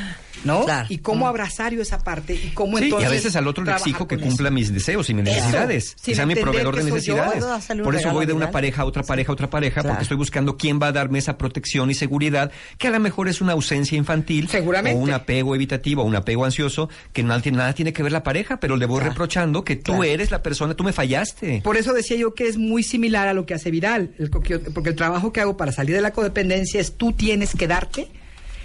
¿No? 0.45 0.65
Claro. 0.65 0.87
Y 0.91 0.99
cómo 0.99 1.27
abrazar 1.27 1.73
yo 1.73 1.81
esa 1.83 1.99
parte 1.99 2.35
y 2.35 2.51
cómo 2.55 2.77
Sí, 2.79 2.85
y 2.85 2.87
entonces. 2.87 3.09
a 3.09 3.13
veces 3.13 3.37
al 3.37 3.49
otro 3.49 3.65
le 3.65 3.73
exijo 3.73 4.07
que 4.07 4.17
eso. 4.17 4.25
cumpla 4.25 4.51
mis 4.51 4.73
deseos 4.73 5.09
y 5.11 5.15
mis 5.15 5.27
Eso, 5.27 5.35
necesidades. 5.37 5.97
que 6.05 6.15
sea 6.15 6.27
mi 6.27 6.35
proveedor 6.35 6.77
de 6.77 6.85
necesidades. 6.85 7.39
¿Puedo 7.39 7.53
hacerle 7.53 7.83
un 7.83 7.85
Por 7.87 7.97
eso 7.97 8.13
voy 8.13 8.27
de 8.27 8.33
una 8.35 8.51
pareja 8.51 8.83
a 8.83 8.85
otra 8.85 9.03
pareja 9.03 9.33
a 9.33 9.35
otra 9.35 9.49
pareja, 9.51 9.81
Claro. 9.81 9.89
porque 9.91 10.03
estoy 10.03 10.17
buscando 10.17 10.57
quién 10.57 10.79
va 10.81 10.89
a 10.89 10.93
darme 10.93 11.19
esa 11.19 11.39
protección 11.39 11.91
y 11.91 11.95
seguridad, 11.95 12.53
que 12.79 12.89
a 12.89 12.91
lo 12.91 13.01
mejor 13.01 13.29
es 13.29 13.41
una 13.41 13.53
ausencia 13.55 13.97
infantil, 13.97 14.49
Seguramente. 14.49 14.99
o 14.99 15.03
un 15.03 15.11
apego 15.11 15.55
evitativo, 15.55 16.03
o 16.03 16.05
un 16.05 16.17
apego 16.17 16.45
ansioso, 16.45 16.89
que 17.13 17.23
nada, 17.23 17.41
tiene- 17.41 17.59
nada 17.59 17.73
tiene 17.73 17.93
que 17.93 18.03
ver 18.03 18.13
la 18.13 18.23
pareja, 18.23 18.59
pero 18.61 18.77
le 18.77 18.87
voy 18.87 18.99
Claro. 18.99 19.11
reprochando 19.13 19.65
que 19.65 19.77
tú 19.77 19.93
Claro. 19.93 20.05
eres 20.05 20.31
la 20.31 20.43
persona, 20.43 20.75
tú 20.75 20.85
me 20.85 20.93
fallaste. 20.93 21.63
Por 21.65 21.77
eso 21.77 21.93
decía 21.93 22.17
yo 22.17 22.35
que 22.35 22.47
es 22.49 22.59
muy 22.59 22.83
similar 22.83 23.29
a 23.29 23.35
lo 23.35 23.47
que 23.47 23.55
hace 23.55 23.71
Vidal, 23.71 24.11
el 24.19 24.31
porque 24.31 24.55
el 24.91 24.97
trabajo 24.97 25.33
que 25.33 25.41
hago 25.41 25.57
para 25.57 25.73
salir 25.73 25.95
de 25.95 26.03
la 26.03 26.11
codependencia 26.13 26.81
es 26.81 26.97
tú 26.97 27.13
tienes 27.13 27.55
que 27.55 27.67
darte 27.67 28.09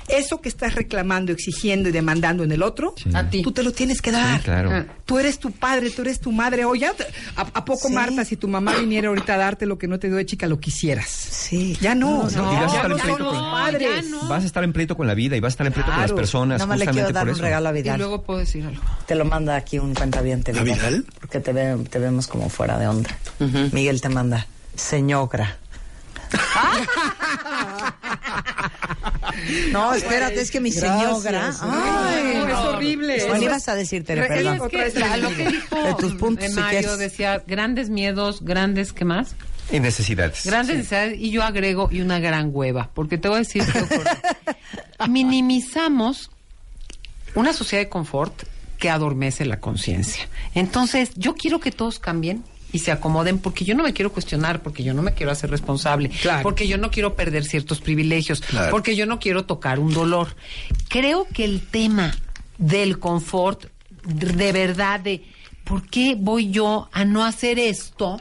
eso 0.10 0.42
que 0.42 0.50
estás 0.50 0.76
reclamando, 0.76 1.32
exigiendo 1.32 1.90
y 1.90 1.92
demandando 1.92 2.44
en 2.44 2.52
el 2.52 2.62
otro, 2.64 2.94
Sí. 2.98 3.10
A 3.14 3.30
ti. 3.30 3.42
tú 3.42 3.52
te 3.52 3.64
lo 3.64 3.72
tienes 3.72 4.02
que 4.02 4.12
dar. 4.12 4.38
Sí, 4.40 4.44
claro. 4.44 4.72
Ah. 4.74 4.86
Tú 5.06 5.18
eres 5.20 5.40
tu 5.40 5.52
padre, 5.52 5.90
tú 5.90 6.02
eres 6.02 6.20
tu 6.20 6.32
madre. 6.32 6.66
Oye, 6.66 6.86
¿a, 6.88 6.94
a 7.42 7.66
poco 7.66 7.88
Sí. 7.88 7.94
Marta, 7.94 8.26
si 8.26 8.36
tu 8.36 8.48
mamá 8.48 8.76
viniera 8.76 9.08
ahorita 9.10 9.34
a 9.36 9.38
darte 9.38 9.66
lo 9.66 9.78
que 9.78 9.88
no 9.88 10.00
te 10.00 10.08
dio 10.08 10.18
de 10.18 10.26
chica, 10.26 10.48
lo 10.48 10.60
quisieras? 10.60 11.08
Sí. 11.10 11.78
Ya 11.82 11.96
no, 11.96 12.24
No, 12.24 12.30
no, 12.30 12.54
y 12.54 12.56
vas 12.56 12.64
a 12.64 12.68
ya 12.68 12.76
estar 12.76 12.90
no 12.90 12.96
en 12.98 13.02
pleito 13.02 13.24
los 13.24 13.34
con- 13.34 13.52
padres. 13.52 13.90
Ya 14.06 14.10
no. 14.10 14.28
Vas 14.28 14.44
a 14.44 14.46
estar 14.46 14.64
en 14.64 14.74
pleito 14.74 14.96
con 14.98 15.08
la 15.08 15.14
vida 15.14 15.36
y 15.36 15.40
vas 15.40 15.52
a 15.52 15.54
estar 15.54 15.68
en 15.68 15.74
pleito 15.74 15.92
con 15.92 16.00
las 16.02 16.12
personas. 16.12 16.60
Nada 16.60 16.68
más 16.68 16.80
le 16.80 16.86
quiero 16.88 17.12
dar 17.12 17.26
por 17.26 17.36
un 17.36 17.40
regalo 17.42 17.70
a 17.70 17.72
Y 17.72 17.82
Vidal. 17.82 17.98
luego 18.00 18.22
puedo 18.24 18.40
decir 18.40 18.66
algo. 18.66 18.82
Te 19.08 19.16
lo 19.16 19.26
manda 19.26 19.56
aquí 19.56 19.80
un 19.80 19.94
cuentaviente. 19.96 20.52
¿A 20.58 20.64
Vidal? 20.64 21.06
Porque 21.20 21.40
te, 21.40 21.54
ve- 21.54 21.78
te 21.90 22.00
vemos 22.00 22.28
como 22.28 22.50
fuera 22.50 22.78
de 22.78 22.88
onda. 22.88 23.10
Miguel 23.72 24.02
te 24.02 24.10
manda, 24.10 24.48
señogra. 24.76 25.58
no, 29.72 29.94
espérate, 29.94 30.42
es 30.42 30.52
que 30.52 30.60
mi. 30.60 30.72
Ay, 30.72 32.36
No, 32.36 32.48
es 32.48 32.56
horrible. 32.58 33.26
Bueno, 33.28 33.44
ibas 33.44 33.68
a 33.68 33.76
decir, 33.76 34.04
Tere, 34.04 34.22
Re- 34.22 34.28
perdón. 34.28 34.56
es 34.56 34.94
que 34.94 35.18
lo 35.18 35.30
que 35.30 35.48
dijo 35.48 35.84
De 35.84 35.94
tus 35.96 36.16
puntos, 36.16 36.48
si 36.50 36.54
Mario 36.54 36.98
decía 36.98 37.44
grandes 37.46 37.90
miedos, 37.90 38.44
grandes, 38.44 38.94
¿qué 38.94 39.06
más? 39.06 39.36
Y 39.72 39.80
necesidades. 39.80 40.46
Grandes 40.46 40.78
necesidades 40.78 41.20
y 41.20 41.32
yo 41.32 41.44
agrego 41.44 41.90
y 41.92 42.02
una 42.02 42.20
gran 42.20 42.50
hueva, 42.52 42.90
porque 42.94 43.18
te 43.18 43.28
voy 43.28 43.38
a 43.38 43.40
decir 43.40 43.64
ocurre. 43.64 44.10
minimizamos 45.08 46.32
una 47.36 47.54
sociedad 47.54 47.84
de 47.84 47.90
confort 47.90 48.44
que 48.80 48.90
adormece 48.90 49.46
la 49.46 49.60
conciencia. 49.60 50.28
Entonces, 50.56 51.12
yo 51.16 51.36
quiero 51.36 51.60
que 51.60 51.72
todos 51.72 52.00
cambien 52.00 52.44
y 52.72 52.80
se 52.80 52.92
acomoden 52.92 53.40
porque 53.40 53.66
yo 53.66 53.76
no 53.76 53.84
me 53.84 53.94
quiero 53.94 54.12
cuestionar, 54.12 54.62
porque 54.62 54.84
yo 54.84 54.94
no 54.94 55.02
me 55.02 55.14
quiero 55.14 55.32
hacer 55.32 55.50
responsable, 55.50 56.10
Claro. 56.10 56.44
porque 56.44 56.68
yo 56.68 56.78
no 56.78 56.92
quiero 56.92 57.16
perder 57.16 57.44
ciertos 57.46 57.82
privilegios, 57.82 58.42
Claro. 58.42 58.72
porque 58.72 58.96
yo 58.96 59.06
no 59.06 59.20
quiero 59.20 59.46
tocar 59.46 59.80
un 59.80 59.94
dolor. 59.94 60.36
Creo 60.88 61.26
que 61.34 61.46
el 61.46 61.62
tema 61.62 62.16
del 62.58 63.00
confort, 63.00 63.66
de 64.06 64.52
verdad, 64.52 65.00
de 65.00 65.24
por 65.64 65.88
qué 65.88 66.16
voy 66.18 66.50
yo 66.52 66.90
a 66.92 67.06
no 67.06 67.26
hacer 67.26 67.58
esto, 67.60 68.20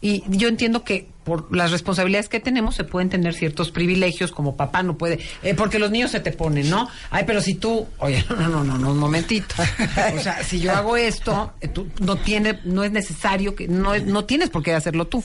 y 0.00 0.22
yo 0.28 0.48
entiendo 0.48 0.84
que 0.84 1.08
por 1.26 1.54
las 1.54 1.72
responsabilidades 1.72 2.28
que 2.30 2.38
tenemos 2.40 2.76
se 2.76 2.84
pueden 2.84 3.10
tener 3.10 3.34
ciertos 3.34 3.70
privilegios, 3.72 4.30
como 4.30 4.56
papá 4.56 4.82
no 4.84 4.96
puede, 4.96 5.18
eh, 5.42 5.54
porque 5.54 5.78
los 5.80 5.90
niños 5.90 6.12
se 6.12 6.20
te 6.20 6.30
ponen, 6.32 6.70
¿no? 6.70 6.88
Ay, 7.10 7.24
pero 7.26 7.42
si 7.42 7.54
tú, 7.56 7.86
oye, 7.98 8.24
no, 8.30 8.48
no, 8.48 8.62
no, 8.64 8.78
no, 8.78 8.92
un 8.92 8.98
momentito. 8.98 9.54
O 10.16 10.20
sea, 10.20 10.42
si 10.44 10.60
yo 10.60 10.72
hago 10.72 10.96
esto, 10.96 11.52
eh, 11.60 11.68
tú 11.68 11.88
no 12.00 12.16
tiene, 12.16 12.60
no 12.64 12.84
es 12.84 12.92
necesario 12.92 13.54
que, 13.56 13.66
no, 13.66 13.98
no 13.98 14.24
tienes 14.24 14.50
por 14.50 14.62
qué 14.62 14.72
hacerlo 14.72 15.08
tú. 15.08 15.22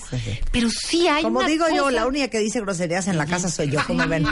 Pero 0.52 0.70
sí 0.72 1.08
hay 1.08 1.22
Como 1.24 1.40
una 1.40 1.48
digo 1.48 1.66
yo, 1.74 1.92
la 1.92 2.08
única 2.08 2.28
que 2.30 2.40
dice 2.40 2.60
groserías 2.62 3.08
en 3.08 3.18
la 3.18 3.28
casa 3.28 3.50
soy 3.50 3.70
yo, 3.70 3.80
como 3.86 4.08
ven. 4.08 4.26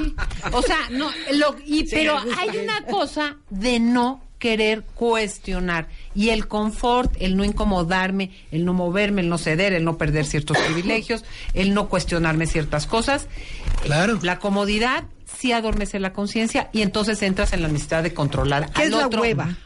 o 0.52 0.62
sea, 0.64 0.78
no, 0.90 1.12
lo- 1.34 1.56
y, 1.66 1.86
pero 1.90 2.18
hay 2.38 2.58
una 2.58 2.84
cosa 2.86 3.38
de 3.52 3.80
no 3.80 4.24
querer 4.40 4.84
cuestionar 4.96 5.88
y 6.16 6.30
el 6.30 6.48
confort, 6.48 7.16
el 7.20 7.38
no 7.38 7.44
incomodarme, 7.44 8.32
el 8.52 8.66
no 8.66 8.74
moverme, 8.74 9.22
el 9.22 9.30
no 9.30 9.38
ceder, 9.38 9.74
el 9.74 9.84
no 9.84 9.98
perder 9.98 10.26
ciertos 10.26 10.58
privilegios, 10.66 11.24
el 11.54 11.74
no 11.74 11.90
cuestionarme 11.90 12.48
ciertas 12.48 12.88
cosas. 12.88 13.28
Claro. 13.84 14.18
La 14.24 14.40
comodidad 14.40 15.04
sí 15.38 15.52
adormece 15.52 16.00
la 16.00 16.14
conciencia 16.14 16.70
y 16.74 16.82
entonces 16.82 17.22
entras 17.22 17.54
en 17.54 17.62
la 17.62 17.68
necesidad 17.68 18.02
de 18.02 18.14
controlar 18.14 18.72
¿Qué 18.72 18.84
al 18.84 18.88
es 18.88 18.94
la 18.94 19.08
hueva? 19.08 19.58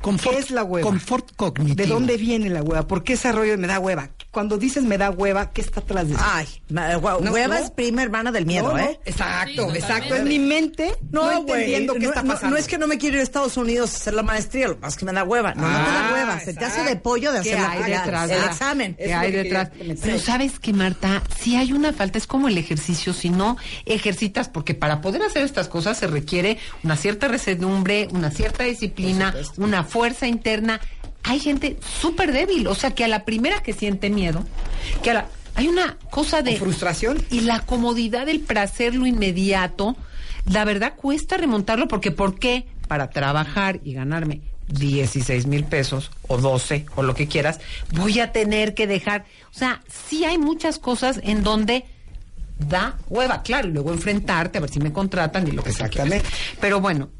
Confort, 0.00 0.36
¿Qué 0.36 0.42
es 0.42 0.50
la 0.50 0.64
hueva? 0.64 0.88
Confort 0.88 1.36
cognitivo. 1.36 1.76
¿De 1.76 1.86
dónde 1.86 2.16
viene 2.16 2.48
la 2.50 2.62
hueva? 2.62 2.88
¿Por 2.88 3.04
qué 3.04 3.12
ese 3.12 3.30
rollo 3.30 3.56
me 3.58 3.68
da 3.68 3.78
hueva? 3.78 4.10
Cuando 4.32 4.56
dices 4.56 4.82
me 4.84 4.96
da 4.96 5.10
hueva, 5.10 5.50
¿qué 5.52 5.60
está 5.60 5.80
atrás 5.80 6.08
de 6.08 6.14
eso? 6.14 6.22
Ay, 6.26 6.46
hue- 6.70 7.20
No, 7.20 7.32
hueva 7.32 7.58
no. 7.58 7.64
es 7.64 7.70
prima 7.70 8.02
hermana 8.02 8.32
del 8.32 8.46
miedo, 8.46 8.68
No, 8.68 8.78
no, 8.78 8.82
¿eh? 8.82 8.98
Exacto, 9.04 9.74
exacto. 9.74 10.16
En 10.16 10.24
mi 10.26 10.38
mente, 10.38 10.94
no, 11.10 11.30
entendiendo 11.30 11.92
qué 11.92 11.98
no, 12.00 12.08
está 12.08 12.22
no- 12.22 12.32
pasando. 12.32 12.54
no 12.54 12.56
es 12.56 12.66
que 12.66 12.78
no 12.78 12.86
me 12.86 12.96
quiero 12.96 13.16
ir 13.16 13.20
a 13.20 13.24
Estados 13.24 13.58
Unidos 13.58 13.92
a 13.92 13.96
hacer 13.98 14.14
la 14.14 14.22
maestría, 14.22 14.68
lo 14.68 14.78
es 14.88 14.96
que 14.96 15.04
me 15.04 15.12
da 15.12 15.22
hueva. 15.24 15.52
No, 15.54 15.60
no 15.62 15.68
te 15.68 15.90
da 15.90 16.08
Ah, 16.08 16.12
hueva, 16.14 16.40
se 16.40 16.54
te 16.54 16.64
hace 16.64 16.80
exacto. 16.80 16.88
de 16.88 16.96
pollo 16.96 17.30
de 17.32 17.42
¿Qué 17.42 17.52
hacer 17.54 17.88
la- 17.90 17.98
detrás? 17.98 18.30
el 18.30 18.40
Ah, 18.42 18.46
examen. 18.46 18.94
¿Qué 18.94 19.04
Es 19.04 19.12
hay 19.14 19.32
detrás? 19.32 19.70
Pero 20.02 20.18
sabes 20.18 20.58
que, 20.58 20.72
Marta, 20.72 21.22
si 21.38 21.56
hay 21.56 21.74
una 21.74 21.92
falta, 21.92 22.16
es 22.16 22.26
como 22.26 22.48
el 22.48 22.56
ejercicio, 22.56 23.12
si 23.12 23.28
no 23.28 23.58
ejercitas, 23.84 24.48
porque 24.48 24.72
para 24.72 25.02
poder 25.02 25.20
hacer 25.22 25.42
estas 25.44 25.68
cosas 25.68 25.98
se 25.98 26.06
requiere 26.06 26.56
una 26.82 26.96
cierta 26.96 27.28
resedumbre, 27.28 28.08
una 28.12 28.30
cierta 28.30 28.64
disciplina, 28.64 29.34
una 29.58 29.84
fuerza 29.84 30.26
interna. 30.26 30.80
Hay 31.24 31.40
gente 31.40 31.78
súper 32.00 32.32
débil, 32.32 32.66
o 32.66 32.74
sea, 32.74 32.92
que 32.92 33.04
a 33.04 33.08
la 33.08 33.24
primera 33.24 33.62
que 33.62 33.72
siente 33.72 34.10
miedo, 34.10 34.44
que 35.02 35.10
a 35.10 35.14
la... 35.14 35.26
Hay 35.54 35.68
una 35.68 35.98
cosa 36.10 36.40
de... 36.40 36.54
¿O 36.54 36.58
frustración? 36.58 37.22
Y 37.30 37.40
la 37.40 37.60
comodidad 37.60 38.24
del 38.24 38.40
placer, 38.40 38.94
lo 38.94 39.06
inmediato, 39.06 39.96
la 40.46 40.64
verdad 40.64 40.94
cuesta 40.96 41.36
remontarlo 41.36 41.88
porque 41.88 42.10
¿por 42.10 42.38
qué? 42.38 42.66
Para 42.88 43.10
trabajar 43.10 43.80
y 43.84 43.92
ganarme 43.92 44.40
16 44.68 45.46
mil 45.46 45.64
pesos 45.64 46.10
o 46.28 46.38
12 46.38 46.86
o 46.96 47.02
lo 47.02 47.14
que 47.14 47.28
quieras, 47.28 47.60
voy 47.92 48.20
a 48.20 48.32
tener 48.32 48.74
que 48.74 48.86
dejar. 48.86 49.24
O 49.54 49.58
sea, 49.58 49.82
sí 49.88 50.24
hay 50.24 50.38
muchas 50.38 50.78
cosas 50.78 51.20
en 51.22 51.42
donde 51.42 51.84
da 52.58 52.96
hueva, 53.08 53.42
claro, 53.42 53.68
y 53.68 53.72
luego 53.72 53.92
enfrentarte 53.92 54.58
a 54.58 54.60
ver 54.60 54.70
si 54.70 54.80
me 54.80 54.92
contratan 54.92 55.46
y 55.46 55.52
lo 55.52 55.62
que 55.62 55.72
sea. 55.72 55.86
Exactamente. 55.86 56.28
Pero 56.60 56.80
bueno, 56.80 57.10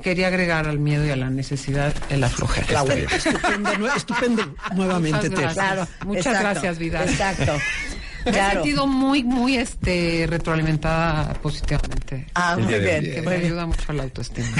quería 0.00 0.28
agregar 0.28 0.68
al 0.68 0.78
miedo 0.78 1.04
y 1.04 1.10
a 1.10 1.16
la 1.16 1.30
necesidad 1.30 1.92
el 2.08 2.20
bien. 2.20 3.08
Estupendo, 3.12 3.92
estupendo 3.96 4.54
nuevamente, 4.74 5.28
Muchas 5.28 5.40
gracias. 5.40 5.54
Claro, 5.54 5.88
Muchas 6.06 6.26
exacto, 6.26 6.48
gracias, 6.50 6.78
Vidal. 6.78 7.08
Exacto. 7.08 7.52
Me 8.24 8.30
he 8.30 8.34
Claro. 8.34 8.52
sentido 8.62 8.86
muy, 8.86 9.24
muy 9.24 9.56
este 9.56 10.26
retroalimentada 10.30 11.34
positivamente. 11.34 12.26
Ah, 12.34 12.56
muy 12.56 12.72
bien, 12.78 13.02
Que 13.02 13.20
me 13.20 13.34
ayuda 13.34 13.66
mucho 13.66 13.82
a 13.88 13.92
la 13.94 14.04
autoestima. 14.04 14.46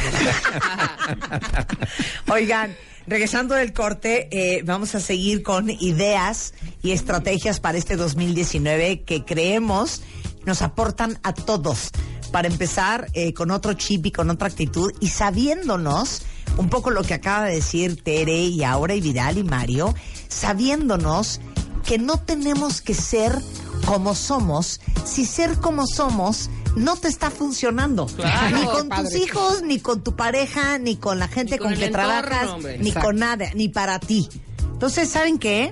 Oigan, 2.28 2.74
regresando 3.06 3.54
del 3.54 3.72
corte, 3.72 4.28
eh, 4.32 4.62
vamos 4.64 4.96
a 4.96 5.00
seguir 5.00 5.44
con 5.44 5.70
ideas 5.70 6.54
y 6.82 6.90
estrategias 6.90 7.60
para 7.60 7.78
este 7.78 7.94
2019 7.96 9.02
que 9.02 9.24
creemos 9.24 10.02
nos 10.44 10.60
aportan 10.62 11.20
a 11.22 11.32
todos. 11.32 11.90
Para 12.32 12.48
empezar 12.48 13.08
eh, 13.12 13.32
con 13.34 13.50
otro 13.50 13.74
chip 13.74 14.06
y 14.06 14.10
con 14.10 14.30
otra 14.30 14.48
actitud 14.48 14.90
y 15.00 15.08
sabiéndonos 15.08 16.22
un 16.56 16.68
poco 16.68 16.90
lo 16.90 17.02
que 17.02 17.14
acaba 17.14 17.44
de 17.46 17.54
decir 17.56 18.02
Tere 18.02 18.36
y 18.44 18.64
ahora 18.64 18.94
y 18.94 19.00
Vidal 19.00 19.38
y 19.38 19.44
Mario, 19.44 19.94
sabiéndonos 20.28 21.40
que 21.84 21.98
no 21.98 22.18
tenemos 22.18 22.80
que 22.80 22.94
ser 22.94 23.38
como 23.86 24.14
somos 24.14 24.80
si 25.04 25.24
ser 25.26 25.58
como 25.58 25.86
somos 25.86 26.48
no 26.76 26.96
te 26.96 27.08
está 27.08 27.30
funcionando. 27.30 28.06
Claro, 28.06 28.56
ni 28.56 28.64
con 28.64 28.88
tus 28.88 29.14
hijos, 29.14 29.62
ni 29.62 29.78
con 29.78 30.02
tu 30.02 30.16
pareja, 30.16 30.78
ni 30.78 30.96
con 30.96 31.18
la 31.18 31.28
gente 31.28 31.52
Ni 31.52 31.58
con 31.58 31.68
con, 31.68 31.78
que 31.78 31.84
entorno, 31.86 32.08
trabajas, 32.08 32.48
hombre. 32.48 32.78
ni 32.78 32.88
Exacto. 32.88 33.08
con 33.08 33.16
nada, 33.18 33.50
ni 33.54 33.68
para 33.68 33.98
ti. 33.98 34.26
Entonces, 34.72 35.10
¿saben 35.10 35.38
qué? 35.38 35.70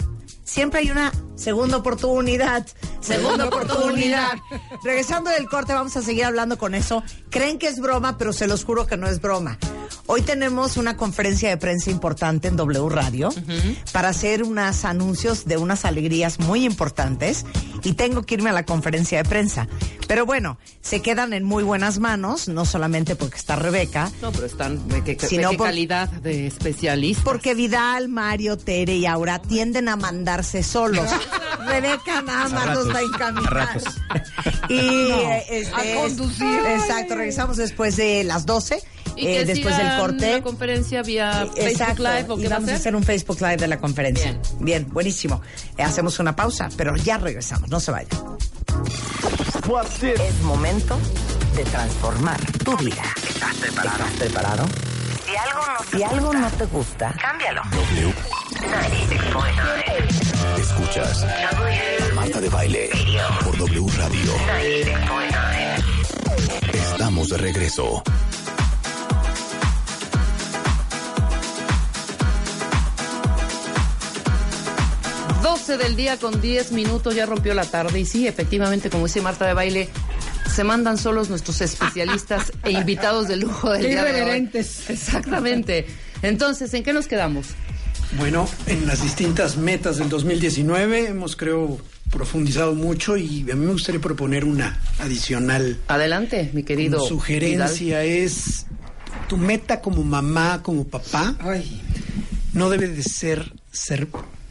Siempre 0.51 0.81
hay 0.81 0.91
una 0.91 1.13
segunda 1.37 1.77
oportunidad. 1.77 2.67
Segunda 2.99 3.47
oportunidad. 3.47 4.33
Regresando 4.83 5.31
del 5.31 5.49
corte, 5.49 5.73
vamos 5.75 5.97
a 5.97 6.03
seguir 6.03 6.25
hablando 6.25 6.59
con 6.59 6.75
eso. 6.75 7.05
Creen 7.31 7.57
que 7.57 7.69
es 7.69 7.79
broma, 7.79 8.19
pero 8.19 8.33
se 8.33 8.49
los 8.49 8.65
juro 8.65 8.85
que 8.85 8.97
no 8.97 9.07
es 9.07 9.21
broma. 9.21 9.59
Hoy 10.13 10.23
tenemos 10.23 10.77
una 10.77 10.97
conferencia 10.97 11.51
de 11.51 11.57
prensa 11.57 11.89
importante 11.89 12.49
en 12.49 12.57
W 12.57 12.89
Radio 12.89 13.29
para 13.93 14.09
hacer 14.09 14.43
unos 14.43 14.85
anuncios 14.85 15.45
de 15.45 15.57
unas 15.57 15.85
alegrías 15.85 16.41
muy 16.41 16.65
importantes 16.65 17.47
y 17.85 17.93
tengo 17.93 18.23
que 18.25 18.35
irme 18.35 18.51
a 18.51 18.53
la 18.53 18.65
conferencia 18.65 19.23
de 19.23 19.29
prensa. 19.29 19.69
Pero 20.09 20.27
bueno, 20.27 20.59
se 20.81 21.01
quedan 21.01 21.33
en 21.33 21.45
muy 21.45 21.63
buenas 21.63 22.01
manos, 22.01 22.49
no 22.49 22.65
solamente 22.65 23.15
porque 23.15 23.37
está 23.37 23.55
Rebeca, 23.55 24.11
No, 24.21 24.33
pero 24.33 24.47
están 24.47 24.89
de 24.89 25.05
qué, 25.05 25.17
Si 25.25 25.37
de 25.37 25.45
no, 25.45 25.51
qué 25.51 25.59
por- 25.59 25.67
calidad 25.69 26.09
de 26.11 26.49
especialista. 26.49 27.23
porque 27.23 27.55
Vidal, 27.55 28.09
Mario, 28.09 28.59
Tere 28.59 28.97
y 28.97 29.07
Aura 29.07 29.41
tienden 29.41 29.89
a 29.89 29.95
mandarse 29.95 30.65
solos. 30.65 31.09
Rebeca 31.69 32.21
nada 32.23 32.49
más 32.49 32.67
ratos, 32.67 32.87
los 32.87 32.95
va 32.97 32.99
a 32.99 33.03
encaminar. 33.03 33.47
a 33.59 33.65
ratos. 33.67 33.85
Y 34.69 35.11
este, 35.51 35.73
a 35.73 36.01
conducir. 36.03 36.59
Exacto, 36.67 37.15
regresamos 37.15 37.57
después 37.59 37.95
de 37.97 38.25
las 38.25 38.45
12, 38.45 38.83
Y 39.21 39.27
eh, 39.27 39.39
que 39.39 39.45
después 39.45 39.77
del 39.77 39.97
corte. 39.99 40.33
La 40.33 40.43
conferencia 40.43 41.03
vía 41.03 41.47
Exacto, 41.57 42.03
Facebook 42.03 42.09
Live 42.09 42.27
o 42.29 42.39
y 42.39 42.43
qué 42.43 42.49
va 42.49 42.55
a 42.55 42.59
vamos 42.59 42.71
a 42.73 42.77
hacer 42.77 42.97
un 42.97 43.03
Facebook 43.03 43.41
Live 43.41 43.57
de 43.57 43.69
la 43.69 43.79
conferencia. 43.79 44.33
Bien. 44.33 44.43
Bien, 44.61 44.89
buenísimo. 44.91 45.43
Eh, 45.77 45.83
hacemos 45.83 46.19
una 46.19 46.35
pausa, 46.35 46.69
pero 46.77 46.97
ya 46.97 47.19
regresamos, 47.19 47.69
no 47.69 47.81
se 47.81 47.91
vayan. 47.91 48.09
Es 50.03 50.43
momento 50.43 50.99
de 51.55 51.65
transformar 51.65 52.41
tu 52.65 52.77
vida. 52.79 53.03
¿Estás 53.29 53.55
preparado? 53.57 54.05
¿Estás 54.05 54.19
preparado? 54.19 54.67
Si 55.25 55.37
algo 55.37 55.61
no, 55.61 55.99
si 55.99 56.03
algo 56.03 56.33
no 56.33 56.51
te 56.51 56.65
gusta, 56.67 57.15
cámbialo. 57.21 57.63
W. 57.71 58.15
Escuchas 60.59 61.27
Marta 62.15 62.41
de 62.41 62.49
Baile 62.49 62.91
por 63.45 63.57
W 63.57 63.87
Radio. 63.97 64.33
Estamos 66.73 67.29
de 67.29 67.37
regreso. 67.37 68.03
12 75.43 75.79
del 75.79 75.97
día 75.97 76.17
con 76.19 76.41
10 76.41 76.73
minutos, 76.73 77.15
ya 77.15 77.27
rompió 77.27 77.55
la 77.55 77.65
tarde. 77.65 78.01
Y 78.01 78.05
sí, 78.07 78.27
efectivamente, 78.27 78.91
como 78.91 79.07
dice 79.07 79.21
Marta 79.23 79.47
de 79.47 79.55
Baile, 79.55 79.89
se 80.55 80.65
mandan 80.65 80.99
solos 80.99 81.31
nuestros 81.31 81.61
especialistas 81.61 82.53
e 82.65 82.73
invitados 82.73 83.29
de 83.29 83.37
lujo 83.37 83.71
del 83.73 83.83
Qué 83.83 83.89
día 83.89 84.05
de 84.05 84.11
hoy. 84.11 84.17
irreverentes. 84.17 84.91
Exactamente. 84.91 85.87
Entonces, 86.23 86.73
¿en 86.75 86.83
qué 86.83 86.93
nos 86.93 87.07
quedamos? 87.07 87.47
Bueno, 88.19 88.49
en 88.67 88.87
las 88.87 89.03
distintas 89.03 89.57
metas 89.57 89.97
del 89.99 90.09
2019 90.09 91.09
hemos, 91.09 91.37
creo, 91.37 91.79
profundizado 92.11 92.75
mucho 92.75 93.17
y 93.17 93.43
a 93.51 93.55
mí 93.55 93.65
me 93.67 93.73
gustaría 93.73 94.01
proponer 94.01 94.45
una 94.45 94.81
adicional 94.99 95.79
Adelante, 95.87 96.51
mi 96.53 96.65
querido. 96.65 96.99
como 96.99 97.09
sugerencia. 97.09 98.03
Es 98.03 98.67
tu 99.29 99.37
meta 99.37 99.81
como 99.81 100.03
mamá, 100.03 100.61
como 100.63 100.85
papá, 100.89 101.37
Ay, 101.39 101.81
no 102.53 102.69
debe 102.69 102.89
de 102.89 103.03
ser 103.05 103.53
ser 103.71 104.09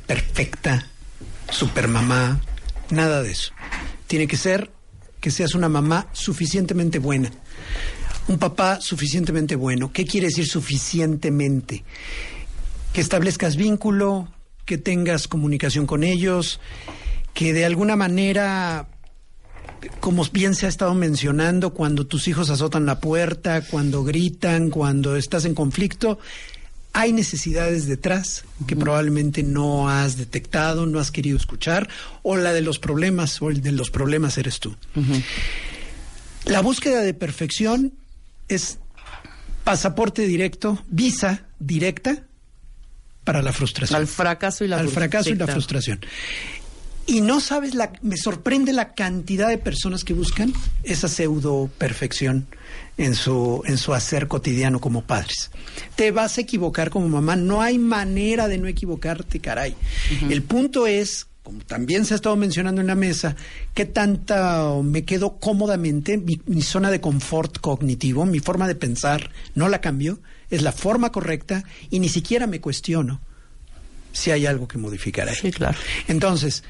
perfecta, 0.10 0.88
supermamá, 1.52 2.42
nada 2.90 3.22
de 3.22 3.30
eso. 3.30 3.54
Tiene 4.08 4.26
que 4.26 4.38
ser 4.38 4.72
que 5.22 5.30
seas 5.30 5.54
una 5.54 5.70
mamá 5.70 6.08
suficientemente 6.14 6.98
buena, 6.98 7.30
un 8.28 8.40
papá 8.40 8.82
suficientemente 8.82 9.56
bueno. 9.56 9.94
¿Qué 9.94 10.06
quiere 10.06 10.26
decir 10.26 10.48
suficientemente? 10.48 11.84
Que 12.92 13.02
establezcas 13.02 13.56
vínculo, 13.56 14.28
que 14.66 14.80
tengas 14.80 15.28
comunicación 15.28 15.86
con 15.86 16.04
ellos, 16.04 16.60
que 17.36 17.54
de 17.54 17.66
alguna 17.66 17.96
manera 17.96 18.88
como 20.00 20.26
bien 20.34 20.56
se 20.56 20.66
ha 20.66 20.70
estado 20.70 20.96
mencionando, 20.96 21.76
cuando 21.76 22.08
tus 22.08 22.28
hijos 22.28 22.50
azotan 22.50 22.88
la 22.88 23.00
puerta, 23.00 23.62
cuando 23.62 24.04
gritan, 24.04 24.72
cuando 24.72 25.16
estás 25.16 25.46
en 25.46 25.54
conflicto, 25.54 26.18
hay 26.94 27.14
necesidades 27.14 27.88
detrás 27.88 28.44
que 28.68 28.76
probablemente 28.76 29.44
no 29.44 29.90
has 29.90 30.18
detectado, 30.18 30.86
no 30.86 31.00
has 31.00 31.12
querido 31.12 31.38
escuchar, 31.38 31.88
o 32.24 32.36
la 32.38 32.54
de 32.54 32.62
los 32.62 32.80
problemas, 32.80 33.42
o 33.42 33.50
el 33.50 33.62
de 33.62 33.72
los 33.72 33.92
problemas 33.92 34.38
eres 34.38 34.60
tú. 34.60 34.76
La 36.46 36.62
búsqueda 36.62 37.02
de 37.02 37.14
perfección 37.14 37.94
es 38.48 38.80
pasaporte 39.64 40.26
directo, 40.26 40.84
visa 40.90 41.44
directa 41.60 42.24
para 43.24 43.44
la 43.44 43.54
frustración 43.54 44.00
Al 44.00 44.08
fracaso 44.08 44.66
y 44.66 44.68
la 44.68 44.80
al 44.80 44.90
fracaso 44.90 45.30
y 45.30 45.36
la 45.36 45.46
frustración. 45.46 46.00
Y 47.10 47.22
no 47.22 47.40
sabes 47.40 47.74
la, 47.74 47.92
me 48.04 48.18
sorprende 48.18 48.72
la 48.72 48.94
cantidad 48.94 49.50
de 49.50 49.58
personas 49.58 50.04
que 50.04 50.14
buscan 50.14 50.54
esa 50.84 51.08
pseudo 51.08 51.68
perfección 51.80 52.46
en 53.00 53.16
su 53.16 53.64
en 53.66 53.80
su 53.80 53.96
hacer 53.96 54.28
cotidiano 54.28 54.80
como 54.80 55.02
padres. 55.02 55.50
Te 55.96 56.12
vas 56.12 56.38
a 56.38 56.42
equivocar 56.42 56.92
como 56.92 57.10
mamá, 57.10 57.36
no 57.36 57.64
hay 57.64 57.80
manera 57.80 58.48
de 58.48 58.60
no 58.60 58.68
equivocarte, 58.68 59.40
caray. 59.40 59.76
El 60.30 60.44
punto 60.44 60.86
es 60.86 61.26
como 61.42 61.62
también 61.62 62.06
se 62.06 62.14
ha 62.14 62.16
estado 62.16 62.36
mencionando 62.36 62.80
en 62.80 62.86
la 62.86 62.94
mesa, 62.94 63.36
qué 63.74 63.86
tanta 63.86 64.72
me 64.84 65.04
quedo 65.04 65.40
cómodamente, 65.40 66.20
mi, 66.20 66.40
mi 66.46 66.62
zona 66.62 66.92
de 66.92 67.02
confort 67.02 67.58
cognitivo, 67.58 68.28
mi 68.28 68.40
forma 68.40 68.68
de 68.68 68.76
pensar, 68.76 69.32
no 69.56 69.68
la 69.68 69.82
cambio, 69.82 70.20
es 70.52 70.62
la 70.62 70.74
forma 70.74 71.12
correcta 71.12 71.64
y 71.90 72.02
ni 72.02 72.10
siquiera 72.10 72.46
me 72.46 72.62
cuestiono 72.62 73.20
si 74.12 74.30
hay 74.30 74.46
algo 74.46 74.68
que 74.68 74.78
modificar 74.78 75.28
ahí. 75.28 75.36
Sí, 75.36 75.52
claro. 75.52 75.78
Entonces, 76.08 76.64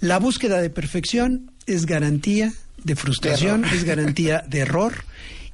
la 0.00 0.18
búsqueda 0.18 0.60
de 0.60 0.70
perfección 0.70 1.50
es 1.66 1.86
garantía 1.86 2.52
de 2.82 2.96
frustración, 2.96 3.64
es 3.64 3.84
garantía 3.84 4.44
de 4.46 4.60
error 4.60 5.04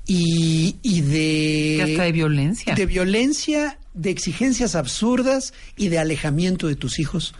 y, 0.06 0.76
y 0.82 1.00
de... 1.00 1.76
Que 1.76 1.92
hasta 1.92 2.02
de 2.04 2.12
violencia. 2.12 2.74
De 2.74 2.86
violencia, 2.86 3.78
de 3.94 4.10
exigencias 4.10 4.74
absurdas 4.74 5.54
y 5.76 5.88
de 5.88 5.98
alejamiento 5.98 6.68
de 6.68 6.76
tus 6.76 6.98
hijos 6.98 7.34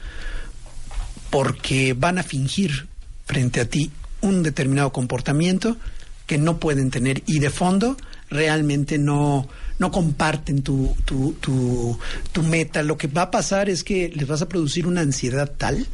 porque 1.30 1.94
van 1.94 2.18
a 2.18 2.22
fingir 2.22 2.86
frente 3.24 3.60
a 3.60 3.64
ti 3.64 3.90
un 4.20 4.42
determinado 4.42 4.92
comportamiento 4.92 5.78
que 6.26 6.36
no 6.36 6.58
pueden 6.58 6.90
tener 6.90 7.22
y 7.26 7.38
de 7.38 7.48
fondo 7.48 7.96
realmente 8.28 8.98
no, 8.98 9.48
no 9.82 9.90
comparten 9.90 10.62
tu, 10.62 10.94
tu, 11.04 11.32
tu, 11.40 11.98
tu 12.30 12.42
meta. 12.44 12.84
Lo 12.84 12.96
que 12.96 13.08
va 13.08 13.22
a 13.22 13.30
pasar 13.32 13.68
es 13.68 13.82
que 13.82 14.12
les 14.14 14.28
vas 14.28 14.40
a 14.40 14.48
producir 14.48 14.86
una 14.86 15.00
ansiedad 15.00 15.50
tal, 15.58 15.88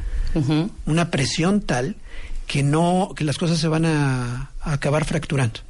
una 0.84 1.10
presión 1.10 1.62
tal, 1.62 1.96
que 2.46 2.62
no, 2.62 3.14
que 3.16 3.24
las 3.24 3.38
cosas 3.38 3.58
se 3.58 3.66
van 3.66 3.86
a, 3.86 4.50
a 4.60 4.72
acabar 4.74 5.06
fracturando. 5.06 5.60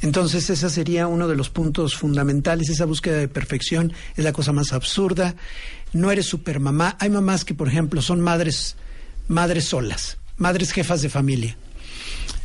Entonces, 0.00 0.50
ese 0.50 0.68
sería 0.70 1.06
uno 1.06 1.28
de 1.28 1.36
los 1.36 1.50
puntos 1.50 1.94
fundamentales. 1.94 2.68
Esa 2.68 2.84
búsqueda 2.84 3.18
de 3.18 3.28
perfección 3.28 3.92
es 4.16 4.24
la 4.24 4.32
cosa 4.32 4.50
más 4.52 4.72
absurda. 4.72 5.36
No 5.92 6.10
eres 6.10 6.26
supermamá. 6.26 6.96
Hay 6.98 7.10
mamás 7.10 7.44
que, 7.44 7.54
por 7.54 7.68
ejemplo, 7.68 8.02
son 8.02 8.20
madres, 8.20 8.74
madres 9.28 9.66
solas, 9.66 10.18
madres 10.36 10.72
jefas 10.72 11.00
de 11.00 11.08
familia. 11.08 11.56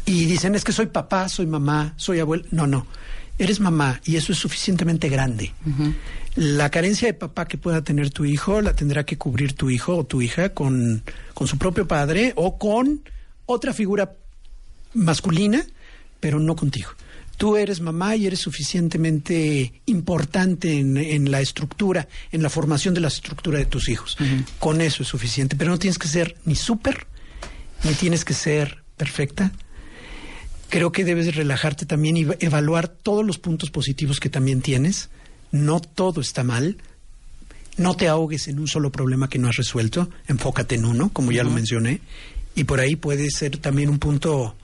Y 0.05 0.25
dicen, 0.25 0.53
es 0.53 0.63
que 0.63 0.73
soy 0.73 0.85
papá, 0.85 1.27
soy 1.27 1.47
mamá, 1.47 1.95
soy 1.97 2.19
abuela. 2.19 2.45
No, 2.51 2.67
no. 2.67 2.85
Eres 3.37 3.59
mamá 3.59 4.01
y 4.05 4.15
eso 4.15 4.31
es 4.31 4.37
suficientemente 4.39 5.09
grande. 5.09 5.53
La 6.35 6.69
carencia 6.69 7.07
de 7.07 7.13
papá 7.13 7.47
que 7.47 7.57
pueda 7.57 7.83
tener 7.83 8.09
tu 8.09 8.25
hijo 8.25 8.61
la 8.61 8.73
tendrá 8.73 9.05
que 9.05 9.17
cubrir 9.17 9.53
tu 9.53 9.69
hijo 9.69 9.95
o 9.95 10.05
tu 10.05 10.21
hija 10.21 10.49
con, 10.49 11.03
con 11.33 11.47
su 11.47 11.57
propio 11.57 11.87
padre 11.87 12.33
o 12.35 12.57
con 12.57 13.01
otra 13.45 13.73
figura 13.73 14.13
masculina, 14.93 15.65
pero 16.19 16.39
no 16.39 16.55
contigo. 16.55 16.91
Tú 17.37 17.55
eres 17.55 17.81
mamá 17.81 18.15
y 18.15 18.25
eres 18.25 18.39
suficientemente 18.39 19.81
importante 19.85 20.79
en, 20.79 20.97
en 20.97 21.29
la 21.29 21.39
estructura, 21.39 22.07
en 22.31 22.41
la 22.41 22.49
formación 22.49 22.95
de 22.95 23.01
la 23.01 23.09
estructura 23.09 23.59
de 23.59 23.65
tus 23.65 23.89
hijos. 23.89 24.17
Con 24.59 24.81
eso 24.81 25.03
es 25.03 25.09
suficiente, 25.09 25.55
pero 25.55 25.69
no 25.69 25.77
tienes 25.77 25.99
que 25.99 26.07
ser 26.07 26.35
ni 26.45 26.55
súper 26.55 27.05
ni 27.83 27.93
tienes 27.93 28.25
que 28.25 28.33
ser 28.33 28.83
perfecta. 28.97 29.51
Creo 30.69 30.91
que 30.91 31.03
debes 31.05 31.33
relajarte 31.35 31.85
también 31.85 32.17
y 32.17 32.21
eva- 32.23 32.35
evaluar 32.39 32.87
todos 32.87 33.25
los 33.25 33.37
puntos 33.37 33.69
positivos 33.71 34.19
que 34.19 34.29
también 34.29 34.61
tienes. 34.61 35.09
No 35.51 35.79
todo 35.79 36.19
está 36.21 36.43
mal. 36.43 36.77
No 37.77 37.95
te 37.95 38.07
ahogues 38.07 38.47
en 38.47 38.59
un 38.59 38.67
solo 38.67 38.91
problema 38.91 39.29
que 39.29 39.39
no 39.39 39.47
has 39.47 39.55
resuelto. 39.55 40.09
Enfócate 40.27 40.75
en 40.75 40.85
uno, 40.85 41.09
como 41.13 41.31
ya 41.31 41.43
lo 41.43 41.51
mencioné. 41.51 42.01
Y 42.55 42.63
por 42.65 42.79
ahí 42.79 42.95
puede 42.95 43.29
ser 43.29 43.57
también 43.57 43.89
un 43.89 43.99
punto, 43.99 44.55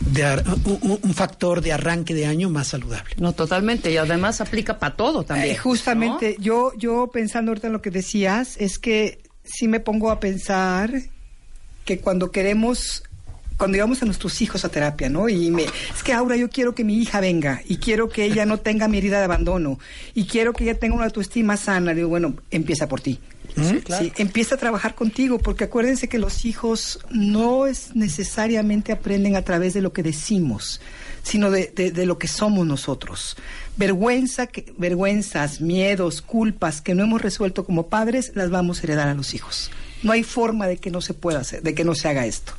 de 0.00 0.24
ar- 0.24 0.44
un, 0.64 0.78
un- 0.80 0.98
un 1.02 1.14
factor 1.14 1.60
de 1.60 1.72
arranque 1.72 2.14
de 2.14 2.24
año 2.26 2.48
más 2.50 2.68
saludable. 2.68 3.14
No, 3.18 3.32
totalmente. 3.32 3.92
Y 3.92 3.96
además 3.98 4.40
aplica 4.40 4.78
para 4.78 4.96
todo 4.96 5.24
también. 5.24 5.54
Eh, 5.54 5.58
justamente, 5.58 6.36
yo, 6.40 6.72
yo 6.78 7.10
pensando 7.12 7.50
ahorita 7.50 7.66
en 7.66 7.74
lo 7.74 7.82
que 7.82 7.90
decías, 7.90 8.56
es 8.58 8.78
que 8.78 9.20
sí 9.44 9.68
me 9.68 9.78
pongo 9.80 10.10
a 10.10 10.18
pensar 10.20 10.90
que 11.84 11.98
cuando 12.00 12.30
queremos, 12.32 13.02
cuando 13.58 13.74
llevamos 13.76 14.00
a 14.02 14.06
nuestros 14.06 14.40
hijos 14.40 14.64
a 14.64 14.70
terapia, 14.70 15.08
¿no? 15.10 15.28
Y 15.28 15.50
me, 15.50 15.64
es 15.64 16.02
que 16.04 16.12
Aura, 16.14 16.36
yo 16.36 16.48
quiero 16.48 16.74
que 16.74 16.84
mi 16.84 16.96
hija 16.96 17.20
venga 17.20 17.60
y 17.68 17.76
quiero 17.76 18.08
que 18.08 18.24
ella 18.24 18.46
no 18.46 18.58
tenga 18.58 18.88
mi 18.88 18.98
herida 18.98 19.18
de 19.18 19.24
abandono 19.24 19.78
y 20.14 20.24
quiero 20.26 20.52
que 20.54 20.64
ella 20.64 20.78
tenga 20.78 20.94
una 20.94 21.04
autoestima 21.06 21.56
sana. 21.56 21.92
Digo, 21.92 22.08
bueno, 22.08 22.34
empieza 22.50 22.88
por 22.88 23.00
ti. 23.00 23.18
Sí, 23.98 24.12
empieza 24.18 24.54
a 24.54 24.58
trabajar 24.58 24.94
contigo, 24.94 25.38
porque 25.38 25.64
acuérdense 25.64 26.08
que 26.08 26.18
los 26.18 26.44
hijos 26.44 27.00
no 27.10 27.66
es 27.66 27.96
necesariamente 27.96 28.92
aprenden 28.92 29.34
a 29.36 29.42
través 29.42 29.74
de 29.74 29.80
lo 29.80 29.92
que 29.92 30.02
decimos, 30.04 30.80
sino 31.24 31.50
de, 31.50 31.72
de- 31.74 31.90
de 31.90 32.06
lo 32.06 32.18
que 32.18 32.28
somos 32.28 32.66
nosotros. 32.66 33.36
Vergüenza, 33.76 34.46
que, 34.46 34.72
vergüenzas, 34.78 35.60
miedos, 35.60 36.22
culpas 36.22 36.80
que 36.80 36.94
no 36.94 37.02
hemos 37.02 37.22
resuelto 37.22 37.64
como 37.64 37.88
padres, 37.88 38.32
las 38.34 38.50
vamos 38.50 38.78
a 38.80 38.82
heredar 38.84 39.08
a 39.08 39.14
los 39.14 39.34
hijos. 39.34 39.70
No 40.02 40.12
hay 40.12 40.22
forma 40.22 40.66
de 40.66 40.76
que 40.76 40.90
no 40.90 41.00
se 41.00 41.14
pueda 41.14 41.40
hacer, 41.40 41.62
de 41.62 41.74
que 41.74 41.84
no 41.84 41.94
se 41.94 42.08
haga 42.08 42.26
esto. 42.26 42.52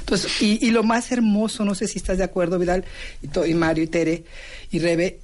Entonces, 0.00 0.42
y, 0.42 0.64
y 0.64 0.70
lo 0.70 0.82
más 0.82 1.10
hermoso, 1.12 1.64
no 1.64 1.74
sé 1.74 1.88
si 1.88 1.98
estás 1.98 2.18
de 2.18 2.24
acuerdo, 2.24 2.58
Vidal, 2.58 2.84
y, 3.22 3.50
y 3.50 3.54
Mario, 3.54 3.84
y 3.84 3.86
Tere, 3.86 4.24
y 4.70 4.78
Rebe, 4.78 5.18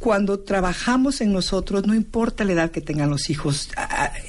cuando 0.00 0.40
trabajamos 0.40 1.20
en 1.20 1.30
nosotros, 1.30 1.86
no 1.86 1.94
importa 1.94 2.42
la 2.44 2.52
edad 2.54 2.70
que 2.70 2.80
tengan 2.80 3.10
los 3.10 3.28
hijos, 3.28 3.68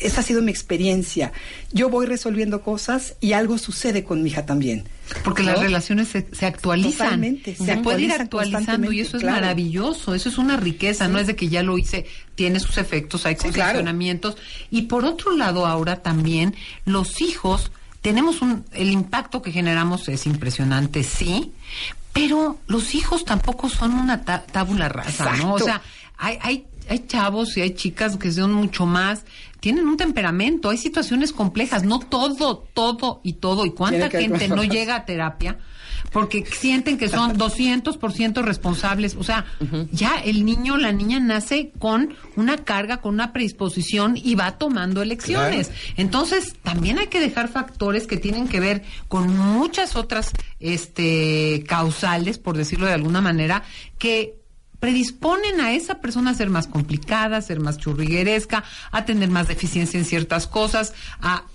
esa 0.01 0.19
ha 0.19 0.23
sido 0.23 0.41
mi 0.41 0.51
experiencia. 0.51 1.31
Yo 1.71 1.89
voy 1.89 2.05
resolviendo 2.07 2.61
cosas 2.61 3.15
y 3.21 3.31
algo 3.31 3.57
sucede 3.57 4.03
con 4.03 4.21
mi 4.21 4.29
hija 4.29 4.45
también. 4.45 4.83
Porque 5.23 5.43
¿No? 5.43 5.51
las 5.53 5.61
relaciones 5.61 6.09
se, 6.09 6.27
se 6.33 6.45
actualizan. 6.45 7.07
Totalmente, 7.07 7.55
se 7.55 7.63
se 7.65 7.77
puede 7.77 8.01
ir 8.01 8.11
actualizan 8.11 8.63
actualizando 8.63 8.91
y 8.91 8.99
eso 8.99 9.15
es 9.15 9.23
claro. 9.23 9.39
maravilloso, 9.41 10.13
eso 10.13 10.27
es 10.27 10.37
una 10.37 10.57
riqueza, 10.57 11.07
no 11.07 11.19
es 11.19 11.27
de 11.27 11.37
que 11.37 11.47
ya 11.47 11.63
lo 11.63 11.77
hice, 11.77 12.05
tiene 12.35 12.59
sus 12.59 12.77
efectos, 12.77 13.25
hay 13.25 13.35
Sí, 13.35 13.43
claro. 13.49 13.69
condicionamientos. 13.71 14.35
Y 14.71 14.83
por 14.83 15.05
otro 15.05 15.37
lado, 15.37 15.65
ahora 15.65 16.01
también, 16.01 16.53
los 16.83 17.21
hijos, 17.21 17.71
tenemos 18.01 18.41
un, 18.41 18.65
el 18.73 18.91
impacto 18.91 19.41
que 19.41 19.53
generamos 19.53 20.09
es 20.09 20.25
impresionante, 20.25 21.03
sí, 21.03 21.53
pero 22.13 22.57
los 22.67 22.93
hijos 22.95 23.25
tampoco 23.25 23.69
son 23.69 23.93
una 23.93 24.23
ta- 24.23 24.43
tabula 24.45 24.89
rasa, 24.89 25.35
¿no? 25.37 25.53
O 25.53 25.59
sea, 25.59 25.81
hay, 26.17 26.37
hay, 26.41 26.67
hay 26.89 26.99
chavos 27.07 27.57
y 27.57 27.61
hay 27.61 27.71
chicas 27.71 28.17
que 28.17 28.31
son 28.31 28.53
mucho 28.53 28.85
más, 28.85 29.25
tienen 29.61 29.87
un 29.87 29.95
temperamento, 29.95 30.71
hay 30.71 30.77
situaciones 30.77 31.31
complejas, 31.31 31.83
no 31.83 31.99
todo, 31.99 32.67
todo 32.73 33.21
y 33.23 33.33
todo. 33.33 33.65
¿Y 33.65 33.71
cuánta 33.71 34.09
gente 34.09 34.47
no 34.47 34.63
llega 34.63 34.95
a 34.95 35.05
terapia? 35.05 35.59
Porque 36.11 36.43
sienten 36.45 36.97
que 36.97 37.07
son 37.07 37.37
200% 37.37 38.41
responsables. 38.43 39.15
O 39.15 39.23
sea, 39.23 39.45
ya 39.91 40.15
el 40.17 40.45
niño 40.45 40.77
la 40.77 40.91
niña 40.91 41.19
nace 41.19 41.71
con 41.77 42.15
una 42.35 42.57
carga, 42.57 42.97
con 42.97 43.13
una 43.13 43.33
predisposición 43.33 44.17
y 44.17 44.33
va 44.33 44.57
tomando 44.57 45.03
elecciones. 45.03 45.71
Entonces, 45.95 46.55
también 46.63 46.97
hay 46.97 47.07
que 47.07 47.21
dejar 47.21 47.47
factores 47.47 48.07
que 48.07 48.17
tienen 48.17 48.47
que 48.47 48.59
ver 48.59 48.81
con 49.07 49.37
muchas 49.37 49.95
otras 49.95 50.31
este, 50.59 51.63
causales, 51.67 52.39
por 52.39 52.57
decirlo 52.57 52.87
de 52.87 52.93
alguna 52.93 53.21
manera, 53.21 53.63
que 53.99 54.40
predisponen 54.81 55.61
a 55.61 55.73
esa 55.73 56.01
persona 56.01 56.31
a 56.31 56.33
ser 56.33 56.49
más 56.49 56.67
complicada, 56.67 57.37
a 57.37 57.41
ser 57.41 57.61
más 57.61 57.77
churrigueresca, 57.77 58.65
a 58.91 59.05
tener 59.05 59.29
más 59.29 59.47
deficiencia 59.47 59.97
en 59.97 60.05
ciertas 60.05 60.47
cosas, 60.47 60.93
a 61.21 61.45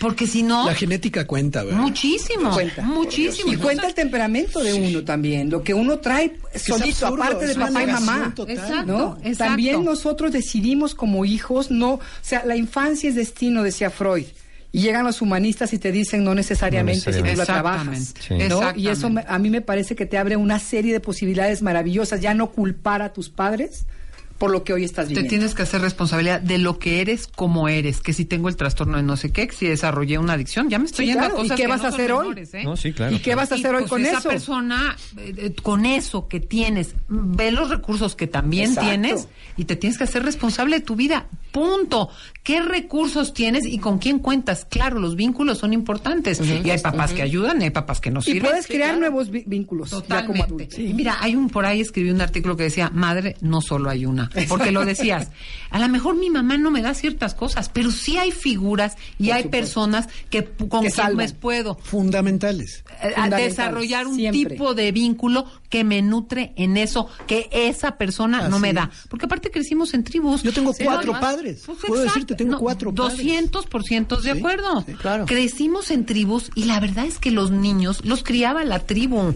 porque 0.00 0.26
si 0.26 0.42
no 0.42 0.66
La 0.66 0.74
genética 0.74 1.24
cuenta, 1.26 1.62
¿verdad? 1.62 1.78
muchísimo, 1.78 2.50
Cuenta. 2.52 2.82
muchísimo. 2.82 3.52
Y 3.52 3.56
cuenta 3.56 3.86
el 3.86 3.94
temperamento 3.94 4.60
de 4.60 4.74
uno 4.74 5.04
también, 5.04 5.50
lo 5.50 5.62
que 5.62 5.72
uno 5.72 5.98
trae 5.98 6.36
solito, 6.56 7.06
absurdo, 7.06 7.22
aparte 7.22 7.46
de 7.46 7.54
papá 7.54 7.82
y 7.82 7.86
mamá. 7.86 8.32
total. 8.34 8.56
Exacto, 8.56 8.86
¿no? 8.86 9.18
exacto. 9.22 9.44
También 9.44 9.84
nosotros 9.84 10.32
decidimos 10.32 10.96
como 10.96 11.24
hijos, 11.24 11.70
no, 11.70 11.92
o 11.94 12.00
sea, 12.22 12.44
la 12.44 12.56
infancia 12.56 13.08
es 13.08 13.14
destino, 13.14 13.62
decía 13.62 13.90
Freud. 13.90 14.24
Y 14.74 14.80
llegan 14.80 15.04
los 15.04 15.22
humanistas 15.22 15.72
y 15.72 15.78
te 15.78 15.92
dicen 15.92 16.24
no 16.24 16.34
necesariamente, 16.34 17.08
No 17.12 17.16
si 17.16 17.22
tú 17.22 17.36
la 17.36 17.46
trabajas. 17.46 17.96
Exactamente. 18.00 18.48
¿no? 18.48 18.72
Y 18.74 18.88
eso 18.88 19.08
me- 19.08 19.24
a 19.28 19.38
mí 19.38 19.48
me 19.48 19.60
parece 19.60 19.94
que 19.94 20.04
te 20.04 20.18
abre 20.18 20.36
una 20.36 20.58
serie 20.58 20.92
de 20.92 20.98
posibilidades 20.98 21.62
maravillosas, 21.62 22.20
ya 22.20 22.34
no 22.34 22.50
culpar 22.50 23.00
a 23.00 23.12
tus 23.12 23.30
padres 23.30 23.86
por 24.38 24.50
lo 24.50 24.64
que 24.64 24.72
hoy 24.72 24.84
estás 24.84 25.04
Te 25.06 25.10
viviendo. 25.10 25.28
tienes 25.30 25.54
que 25.54 25.62
hacer 25.62 25.80
responsabilidad 25.80 26.40
de 26.40 26.58
lo 26.58 26.78
que 26.78 27.00
eres 27.00 27.28
como 27.28 27.68
eres, 27.68 28.00
que 28.00 28.12
si 28.12 28.24
tengo 28.24 28.48
el 28.48 28.56
trastorno 28.56 28.96
de 28.96 29.02
no 29.04 29.16
sé 29.16 29.30
qué, 29.32 29.46
que 29.46 29.54
si 29.54 29.66
desarrollé 29.66 30.18
una 30.18 30.32
adicción, 30.34 30.68
ya 30.68 30.78
me 30.78 30.86
estoy 30.86 31.06
Sí, 31.06 31.12
yendo 31.12 31.20
claro. 31.26 31.34
a 31.34 31.38
¿Y 31.38 31.42
cosas 31.42 31.56
qué 31.56 31.62
que 31.62 31.68
vas 31.68 31.80
no 31.82 31.86
a 31.86 31.90
son 31.92 32.00
hacer 32.00 32.12
hoy? 32.12 32.18
menores, 32.28 32.54
¿eh? 32.54 32.64
No, 32.64 32.76
sí, 32.76 32.92
claro. 32.92 33.14
¿Y 33.14 33.18
qué 33.20 33.34
vas 33.36 33.52
a 33.52 33.54
hacer 33.54 33.72
Y, 33.72 33.74
hoy 33.74 33.80
pues, 33.82 33.90
con 33.90 34.04
esa 34.04 34.18
eso? 34.18 34.28
persona, 34.28 34.96
eh, 35.18 35.34
eh, 35.38 35.54
con 35.62 35.86
eso 35.86 36.26
que 36.28 36.40
tienes, 36.40 36.94
ve 37.08 37.52
los 37.52 37.70
recursos 37.70 38.16
que 38.16 38.26
también 38.26 38.70
Exacto. 38.70 38.90
tienes 38.90 39.28
y 39.56 39.64
te 39.66 39.76
tienes 39.76 39.98
que 39.98 40.04
hacer 40.04 40.24
responsable 40.24 40.76
de 40.80 40.82
tu 40.84 40.96
vida. 40.96 41.26
Punto. 41.52 42.08
¿Qué 42.42 42.60
recursos 42.60 43.32
tienes 43.32 43.64
y 43.64 43.78
con 43.78 43.98
quién 43.98 44.18
cuentas? 44.18 44.66
Claro, 44.68 44.98
los 44.98 45.14
vínculos 45.16 45.58
son 45.58 45.72
importantes. 45.72 46.40
Y 46.40 46.68
hay 46.70 46.80
papás 46.80 47.12
que 47.12 47.22
ayudan 47.22 47.60
y 47.62 47.64
hay 47.66 47.70
papás 47.70 48.00
que 48.00 48.10
no 48.10 48.20
Y 48.20 48.24
sirven. 48.24 48.42
puedes 48.50 48.66
Sí, 48.66 48.72
crear 48.74 48.96
claro. 48.96 49.00
nuevos 49.12 49.30
vínculos 49.30 49.90
ya 49.90 49.96
como 50.26 50.42
Totalmente. 50.42 50.42
adulto. 50.64 50.80
Y 50.80 50.92
Mira, 50.94 51.16
hay 51.20 51.36
un 51.36 51.48
por 51.48 51.64
ahí 51.64 51.80
escribí 51.80 52.10
un 52.10 52.20
artículo 52.20 52.56
que 52.56 52.64
decía, 52.64 52.90
madre, 52.92 53.36
no 53.40 53.60
solo 53.60 53.88
hay 53.88 54.04
una. 54.04 54.23
Porque 54.48 54.70
lo 54.72 54.84
decías, 54.84 55.28
a 55.70 55.78
lo 55.78 55.88
mejor 55.88 56.16
mi 56.16 56.30
mamá 56.30 56.56
no 56.56 56.70
me 56.70 56.82
da 56.82 56.94
ciertas 56.94 57.34
cosas, 57.34 57.68
pero 57.68 57.90
sí 57.90 58.16
hay 58.18 58.30
figuras 58.30 58.96
y 59.18 59.30
hay 59.30 59.44
personas 59.48 60.08
que 60.30 60.44
con 60.44 60.68
Que 60.68 60.78
quien 60.80 60.92
salvan. 60.92 61.16
me 61.26 61.32
puedo 61.32 61.74
Fundamentales. 61.82 62.84
eh, 63.02 63.08
Fundamentales, 63.14 63.46
desarrollar 63.56 64.06
un 64.06 64.16
siempre. 64.16 64.44
tipo 64.56 64.74
de 64.74 64.92
vínculo 64.92 65.46
que 65.68 65.82
me 65.84 66.02
nutre 66.02 66.52
en 66.56 66.76
eso 66.76 67.08
que 67.26 67.48
esa 67.52 67.96
persona 67.96 68.48
no 68.48 68.58
me 68.58 68.72
da. 68.72 68.90
Porque 69.08 69.26
aparte 69.26 69.50
crecimos 69.50 69.92
en 69.94 70.04
tribus. 70.04 70.42
Yo 70.42 70.52
tengo 70.52 70.72
Sí, 70.72 70.84
cuatro 70.84 71.12
además, 71.14 71.20
padres. 71.34 71.62
pues, 71.66 71.78
Puedo 71.80 72.02
exacto. 72.02 72.14
decirte, 72.20 72.34
tengo 72.36 72.52
No, 72.52 72.58
cuatro 72.60 72.94
padres. 72.94 73.18
200% 73.18 74.20
de 74.20 74.32
Sí, 74.32 74.38
acuerdo. 74.38 74.84
sí, 74.86 74.92
claro. 74.94 75.26
Crecimos 75.26 75.90
en 75.90 76.06
tribus 76.06 76.50
y 76.54 76.64
la 76.64 76.78
verdad 76.80 77.06
es 77.06 77.18
que 77.18 77.30
los 77.30 77.50
niños 77.50 78.04
los 78.04 78.22
criaba 78.22 78.64
la 78.64 78.78
tribu. 78.80 79.34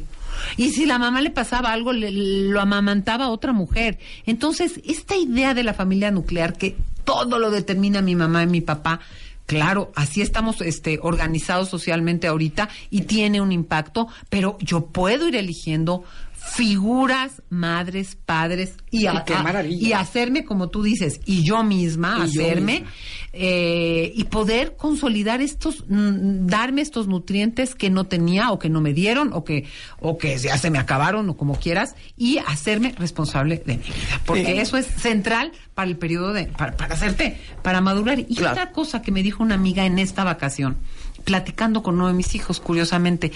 Y 0.57 0.71
si 0.71 0.87
la 0.87 0.99
mamá 0.99 1.21
le 1.21 1.31
pasaba 1.31 1.73
algo, 1.73 1.93
le- 1.93 2.11
lo 2.11 2.61
amamantaba 2.61 3.27
a 3.27 3.31
otra 3.31 3.53
mujer. 3.53 3.99
Entonces, 4.27 4.81
esta 4.85 5.17
idea 5.17 5.55
de 5.55 5.63
la 5.65 5.75
familia 5.75 6.11
nuclear, 6.11 6.53
que 6.57 6.77
todo 7.05 7.39
lo 7.39 7.51
determina 7.51 8.03
mi 8.03 8.15
mamá 8.15 8.43
y 8.43 8.47
mi 8.47 8.61
papá, 8.61 9.01
claro, 9.47 9.91
así 9.95 10.21
estamos 10.21 10.61
este, 10.61 10.99
organizados 11.03 11.69
socialmente 11.71 12.27
ahorita 12.27 12.69
y 12.91 13.03
tiene 13.03 13.41
un 13.41 13.51
impacto, 13.53 14.09
pero 14.29 14.59
yo 14.61 14.87
puedo 14.87 15.27
ir 15.29 15.37
eligiendo 15.37 16.05
figuras, 16.41 17.43
madres, 17.51 18.17
padres 18.25 18.75
y, 18.91 19.07
a- 19.07 19.25
a- 19.27 19.65
y 19.67 19.93
hacerme 19.93 20.45
como 20.45 20.69
tú 20.69 20.83
dices 20.83 21.21
y 21.25 21.43
yo 21.45 21.63
misma 21.65 22.25
Y 22.27 22.33
yo 22.33 22.43
hacerme 22.43 22.73
misma. 22.81 22.89
eh, 23.33 24.13
y 24.15 24.25
poder 24.25 24.77
consolidar 24.77 25.41
estos 25.41 25.85
mm, 25.89 26.47
darme 26.47 26.81
estos 26.83 27.07
nutrientes 27.09 27.75
que 27.75 27.91
no 27.91 28.05
tenía 28.05 28.51
o 28.51 28.59
que 28.59 28.69
no 28.69 28.81
me 28.81 28.93
dieron 28.93 29.33
o 29.33 29.45
que 29.45 29.67
o 30.01 30.19
que 30.19 30.37
ya 30.39 30.57
se 30.59 30.71
me 30.71 30.79
acabaron 30.79 31.29
o 31.29 31.37
como 31.37 31.55
quieras 31.59 31.95
y 32.17 32.39
hacerme 32.39 32.95
responsable 32.99 33.63
de 33.65 33.77
mi 33.77 33.83
vida 33.83 34.21
porque 34.25 34.47
Sí. 34.47 34.53
eso 34.59 34.77
es 34.77 34.87
central 34.87 35.53
para 35.75 35.89
el 35.89 35.97
periodo 35.97 36.33
de 36.33 36.47
para, 36.47 36.77
para 36.77 36.95
hacerte 36.95 37.39
para 37.63 37.81
madurar 37.81 38.19
y 38.21 38.39
otra 38.43 38.73
cosa 38.73 39.03
que 39.03 39.13
me 39.13 39.23
dijo 39.23 39.43
una 39.43 39.55
amiga 39.55 39.85
en 39.87 39.99
esta 39.99 40.25
vacación 40.25 40.77
platicando 41.25 41.83
con 41.83 41.97
uno 41.97 42.09
de 42.09 42.15
mis 42.15 42.35
hijos 42.35 42.61
curiosamente 42.61 43.33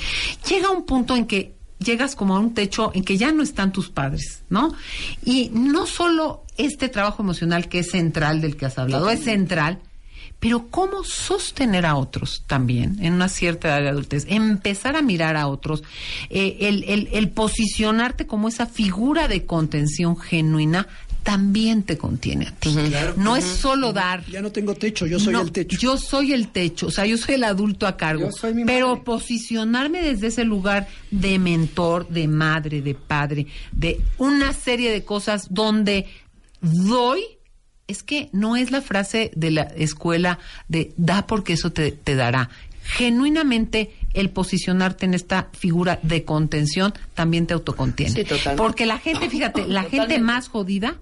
llega 0.48 0.70
un 0.70 0.84
punto 0.86 1.14
en 1.16 1.26
que 1.26 1.54
llegas 1.82 2.14
como 2.14 2.36
a 2.36 2.40
un 2.40 2.54
techo 2.54 2.90
en 2.94 3.04
que 3.04 3.16
ya 3.18 3.32
no 3.32 3.42
están 3.42 3.72
tus 3.72 3.88
padres, 3.90 4.42
¿no? 4.50 4.74
Y 5.24 5.50
no 5.52 5.86
solo 5.86 6.44
este 6.56 6.88
trabajo 6.88 7.22
emocional 7.22 7.68
que 7.68 7.80
es 7.80 7.90
central 7.90 8.40
del 8.40 8.56
que 8.56 8.66
has 8.66 8.78
hablado, 8.78 9.10
es 9.10 9.24
central, 9.24 9.78
pero 10.38 10.66
cómo 10.70 11.04
sostener 11.04 11.86
a 11.86 11.94
otros 11.94 12.42
también 12.48 12.96
en 13.00 13.12
una 13.14 13.28
cierta 13.28 13.68
edad 13.68 13.82
de 13.82 13.88
adultez, 13.90 14.26
empezar 14.28 14.96
a 14.96 15.02
mirar 15.02 15.36
a 15.36 15.46
otros, 15.46 15.82
eh, 16.30 16.56
el, 16.62 16.82
el- 16.84 17.08
el 17.12 17.30
posicionarte 17.30 18.26
como 18.26 18.48
esa 18.48 18.66
figura 18.66 19.28
de 19.28 19.46
contención 19.46 20.16
genuina 20.18 20.88
también 21.22 21.82
te 21.84 21.96
contiene 21.96 22.48
a 22.48 22.52
ti. 22.52 22.74
no 23.16 23.36
es 23.36 23.44
solo 23.44 23.92
dar. 23.92 24.24
Ya 24.26 24.42
no 24.42 24.50
tengo 24.50 24.74
techo, 24.74 25.06
yo 25.06 25.18
soy 25.18 25.32
No, 25.32 25.42
el 25.42 25.52
techo. 25.52 25.78
Yo 25.78 25.96
soy 25.96 26.32
el 26.32 26.48
techo, 26.48 26.88
o 26.88 26.90
sea, 26.90 27.06
yo 27.06 27.16
soy 27.16 27.36
el 27.36 27.44
adulto 27.44 27.86
a 27.86 27.96
cargo. 27.96 28.26
Yo 28.26 28.32
soy 28.32 28.54
mi 28.54 28.64
pero 28.64 28.88
madre. 28.88 29.02
posicionarme 29.04 30.02
desde 30.02 30.28
ese 30.28 30.44
lugar 30.44 30.88
de 31.10 31.38
mentor, 31.38 32.08
de 32.08 32.28
madre, 32.28 32.82
de 32.82 32.94
padre, 32.94 33.46
de 33.72 34.00
una 34.18 34.52
serie 34.52 34.90
de 34.90 35.04
cosas 35.04 35.46
donde 35.50 36.06
doy, 36.60 37.22
es 37.86 38.02
que 38.02 38.28
no 38.32 38.56
es 38.56 38.70
la 38.70 38.80
frase 38.80 39.30
de 39.34 39.50
la 39.50 39.62
escuela 39.62 40.38
de 40.68 40.92
da 40.96 41.26
porque 41.26 41.52
eso 41.54 41.70
te, 41.72 41.92
te 41.92 42.14
dará. 42.14 42.50
Genuinamente 42.84 43.92
el 44.12 44.30
posicionarte 44.30 45.06
en 45.06 45.14
esta 45.14 45.48
figura 45.52 46.00
de 46.02 46.24
contención 46.24 46.92
también 47.14 47.46
te 47.46 47.54
autocontiene. 47.54 48.12
Sí, 48.12 48.24
totalmente. 48.24 48.56
Porque 48.56 48.86
la 48.86 48.98
gente, 48.98 49.30
fíjate, 49.30 49.66
la 49.68 49.84
gente 49.84 50.18
más 50.18 50.48
jodida 50.48 50.96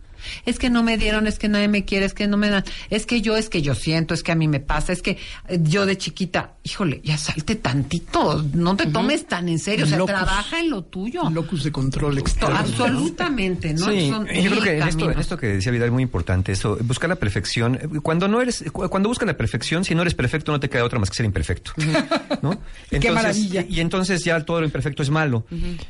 es 0.46 0.58
que 0.58 0.70
no 0.70 0.82
me 0.82 0.96
dieron, 0.98 1.26
es 1.26 1.38
que 1.38 1.48
nadie 1.48 1.68
me 1.68 1.84
quiere, 1.84 2.06
es 2.06 2.14
que 2.14 2.26
no 2.26 2.36
me 2.36 2.50
dan, 2.50 2.64
es 2.90 3.06
que 3.06 3.20
yo, 3.22 3.36
es 3.36 3.48
que 3.48 3.62
yo 3.62 3.74
siento, 3.74 4.14
es 4.14 4.22
que 4.22 4.32
a 4.32 4.34
mí 4.34 4.48
me 4.48 4.60
pasa, 4.60 4.92
es 4.92 5.02
que 5.02 5.18
eh, 5.48 5.58
yo 5.62 5.86
de 5.86 5.96
chiquita, 5.98 6.54
híjole, 6.64 7.00
ya 7.04 7.16
salte 7.18 7.56
tantito, 7.56 8.44
no 8.54 8.76
te 8.76 8.86
tomes 8.86 9.26
tan 9.26 9.48
en 9.48 9.58
serio, 9.58 9.84
o 9.84 9.88
sea, 9.88 9.98
Locus. 9.98 10.14
trabaja 10.14 10.60
en 10.60 10.70
lo 10.70 10.82
tuyo. 10.84 11.28
Locus 11.30 11.64
de 11.64 11.72
control 11.72 12.18
externo. 12.18 12.56
Absolutamente, 12.56 13.74
¿no? 13.74 13.86
Sí, 13.90 14.10
Son 14.10 14.26
yo 14.26 14.50
creo 14.50 14.62
que 14.62 14.76
en 14.78 14.82
esto, 14.82 14.88
en 14.88 14.98
caminos. 15.06 15.20
esto 15.20 15.36
que 15.38 15.46
decía 15.48 15.72
Vidal 15.72 15.86
es 15.88 15.92
muy 15.92 16.02
importante, 16.02 16.52
eso, 16.52 16.76
buscar 16.82 17.08
la 17.08 17.16
perfección. 17.16 17.78
Cuando 18.02 18.28
no 18.28 18.40
eres, 18.40 18.64
cu- 18.72 18.88
cuando 18.88 19.08
buscas 19.08 19.26
la 19.26 19.36
perfección, 19.36 19.84
si 19.84 19.94
no 19.94 20.02
eres 20.02 20.14
perfecto, 20.14 20.52
no 20.52 20.60
te 20.60 20.68
queda 20.68 20.84
otra 20.84 20.98
más 20.98 21.10
que 21.10 21.16
ser 21.16 21.26
imperfecto, 21.26 21.72
¿no? 22.42 22.60
Entonces, 22.90 23.12
maravilla. 23.14 23.64
Y 23.68 23.80
entonces 23.80 24.24
ya 24.24 24.40
todo 24.44 24.60
lo 24.60 24.66
imperfecto 24.66 25.02
es 25.02 25.10
malo. 25.10 25.44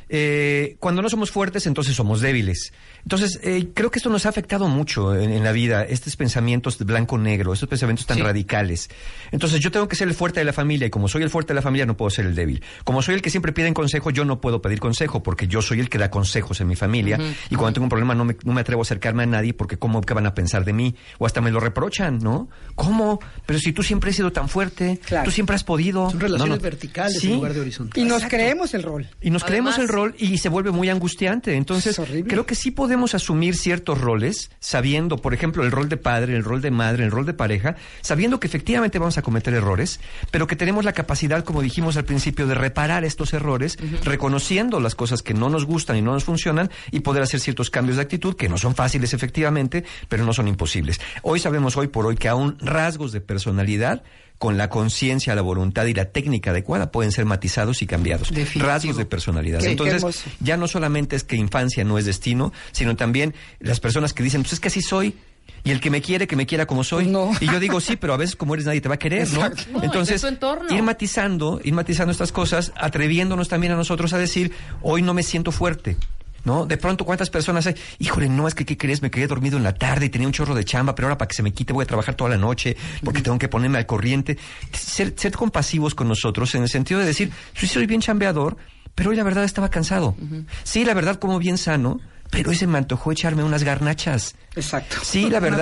Eh, 0.09 0.75
cuando 0.79 1.01
no 1.01 1.09
somos 1.09 1.31
fuertes, 1.31 1.65
entonces 1.67 1.95
somos 1.95 2.21
débiles. 2.21 2.73
Entonces, 3.03 3.39
eh, 3.43 3.69
creo 3.73 3.89
que 3.91 3.99
esto 3.99 4.09
nos 4.09 4.20
ha 4.27 4.29
afectado 4.29 4.67
mucho 4.67 5.15
en, 5.15 5.31
en 5.31 5.43
la 5.43 5.51
vida, 5.51 5.83
estos 5.83 6.15
pensamientos 6.15 6.77
de 6.77 6.85
blanco-negro, 6.85 7.53
estos 7.53 7.67
pensamientos 7.69 8.05
tan 8.05 8.17
Sí. 8.17 8.23
radicales. 8.23 8.89
Entonces, 9.31 9.59
yo 9.59 9.71
tengo 9.71 9.87
que 9.87 9.95
ser 9.95 10.07
el 10.07 10.13
fuerte 10.13 10.39
de 10.39 10.45
la 10.45 10.53
familia 10.53 10.87
y 10.87 10.89
como 10.89 11.07
soy 11.07 11.23
el 11.23 11.29
fuerte 11.29 11.53
de 11.53 11.55
la 11.55 11.61
familia, 11.61 11.85
no 11.85 11.95
puedo 11.97 12.09
ser 12.09 12.25
el 12.25 12.35
débil. 12.35 12.61
Como 12.83 13.01
soy 13.01 13.15
el 13.15 13.21
que 13.21 13.29
siempre 13.29 13.51
pide 13.53 13.71
consejo, 13.73 14.11
yo 14.11 14.25
no 14.25 14.41
puedo 14.41 14.61
pedir 14.61 14.79
consejo 14.79 15.23
porque 15.23 15.47
yo 15.47 15.61
soy 15.61 15.79
el 15.79 15.89
que 15.89 15.97
da 15.97 16.09
consejos 16.09 16.59
en 16.61 16.67
mi 16.67 16.75
familia 16.75 17.17
y 17.49 17.55
cuando 17.55 17.73
tengo 17.75 17.85
un 17.85 17.89
problema 17.89 18.13
no 18.15 18.25
me, 18.25 18.35
no 18.43 18.53
me 18.53 18.61
atrevo 18.61 18.81
a 18.81 18.83
acercarme 18.83 19.23
a 19.23 19.25
nadie 19.25 19.53
porque 19.53 19.77
cómo 19.77 20.01
que 20.01 20.13
van 20.13 20.25
a 20.25 20.33
pensar 20.33 20.65
de 20.65 20.73
mí 20.73 20.95
o 21.19 21.25
hasta 21.25 21.41
me 21.41 21.51
lo 21.51 21.59
reprochan, 21.59 22.19
¿no? 22.19 22.49
¿Cómo? 22.75 23.19
Pero 23.45 23.59
si 23.59 23.71
tú 23.71 23.83
siempre 23.83 24.09
has 24.09 24.15
sido 24.15 24.31
tan 24.31 24.49
fuerte, 24.49 24.99
Claro. 25.05 25.25
tú 25.25 25.31
siempre 25.31 25.55
has 25.55 25.63
podido. 25.63 26.09
Son 26.09 26.19
relaciones 26.19 26.49
No, 26.49 26.55
no. 26.57 26.61
verticales 26.61 27.19
Sí. 27.19 27.27
en 27.29 27.35
lugar 27.35 27.53
de 27.53 27.59
horizontales. 27.61 28.05
Y 28.05 28.09
nos 28.09 28.23
creemos 28.25 28.73
el 28.73 28.83
rol. 28.83 29.07
Y 29.21 29.29
nos 29.29 29.43
creemos 29.43 29.77
el 29.77 29.87
rol 29.87 30.15
y 30.17 30.37
se 30.37 30.49
vuelve 30.49 30.71
muy 30.71 30.89
angustiante. 30.89 31.55
Entonces, 31.55 31.99
creo 32.27 32.45
que 32.45 32.55
sí 32.55 32.71
podemos 32.71 33.15
asumir 33.15 33.55
ciertos 33.55 33.99
roles, 33.99 34.10
sabiendo, 34.59 35.17
por 35.17 35.33
ejemplo, 35.33 35.63
el 35.63 35.71
rol 35.71 35.89
de 35.89 35.97
padre, 35.97 36.35
el 36.35 36.43
rol 36.43 36.61
de 36.61 36.71
madre, 36.71 37.03
el 37.03 37.11
rol 37.11 37.25
de 37.25 37.33
pareja, 37.33 37.75
sabiendo 38.01 38.39
que 38.39 38.47
efectivamente 38.47 38.99
vamos 38.99 39.17
a 39.17 39.21
cometer 39.21 39.53
errores, 39.53 39.99
pero 40.31 40.47
que 40.47 40.55
tenemos 40.55 40.85
la 40.85 40.93
capacidad, 40.93 41.43
como 41.43 41.61
dijimos 41.61 41.97
al 41.97 42.05
principio, 42.05 42.47
de 42.47 42.55
reparar 42.55 43.03
estos 43.03 43.33
errores, 43.33 43.77
reconociendo 44.03 44.79
las 44.79 44.95
cosas 44.95 45.21
que 45.21 45.33
no 45.33 45.49
nos 45.49 45.65
gustan 45.65 45.97
y 45.97 46.01
no 46.01 46.13
nos 46.13 46.23
funcionan 46.23 46.69
y 46.91 47.01
poder 47.01 47.23
hacer 47.23 47.39
ciertos 47.39 47.69
cambios 47.69 47.97
de 47.97 48.03
actitud 48.03 48.35
que 48.35 48.49
no 48.49 48.57
son 48.57 48.75
fáciles 48.75 49.13
efectivamente, 49.13 49.83
pero 50.09 50.25
no 50.25 50.33
son 50.33 50.47
imposibles. 50.47 50.99
Hoy 51.21 51.39
sabemos 51.39 51.77
hoy 51.77 51.87
por 51.87 52.05
hoy 52.05 52.15
que 52.15 52.27
aún 52.27 52.57
rasgos 52.59 53.11
de 53.11 53.21
personalidad 53.21 54.03
con 54.41 54.57
la 54.57 54.69
conciencia, 54.69 55.35
la 55.35 55.43
voluntad 55.43 55.85
y 55.85 55.93
la 55.93 56.05
técnica 56.05 56.49
adecuada 56.49 56.91
pueden 56.91 57.11
ser 57.11 57.25
matizados 57.25 57.83
y 57.83 57.85
cambiados. 57.85 58.31
Definitivo. 58.31 58.65
Rasgos 58.65 58.97
de 58.97 59.05
personalidad. 59.05 59.59
Qué- 59.59 59.69
Entonces, 59.69 60.03
ya 60.39 60.57
no 60.57 60.67
solamente 60.67 61.15
es 61.15 61.23
que 61.23 61.35
infancia 61.35 61.83
no 61.83 61.99
es 61.99 62.05
destino, 62.05 62.51
sino 62.71 62.95
también 62.95 63.35
las 63.59 63.79
personas 63.79 64.13
que 64.13 64.23
dicen, 64.23 64.41
pues 64.41 64.53
es 64.53 64.59
que 64.59 64.69
así 64.69 64.81
soy. 64.81 65.15
Y 65.63 65.69
el 65.69 65.79
que 65.79 65.91
me 65.91 66.01
quiere, 66.01 66.25
que 66.25 66.35
me 66.35 66.47
quiera 66.47 66.65
como 66.65 66.83
soy. 66.83 67.05
No. 67.05 67.31
Y 67.39 67.45
yo 67.45 67.59
digo, 67.59 67.79
sí, 67.79 67.97
pero 67.97 68.15
a 68.15 68.17
veces 68.17 68.35
como 68.35 68.55
eres 68.55 68.65
nadie 68.65 68.81
te 68.81 68.89
va 68.89 68.95
a 68.95 68.99
querer, 68.99 69.29
¿no? 69.31 69.45
Exacto. 69.45 69.63
No, 69.73 69.83
Entonces, 69.83 70.25
ir 70.71 70.81
matizando, 70.81 71.61
ir 71.63 71.73
matizando 71.73 72.11
estas 72.11 72.31
cosas, 72.31 72.71
atreviéndonos 72.77 73.47
también 73.47 73.73
a 73.73 73.75
nosotros 73.75 74.11
a 74.13 74.17
decir, 74.17 74.51
hoy 74.81 75.03
no 75.03 75.13
me 75.13 75.21
siento 75.21 75.51
fuerte. 75.51 75.97
¿No? 76.43 76.65
De 76.65 76.77
pronto, 76.77 77.05
¿cuántas 77.05 77.29
personas 77.29 77.67
hay? 77.67 77.75
Híjole, 77.99 78.27
no, 78.27 78.47
es 78.47 78.55
que, 78.55 78.65
¿qué 78.65 78.77
crees? 78.77 79.01
Me 79.01 79.11
quedé 79.11 79.27
dormido 79.27 79.57
en 79.57 79.63
la 79.63 79.73
tarde 79.75 80.07
y 80.07 80.09
tenía 80.09 80.27
un 80.27 80.33
chorro 80.33 80.55
de 80.55 80.65
chamba, 80.65 80.95
pero 80.95 81.07
ahora 81.07 81.17
para 81.17 81.27
que 81.27 81.35
se 81.35 81.43
me 81.43 81.53
quite 81.53 81.73
voy 81.73 81.83
a 81.83 81.87
trabajar 81.87 82.15
toda 82.15 82.29
la 82.31 82.37
noche 82.37 82.75
porque 83.03 83.21
tengo 83.21 83.37
que 83.37 83.47
ponerme 83.47 83.77
al 83.77 83.85
corriente. 83.85 84.37
Ser, 84.73 85.13
ser 85.17 85.33
compasivos 85.33 85.93
con 85.93 86.07
nosotros 86.07 86.55
en 86.55 86.63
el 86.63 86.69
sentido 86.69 86.99
de 86.99 87.05
decir, 87.05 87.31
sí 87.53 87.67
soy 87.67 87.85
bien 87.85 88.01
chambeador, 88.01 88.57
pero 88.95 89.11
hoy 89.11 89.15
la 89.15 89.23
verdad 89.23 89.43
estaba 89.43 89.69
cansado. 89.69 90.15
Sí, 90.63 90.83
la 90.83 90.93
verdad 90.93 91.17
como 91.17 91.37
bien 91.39 91.57
sano, 91.57 91.99
pero 92.31 92.49
hoy 92.49 92.55
se 92.55 92.65
me 92.65 92.77
antojó 92.77 93.11
echarme 93.11 93.43
unas 93.43 93.63
garnachas. 93.63 94.35
Exacto. 94.55 94.97
Sí, 95.03 95.29
la 95.29 95.39
verdad. 95.39 95.59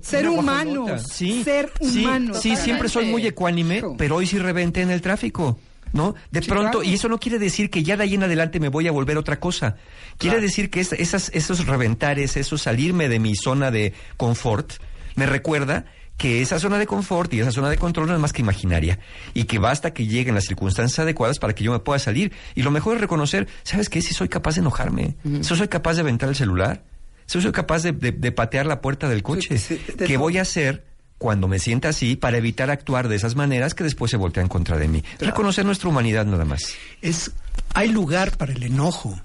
Ser 0.00 0.30
guajolota. 0.30 0.98
Sí, 0.98 1.42
Ser 1.44 1.72
sí, 1.80 2.02
humanos. 2.02 2.40
Sí, 2.40 2.56
siempre 2.56 2.88
soy 2.88 3.06
muy 3.06 3.26
ecuánime, 3.26 3.82
pero 3.98 4.16
hoy 4.16 4.26
sí 4.26 4.38
reventé 4.38 4.82
en 4.82 4.90
el 4.90 5.02
tráfico. 5.02 5.58
¿No? 5.94 6.14
De 6.32 6.42
Sí, 6.42 6.48
pronto, 6.50 6.80
claro. 6.80 6.82
y 6.82 6.92
eso 6.94 7.08
no 7.08 7.18
quiere 7.18 7.38
decir 7.38 7.70
que 7.70 7.82
ya 7.82 7.96
de 7.96 8.02
ahí 8.02 8.14
en 8.14 8.24
adelante 8.24 8.58
me 8.60 8.68
voy 8.68 8.88
a 8.88 8.92
volver 8.92 9.16
otra 9.16 9.38
cosa. 9.40 9.76
Quiere 10.18 10.40
decir 10.40 10.68
que 10.68 10.80
es- 10.80 10.92
esas, 10.92 11.30
esos 11.32 11.66
reventares, 11.66 12.36
eso 12.36 12.58
salirme 12.58 13.08
de 13.08 13.20
mi 13.20 13.36
zona 13.36 13.70
de 13.70 13.92
confort, 14.16 14.72
me 15.14 15.24
recuerda 15.26 15.86
que 16.16 16.42
esa 16.42 16.58
zona 16.58 16.78
de 16.78 16.86
confort 16.86 17.32
y 17.32 17.40
esa 17.40 17.52
zona 17.52 17.70
de 17.70 17.76
control 17.76 18.08
no 18.08 18.14
es 18.14 18.20
más 18.20 18.32
que 18.32 18.42
imaginaria 18.42 18.98
y 19.34 19.44
que 19.44 19.58
basta 19.58 19.92
que 19.94 20.06
lleguen 20.06 20.34
las 20.34 20.44
circunstancias 20.44 20.98
adecuadas 20.98 21.38
para 21.38 21.54
que 21.54 21.62
yo 21.64 21.70
me 21.72 21.78
pueda 21.78 21.98
salir. 22.00 22.32
Y 22.56 22.62
lo 22.62 22.70
mejor 22.72 22.96
es 22.96 23.00
reconocer, 23.00 23.46
¿sabes 23.62 23.88
qué? 23.88 24.02
Si 24.02 24.14
soy 24.14 24.28
capaz 24.28 24.56
de 24.56 24.60
enojarme, 24.62 25.14
si 25.42 25.54
soy 25.56 25.68
capaz 25.68 25.94
de 25.94 26.00
aventar 26.00 26.28
el 26.28 26.34
celular, 26.36 26.82
si 27.26 27.40
soy 27.40 27.52
capaz 27.52 27.82
de, 27.84 27.92
de- 27.92 28.12
de 28.12 28.32
patear 28.32 28.66
la 28.66 28.80
puerta 28.80 29.08
del 29.08 29.22
coche, 29.22 29.58
Sí, 29.58 29.76
sí, 29.78 29.92
de 29.96 30.06
¿qué 30.06 30.14
todo. 30.14 30.24
voy 30.24 30.38
a 30.38 30.42
hacer? 30.42 30.84
Cuando 31.18 31.48
me 31.48 31.58
sienta 31.58 31.88
así, 31.90 32.16
para 32.16 32.36
evitar 32.38 32.70
actuar 32.70 33.08
de 33.08 33.16
esas 33.16 33.34
maneras 33.36 33.74
que 33.74 33.84
después 33.84 34.10
se 34.10 34.16
voltean 34.16 34.48
contra 34.48 34.76
de 34.76 34.88
mí. 34.88 35.02
Reconocer 35.20 35.64
nuestra 35.64 35.88
humanidad 35.88 36.26
nada 36.26 36.44
más. 36.44 36.62
es 37.02 37.30
hay 37.72 37.88
lugar 37.88 38.36
para 38.36 38.52
el 38.52 38.62
enojo 38.62 39.18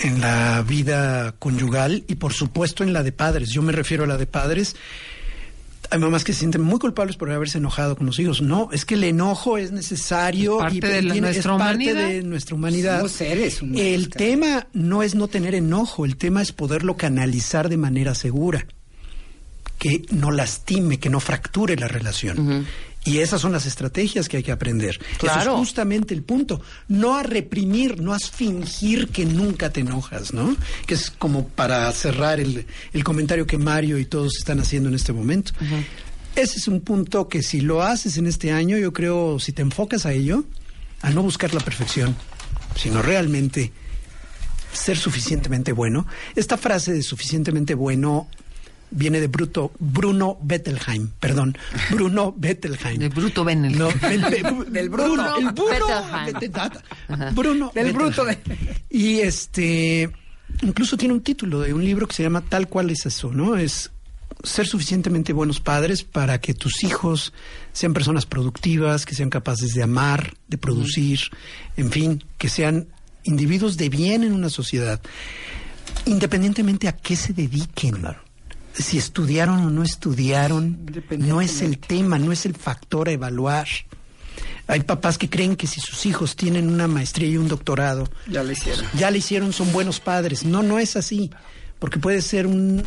en 0.00 0.20
la 0.20 0.62
vida 0.66 1.32
conyugal 1.38 2.02
y 2.08 2.16
por 2.16 2.32
supuesto 2.32 2.82
en 2.82 2.92
la 2.92 3.02
de 3.02 3.12
padres. 3.12 3.50
Yo 3.50 3.62
me 3.62 3.72
refiero 3.72 4.04
a 4.04 4.06
la 4.06 4.16
de 4.16 4.26
padres. 4.26 4.74
Hay 5.90 6.00
mamás 6.00 6.24
que 6.24 6.32
se 6.32 6.40
sienten 6.40 6.62
muy 6.62 6.80
culpables 6.80 7.16
por 7.16 7.30
haberse 7.30 7.58
enojado 7.58 7.94
con 7.96 8.06
los 8.06 8.18
hijos. 8.18 8.42
No, 8.42 8.70
es 8.72 8.84
que 8.84 8.94
el 8.94 9.04
enojo 9.04 9.56
es 9.56 9.70
necesario 9.70 10.54
Es 10.56 10.62
parte 10.62 10.76
y 10.78 10.80
de 10.80 11.02
la- 11.02 11.12
tiene- 11.12 11.20
nuestra 11.28 11.52
es 11.52 11.58
parte 11.58 11.74
humanidad. 11.92 12.08
de 12.08 12.22
nuestra 12.24 12.54
humanidad. 12.56 12.96
Somos 12.98 13.12
seres 13.12 13.62
humanos, 13.62 13.80
el 13.82 14.08
tema 14.08 14.66
no 14.72 15.04
es 15.04 15.14
no 15.14 15.28
tener 15.28 15.54
enojo, 15.54 16.04
el 16.04 16.16
tema 16.16 16.42
es 16.42 16.50
poderlo 16.50 16.96
canalizar 16.96 17.68
de 17.68 17.76
manera 17.76 18.16
segura, 18.16 18.66
que 19.78 20.02
no 20.10 20.30
lastime, 20.30 20.98
que 20.98 21.10
no 21.10 21.20
fracture 21.20 21.76
la 21.76 21.88
relación. 21.88 22.66
Y 23.04 23.18
esas 23.18 23.40
son 23.40 23.52
las 23.52 23.66
estrategias 23.66 24.28
que 24.28 24.38
hay 24.38 24.42
que 24.42 24.50
aprender. 24.50 24.98
Eso 25.10 25.18
Claro. 25.18 25.52
es 25.52 25.58
justamente 25.58 26.12
el 26.12 26.24
punto. 26.24 26.60
No 26.88 27.14
a 27.16 27.22
reprimir, 27.22 28.00
no 28.00 28.12
a 28.12 28.18
fingir 28.18 29.08
que 29.08 29.24
nunca 29.24 29.70
te 29.70 29.80
enojas, 29.80 30.32
¿no? 30.34 30.56
Que 30.86 30.94
es 30.94 31.10
como 31.12 31.46
para 31.46 31.90
cerrar 31.92 32.40
el, 32.40 32.66
el 32.92 33.04
comentario 33.04 33.46
que 33.46 33.58
Mario 33.58 33.98
y 33.98 34.06
todos 34.06 34.36
están 34.38 34.58
haciendo 34.58 34.88
en 34.88 34.96
este 34.96 35.12
momento. 35.12 35.52
Ese 36.34 36.58
es 36.58 36.66
un 36.66 36.80
punto 36.80 37.28
que 37.28 37.42
si 37.44 37.60
lo 37.60 37.82
haces 37.82 38.16
en 38.18 38.26
este 38.26 38.50
año, 38.50 38.76
yo 38.76 38.92
creo, 38.92 39.38
si 39.38 39.52
te 39.52 39.62
enfocas 39.62 40.04
a 40.04 40.12
ello, 40.12 40.44
a 41.00 41.10
no 41.10 41.22
buscar 41.22 41.54
la 41.54 41.60
perfección, 41.60 42.16
sino 42.74 43.02
realmente 43.02 43.70
ser 44.72 44.96
suficientemente 44.98 45.70
bueno. 45.72 46.06
Esta 46.34 46.56
frase 46.58 46.92
de 46.92 47.02
suficientemente 47.02 47.74
bueno 47.74 48.28
viene 48.90 49.20
de 49.20 49.26
Bruto, 49.28 49.72
Bruno 49.78 50.38
Bettelheim, 50.42 51.08
perdón, 51.20 51.56
Bruno 51.90 52.32
Bettelheim. 52.36 52.98
De 52.98 53.08
Bruto 53.08 53.44
Benel. 53.44 53.76
No, 53.76 53.88
el- 54.08 54.24
el- 54.24 54.72
Del 54.72 54.88
Bruno, 54.90 55.14
Bruno 55.14 55.36
el 55.36 55.52
Bruno 55.52 55.76
Bettelheim. 56.24 57.34
Bruno 57.34 57.72
Del 57.74 57.92
bruto. 57.92 58.24
Y 58.90 59.18
este, 59.20 60.10
incluso 60.62 60.96
tiene 60.96 61.14
un 61.14 61.22
título 61.22 61.60
de 61.60 61.72
un 61.74 61.84
libro 61.84 62.06
que 62.06 62.14
se 62.14 62.22
llama 62.22 62.40
Tal 62.42 62.68
cual 62.68 62.90
es 62.90 63.06
eso, 63.06 63.32
¿no? 63.32 63.56
Es 63.56 63.90
ser 64.42 64.66
suficientemente 64.66 65.32
buenos 65.32 65.60
padres 65.60 66.02
para 66.04 66.40
que 66.40 66.54
tus 66.54 66.84
hijos 66.84 67.32
sean 67.72 67.92
personas 67.94 68.26
productivas, 68.26 69.04
que 69.06 69.14
sean 69.14 69.30
capaces 69.30 69.72
de 69.74 69.82
amar, 69.82 70.34
de 70.48 70.58
producir, 70.58 71.20
en 71.76 71.90
fin, 71.90 72.24
que 72.38 72.48
sean 72.48 72.86
individuos 73.24 73.76
de 73.76 73.88
bien 73.88 74.22
en 74.24 74.32
una 74.32 74.48
sociedad, 74.50 75.00
independientemente 76.04 76.86
a 76.88 76.92
qué 76.96 77.16
se 77.16 77.32
dediquen. 77.32 77.96
Si 78.78 78.98
estudiaron 78.98 79.60
o 79.60 79.70
no 79.70 79.82
estudiaron, 79.82 80.78
no 81.18 81.40
es 81.40 81.62
el 81.62 81.78
tema, 81.78 82.18
no 82.18 82.32
es 82.32 82.44
el 82.46 82.54
factor 82.54 83.08
a 83.08 83.12
evaluar. 83.12 83.66
Hay 84.68 84.80
papás 84.80 85.16
que 85.16 85.30
creen 85.30 85.56
que 85.56 85.66
si 85.66 85.80
sus 85.80 86.04
hijos 86.06 86.36
tienen 86.36 86.68
una 86.68 86.86
maestría 86.88 87.28
y 87.28 87.36
un 87.36 87.48
doctorado, 87.48 88.08
Ya 88.28 88.42
lo 88.42 88.52
hicieron. 88.52 88.84
ya 88.94 89.10
le 89.10 89.18
hicieron, 89.18 89.52
son 89.52 89.72
buenos 89.72 90.00
padres. 90.00 90.44
No, 90.44 90.62
no 90.62 90.78
es 90.78 90.96
así. 90.96 91.30
Porque 91.78 91.98
puede 91.98 92.20
ser 92.20 92.46
un, 92.46 92.82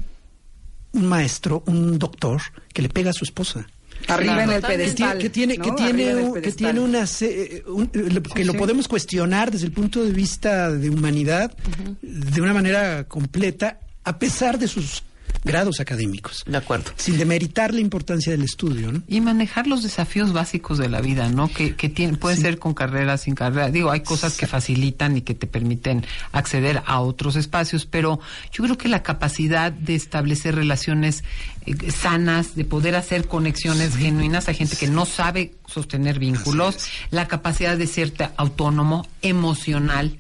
un 0.92 1.06
maestro, 1.08 1.64
un 1.68 1.98
doctor, 1.98 2.42
que 2.74 2.82
le 2.82 2.90
pega 2.90 3.10
a 3.12 3.14
su 3.14 3.24
esposa. 3.24 3.66
Arriba 4.08 4.44
en 4.44 4.52
el 4.52 4.62
pedestal. 4.62 5.18
Que 5.18 5.30
tiene, 5.30 5.58
¿no? 5.58 5.64
que 5.64 5.72
tiene, 5.72 6.32
que 6.42 6.52
tiene 6.52 6.80
una, 6.80 7.06
eh, 7.22 7.64
un- 7.68 7.90
eh, 7.94 8.10
lo- 8.12 8.24
que 8.24 8.46
lo 8.46 8.54
sí. 8.54 8.58
podemos 8.58 8.88
cuestionar 8.88 9.52
desde 9.52 9.66
el 9.66 9.72
punto 9.72 10.04
de 10.04 10.12
vista 10.12 10.70
de 10.72 10.90
humanidad 10.90 11.56
de 12.02 12.42
una 12.42 12.54
manera 12.54 13.06
completa, 13.06 13.80
a 14.04 14.18
pesar 14.20 14.58
de 14.60 14.68
sus 14.68 15.04
grados 15.44 15.80
académicos. 15.80 16.44
De 16.46 16.58
acuerdo. 16.58 16.92
Sin 16.96 17.18
demeritar 17.18 17.74
la 17.74 17.80
importancia 17.80 18.32
del 18.32 18.44
estudio, 18.44 18.92
¿no? 18.92 19.02
Y 19.08 19.22
manejar 19.22 19.68
los 19.68 19.84
desafíos 19.84 20.34
básicos 20.34 20.78
de 20.78 20.90
la 20.90 21.02
vida, 21.02 21.30
¿no? 21.30 21.48
Que, 21.48 21.76
que 21.76 21.90
tienen, 21.90 22.18
pueden 22.18 22.40
ser 22.40 22.60
con 22.60 22.74
carrera, 22.74 23.18
sin 23.18 23.36
carrera. 23.36 23.70
Digo, 23.70 23.92
hay 23.92 24.02
cosas 24.02 24.38
que 24.38 24.48
facilitan 24.48 25.18
y 25.18 25.22
que 25.22 25.34
te 25.34 25.48
permiten 25.48 26.06
acceder 26.32 26.82
a 26.86 27.00
otros 27.00 27.36
espacios, 27.36 27.86
pero 27.86 28.20
yo 28.52 28.64
creo 28.64 28.78
que 28.78 28.90
la 28.90 29.04
capacidad 29.04 29.72
de 29.72 29.96
establecer 29.96 30.56
relaciones 30.56 31.24
eh, 31.66 31.92
sanas, 31.92 32.56
de 32.56 32.66
poder 32.66 32.96
hacer 32.96 33.28
conexiones 33.28 33.96
genuinas 33.96 34.50
a 34.50 34.54
gente 34.54 34.76
que 34.76 34.88
no 34.88 35.06
sabe 35.06 35.54
sostener 35.68 36.20
vínculos, 36.20 36.90
la 37.12 37.28
capacidad 37.28 37.78
de 37.78 37.88
ser 37.88 38.14
autónomo, 38.38 39.08
emocional 39.22 40.18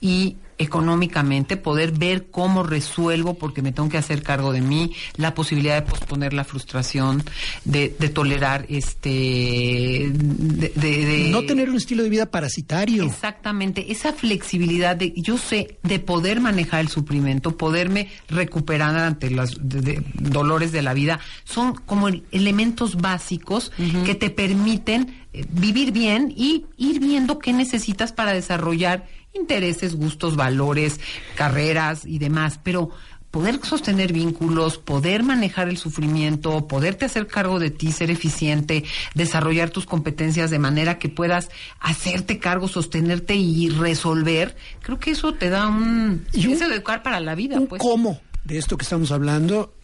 y 0.00 0.36
económicamente, 0.60 1.56
poder 1.56 1.92
ver 1.92 2.26
cómo 2.30 2.62
resuelvo 2.62 3.34
porque 3.34 3.62
me 3.62 3.72
tengo 3.72 3.88
que 3.88 3.98
hacer 3.98 4.22
cargo 4.22 4.52
de 4.52 4.60
mí, 4.60 4.92
la 5.16 5.34
posibilidad 5.34 5.74
de 5.74 5.82
posponer 5.90 6.32
la 6.34 6.44
frustración, 6.44 7.22
de, 7.64 7.94
de 7.98 8.08
tolerar 8.10 8.66
este, 8.68 9.08
de, 10.12 10.68
de- 10.74 11.04
de- 11.06 11.28
No 11.30 11.42
tener 11.44 11.70
un 11.70 11.76
estilo 11.76 12.02
de 12.02 12.10
vida 12.10 12.26
parasitario. 12.26 13.04
Exactamente, 13.04 13.90
esa 13.90 14.12
flexibilidad 14.12 14.96
de, 14.96 15.12
yo 15.16 15.38
sé, 15.38 15.78
de 15.82 15.98
poder 15.98 16.40
manejar 16.40 16.80
el 16.80 16.88
sufrimiento, 16.88 17.56
poderme 17.56 18.08
recuperar 18.28 18.96
ante 18.96 19.30
los 19.30 19.56
de- 19.60 19.80
de- 19.80 20.02
dolores 20.14 20.72
de 20.72 20.82
la 20.82 20.94
vida, 20.94 21.20
son 21.44 21.74
como 21.74 22.08
el- 22.08 22.22
elementos 22.32 22.96
básicos 22.96 23.72
que 24.04 24.14
te 24.14 24.30
permiten 24.30 25.16
eh, 25.32 25.44
vivir 25.50 25.92
bien 25.92 26.32
y 26.36 26.64
ir 26.76 26.98
viendo 27.00 27.38
qué 27.38 27.52
necesitas 27.52 28.12
para 28.12 28.32
desarrollar 28.32 29.06
intereses, 29.32 29.94
gustos, 29.94 30.36
valores, 30.36 31.00
carreras 31.36 32.04
y 32.04 32.18
demás, 32.18 32.58
pero 32.62 32.90
poder 33.30 33.60
sostener 33.64 34.12
vínculos, 34.12 34.78
poder 34.78 35.22
manejar 35.22 35.68
el 35.68 35.76
sufrimiento, 35.76 36.66
poderte 36.66 37.04
hacer 37.04 37.26
cargo 37.26 37.58
de 37.60 37.70
ti, 37.70 37.92
ser 37.92 38.10
eficiente, 38.10 38.84
desarrollar 39.14 39.70
tus 39.70 39.86
competencias 39.86 40.50
de 40.50 40.58
manera 40.58 40.98
que 40.98 41.08
puedas 41.08 41.48
hacerte 41.78 42.38
cargo, 42.38 42.66
sostenerte 42.66 43.36
y 43.36 43.68
resolver, 43.68 44.56
creo 44.82 44.98
que 44.98 45.12
eso 45.12 45.32
te 45.34 45.48
da 45.48 45.68
un... 45.68 46.26
Y 46.32 46.50
es 46.50 46.60
educar 46.60 47.02
para 47.02 47.20
la 47.20 47.34
vida, 47.34 47.58
Un 47.58 47.68
pues. 47.68 47.80
cómo 47.80 48.20
de 48.44 48.58
esto 48.58 48.76
que 48.76 48.82
estamos 48.82 49.12
hablando 49.12 49.74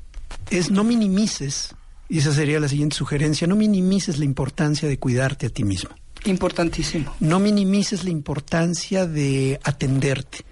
es 0.50 0.70
no 0.70 0.82
minimices, 0.82 1.74
y 2.08 2.18
esa 2.18 2.32
sería 2.32 2.58
la 2.58 2.68
siguiente 2.68 2.96
sugerencia, 2.96 3.46
no 3.46 3.54
minimices 3.54 4.18
la 4.18 4.24
importancia 4.24 4.88
de 4.88 4.98
cuidarte 4.98 5.46
a 5.46 5.50
ti 5.50 5.62
mismo. 5.62 5.90
Importantísimo. 6.30 7.14
No 7.20 7.38
minimices 7.40 8.04
la 8.04 8.10
importancia 8.10 9.06
de 9.06 9.60
atenderte. 9.62 10.44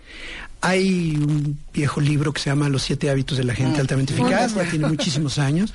Hay 0.60 1.16
un 1.16 1.58
viejo 1.72 2.00
libro 2.00 2.32
que 2.32 2.40
se 2.40 2.50
llama 2.50 2.68
Los 2.68 2.82
siete 2.82 3.10
hábitos 3.10 3.36
de 3.36 3.44
la 3.44 3.54
gente 3.54 3.80
altamente 3.80 4.14
eficaz, 4.14 4.54
ya 4.54 4.64
tiene 4.64 4.88
muchísimos 4.88 5.38
años, 5.38 5.74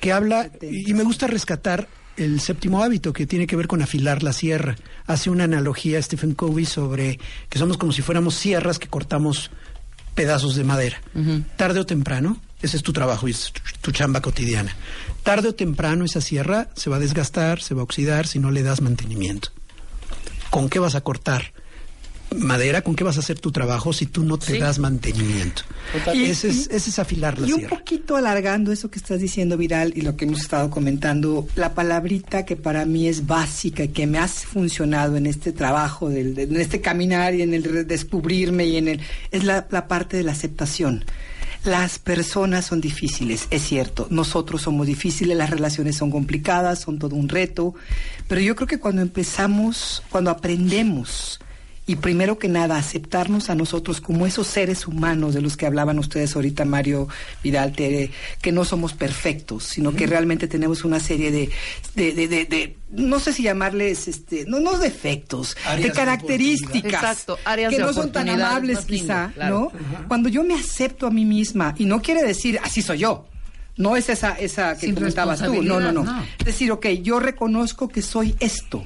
que 0.00 0.12
habla, 0.12 0.50
y 0.62 0.92
me 0.94 1.02
gusta 1.02 1.26
rescatar 1.26 1.88
el 2.16 2.40
séptimo 2.40 2.82
hábito 2.82 3.12
que 3.12 3.26
tiene 3.26 3.46
que 3.46 3.56
ver 3.56 3.66
con 3.66 3.82
afilar 3.82 4.22
la 4.22 4.32
sierra. 4.32 4.76
Hace 5.06 5.30
una 5.30 5.44
analogía 5.44 6.00
Stephen 6.02 6.34
Covey 6.34 6.66
sobre 6.66 7.18
que 7.48 7.58
somos 7.58 7.78
como 7.78 7.92
si 7.92 8.02
fuéramos 8.02 8.34
sierras 8.34 8.78
que 8.78 8.88
cortamos 8.88 9.50
pedazos 10.14 10.56
de 10.56 10.64
madera. 10.64 11.00
Tarde 11.56 11.80
o 11.80 11.86
temprano, 11.86 12.40
ese 12.60 12.76
es 12.76 12.82
tu 12.82 12.92
trabajo 12.92 13.28
y 13.28 13.30
es 13.30 13.52
tu, 13.52 13.60
tu 13.80 13.92
chamba 13.92 14.20
cotidiana. 14.20 14.74
Tarde 15.28 15.48
o 15.48 15.54
temprano 15.54 16.06
esa 16.06 16.22
sierra 16.22 16.68
se 16.74 16.88
va 16.88 16.96
a 16.96 17.00
desgastar, 17.00 17.60
se 17.60 17.74
va 17.74 17.82
a 17.82 17.84
oxidar 17.84 18.26
si 18.26 18.38
no 18.38 18.50
le 18.50 18.62
das 18.62 18.80
mantenimiento. 18.80 19.50
¿Con 20.48 20.70
qué 20.70 20.78
vas 20.78 20.94
a 20.94 21.02
cortar 21.02 21.52
madera? 22.34 22.80
¿Con 22.80 22.94
qué 22.94 23.04
vas 23.04 23.16
a 23.16 23.20
hacer 23.20 23.38
tu 23.38 23.52
trabajo 23.52 23.92
si 23.92 24.06
tú 24.06 24.22
no 24.24 24.38
te 24.38 24.58
das 24.58 24.78
mantenimiento? 24.78 25.62
Y- 26.14 26.24
ese, 26.24 26.48
es, 26.48 26.68
ese 26.70 26.88
es 26.90 26.98
afilar 26.98 27.38
la 27.38 27.46
Y 27.46 27.52
un 27.52 27.58
sierra. 27.60 27.76
poquito 27.76 28.16
alargando 28.16 28.72
eso 28.72 28.90
que 28.90 28.98
estás 28.98 29.20
diciendo, 29.20 29.58
Viral, 29.58 29.92
y 29.96 30.00
lo 30.00 30.16
que 30.16 30.24
hemos 30.24 30.40
estado 30.40 30.70
comentando, 30.70 31.46
la 31.56 31.74
palabrita 31.74 32.46
que 32.46 32.56
para 32.56 32.86
mí 32.86 33.06
es 33.06 33.26
básica 33.26 33.84
y 33.84 33.88
que 33.88 34.06
me 34.06 34.18
ha 34.18 34.28
funcionado 34.28 35.16
en 35.18 35.26
este 35.26 35.52
trabajo, 35.52 36.08
del, 36.08 36.34
de- 36.34 36.44
en 36.44 36.56
este 36.56 36.80
caminar 36.80 37.34
y 37.34 37.42
en 37.42 37.52
el 37.52 37.86
descubrirme 37.86 38.64
y 38.66 38.76
en 38.78 38.88
el... 38.88 39.00
es 39.30 39.44
la, 39.44 39.66
la 39.70 39.88
parte 39.88 40.16
de 40.16 40.22
la 40.22 40.32
aceptación. 40.32 41.04
Las 41.64 41.98
personas 41.98 42.66
son 42.66 42.80
difíciles, 42.80 43.48
es 43.50 43.62
cierto. 43.62 44.06
Nosotros 44.10 44.62
somos 44.62 44.86
difíciles, 44.86 45.36
las 45.36 45.50
relaciones 45.50 45.96
son 45.96 46.10
complicadas, 46.10 46.80
son 46.80 46.98
todo 46.98 47.16
un 47.16 47.28
reto. 47.28 47.74
Pero 48.28 48.40
yo 48.40 48.54
creo 48.54 48.68
que 48.68 48.78
cuando 48.78 49.02
empezamos, 49.02 50.02
cuando 50.10 50.30
aprendemos 50.30 51.40
y 51.88 51.96
primero 51.96 52.38
que 52.38 52.48
nada 52.48 52.76
aceptarnos 52.76 53.50
a 53.50 53.56
nosotros 53.56 54.00
como 54.00 54.26
esos 54.26 54.46
seres 54.46 54.86
humanos 54.86 55.34
de 55.34 55.40
los 55.40 55.56
que 55.56 55.66
hablaban 55.66 55.98
ustedes 55.98 56.36
ahorita, 56.36 56.64
Mario 56.64 57.08
Vidal, 57.42 57.72
Tere, 57.72 58.12
que 58.40 58.52
no 58.52 58.64
somos 58.64 58.92
perfectos, 58.92 59.64
sino 59.64 59.92
que 59.96 60.06
realmente 60.06 60.46
tenemos 60.46 60.84
una 60.84 61.00
serie 61.00 61.32
de, 61.32 61.50
de, 61.96 62.12
de, 62.12 62.28
de- 62.28 62.44
de- 62.44 62.76
no 62.90 63.18
sé 63.18 63.32
si 63.32 63.42
llamarles, 63.42 64.06
este, 64.06 64.44
no, 64.46 64.60
no 64.60 64.78
defectos, 64.78 65.56
Áreas 65.66 65.88
de 65.88 65.92
características 65.92 66.68
oportunidad. 66.70 67.00
Exacto, 67.10 67.38
áreas 67.44 67.70
que 67.70 67.78
de 67.78 67.82
no 67.82 67.92
son 67.92 68.12
tan 68.12 68.28
amables 68.28 68.88
lindo, 68.88 69.04
quizá, 69.04 69.30
claro. 69.34 69.72
¿no? 69.74 70.06
Cuando 70.08 70.28
yo 70.28 70.44
me 70.44 70.54
acepto 70.54 71.06
a 71.06 71.10
mí 71.10 71.24
misma, 71.24 71.74
y 71.78 71.86
no 71.86 72.00
quiere 72.00 72.22
decir 72.22 72.60
así 72.62 72.80
soy 72.82 72.98
yo, 72.98 73.26
no 73.78 73.96
es 73.96 74.08
esa, 74.08 74.32
esa 74.32 74.74
que 74.74 74.86
Sin 74.86 74.94
comentabas 74.94 75.40
tú, 75.42 75.62
no, 75.62 75.80
no, 75.80 75.90
no, 75.92 76.02
no. 76.04 76.24
Es 76.38 76.44
decir, 76.44 76.70
ok, 76.72 76.86
yo 77.02 77.18
reconozco 77.20 77.88
que 77.88 78.02
soy 78.02 78.34
esto. 78.40 78.84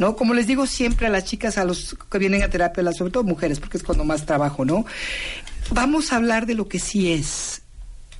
¿No? 0.00 0.16
Como 0.16 0.32
les 0.34 0.46
digo 0.48 0.66
siempre 0.66 1.06
a 1.06 1.10
las 1.10 1.26
chicas, 1.26 1.58
a 1.58 1.64
los 1.64 1.94
que 2.10 2.18
vienen 2.18 2.42
a 2.42 2.48
terapia, 2.48 2.82
las- 2.82 2.96
sobre 2.96 3.12
todo 3.12 3.22
mujeres, 3.22 3.60
porque 3.60 3.76
es 3.76 3.82
cuando 3.84 4.02
más 4.04 4.24
trabajo, 4.26 4.64
¿no? 4.64 4.86
Vamos 5.72 6.10
a 6.12 6.16
hablar 6.16 6.46
de 6.46 6.54
lo 6.54 6.66
que 6.68 6.78
sí 6.78 7.12
es. 7.12 7.60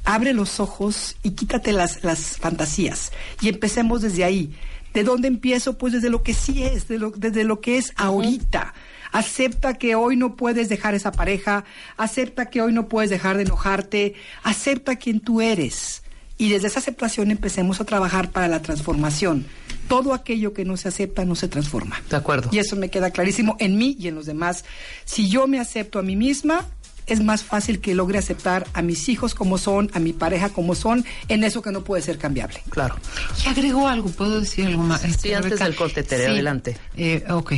Abre 0.04 0.34
los 0.34 0.60
ojos 0.60 1.16
y 1.22 1.30
quítate 1.30 1.72
las, 1.72 2.04
las 2.04 2.36
fantasías. 2.36 3.12
Y 3.40 3.48
empecemos 3.48 4.02
desde 4.02 4.24
ahí. 4.24 4.54
¿De 4.92 5.04
dónde 5.04 5.28
empiezo? 5.28 5.78
Pues 5.78 5.94
desde 5.94 6.10
lo 6.10 6.22
que 6.22 6.34
sí 6.34 6.62
es, 6.64 6.86
de 6.86 6.98
lo- 6.98 7.12
desde 7.12 7.44
lo 7.44 7.60
que 7.62 7.78
es 7.78 7.92
ahorita. 7.96 8.74
Acepta 9.12 9.74
que 9.74 9.94
hoy 9.94 10.16
no 10.16 10.36
puedes 10.36 10.68
dejar 10.68 10.94
esa 10.94 11.12
pareja, 11.12 11.64
acepta 11.96 12.46
que 12.50 12.60
hoy 12.60 12.72
no 12.72 12.88
puedes 12.88 13.08
dejar 13.10 13.36
de 13.38 13.44
enojarte, 13.44 14.14
acepta 14.42 14.96
quien 14.96 15.20
tú 15.20 15.40
eres. 15.40 16.02
Y 16.40 16.48
desde 16.48 16.68
esa 16.68 16.78
aceptación 16.78 17.30
empecemos 17.30 17.82
a 17.82 17.84
trabajar 17.84 18.30
para 18.30 18.48
la 18.48 18.62
transformación. 18.62 19.44
Todo 19.88 20.14
aquello 20.14 20.54
que 20.54 20.64
no 20.64 20.78
se 20.78 20.88
acepta 20.88 21.26
no 21.26 21.34
se 21.34 21.48
transforma. 21.48 22.00
De 22.08 22.16
acuerdo. 22.16 22.48
Y 22.50 22.58
eso 22.58 22.76
me 22.76 22.88
queda 22.88 23.10
clarísimo 23.10 23.56
en 23.58 23.76
mí 23.76 23.94
y 24.00 24.08
en 24.08 24.14
los 24.14 24.24
demás. 24.24 24.64
Si 25.04 25.28
yo 25.28 25.46
me 25.46 25.60
acepto 25.60 25.98
a 25.98 26.02
mí 26.02 26.16
misma, 26.16 26.66
es 27.14 27.22
más 27.22 27.42
fácil 27.42 27.80
que 27.80 27.94
logre 27.94 28.18
aceptar 28.18 28.66
a 28.72 28.82
mis 28.82 29.08
hijos 29.08 29.34
como 29.34 29.58
son, 29.58 29.90
a 29.94 29.98
mi 30.00 30.12
pareja 30.12 30.48
como 30.50 30.74
son, 30.74 31.04
en 31.28 31.44
eso 31.44 31.62
que 31.62 31.70
no 31.72 31.82
puede 31.82 32.02
ser 32.02 32.18
cambiable. 32.18 32.62
Claro. 32.70 32.96
Y 33.44 33.48
agregó 33.48 33.88
algo, 33.88 34.08
¿puedo 34.10 34.40
decir 34.40 34.66
algo 34.66 34.82
más? 34.82 35.04
Este, 35.04 35.28
Sí, 35.28 35.34
antes 35.34 35.50
Rebeca? 35.50 35.64
del 35.64 35.74
corte, 35.76 36.02
Tere, 36.02 36.24
Sí. 36.26 36.30
adelante. 36.30 36.76
Eh, 36.96 37.24
ok. 37.30 37.52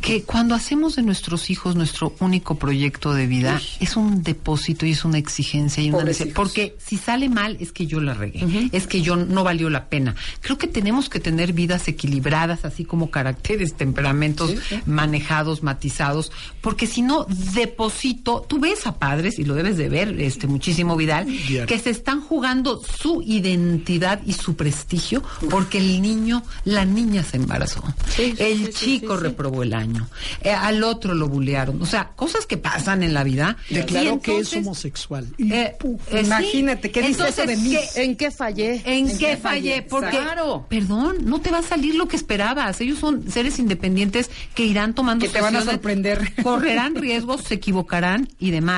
Que 0.00 0.22
cuando 0.22 0.54
hacemos 0.54 0.96
de 0.96 1.02
nuestros 1.02 1.50
hijos 1.50 1.76
nuestro 1.76 2.14
único 2.20 2.56
proyecto 2.56 3.12
de 3.14 3.26
vida, 3.26 3.60
es 3.80 3.96
un 3.96 4.22
depósito 4.22 4.86
y 4.86 4.92
es 4.92 5.04
una 5.04 5.18
exigencia 5.18 5.82
y 5.82 5.90
una 5.90 6.04
necesidad. 6.04 6.34
Porque 6.34 6.76
si 6.84 6.96
sale 6.96 7.28
mal, 7.28 7.56
es 7.60 7.72
que 7.72 7.86
yo 7.86 8.00
la 8.00 8.14
regué, 8.14 8.68
es 8.72 8.86
que 8.86 9.02
yo 9.02 9.16
no 9.16 9.44
valió 9.44 9.70
la 9.70 9.86
pena. 9.88 10.14
Creo 10.40 10.58
que 10.58 10.66
tenemos 10.66 11.08
que 11.08 11.20
tener 11.20 11.52
vidas 11.52 11.88
equilibradas, 11.88 12.64
así 12.64 12.84
como 12.84 13.10
caracteres, 13.10 13.74
temperamentos 13.74 14.54
manejados, 14.86 15.62
matizados, 15.62 16.32
porque 16.60 16.86
si 16.86 17.02
no, 17.02 17.26
deposito, 17.54 18.44
tú 18.48 18.58
ves 18.58 18.86
a 18.86 18.89
padres, 18.96 19.38
y 19.38 19.44
lo 19.44 19.54
debes 19.54 19.76
de 19.76 19.88
ver 19.88 20.20
este 20.20 20.46
muchísimo 20.46 20.96
Vidal, 20.96 21.26
que 21.66 21.78
se 21.78 21.90
están 21.90 22.20
jugando 22.20 22.82
su 22.82 23.22
identidad 23.22 24.20
y 24.26 24.32
su 24.32 24.56
prestigio 24.56 25.22
porque 25.50 25.78
el 25.78 26.00
niño, 26.02 26.42
la 26.64 26.84
niña 26.84 27.22
se 27.22 27.36
embarazó. 27.36 27.82
Sí, 28.08 28.34
sí, 28.36 28.42
el 28.42 28.66
sí, 28.66 29.00
chico 29.00 29.14
sí, 29.14 29.18
sí. 29.20 29.24
reprobó 29.28 29.62
el 29.62 29.74
año. 29.74 30.08
Eh, 30.42 30.50
al 30.50 30.82
otro 30.84 31.14
lo 31.14 31.28
bulearon. 31.28 31.80
O 31.82 31.86
sea, 31.86 32.08
cosas 32.16 32.46
que 32.46 32.56
pasan 32.56 33.02
en 33.02 33.14
la 33.14 33.24
vida. 33.24 33.56
Declaró 33.68 34.14
Y 34.16 34.18
que 34.20 34.32
es 34.32 34.38
entonces, 34.38 34.66
homosexual. 34.66 35.26
Y 35.38 35.52
eh, 35.52 35.74
puf, 35.78 36.00
eh. 36.12 36.22
Imagínate, 36.24 36.90
¿qué 36.90 37.02
dice 37.02 37.28
eso 37.28 37.46
de 37.46 37.56
mí? 37.56 37.70
¿qué- 37.94 38.02
¿En 38.04 38.16
qué 38.16 38.30
fallé? 38.30 38.82
¿En, 38.84 39.18
qué 39.18 39.36
fallé? 39.36 39.82
Porque, 39.82 40.10
Claro. 40.18 40.66
perdón, 40.68 41.16
no 41.24 41.40
te 41.40 41.50
va 41.50 41.58
a 41.58 41.62
salir 41.62 41.94
lo 41.94 42.08
que 42.08 42.16
esperabas. 42.16 42.80
Ellos 42.80 42.98
son 42.98 43.30
seres 43.30 43.58
independientes 43.58 44.30
que 44.54 44.64
irán 44.64 44.94
tomando 44.94 45.24
Que 45.26 45.32
te 45.32 45.40
van 45.40 45.56
a 45.56 45.62
sorprender. 45.64 46.32
correrán 46.42 46.94
riesgos, 46.94 47.42
se 47.42 47.54
equivocarán 47.54 48.28
y 48.38 48.50
demás. 48.50 48.69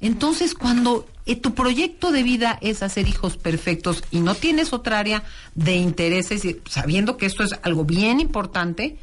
Entonces, 0.00 0.54
cuando 0.54 1.06
eh, 1.26 1.36
tu 1.36 1.54
proyecto 1.54 2.10
de 2.12 2.22
vida 2.22 2.58
es 2.60 2.82
hacer 2.82 3.08
hijos 3.08 3.36
perfectos 3.36 4.02
y 4.10 4.20
no 4.20 4.34
tienes 4.34 4.72
otra 4.72 4.98
área 4.98 5.22
de 5.54 5.76
intereses, 5.76 6.42
sabiendo 6.68 7.16
que 7.16 7.26
esto 7.26 7.42
es 7.42 7.52
algo 7.62 7.84
bien 7.84 8.20
importante, 8.20 8.96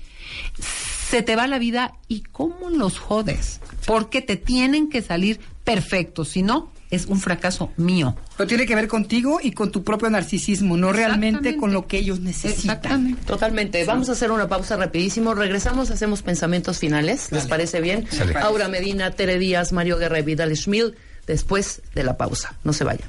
se 1.09 1.23
te 1.23 1.35
va 1.35 1.47
la 1.47 1.59
vida 1.59 1.93
y 2.07 2.21
cómo 2.21 2.69
los 2.69 2.99
jodes, 2.99 3.61
porque 3.85 4.21
te 4.21 4.35
tienen 4.35 4.89
que 4.89 5.01
salir 5.01 5.39
perfectos, 5.63 6.29
si 6.29 6.43
no, 6.43 6.69
es 6.89 7.05
un 7.05 7.19
fracaso 7.19 7.71
mío. 7.77 8.15
Pero 8.37 8.47
tiene 8.47 8.65
que 8.65 8.75
ver 8.75 8.87
contigo 8.87 9.39
y 9.41 9.51
con 9.51 9.71
tu 9.71 9.83
propio 9.83 10.09
narcisismo, 10.09 10.77
no 10.77 10.91
realmente 10.91 11.57
con 11.57 11.73
lo 11.73 11.87
que 11.87 11.97
ellos 11.97 12.19
necesitan. 12.19 12.77
Exactamente. 12.77 13.25
Totalmente. 13.25 13.85
Vamos 13.85 14.09
a 14.09 14.13
hacer 14.13 14.31
una 14.31 14.47
pausa 14.47 14.75
rapidísimo. 14.77 15.33
Regresamos, 15.33 15.91
hacemos 15.91 16.21
pensamientos 16.21 16.79
finales. 16.79 17.31
¿Les 17.31 17.45
parece 17.45 17.81
bien? 17.81 18.07
Sale. 18.09 18.37
Aura 18.37 18.67
Medina, 18.67 19.11
Tere 19.11 19.37
Díaz, 19.37 19.71
Mario 19.71 19.97
Guerra 19.97 20.19
y 20.19 20.23
Vidal 20.23 20.55
Schmil. 20.55 20.95
Después 21.27 21.81
de 21.93 22.03
la 22.03 22.17
pausa. 22.17 22.55
No 22.63 22.73
se 22.73 22.83
vayan. 22.83 23.07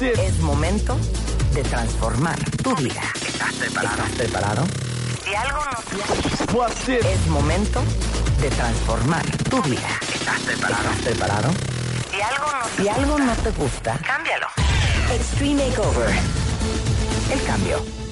Es 0.00 0.40
momento 0.40 0.96
de 1.54 1.62
transformar 1.62 2.38
tu 2.62 2.74
vida. 2.76 3.02
¿Estás 3.26 3.52
preparado? 3.54 4.02
¿Estás 4.02 4.10
preparado? 4.16 4.66
Si 5.24 5.34
algo 5.34 5.60
no 6.52 6.66
Es 6.66 7.26
momento 7.28 7.82
de 8.40 8.50
transformar 8.50 9.24
tu 9.50 9.62
vida. 9.62 9.88
¿Estás 10.14 10.40
preparado? 10.40 10.90
¿Estás 10.90 11.02
preparado? 11.02 11.83
Si 12.14 12.22
algo 12.22 12.46
no, 12.46 12.68
si 12.76 12.88
algo 12.88 13.18
no 13.18 13.34
te 13.34 13.50
gusta, 13.50 13.98
cámbialo. 14.06 14.46
Extreme 15.12 15.66
Makeover. 15.66 16.10
El 17.32 17.42
cambio. 17.44 18.03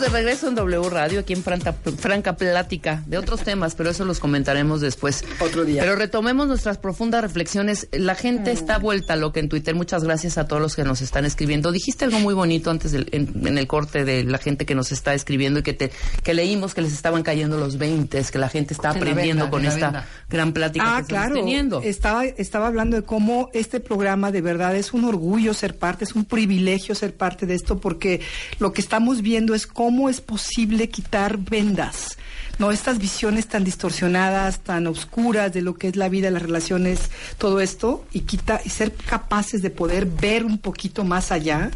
Estamos 0.00 0.12
de 0.14 0.18
regreso 0.24 0.48
en 0.48 0.54
W 0.54 0.88
Radio, 0.88 1.20
aquí 1.20 1.34
en 1.34 1.42
Franca, 1.42 1.74
Franca 1.74 2.34
Plática, 2.34 3.02
de 3.06 3.18
otros 3.18 3.42
temas, 3.42 3.74
pero 3.74 3.90
eso 3.90 4.06
los 4.06 4.18
comentaremos 4.18 4.80
después. 4.80 5.22
Otro 5.40 5.66
día. 5.66 5.82
Pero 5.82 5.94
retomemos 5.94 6.48
nuestras 6.48 6.78
profundas 6.78 7.20
reflexiones. 7.20 7.86
La 7.92 8.14
gente 8.14 8.50
está 8.50 8.78
vuelta 8.78 9.14
loca 9.16 9.40
en 9.40 9.50
Twitter. 9.50 9.74
Muchas 9.74 10.02
gracias 10.02 10.38
a 10.38 10.46
todos 10.46 10.62
los 10.62 10.74
que 10.74 10.84
nos 10.84 11.02
están 11.02 11.26
escribiendo. 11.26 11.70
Dijiste 11.70 12.06
algo 12.06 12.18
muy 12.18 12.32
bonito 12.32 12.70
antes 12.70 12.92
del- 12.92 13.08
en, 13.12 13.46
en 13.46 13.58
el 13.58 13.66
corte 13.66 14.06
de 14.06 14.24
la 14.24 14.38
gente 14.38 14.64
que 14.64 14.74
nos 14.74 14.90
está 14.90 15.12
escribiendo 15.12 15.60
y 15.60 15.62
que 15.62 15.74
te 15.74 15.90
que 16.22 16.32
leímos 16.32 16.72
que 16.72 16.80
les 16.80 16.94
estaban 16.94 17.22
cayendo 17.22 17.58
los 17.58 17.76
20, 17.76 18.24
que 18.32 18.38
la 18.38 18.48
gente 18.48 18.72
está 18.72 18.90
aprendiendo 18.90 19.44
venda, 19.44 19.50
con 19.50 19.66
esta 19.66 20.06
gran 20.30 20.52
plática 20.54 20.96
Ah, 20.96 21.02
que 21.06 21.14
estamos 21.14 21.34
teniendo. 21.38 21.82
Estaba, 21.82 22.24
estaba 22.24 22.68
hablando 22.68 22.96
de 22.96 23.02
cómo 23.02 23.50
este 23.52 23.80
programa 23.80 24.32
de 24.32 24.40
verdad 24.40 24.74
es 24.76 24.94
un 24.94 25.04
orgullo 25.04 25.52
ser 25.52 25.76
parte, 25.76 26.04
es 26.04 26.14
un 26.14 26.24
privilegio 26.24 26.94
ser 26.94 27.14
parte 27.14 27.44
de 27.44 27.54
esto, 27.54 27.78
porque 27.80 28.22
lo 28.60 28.72
que 28.72 28.80
estamos 28.80 29.20
viendo 29.20 29.54
es 29.54 29.66
cómo 29.66 29.89
es 30.08 30.20
posible 30.20 30.88
quitar 30.88 31.38
vendas. 31.38 32.16
No, 32.58 32.70
estas 32.72 32.98
visiones 32.98 33.46
tan 33.46 33.64
distorsionadas, 33.64 34.60
tan 34.60 34.86
oscuras 34.86 35.52
de 35.52 35.62
lo 35.62 35.74
que 35.74 35.88
es 35.88 35.96
la 35.96 36.08
vida, 36.08 36.30
las 36.30 36.42
relaciones, 36.42 37.10
todo 37.38 37.60
esto, 37.60 38.04
y 38.12 38.20
quita, 38.20 38.60
y 38.64 38.68
ser 38.68 38.92
capaces 38.94 39.62
de 39.62 39.70
poder 39.70 40.06
ver 40.06 40.44
un 40.44 40.58
poquito 40.58 41.04
más 41.04 41.32
allá. 41.32 41.70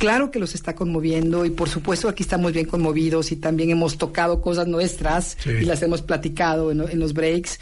Claro 0.00 0.30
que 0.30 0.38
los 0.38 0.54
está 0.54 0.74
conmoviendo 0.74 1.44
y 1.44 1.50
por 1.50 1.68
supuesto 1.68 2.08
aquí 2.08 2.22
estamos 2.22 2.52
bien 2.54 2.64
conmovidos 2.64 3.32
y 3.32 3.36
también 3.36 3.68
hemos 3.68 3.98
tocado 3.98 4.40
cosas 4.40 4.66
nuestras 4.66 5.36
Sí. 5.44 5.50
y 5.50 5.64
las 5.66 5.82
hemos 5.82 6.00
platicado 6.00 6.72
en, 6.72 6.80
en 6.80 6.98
los 6.98 7.12
breaks. 7.12 7.60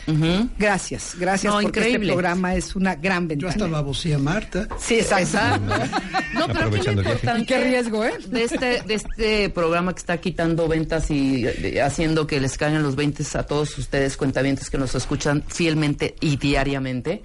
Gracias, 0.57 1.17
gracias 1.19 1.53
No, 1.53 1.61
porque 1.61 1.81
increíble. 1.81 2.07
este 2.07 2.13
programa 2.13 2.55
es 2.55 2.77
una 2.77 2.95
gran 2.95 3.25
Yo 3.25 3.29
ventaja. 3.29 3.53
hasta 3.55 3.67
babosé 3.67 4.15
a 4.15 4.19
Marta. 4.19 4.69
Sí, 4.79 4.95
exacto. 5.01 5.37
No, 6.35 6.47
pero 6.47 6.47
aquí 6.47 6.47
lo 6.47 6.53
Aprovechando 6.53 7.01
el 7.01 7.07
viaje. 7.07 7.13
importante 7.13 7.47
qué 7.47 7.65
riesgo, 7.65 8.05
¿eh? 8.05 8.13
de 8.29 8.45
este, 8.45 8.83
de 8.87 8.95
este 8.95 9.51
programa 9.51 9.93
que 9.93 9.99
está 9.99 10.19
quitando 10.19 10.69
ventas 10.69 11.11
y 11.11 11.45
eh, 11.45 11.83
haciendo 11.83 12.27
que 12.29 12.41
les 12.41 12.57
caigan 12.57 12.85
los 12.85 12.95
20 12.95 13.25
a 13.35 13.43
todos 13.43 13.77
ustedes 13.79 14.17
cuentavientes 14.17 14.71
que 14.71 14.79
nos 14.79 14.95
escuchan 14.95 15.43
fielmente 15.49 16.15
y 16.21 16.37
diariamente, 16.37 17.23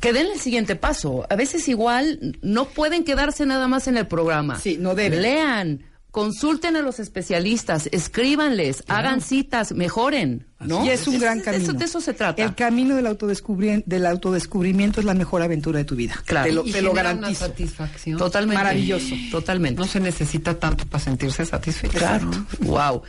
que 0.00 0.12
den 0.12 0.26
el 0.32 0.40
siguiente 0.40 0.76
paso. 0.76 1.26
A 1.28 1.36
veces 1.36 1.68
igual 1.68 2.36
no 2.42 2.66
pueden 2.66 3.04
quedarse 3.04 3.46
nada 3.46 3.68
más 3.68 3.88
en 3.88 3.96
el 3.96 4.06
programa. 4.06 4.58
Sí, 4.58 4.76
no 4.78 4.94
deben. 4.94 5.22
Lean, 5.22 5.82
consulten 6.10 6.74
a 6.76 6.80
los 6.80 6.98
especialistas, 7.00 7.88
escríbanles, 7.92 8.82
hagan 8.88 9.20
citas, 9.20 9.72
mejoren, 9.72 10.46
¿no? 10.58 10.84
Y 10.84 10.88
es 10.90 11.06
un 11.06 11.18
gran 11.20 11.40
camino. 11.40 11.62
eso- 11.64 11.72
de 11.74 11.84
eso 11.84 12.00
se 12.00 12.12
trata. 12.14 12.42
El 12.42 12.54
camino 12.54 12.96
del, 12.96 13.06
autodescubri- 13.06 13.84
del 13.86 14.06
autodescubrimiento 14.06 15.00
es 15.00 15.06
la 15.06 15.14
mejor 15.14 15.42
aventura 15.42 15.78
de 15.78 15.84
tu 15.84 15.94
vida. 15.96 16.20
Claro. 16.24 16.46
Te 16.48 16.52
lo, 16.54 16.66
Y 16.66 16.72
te 16.72 16.82
lo 16.82 16.90
genera 16.90 17.10
una 17.10 17.20
garantizo. 17.20 17.46
satisfacción. 17.46 18.18
Totalmente. 18.18 18.56
Maravilloso. 18.62 19.14
Totalmente. 19.30 19.80
No 19.80 19.86
se 19.86 20.00
necesita 20.00 20.54
tanto 20.58 20.86
para 20.86 21.04
sentirse 21.04 21.44
satisfecho. 21.44 21.98
Claro. 21.98 22.30
Wow. 22.60 23.02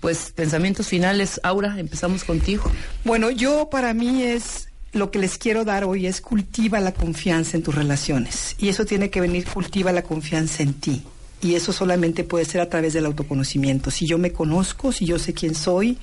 Pues 0.00 0.32
pensamientos 0.34 0.88
finales, 0.88 1.40
Aura, 1.44 1.78
empezamos 1.78 2.24
contigo. 2.24 2.64
Bueno, 3.04 3.30
yo 3.30 3.68
para 3.70 3.94
mí 3.94 4.22
es 4.24 4.68
lo 4.92 5.10
que 5.10 5.18
les 5.18 5.38
quiero 5.38 5.64
dar 5.64 5.84
hoy 5.84 6.06
es 6.06 6.20
cultiva 6.20 6.80
la 6.80 6.92
confianza 6.92 7.56
en 7.56 7.62
tus 7.62 7.74
relaciones. 7.74 8.54
Y 8.58 8.68
eso 8.68 8.84
tiene 8.84 9.10
que 9.10 9.20
venir, 9.20 9.46
cultiva 9.46 9.92
la 9.92 10.02
confianza 10.02 10.62
en 10.62 10.74
ti. 10.74 11.02
Y 11.40 11.56
eso 11.56 11.72
solamente 11.72 12.22
puede 12.22 12.44
ser 12.44 12.60
a 12.60 12.68
través 12.68 12.92
del 12.92 13.04
autoconocimiento. 13.04 13.90
Si 13.90 14.06
yo 14.06 14.16
me 14.16 14.30
conozco, 14.30 14.92
si 14.92 15.06
yo 15.06 15.18
sé 15.18 15.34
quién 15.34 15.56
soy 15.56 15.98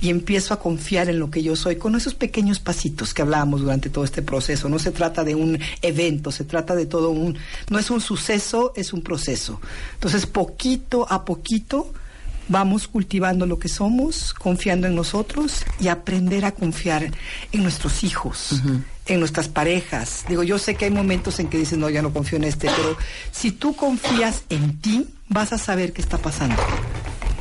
y 0.00 0.08
empiezo 0.08 0.54
a 0.54 0.60
confiar 0.60 1.08
en 1.08 1.18
lo 1.18 1.32
que 1.32 1.42
yo 1.42 1.56
soy, 1.56 1.76
con 1.76 1.96
esos 1.96 2.14
pequeños 2.14 2.60
pasitos 2.60 3.12
que 3.12 3.22
hablábamos 3.22 3.62
durante 3.62 3.90
todo 3.90 4.04
este 4.04 4.22
proceso. 4.22 4.68
No 4.68 4.78
se 4.78 4.92
trata 4.92 5.24
de 5.24 5.34
un 5.34 5.58
evento, 5.82 6.30
se 6.30 6.44
trata 6.44 6.76
de 6.76 6.86
todo 6.86 7.10
un... 7.10 7.36
No 7.70 7.80
es 7.80 7.90
un 7.90 8.00
suceso, 8.00 8.72
es 8.76 8.92
un 8.92 9.02
proceso. 9.02 9.60
Entonces, 9.94 10.26
poquito 10.26 11.10
a 11.10 11.24
poquito 11.24 11.92
vamos 12.48 12.88
cultivando 12.88 13.46
lo 13.46 13.58
que 13.58 13.68
somos, 13.68 14.34
confiando 14.34 14.86
en 14.86 14.94
nosotros 14.94 15.64
y 15.80 15.88
aprender 15.88 16.44
a 16.44 16.52
confiar 16.52 17.10
en 17.52 17.62
nuestros 17.62 18.04
hijos, 18.04 18.62
en 19.06 19.20
nuestras 19.20 19.48
parejas. 19.48 20.24
Digo, 20.28 20.42
yo 20.42 20.58
sé 20.58 20.74
que 20.74 20.86
hay 20.86 20.90
momentos 20.90 21.38
en 21.40 21.48
que 21.48 21.58
dices, 21.58 21.78
no, 21.78 21.88
ya 21.90 22.02
no 22.02 22.12
confío 22.12 22.36
en 22.36 22.44
este, 22.44 22.68
pero 22.74 22.96
si 23.32 23.52
tú 23.52 23.74
confías 23.76 24.44
en 24.48 24.80
ti, 24.80 25.06
vas 25.28 25.52
a 25.52 25.58
saber 25.58 25.92
qué 25.92 26.02
está 26.02 26.18
pasando. 26.18 26.56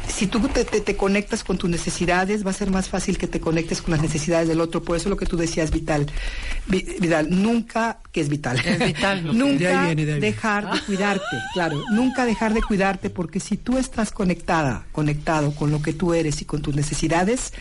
Si 0.08 0.28
tú 0.28 0.40
te, 0.48 0.64
te- 0.66 0.82
te 0.82 0.96
conectas 0.96 1.44
con 1.44 1.58
tus 1.58 1.70
necesidades, 1.70 2.46
va 2.46 2.52
a 2.52 2.54
ser 2.54 2.70
más 2.70 2.88
fácil 2.88 3.18
que 3.18 3.26
te 3.28 3.40
conectes 3.40 3.82
con 3.82 3.92
las 3.92 4.02
necesidades 4.02 4.48
del 4.48 4.62
otro. 4.62 4.84
Por 4.84 4.96
eso 4.98 5.10
lo 5.10 5.18
que 5.18 5.26
tú 5.26 5.38
decías, 5.38 5.72
Vital, 5.72 6.06
Vi- 6.68 6.98
Vidal, 7.00 7.28
nunca, 7.30 8.00
que 8.12 8.22
es 8.22 8.30
vital, 8.30 8.60
Es 8.64 8.80
vital, 8.80 9.24
De 9.28 9.34
nunca 9.34 9.82
ahí 9.82 9.86
viene, 9.88 10.06
de 10.06 10.14
ahí 10.14 10.20
viene. 10.20 10.20
dejar 10.20 10.72
de 10.72 10.80
cuidarte, 10.82 11.26
claro, 11.54 11.82
nunca 11.92 12.26
dejar 12.26 12.54
de 12.54 12.62
cuidarte 12.62 13.10
porque 13.10 13.40
si 13.40 13.58
tú 13.58 13.78
estás 13.78 14.12
conectada, 14.12 14.86
conectado 14.92 15.56
con 15.56 15.72
lo 15.72 15.82
que 15.82 15.94
tú 15.94 16.14
eres 16.14 16.42
y 16.42 16.46
con 16.46 16.62
tus 16.62 16.76
necesidades, 16.76 17.54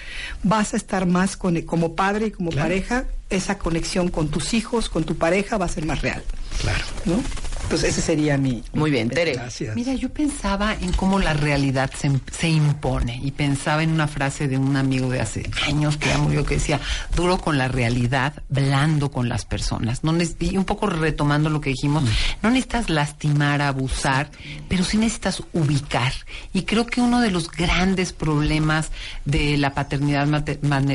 vas 0.43 0.75
a 0.75 0.77
estar 0.77 1.07
más 1.07 1.37
con, 1.37 1.61
como 1.63 1.95
padre 1.97 2.27
y 2.27 2.31
como 2.33 2.51
pareja, 2.51 3.07
esa 3.31 3.57
conexión 3.59 4.09
con 4.11 4.29
tus 4.29 4.53
hijos, 4.53 4.89
con 4.89 5.05
tu 5.05 5.17
pareja 5.17 5.57
va 5.59 5.65
a 5.65 5.69
ser 5.69 5.87
más 5.87 6.03
real, 6.03 6.23
Claro. 6.61 6.85
¿no? 7.07 7.23
Entonces 7.65 7.91
ese 7.91 8.03
sería 8.03 8.37
mi... 8.37 8.63
Muy 8.75 8.91
bien, 8.91 9.09
Tere. 9.09 9.33
Gracias. 9.35 9.75
Mira, 9.75 9.95
yo 9.95 10.11
pensaba 10.13 10.75
en 10.75 10.93
cómo 10.93 11.19
la 11.19 11.33
realidad 11.33 11.91
se, 11.97 12.11
se 12.31 12.49
impone 12.49 13.21
y 13.23 13.31
pensaba 13.31 13.83
en 13.83 13.91
una 13.91 14.09
frase 14.09 14.49
de 14.49 14.59
un 14.59 14.77
amigo 14.77 15.09
de 15.09 15.21
hace 15.21 15.49
años 15.67 15.97
que 15.97 16.09
ya 16.09 16.19
murió 16.19 16.45
que 16.45 16.55
decía, 16.57 16.81
duro 17.17 17.39
con 17.39 17.57
la 17.59 17.69
realidad, 17.69 18.35
blando 18.49 19.11
con 19.11 19.29
las 19.29 19.45
personas. 19.47 20.05
No 20.05 20.13
neces- 20.13 20.37
y 20.41 20.57
un 20.59 20.65
poco 20.65 20.87
retomando 20.87 21.49
lo 21.51 21.61
que 21.61 21.71
dijimos, 21.71 22.05
no 22.43 22.51
necesitas 22.51 22.91
lastimar, 22.91 23.63
abusar, 23.63 24.31
pero 24.69 24.85
sí 24.85 24.99
necesitas 24.99 25.43
ubicar. 25.53 26.13
Y 26.53 26.63
creo 26.63 26.87
que 26.87 27.01
uno 27.01 27.21
de 27.21 27.31
los 27.31 27.51
grandes 27.51 28.13
problemas 28.13 28.91
de 29.25 29.57
la 29.57 29.73
paternidad, 29.75 30.27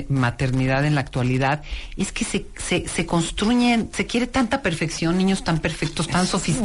maternidad 0.10 0.86
en 0.86 0.96
la 0.96 1.02
actualidad 1.02 1.64
es 1.96 2.12
que 2.12 2.26
se, 2.26 2.46
se, 2.58 2.88
se 2.88 3.06
construyen, 3.06 3.90
se 3.94 4.06
quiere 4.06 4.28
tanta 4.28 4.62
perfección, 4.62 5.18
niños 5.18 5.44
tan 5.44 5.60
perfectos, 5.60 6.08
tan 6.08 6.28
sofisticados, 6.28 6.57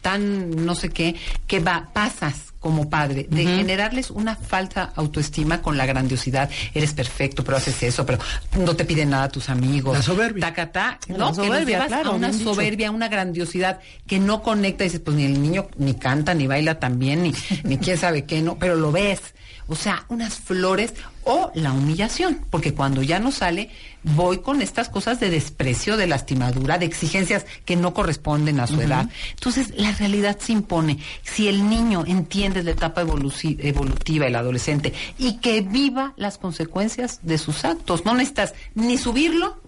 tan 0.00 0.64
no 0.64 0.74
sé 0.74 0.90
qué, 0.90 1.16
que 1.46 1.60
va, 1.60 1.88
pasas 1.92 2.48
como 2.60 2.90
padre 2.90 3.26
de 3.30 3.44
generarles 3.44 4.10
una 4.10 4.34
falsa 4.34 4.92
autoestima 4.96 5.62
con 5.62 5.76
la 5.76 5.86
grandiosidad. 5.86 6.50
Eres 6.74 6.92
perfecto, 6.92 7.44
pero 7.44 7.56
haces 7.56 7.82
eso, 7.82 8.04
pero 8.04 8.18
no 8.56 8.74
te 8.74 8.84
piden 8.84 9.10
nada 9.10 9.24
a 9.24 9.28
tus 9.28 9.48
amigos. 9.48 9.96
La 9.96 10.02
soberbia. 10.02 10.46
Tacatá, 10.46 10.98
La 11.08 11.18
¿no? 11.18 11.32
que 11.32 11.36
los 11.36 11.36
soberbia, 11.36 11.76
llevas 11.76 11.88
claro, 11.88 12.10
a 12.10 12.14
una 12.14 12.32
soberbia, 12.32 12.90
una 12.90 13.08
grandiosidad 13.08 13.80
que 14.06 14.18
no 14.18 14.42
conecta. 14.42 14.84
Y 14.84 14.88
dices, 14.88 15.00
pues 15.00 15.16
ni 15.16 15.24
el 15.24 15.40
niño 15.40 15.68
ni 15.76 15.94
canta, 15.94 16.34
ni 16.34 16.46
baila 16.46 16.80
tan 16.80 16.98
bien, 16.98 17.22
ni, 17.22 17.34
ni 17.62 17.78
quién 17.78 17.96
sabe 17.96 18.24
qué, 18.24 18.42
¿no? 18.42 18.58
Pero 18.58 18.74
lo 18.74 18.90
ves. 18.90 19.20
O 19.68 19.76
sea, 19.76 20.06
unas 20.08 20.36
flores 20.36 20.94
o 21.24 21.52
la 21.54 21.72
humillación, 21.72 22.46
porque 22.48 22.72
cuando 22.72 23.02
ya 23.02 23.18
no 23.18 23.30
sale, 23.30 23.70
voy 24.02 24.38
con 24.38 24.62
estas 24.62 24.88
cosas 24.88 25.20
de 25.20 25.28
desprecio, 25.28 25.98
de 25.98 26.06
lastimadura, 26.06 26.78
de 26.78 26.86
exigencias 26.86 27.44
que 27.66 27.76
no 27.76 27.92
corresponden 27.92 28.60
a 28.60 28.66
su 28.66 28.80
edad. 28.80 29.10
Entonces, 29.30 29.74
la 29.76 29.92
realidad 29.92 30.38
se 30.40 30.52
impone. 30.52 30.98
Si 31.22 31.48
el 31.48 31.68
niño 31.68 32.04
entiende 32.06 32.62
la 32.62 32.70
etapa 32.70 33.02
evolutiva, 33.02 34.26
el 34.26 34.36
adolescente, 34.36 34.94
y 35.18 35.36
que 35.36 35.60
viva 35.60 36.14
las 36.16 36.38
consecuencias 36.38 37.20
de 37.22 37.36
sus 37.36 37.66
actos, 37.66 38.06
no 38.06 38.14
necesitas 38.14 38.54
ni 38.74 38.96
subirlo 38.96 39.60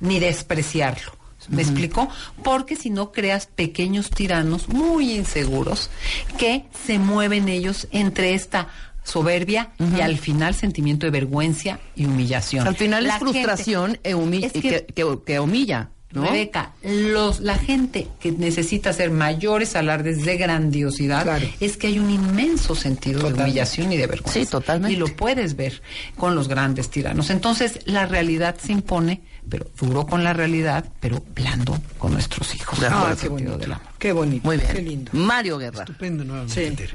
ni 0.00 0.18
despreciarlo. 0.18 1.16
¿Me 1.48 1.62
explico? 1.62 2.08
Porque 2.42 2.74
si 2.74 2.90
no 2.90 3.12
creas 3.12 3.46
pequeños 3.46 4.10
tiranos 4.10 4.68
muy 4.68 5.12
inseguros 5.12 5.90
que 6.38 6.64
se 6.84 6.98
mueven 6.98 7.48
ellos 7.48 7.86
entre 7.92 8.34
esta 8.34 8.68
soberbia 9.06 9.70
y 9.96 10.00
al 10.00 10.18
final 10.18 10.54
sentimiento 10.54 11.06
de 11.06 11.10
vergüenza 11.10 11.78
y 11.94 12.04
humillación. 12.06 12.66
Al 12.66 12.76
final 12.76 13.04
La 13.06 13.14
es 13.14 13.20
frustración 13.20 13.98
gente- 14.02 14.10
e 14.42 14.46
es 14.46 14.52
que- 14.52 14.60
que, 14.60 14.86
que- 14.94 15.18
que 15.24 15.40
humilla. 15.40 15.90
¿no? 16.12 16.24
Rebeca, 16.24 16.72
los, 16.82 17.40
la 17.40 17.58
gente 17.58 18.06
que 18.20 18.30
necesita 18.32 18.90
hacer 18.90 19.10
mayores 19.10 19.76
alardes 19.76 20.24
de 20.24 20.36
grandiosidad 20.38 21.24
Claro. 21.24 21.46
es 21.60 21.76
que 21.76 21.88
hay 21.88 21.98
un 21.98 22.10
inmenso 22.10 22.74
sentido 22.74 23.18
Totalmente. 23.18 23.42
de 23.42 23.50
humillación 23.50 23.92
y 23.92 23.96
de 23.98 24.06
vergüenza. 24.06 24.40
Sí, 24.40 24.46
totalmente. 24.46 24.94
Y 24.94 24.96
lo 24.96 25.08
puedes 25.14 25.56
ver 25.56 25.82
con 26.16 26.34
los 26.34 26.48
grandes 26.48 26.88
tiranos. 26.90 27.28
Entonces, 27.28 27.80
la 27.84 28.06
realidad 28.06 28.56
se 28.62 28.72
impone, 28.72 29.20
pero 29.48 29.66
duro 29.78 30.06
con 30.06 30.24
la 30.24 30.32
realidad, 30.32 30.84
pero 31.00 31.22
blando 31.34 31.78
con 31.98 32.12
nuestros 32.12 32.54
hijos. 32.54 32.80
De 32.80 32.86
acuerdo. 32.86 33.10
el 33.10 33.16
sentido 33.16 33.58
del 33.58 33.72
amor. 33.72 33.86
Qué 33.98 34.12
bonito. 34.12 34.46
Muy 34.46 34.56
bien. 34.56 34.72
Qué 34.72 34.82
lindo. 34.82 35.10
Mario 35.14 35.58
Guerra. 35.58 35.80
Estupendo 35.80 36.24
nuevamente. 36.24 36.86
Sí. 36.86 36.94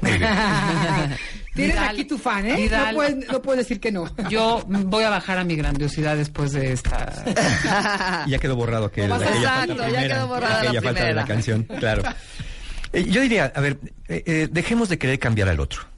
Tienes 1.54 1.74
Vidal, 1.74 1.88
aquí 1.88 2.04
tu 2.04 2.18
fan, 2.18 2.46
¿eh? 2.46 2.56
Vidal. 2.56 2.94
No 2.94 2.94
puedes, 2.94 3.28
no 3.28 3.42
puedes 3.42 3.58
decir 3.66 3.80
que 3.80 3.92
no. 3.92 4.10
Yo 4.30 4.62
voy 4.66 5.04
a 5.04 5.10
bajar 5.10 5.38
a 5.38 5.44
mi 5.44 5.56
grandiosidad 5.56 6.16
después 6.16 6.52
de 6.52 6.72
esta. 6.72 7.24
Ya 8.26 8.38
quedó 8.38 8.56
borrado 8.56 8.86
aquel, 8.86 9.10
Exacto, 9.10 9.26
falta 9.26 9.42
ya 9.42 9.86
primera, 9.86 10.14
quedó 10.14 10.28
borrada 10.28 10.54
la 10.54 10.60
aquella 10.60 10.82
falta 10.82 11.04
de 11.04 11.14
la 11.14 11.24
canción, 11.24 11.62
claro. 11.64 12.02
Eh, 12.92 13.04
yo 13.08 13.20
diría, 13.22 13.52
a 13.54 13.60
ver, 13.60 13.78
eh, 14.08 14.22
eh, 14.26 14.48
dejemos 14.50 14.88
de 14.88 14.98
querer 14.98 15.18
cambiar 15.18 15.48
al 15.48 15.60
otro. 15.60 15.91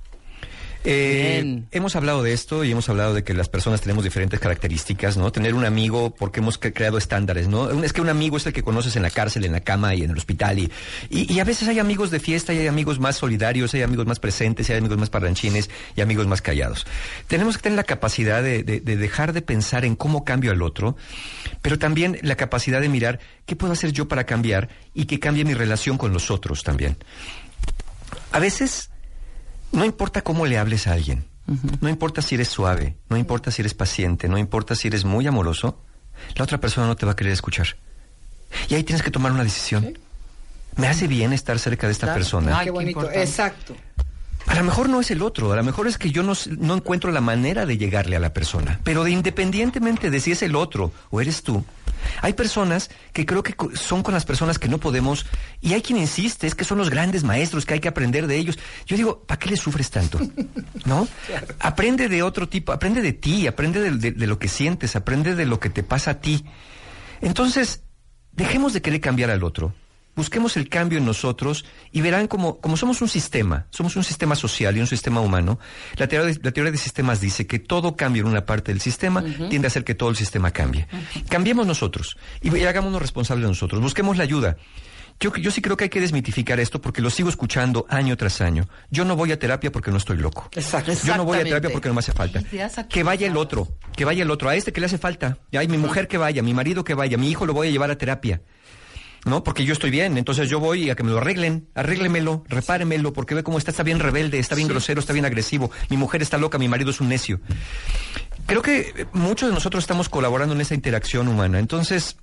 Eh, 0.86 1.62
hemos 1.70 1.97
hablado 1.97 2.23
de 2.23 2.35
esto 2.35 2.62
y 2.62 2.70
hemos 2.70 2.89
hablado 2.90 3.15
de 3.15 3.24
que 3.24 3.32
las 3.32 3.48
personas 3.48 3.81
tenemos 3.81 4.05
diferentes 4.05 4.39
características, 4.39 5.16
¿no? 5.16 5.32
Tener 5.32 5.55
un 5.55 5.65
amigo 5.65 6.15
porque 6.15 6.40
hemos 6.40 6.61
cre- 6.61 6.74
creado 6.74 6.98
estándares, 6.98 7.48
¿no? 7.48 7.82
Es 7.82 7.94
que 7.94 8.02
un 8.02 8.11
amigo 8.11 8.36
es 8.36 8.44
el 8.47 8.52
que 8.52 8.62
conoces 8.62 8.94
en 8.97 9.02
la 9.02 9.09
cárcel, 9.11 9.47
en 9.47 9.52
la 9.52 9.61
cama 9.61 9.94
y 9.94 10.02
en 10.02 10.11
el 10.11 10.16
hospital. 10.19 10.59
Y, 10.59 10.70
y, 11.09 11.32
y 11.32 11.40
a 11.40 11.44
veces 11.44 11.69
hay 11.69 11.78
amigos 11.78 12.11
de 12.11 12.20
fiesta 12.20 12.52
y 12.52 12.59
hay 12.59 12.66
amigos 12.66 13.01
más 13.01 13.16
solidarios, 13.16 13.73
hay 13.73 13.81
amigos 13.81 14.05
más 14.06 14.20
presentes, 14.20 14.69
hay 14.69 14.77
amigos 14.77 14.98
más 14.98 15.09
parlanchines 15.09 15.70
y 15.97 16.02
amigos 16.02 16.27
más 16.27 16.43
callados. 16.43 16.86
Tenemos 17.28 17.56
que 17.56 17.62
tener 17.62 17.77
la 17.77 17.85
capacidad 17.85 18.43
de, 18.43 18.62
de- 18.62 18.81
de 18.81 18.97
dejar 18.98 19.32
de 19.32 19.40
pensar 19.40 19.86
en 19.86 19.97
cómo 19.97 20.24
cambio 20.24 20.52
al 20.52 20.61
otro, 20.61 20.97
pero 21.62 21.78
también 21.78 22.19
la 22.20 22.35
capacidad 22.36 22.82
de 22.82 22.90
mirar 22.90 23.20
qué 23.47 23.56
puedo 23.56 23.73
hacer 23.73 23.93
yo 23.93 24.06
para 24.06 24.24
cambiar 24.24 24.69
y 24.93 25.06
que 25.06 25.19
cambie 25.19 25.47
mi 25.47 25.55
relación 25.55 25.97
con 25.97 26.12
los 26.12 26.31
otros 26.31 26.62
también. 26.62 26.98
A 28.32 28.39
veces 28.39 28.90
no 29.75 29.85
importa 29.85 30.23
cómo 30.23 30.47
le 30.47 30.59
hables 30.59 30.87
a 30.87 30.93
alguien, 30.93 31.25
no 31.81 31.89
importa 31.89 32.23
si 32.23 32.35
eres 32.37 32.49
suave, 32.49 32.97
no 33.09 33.17
importa 33.17 33.51
si 33.51 33.61
eres 33.63 33.75
paciente, 33.75 34.29
no 34.29 34.39
importa 34.39 34.75
si 34.75 34.89
eres 34.89 35.05
muy 35.05 35.27
amoroso, 35.27 35.79
la 36.37 36.45
otra 36.45 36.59
persona 36.59 36.87
no 36.87 36.97
te 36.97 37.05
va 37.07 37.13
a 37.13 37.17
querer 37.17 37.33
escuchar. 37.33 37.77
Y 38.69 38.75
ahí 38.75 38.85
tienes 38.85 39.03
que 39.03 39.11
tomar 39.11 39.33
una 39.33 39.43
decisión. 39.45 39.99
¿Me 40.77 40.87
hace 40.89 41.07
bien 41.07 41.33
estar 41.33 41.59
cerca 41.59 41.87
de 41.87 41.93
esta 41.93 42.07
Claro. 42.07 42.19
persona? 42.19 42.59
Ay, 42.59 42.65
Qué 42.67 42.71
bonito. 42.71 43.11
Exacto. 43.13 43.77
A 44.47 44.55
lo 44.57 44.62
mejor 44.65 44.89
no 44.89 45.01
es 45.01 45.11
el 45.11 45.23
otro, 45.23 45.53
a 45.53 45.57
lo 45.57 45.65
mejor 45.65 45.87
es 45.89 45.97
que 45.99 46.11
yo 46.11 46.23
no, 46.23 46.35
no 46.59 46.75
encuentro 46.75 47.11
la 47.11 47.21
manera 47.23 47.65
de 47.66 47.79
llegarle 47.79 48.16
a 48.16 48.21
la 48.21 48.33
persona. 48.35 48.79
Pero 48.85 49.03
de 49.05 49.11
independientemente 49.11 50.11
de 50.11 50.21
si 50.21 50.33
es 50.33 50.43
el 50.43 50.55
otro 50.55 50.93
o 51.11 51.21
eres 51.21 51.43
tú, 51.43 51.65
hay 52.21 52.35
personas 52.35 52.91
que 53.15 53.25
creo 53.25 53.43
que 53.43 53.55
son 53.75 54.03
con 54.03 54.12
las 54.12 54.27
personas 54.27 54.59
que 54.59 54.69
no 54.69 54.77
podemos, 54.79 55.25
y 55.62 55.73
hay 55.73 55.81
quien 55.81 55.99
insiste, 55.99 56.47
es 56.47 56.55
que 56.55 56.65
son 56.65 56.77
los 56.77 56.91
grandes 56.91 57.25
maestros, 57.25 57.65
que 57.65 57.73
hay 57.75 57.81
que 57.81 57.89
aprender 57.89 58.27
de 58.27 58.37
ellos. 58.37 58.59
Yo 58.87 58.97
digo, 58.99 59.21
¿para 59.25 59.39
qué 59.39 59.49
le 59.49 59.57
sufres 59.57 59.91
tanto? 59.91 60.21
¿No? 60.85 61.09
Aprende 61.61 62.11
de 62.11 62.23
otro 62.23 62.47
tipo, 62.49 62.73
aprende 62.73 63.01
de 63.01 63.15
ti, 63.15 63.47
aprende 63.47 63.81
de, 63.81 63.91
de- 63.93 64.12
de 64.12 64.27
lo 64.27 64.39
que 64.39 64.49
sientes, 64.49 64.95
aprende 64.95 65.35
de 65.35 65.47
lo 65.47 65.59
que 65.59 65.71
te 65.71 65.83
pasa 65.83 66.11
a 66.12 66.21
ti. 66.21 66.45
Entonces, 67.23 67.83
dejemos 68.33 68.75
de 68.75 68.83
querer 68.83 69.01
cambiar 69.01 69.31
al 69.31 69.43
otro. 69.43 69.75
Busquemos 70.16 70.57
el 70.57 70.69
cambio 70.69 70.99
en 70.99 71.05
nosotros 71.05 71.65
y 71.91 72.01
verán 72.01 72.28
como, 72.28 72.61
como 72.61 72.77
somos 72.77 73.03
un 73.03 73.09
sistema, 73.09 73.66
somos 73.70 73.97
un 73.97 74.05
sistema 74.05 74.36
social 74.36 74.77
y 74.77 74.81
un 74.81 74.86
sistema 74.86 75.20
humano, 75.20 75.59
la 75.97 76.07
teoría, 76.07 76.32
de, 76.32 76.41
la 76.43 76.53
teoría 76.53 76.70
de 76.70 76.78
sistemas 76.78 77.20
dice 77.20 77.47
que 77.47 77.59
todo 77.59 77.97
cambio 77.97 78.23
en 78.23 78.28
una 78.28 78.47
parte 78.47 78.73
del 78.73 78.81
sistema 78.81 79.23
tiende 79.23 79.66
a 79.66 79.69
hacer 79.69 79.85
que 79.85 79.95
todo 79.95 80.11
el 80.11 80.16
sistema 80.16 80.51
cambie. 80.51 80.86
Cambiemos 81.28 81.66
nosotros 81.66 82.16
y, 82.41 82.57
y 82.57 82.65
hagámonos 82.65 83.01
responsables 83.01 83.43
de 83.45 83.49
nosotros, 83.49 83.81
busquemos 83.81 84.16
la 84.16 84.23
ayuda. 84.24 84.57
Yo, 85.20 85.35
yo 85.36 85.51
sí 85.51 85.62
creo 85.62 85.77
que 85.77 85.85
hay 85.85 85.91
que 85.91 86.01
desmitificar 86.01 86.59
esto 86.61 86.81
porque 86.81 87.01
lo 87.01 87.09
sigo 87.09 87.28
escuchando 87.28 87.86
año 87.89 88.16
tras 88.16 88.41
año. 88.41 88.69
Yo 88.91 89.05
no 89.05 89.16
voy 89.16 89.32
a 89.32 89.39
terapia 89.39 89.70
porque 89.70 89.91
no 89.91 89.97
estoy 89.97 90.16
loco. 90.16 90.49
Exacto. 90.55 90.93
Yo 91.05 91.16
no 91.16 91.24
voy 91.24 91.39
a 91.39 91.45
terapia 91.45 91.70
porque 91.70 91.89
no 91.89 91.95
me 91.95 92.01
hace 92.01 92.12
falta. 92.12 92.41
Que 92.89 93.03
vaya 93.03 93.27
el 93.27 93.36
otro, 93.36 93.69
que 93.97 94.05
vaya 94.05 94.23
el 94.23 94.31
otro, 94.31 94.49
a 94.49 94.57
este 94.57 94.73
que 94.73 94.81
le 94.81 94.86
hace 94.86 94.99
falta. 94.99 95.39
Ay, 95.53 95.69
mi 95.69 95.78
mujer 95.78 96.09
que 96.09 96.19
vaya, 96.19 96.43
mi 96.43 96.53
marido 96.53 96.85
que 96.85 96.95
vaya, 96.95 97.16
mi 97.16 97.31
hijo 97.31 97.47
lo 97.47 97.55
voy 97.55 97.69
a 97.69 97.70
llevar 97.70 97.91
a 97.91 97.97
terapia. 97.97 98.43
¿No? 99.25 99.43
Porque 99.43 99.65
yo 99.65 99.73
estoy 99.73 99.91
bien, 99.91 100.19
entonces 100.19 100.51
yo 100.51 100.61
voy 100.61 100.91
a 100.91 100.95
que 100.95 101.03
me 101.03 101.11
lo 101.11 101.19
arreglen, 101.19 101.69
arréglemelo, 101.75 102.45
repáremelo, 102.47 103.13
porque 103.15 103.35
ve 103.35 103.43
cómo 103.43 103.57
está, 103.57 103.71
está 103.71 103.83
bien 103.83 103.99
rebelde, 103.99 104.39
está 104.39 104.55
bien 104.55 104.69
grosero, 104.69 105.01
está 105.01 105.15
bien 105.15 105.25
agresivo, 105.25 105.71
mi 105.89 105.97
mujer 105.97 106.21
está 106.21 106.37
loca, 106.37 106.59
mi 106.59 106.69
marido 106.69 106.91
es 106.91 107.01
un 107.01 107.09
necio. 107.09 107.41
Creo 108.47 108.61
que 108.61 108.81
eh, 108.81 109.07
muchos 109.13 109.49
de 109.49 109.55
nosotros 109.55 109.83
estamos 109.83 110.11
colaborando 110.11 110.55
en 110.55 110.61
esa 110.61 110.75
interacción 110.75 111.29
humana, 111.29 111.59
entonces 111.59 112.17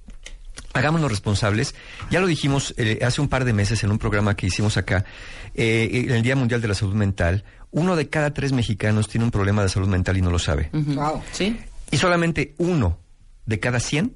hagámonos 0.74 1.10
responsables. 1.10 1.76
Ya 2.10 2.20
lo 2.20 2.28
dijimos 2.28 2.74
eh, 2.78 3.00
hace 3.04 3.22
un 3.22 3.28
par 3.28 3.46
de 3.46 3.54
meses 3.54 3.84
en 3.84 3.92
un 3.92 3.98
programa 3.98 4.36
que 4.36 4.48
hicimos 4.48 4.78
acá, 4.78 5.06
eh, 5.54 6.06
en 6.06 6.12
el 6.12 6.22
Día 6.22 6.36
Mundial 6.36 6.62
de 6.62 6.68
la 6.68 6.76
Salud 6.76 6.96
Mental, 6.96 7.44
uno 7.72 7.96
de 7.96 8.10
cada 8.10 8.34
tres 8.34 8.52
mexicanos 8.52 9.08
tiene 9.08 9.26
un 9.26 9.32
problema 9.32 9.64
de 9.64 9.70
salud 9.70 9.88
mental 9.88 10.18
y 10.18 10.22
no 10.22 10.30
lo 10.30 10.40
sabe. 10.40 10.70
Wow. 10.74 11.24
¿Sí? 11.32 11.60
Y 11.90 11.98
solamente 11.98 12.54
uno 12.58 13.00
de 13.46 13.60
cada 13.60 13.80
cien 13.80 14.16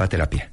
va 0.00 0.06
a 0.06 0.08
terapia. 0.08 0.51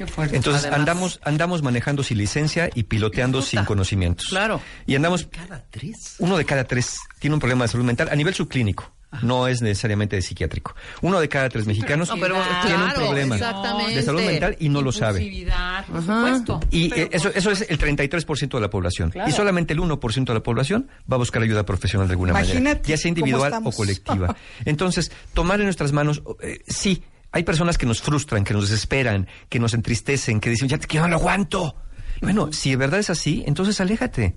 Qué 0.00 0.06
fuerte. 0.06 0.34
Entonces 0.34 0.62
Además. 0.62 0.78
andamos 0.80 1.20
andamos 1.24 1.62
manejando 1.62 2.02
sin 2.02 2.16
licencia 2.16 2.70
y 2.74 2.84
piloteando 2.84 3.42
sin 3.42 3.66
conocimientos. 3.66 4.28
Claro. 4.30 4.58
Y 4.86 4.94
andamos 4.94 5.28
Cada 5.30 5.62
tres. 5.70 6.14
uno 6.20 6.38
de 6.38 6.46
cada 6.46 6.64
tres 6.64 6.96
tiene 7.18 7.34
un 7.34 7.40
problema 7.40 7.64
de 7.64 7.68
salud 7.68 7.84
mental 7.84 8.08
a 8.10 8.16
nivel 8.16 8.32
subclínico. 8.32 8.90
No 9.20 9.46
es 9.46 9.60
necesariamente 9.60 10.16
de 10.16 10.22
psiquiátrico. 10.22 10.74
Uno 11.02 11.20
de 11.20 11.28
cada 11.28 11.50
tres 11.50 11.66
mexicanos 11.66 12.08
No, 12.08 12.16
pero 12.16 12.36
tiene 12.64 12.82
un 12.82 12.92
problema 12.92 13.36
de 13.36 14.02
salud 14.02 14.22
mental 14.22 14.56
y 14.58 14.70
no 14.70 14.80
lo 14.80 14.90
sabe. 14.90 15.46
Por 15.86 16.00
supuesto. 16.00 16.60
Y 16.70 16.88
Pero 16.88 17.02
eh, 17.02 17.08
eso, 17.12 17.30
eso 17.34 17.50
es 17.50 17.66
el 17.68 17.78
33% 17.78 18.54
de 18.54 18.60
la 18.60 18.70
población. 18.70 19.10
Claro. 19.10 19.28
Y 19.28 19.32
solamente 19.32 19.74
el 19.74 19.80
1% 19.80 20.24
de 20.24 20.32
la 20.34 20.42
población 20.42 20.88
va 21.12 21.16
a 21.16 21.18
buscar 21.18 21.42
ayuda 21.42 21.66
profesional 21.66 22.08
de 22.08 22.12
alguna 22.12 22.32
manera, 22.32 22.52
Imagínate 22.52 22.88
ya 22.88 22.96
sea 22.96 23.10
individual 23.10 23.52
o 23.64 23.70
colectiva. 23.72 24.34
Entonces, 24.64 25.12
tomar 25.34 25.58
en 25.60 25.66
nuestras 25.66 25.92
manos, 25.92 26.22
eh, 26.40 26.62
sí, 26.66 27.02
hay 27.32 27.44
personas 27.44 27.78
que 27.78 27.86
nos 27.86 28.02
frustran, 28.02 28.44
que 28.44 28.54
nos 28.54 28.68
desesperan, 28.68 29.26
que 29.48 29.58
nos 29.58 29.74
entristecen, 29.74 30.40
que 30.40 30.50
dicen, 30.50 30.68
ya 30.68 30.78
que 30.78 30.98
no 30.98 31.08
lo 31.08 31.16
aguanto. 31.16 31.76
Bueno, 32.22 32.52
si 32.52 32.70
de 32.70 32.76
verdad 32.76 33.00
es 33.00 33.08
así, 33.08 33.44
entonces 33.46 33.80
aléjate. 33.80 34.36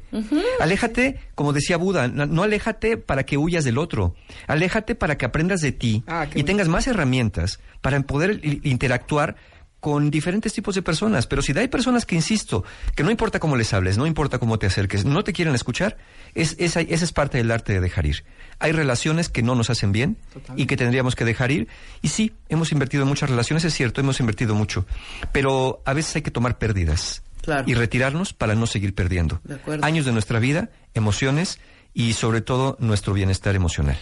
Aléjate, 0.60 1.20
como 1.36 1.52
decía 1.52 1.76
Buda, 1.76 2.08
no, 2.08 2.26
no 2.26 2.44
aléjate 2.44 2.98
para 2.98 3.24
que 3.24 3.38
huyas 3.38 3.66
del 3.66 3.78
otro. 3.78 4.16
Aléjate 4.48 4.96
para 4.96 5.18
que 5.18 5.26
aprendas 5.26 5.60
de 5.62 5.74
ti 5.74 6.04
Ah, 6.08 6.28
y 6.34 6.44
tengas 6.44 6.70
más 6.70 6.88
herramientas 6.88 7.60
para 7.82 8.00
poder 8.02 8.40
interactuar 8.64 9.36
con 9.84 10.10
diferentes 10.10 10.54
tipos 10.54 10.76
de 10.76 10.82
personas. 10.82 11.28
Pero 11.28 11.42
si 11.42 11.52
hay 11.52 11.68
personas 11.68 12.06
que, 12.06 12.16
insisto, 12.16 12.64
que 12.96 13.04
no 13.04 13.12
importa 13.12 13.42
cómo 13.42 13.58
les 13.58 13.74
hables, 13.74 13.98
no 13.98 14.08
importa 14.08 14.40
cómo 14.40 14.58
te 14.58 14.66
acerques, 14.66 15.04
no 15.04 15.26
te 15.26 15.34
quieren 15.34 15.54
escuchar, 15.56 15.98
es, 16.36 16.56
esa, 16.58 16.80
esa 16.80 17.04
es 17.04 17.12
parte 17.12 17.38
del 17.38 17.52
arte 17.52 17.74
de 17.74 17.82
dejar 17.82 18.06
ir. 18.06 18.24
Hay 18.60 18.72
relaciones 18.72 19.28
que 19.28 19.44
no 19.44 19.56
nos 19.56 19.70
hacen 19.70 19.92
bien 19.92 20.16
y 20.56 20.68
que 20.68 20.78
tendríamos 20.78 21.18
que 21.18 21.26
dejar 21.26 21.52
ir. 21.52 21.68
Y 22.02 22.08
sí, 22.08 22.32
hemos 22.48 22.72
invertido 22.72 23.04
en 23.04 23.10
muchas 23.10 23.30
relaciones, 23.30 23.66
es 23.66 23.74
cierto, 23.74 24.00
hemos 24.00 24.22
invertido 24.22 24.56
mucho. 24.56 24.86
Pero 25.34 25.82
a 25.84 25.92
veces 25.92 26.16
hay 26.16 26.22
que 26.22 26.32
tomar 26.32 26.58
pérdidas 26.58 27.22
Claro. 27.42 27.66
y 27.68 27.74
retirarnos 27.74 28.32
para 28.32 28.56
no 28.56 28.66
seguir 28.68 28.96
perdiendo. 28.96 29.42
De. 29.44 29.60
Años 29.82 30.06
de 30.06 30.14
nuestra 30.14 30.40
vida, 30.40 30.70
emociones 30.94 31.60
y 31.94 32.14
sobre 32.14 32.40
todo 32.40 32.78
nuestro 32.80 33.14
bienestar 33.14 33.54
emocional. 33.54 33.98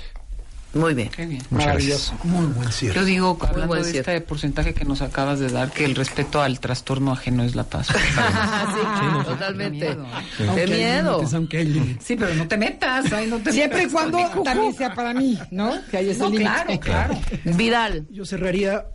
Muy 0.73 0.93
bien. 0.93 1.09
Qué 1.09 1.25
bien. 1.25 1.41
Muchas 1.49 1.65
Maravilloso. 1.67 2.13
Muy 2.23 2.45
buen 2.45 2.71
cierre. 2.71 2.95
Yo 2.95 3.03
digo, 3.03 3.37
hablando 3.41 3.67
buen 3.67 3.83
de 3.83 3.91
cierre. 3.91 4.15
este 4.15 4.25
porcentaje 4.25 4.73
que 4.73 4.85
nos 4.85 5.01
acabas 5.01 5.39
de 5.39 5.49
dar, 5.49 5.69
que 5.71 5.83
el 5.83 5.95
respeto 5.95 6.41
al 6.41 6.59
trastorno 6.61 7.11
ajeno 7.11 7.43
es 7.43 7.55
la 7.55 7.65
paz. 7.65 7.87
sí, 7.87 9.25
totalmente. 9.25 9.79
Qué 9.87 9.95
miedo, 9.95 10.07
Qué 10.37 10.47
Aunque 10.47 10.61
hay 10.61 10.67
miedo. 10.69 11.11
límites, 11.17 11.33
aunque 11.33 11.57
hay 11.57 11.65
límites. 11.65 12.03
Sí, 12.05 12.15
pero 12.15 12.33
no 12.35 12.47
te 12.47 12.57
metas, 12.57 13.11
ahí 13.11 13.27
no 13.27 13.39
te 13.39 13.51
Siempre 13.51 13.83
y 13.83 13.87
cuando 13.87 14.17
también 14.43 14.73
sea 14.73 14.93
para 14.93 15.13
mí, 15.13 15.37
¿no? 15.51 15.73
Que 15.89 15.97
haya 15.97 16.11
ese 16.11 16.19
No, 16.21 16.29
límite. 16.29 16.79
claro, 16.79 16.79
claro. 16.79 17.19
Vidal. 17.57 18.07
Yo 18.09 18.25
cerraría 18.25 18.85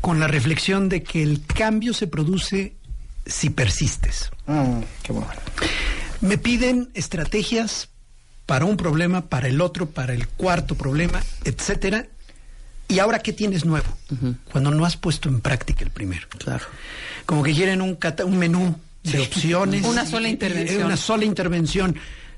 con 0.00 0.18
la 0.18 0.26
reflexión 0.26 0.88
de 0.88 1.02
que 1.04 1.22
el 1.22 1.42
cambio 1.46 1.94
se 1.94 2.08
produce 2.08 2.74
si 3.26 3.50
persistes. 3.50 4.30
Mm, 4.46 4.80
qué 5.04 5.12
bueno. 5.12 5.28
Me 6.20 6.36
piden 6.36 6.90
estrategias 6.94 7.89
para 8.50 8.64
un 8.64 8.76
problema, 8.76 9.20
para 9.26 9.46
el 9.46 9.60
otro, 9.60 9.88
para 9.90 10.12
el 10.12 10.26
cuarto 10.26 10.74
problema, 10.74 11.22
etcétera. 11.44 12.06
¿Y 12.88 12.98
ahora 12.98 13.20
qué 13.20 13.32
tienes 13.32 13.64
nuevo? 13.64 13.86
Cuando 14.50 14.72
no 14.72 14.84
has 14.84 14.96
puesto 14.96 15.28
en 15.28 15.40
práctica 15.40 15.84
el 15.84 15.90
primero. 15.92 16.26
Claro. 16.36 16.64
Como 17.26 17.44
que 17.44 17.54
quieren 17.54 17.80
un, 17.80 17.94
cata- 17.94 18.24
un 18.24 18.36
menú 18.36 18.74
de 19.04 19.20
opciones. 19.20 19.84
Una 19.84 20.04
sola 20.04 20.26
y- 20.26 20.32
intervención. 20.32 20.82
Una 20.84 20.96
sola 20.96 21.24
intervención. 21.24 21.94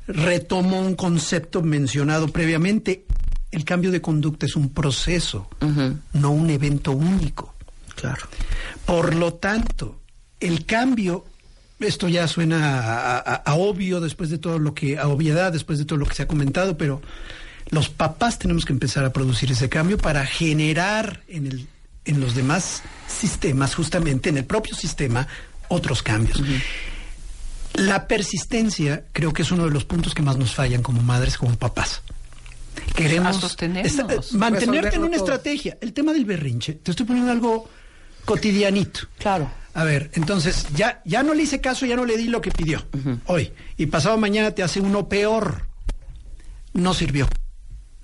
Retomo 0.06 0.80
un 0.82 0.96
concepto 0.96 1.62
mencionado 1.62 2.28
previamente. 2.28 3.06
El 3.50 3.64
cambio 3.64 3.90
de 3.90 4.02
conducta 4.02 4.44
es 4.44 4.54
un 4.54 4.68
proceso, 4.68 5.48
no 6.12 6.30
un 6.30 6.50
evento 6.50 6.92
único. 6.92 7.54
Claro. 7.96 8.26
Por 8.84 9.14
lo 9.14 9.32
tanto, 9.32 10.02
el 10.40 10.66
cambio, 10.66 11.24
esto 11.84 12.08
ya 12.08 12.26
suena 12.28 12.78
a, 12.80 13.18
a- 13.18 13.34
a 13.36 13.54
obvio 13.54 14.00
después 14.00 14.30
de 14.30 14.38
todo 14.38 14.58
lo 14.58 14.74
que, 14.74 14.98
a 14.98 15.08
obviedad 15.08 15.52
después 15.52 15.78
de 15.78 15.84
todo 15.84 15.98
lo 15.98 16.06
que 16.06 16.14
se 16.14 16.22
ha 16.22 16.26
comentado, 16.28 16.76
pero 16.76 17.00
los 17.70 17.88
papás 17.88 18.38
tenemos 18.38 18.64
que 18.64 18.72
empezar 18.72 19.04
a 19.04 19.12
producir 19.12 19.50
ese 19.52 19.68
cambio 19.68 19.98
para 19.98 20.26
generar 20.26 21.22
en 21.28 21.46
el 21.46 21.66
en 22.04 22.20
los 22.20 22.34
demás 22.34 22.82
sistemas, 23.06 23.76
justamente 23.76 24.28
en 24.28 24.36
el 24.36 24.44
propio 24.44 24.74
sistema, 24.74 25.28
otros 25.68 26.02
cambios. 26.02 26.42
La 27.74 28.08
persistencia 28.08 29.04
creo 29.12 29.32
que 29.32 29.42
es 29.42 29.52
uno 29.52 29.64
de 29.66 29.70
los 29.70 29.84
puntos 29.84 30.12
que 30.12 30.20
más 30.20 30.36
nos 30.36 30.52
fallan 30.52 30.82
como 30.82 31.00
madres, 31.00 31.38
como 31.38 31.54
papás. 31.56 32.02
Queremos 32.94 33.36
esta- 33.84 34.12
eh, 34.14 34.20
mantenerte 34.32 34.96
en 34.96 35.02
una 35.04 35.16
todo. 35.16 35.24
estrategia. 35.26 35.78
El 35.80 35.92
tema 35.92 36.12
del 36.12 36.24
berrinche, 36.24 36.74
te 36.74 36.90
estoy 36.90 37.06
poniendo 37.06 37.30
algo 37.30 37.68
cotidianito. 38.24 39.00
Claro. 39.18 39.48
A 39.74 39.84
ver, 39.84 40.10
entonces 40.14 40.66
ya, 40.74 41.00
ya 41.04 41.22
no 41.22 41.32
le 41.34 41.44
hice 41.44 41.60
caso, 41.60 41.86
ya 41.86 41.96
no 41.96 42.04
le 42.04 42.16
di 42.18 42.26
lo 42.26 42.40
que 42.40 42.50
pidió 42.50 42.84
hoy. 43.26 43.52
Y 43.78 43.86
pasado 43.86 44.18
mañana 44.18 44.50
te 44.50 44.62
hace 44.62 44.80
uno 44.80 45.08
peor. 45.08 45.66
No 46.74 46.94
sirvió. 46.94 47.28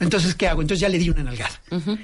Entonces, 0.00 0.34
¿qué 0.34 0.46
hago? 0.48 0.62
Entonces 0.62 0.80
ya 0.80 0.88
le 0.88 0.98
di 0.98 1.10
una 1.10 1.24
nalgada. 1.24 1.60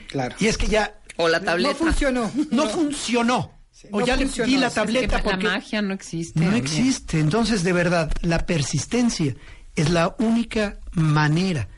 Claro. 0.08 0.34
Y 0.40 0.46
es 0.48 0.58
que 0.58 0.66
ya 0.66 0.94
O 1.16 1.28
la 1.28 1.40
tableta. 1.40 1.72
No 1.72 1.78
funcionó. 1.78 2.30
no 2.50 2.68
funcionó. 2.68 3.52
o 3.90 4.00
no 4.00 4.06
ya 4.06 4.16
funcionó. 4.16 4.46
le 4.48 4.54
di 4.54 4.60
la 4.60 4.66
Es 4.66 4.72
que 4.74 4.80
tableta 4.80 5.16
la 5.18 5.22
porque 5.22 5.46
magia 5.46 5.80
no 5.82 5.94
existe. 5.94 6.40
no 6.40 6.48
oye. 6.48 6.58
existe. 6.58 7.20
Entonces, 7.20 7.62
de 7.62 7.72
verdad, 7.72 8.10
la 8.22 8.44
persistencia 8.46 9.34
es 9.76 9.90
la 9.90 10.14
única 10.18 10.78
manera. 10.92 11.68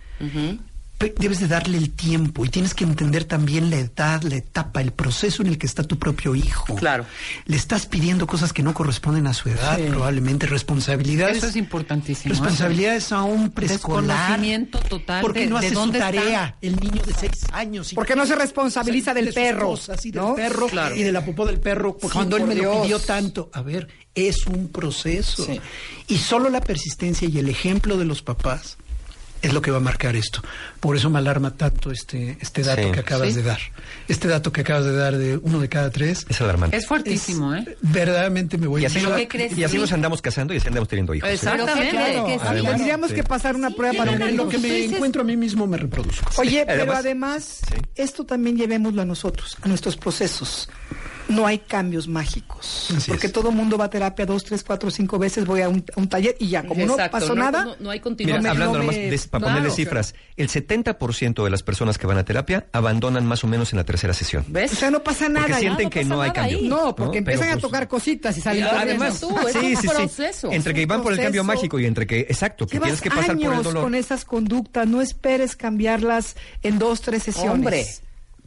Debes 0.99 1.41
de 1.41 1.47
darle 1.49 1.77
el 1.77 1.91
tiempo 1.91 2.47
y 2.47 2.49
tienes 2.49 2.73
que 2.73 2.83
entender 2.85 3.25
también 3.27 3.69
la 3.69 3.77
edad, 3.77 4.23
la 4.23 4.37
etapa, 4.37 4.81
el 4.81 4.93
proceso 4.93 5.43
en 5.43 5.49
el 5.49 5.59
que 5.59 5.67
está 5.67 5.83
tu 5.83 5.99
propio 5.99 6.35
hijo. 6.35 6.75
Claro. 6.75 7.05
Le 7.45 7.55
estás 7.57 7.85
pidiendo 7.85 8.27
cosas 8.27 8.55
que 8.55 8.63
no 8.63 8.73
corresponden 8.73 9.27
a 9.27 9.35
su 9.35 9.51
edad, 9.51 9.79
probablemente 9.89 10.47
responsabilidades. 10.47 11.37
Eso 11.39 11.49
es 11.49 11.57
importantísimo. 11.57 12.33
¿eh? 12.33 12.39
Responsabilidades 12.39 13.13
a 13.13 13.25
un 13.25 13.51
preescolar. 13.51 14.05
Desconocimiento 14.07 14.79
total 14.81 15.21
Porque 15.21 15.41
de- 15.41 15.47
no 15.49 15.61
de 15.61 15.67
hace 15.67 15.75
su 15.75 15.81
dónde 15.81 15.99
está. 15.99 16.13
tarea 16.13 16.57
el 16.63 16.77
niño 16.77 17.03
de 17.05 17.13
seis 17.13 17.45
años. 17.53 17.93
y- 17.93 17.95
Porque 17.95 18.17
no 18.17 18.25
se 18.25 18.35
responsabiliza 18.35 19.13
del 19.13 19.35
perro, 19.35 19.67
cosas 19.69 20.05
y 20.07 20.11
del 20.13 20.23
¿no? 20.23 20.35
perro 20.35 20.67
Claro. 20.67 20.97
y 20.97 21.03
de 21.03 21.13
la 21.13 21.23
popó 21.23 21.45
del 21.45 21.61
perro 21.61 21.99
Sí, 22.01 22.09
cuando 22.11 22.39
él 22.39 22.45
me 22.47 22.55
lo 22.55 22.63
Dios. 22.63 22.83
pidió 22.85 22.99
tanto. 23.01 23.51
A 23.53 23.61
ver, 23.61 23.89
es 24.15 24.47
un 24.47 24.69
proceso. 24.69 25.45
Sí. 25.45 25.61
Y 26.09 26.17
solo 26.17 26.49
la 26.49 26.63
persistencia 26.63 27.29
y 27.29 27.39
el 27.39 27.51
ejemplo 27.51 27.99
de 27.99 28.07
los 28.07 28.23
papás 28.23 28.79
es 29.43 29.53
lo 29.53 29.63
que 29.63 29.71
va 29.71 29.77
a 29.77 29.81
marcar 29.81 30.17
esto. 30.17 30.41
Por 30.81 30.97
eso 30.97 31.11
me 31.11 31.19
alarma 31.19 31.55
tanto 31.57 31.91
este, 31.91 32.37
este 32.41 32.63
dato 32.63 32.83
Sí. 32.83 32.93
que 32.93 33.01
acabas 33.01 33.29
Sí. 33.29 33.35
de 33.35 33.43
dar. 33.43 33.59
Este 34.09 34.29
dato 34.29 34.53
que 34.53 34.63
acabas 34.63 34.85
de 34.85 34.97
dar 34.97 35.17
de 35.17 35.37
uno 35.37 35.61
de 35.61 35.69
cada 35.69 35.91
tres. 35.91 36.27
Es 36.29 36.41
alarmante. 36.41 36.77
Es 36.77 36.87
fuertísimo, 36.87 37.55
¿eh? 37.55 37.77
Verdaderamente 37.83 38.59
me 38.59 38.67
voy 38.67 38.83
Y 38.83 38.85
a 38.85 38.89
así, 38.89 38.99
¿Pero 38.99 39.11
nos, 39.11 39.19
qué 39.21 39.29
crees? 39.29 39.57
y 39.59 39.65
así 39.65 39.75
Sí. 39.75 39.79
nos 39.81 39.93
andamos 39.93 40.23
casando 40.23 40.55
y 40.55 40.59
así 40.59 40.69
andamos 40.69 40.89
teniendo 40.89 41.15
hijos. 41.15 41.29
¿eh? 41.29 41.35
Exactamente. 41.35 41.91
Claro, 41.91 42.27
que 42.27 42.33
sí. 42.35 42.41
Además, 42.47 42.73
tendríamos 42.77 43.09
sí. 43.11 43.15
que 43.17 43.23
pasar 43.25 43.55
una 43.57 43.71
prueba 43.71 43.95
para 43.97 44.13
En 44.13 44.23
unirnos. 44.23 44.47
lo 44.47 44.51
que 44.51 44.59
me 44.59 44.85
encuentro 44.85 45.23
a 45.23 45.25
mí 45.25 45.37
mismo 45.37 45.67
me 45.67 45.77
reproduzco. 45.77 46.31
Oye, 46.41 46.65
pero 46.67 46.83
Además- 46.83 46.99
además, 46.99 47.59
Sí. 47.69 47.75
esto 47.97 48.25
también 48.25 48.57
llevémoslo 48.57 49.03
a 49.03 49.05
nosotros, 49.05 49.57
a 49.63 49.69
nuestros 49.69 49.97
procesos. 49.97 50.69
No 51.29 51.47
hay 51.47 51.59
cambios 51.59 52.07
mágicos. 52.09 52.91
Así 52.97 53.11
porque 53.11 53.27
es. 53.27 53.33
todo 53.33 53.51
mundo 53.51 53.77
va 53.77 53.87
a 53.87 53.91
terapia 53.91 54.25
dos, 54.27 54.45
tres, 54.45 54.63
cuatro, 54.63 54.91
cinco 54.91 55.19
veces, 55.19 55.45
voy 55.45 55.61
a 55.63 55.69
un, 55.69 55.85
a 55.97 56.01
un 56.01 56.09
taller 56.09 56.37
y 56.39 56.49
ya, 56.49 56.63
como 56.65 56.83
Exacto, 56.83 57.03
no 57.05 57.11
pasó 57.11 57.35
no- 57.35 57.43
nada. 57.45 57.65
no- 57.65 57.77
no 57.81 57.91
hay 57.91 57.99
Mira, 57.99 58.03
continuidad. 58.03 58.41
me- 58.41 58.49
hablando 58.49 58.75
no 58.75 58.79
nomás 58.85 58.97
me- 58.97 59.09
para 59.11 59.43
claro, 59.43 59.45
ponerle 59.57 59.71
cifras, 59.71 60.15
el 60.37 60.49
70% 60.49 61.43
de 61.45 61.51
las 61.51 61.63
personas 61.63 61.99
que 61.99 62.07
van 62.07 62.19
a 62.19 62.25
terapia 62.25 62.67
abandonan 62.73 63.27
más 63.27 63.43
o 63.45 63.47
menos 63.49 63.73
en 63.73 63.79
la 63.79 63.85
tercera 63.85 64.13
sesión. 64.15 64.45
¿Ves? 64.49 64.73
O 64.73 64.77
sea, 64.77 64.91
no 64.91 65.03
pasa 65.03 65.29
nada. 65.29 65.47
Porque 65.47 65.61
sienten 65.61 65.85
no 65.85 65.91
que 65.91 66.05
no 66.05 66.21
hay 66.23 66.29
nada 66.29 66.33
cambio. 66.41 66.59
ahí. 66.59 66.69
No, 66.69 66.95
porque 66.97 67.21
¿no? 67.21 67.29
empiezan 67.31 67.49
a 67.49 67.53
pues, 67.53 67.63
tocar 67.63 67.89
cositas 67.89 68.37
y 68.39 68.41
salen 68.41 68.65
Y 68.65 68.67
además 68.69 69.21
tú, 69.21 69.37
es 69.49 69.55
un 69.57 69.91
proceso. 69.91 70.53
Entre 70.53 70.75
que 70.75 70.87
van 70.87 71.03
por 71.03 71.13
el 71.13 71.19
cambio 71.21 71.43
mágico 71.45 71.79
y 71.81 71.87
entre 71.87 72.07
que, 72.07 72.21
exacto, 72.21 72.67
que 72.67 72.79
tienes 72.79 73.01
que 73.01 73.11
pasar 73.11 73.37
por 73.37 73.53
el 73.55 73.63
dolor. 73.63 73.83
con 73.83 73.95
esas 73.95 74.25
conductas, 74.25 74.87
no 74.87 75.01
esperes 75.01 75.57
cambiarlas 75.57 76.37
en 76.63 76.79
dos, 76.79 77.01
tres 77.01 77.25
sesiones. 77.25 77.53
Hombre. 77.53 77.87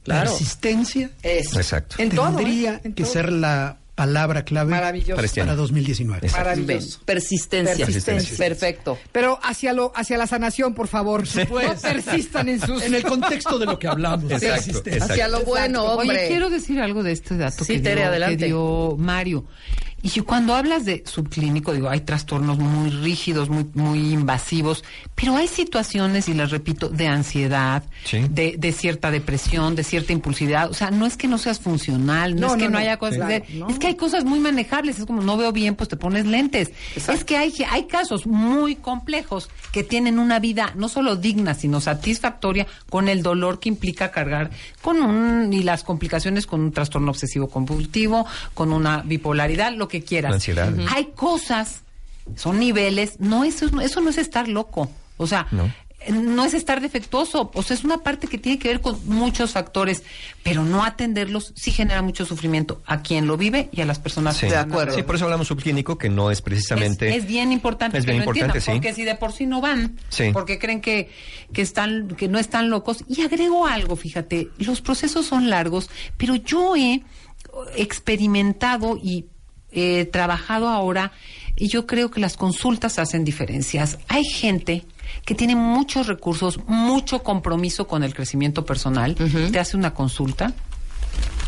Claro. 0.10 0.32
Persistencia 0.32 1.12
Es. 1.24 1.56
Exacto. 1.56 1.96
En 2.00 2.10
todo, 2.10 2.36
tendría 2.36 2.74
¿eh? 2.76 2.82
En 2.86 2.94
que 2.94 3.04
todo. 3.04 3.14
ser 3.14 3.32
la 3.32 3.78
palabra 3.96 4.46
clave 4.46 4.72
Maravilloso. 4.72 5.16
Para 5.16 5.26
este 5.26 5.42
para 5.42 5.52
año. 5.52 5.62
2019. 5.62 6.28
Exacto. 6.28 6.50
Maravilloso. 6.50 7.00
Persistencia. 7.04 7.86
Persistencia. 7.86 8.38
Perfecto. 8.38 8.98
Pero 9.12 9.38
hacia 9.44 9.74
lo, 9.74 9.92
hacia 9.94 10.18
la 10.18 10.26
sanación, 10.26 10.74
por 10.74 10.88
favor. 10.88 11.24
No 11.36 11.76
persistan 11.82 12.48
en 12.48 12.62
sus. 12.62 12.82
En 12.84 12.96
el 12.96 13.04
contexto 13.04 13.60
de 13.60 13.66
lo 13.66 13.78
que 13.78 13.88
hablamos. 13.90 14.32
Exacto, 14.32 14.48
persistencia. 14.56 14.94
exacto. 14.94 15.14
Hacia 15.14 15.28
lo 15.28 15.42
bueno, 15.44 15.84
hombre. 15.84 16.18
Oye, 16.18 16.28
quiero 16.30 16.50
decir 16.50 16.80
algo 16.80 17.04
de 17.04 17.12
este 17.12 17.36
dato 17.36 17.66
Sí, 17.66 17.74
que, 17.74 17.80
Tere, 17.82 18.02
dio, 18.02 18.10
adelante. 18.10 18.38
que 18.38 18.46
dio 18.46 18.96
Mario. 18.98 19.46
Y 20.02 20.20
cuando 20.22 20.56
hablas 20.56 20.86
de 20.86 21.04
subclínico, 21.06 21.74
digo, 21.74 21.90
hay 21.90 22.02
trastornos 22.02 22.58
muy 22.58 22.90
rígidos, 22.90 23.50
muy, 23.50 23.66
muy 23.74 24.14
invasivos, 24.14 24.84
pero 25.16 25.36
hay 25.36 25.48
situaciones, 25.48 26.30
y 26.30 26.34
les 26.34 26.52
repito, 26.52 26.90
de 26.90 27.08
ansiedad, 27.08 27.84
Sí. 28.06 28.20
de, 28.30 28.56
de 28.58 28.72
cierta 28.72 29.12
depresión, 29.12 29.76
de 29.76 29.84
cierta 29.84 30.14
impulsividad. 30.14 30.70
O 30.70 30.74
sea, 30.74 30.90
no 30.92 31.06
es 31.06 31.18
que 31.18 31.28
no 31.28 31.38
seas 31.38 31.60
funcional, 31.60 32.36
no, 32.36 32.42
No, 32.42 32.48
es 32.48 32.54
que 32.54 32.64
no, 32.66 32.70
no, 32.70 32.74
no. 32.74 32.78
haya 32.80 32.98
cosas 32.98 33.10
Sí. 33.20 33.20
Claro, 33.42 33.46
no. 33.56 33.70
es 33.70 33.80
que 33.80 33.88
hay 33.88 33.96
cosas 33.96 34.24
muy 34.24 34.40
manejables. 34.40 35.00
Es 35.00 35.06
como, 35.06 35.22
no 35.22 35.36
veo 35.36 35.52
bien, 35.52 35.76
pues 35.76 35.90
te 35.90 35.98
pones 35.98 36.26
lentes. 36.26 36.72
Es 36.96 37.24
que 37.26 37.36
hay, 37.38 37.54
hay 37.70 37.84
casos 37.88 38.26
muy 38.26 38.76
complejos 38.78 39.50
que 39.74 39.84
tienen 39.84 40.18
una 40.20 40.40
vida 40.40 40.72
no 40.76 40.88
solo 40.88 41.16
digna, 41.18 41.54
sino 41.54 41.82
satisfactoria 41.82 42.66
con 42.90 43.10
el 43.10 43.22
dolor 43.22 43.60
que 43.60 43.68
implica 43.70 44.12
cargar 44.12 44.52
con 44.82 45.02
un, 45.02 45.52
y 45.52 45.64
las 45.64 45.84
complicaciones 45.84 46.48
con 46.48 46.62
un 46.62 46.72
trastorno 46.72 47.12
obsesivo 47.12 47.50
compulsivo, 47.50 48.26
con 48.54 48.72
una 48.72 49.02
bipolaridad, 49.06 49.74
lo 49.74 49.89
que 49.90 50.02
quieras. 50.04 50.32
Ansiedad. 50.34 50.74
Hay 50.96 51.08
cosas, 51.16 51.82
son 52.38 52.60
niveles, 52.60 53.20
no, 53.20 53.44
eso, 53.44 53.66
eso 53.82 54.00
no 54.00 54.10
es 54.10 54.18
estar 54.18 54.48
loco. 54.48 54.90
O 55.18 55.28
sea, 55.28 55.48
No. 55.52 55.70
no 56.14 56.46
es 56.46 56.54
estar 56.54 56.80
defectuoso, 56.80 57.52
o 57.54 57.62
sea, 57.62 57.76
es 57.76 57.84
una 57.84 57.98
parte 57.98 58.28
que 58.28 58.38
tiene 58.38 58.58
que 58.58 58.70
ver 58.70 58.80
con 58.80 59.06
muchos 59.06 59.52
factores, 59.52 60.04
pero 60.44 60.64
no 60.64 60.86
atenderlos 60.86 61.52
sí 61.58 61.72
genera 61.72 62.02
mucho 62.02 62.26
sufrimiento 62.26 62.82
a 62.86 63.02
quien 63.02 63.28
lo 63.28 63.36
vive 63.36 63.68
y 63.74 63.82
a 63.82 63.86
las 63.86 64.00
personas 64.00 64.38
Sí. 64.38 64.48
de 64.48 64.56
acuerdo. 64.56 64.96
Sí, 64.96 65.04
por 65.04 65.16
eso 65.16 65.26
hablamos 65.26 65.48
subclínico, 65.50 65.98
que 65.98 66.08
no 66.08 66.32
es 66.32 66.42
precisamente. 66.42 67.10
Es, 67.10 67.18
es 67.18 67.26
bien 67.28 67.52
importante 67.52 67.98
Es 67.98 68.06
que 68.06 68.12
bien 68.14 68.24
lo 68.24 68.32
importante, 68.32 68.60
entiendan, 68.60 68.76
sí. 68.76 68.80
porque 68.88 68.96
si 68.96 69.04
de 69.04 69.16
por 69.16 69.34
sí 69.34 69.46
no 69.46 69.60
van, 69.60 69.98
Sí. 70.08 70.30
porque 70.32 70.58
creen 70.58 70.80
que, 70.80 71.10
que 71.52 71.62
están, 71.62 72.08
que 72.16 72.30
no 72.30 72.40
están 72.40 72.70
locos. 72.70 73.04
Y 73.10 73.22
agrego 73.24 73.68
algo, 73.68 73.98
fíjate, 73.98 74.48
los 74.58 74.80
procesos 74.80 75.26
son 75.26 75.50
largos, 75.50 75.90
pero 76.16 76.36
yo 76.36 76.78
he 76.78 77.04
experimentado 77.76 78.98
y 79.02 79.26
eh, 79.72 80.06
trabajado 80.06 80.70
ahora 80.70 81.12
y 81.56 81.68
yo 81.68 81.86
creo 81.86 82.10
que 82.10 82.20
las 82.20 82.38
consultas 82.38 83.00
hacen 83.00 83.24
diferencias. 83.24 84.00
Hay 84.08 84.24
gente 84.24 84.86
que 85.26 85.36
tiene 85.36 85.56
muchos 85.56 86.08
recursos, 86.08 86.60
mucho 86.68 87.24
compromiso 87.24 87.88
con 87.88 88.04
el 88.04 88.14
crecimiento 88.14 88.66
personal, 88.66 89.16
te 89.16 89.60
hace 89.60 89.76
una 89.76 89.94
consulta, 89.94 90.54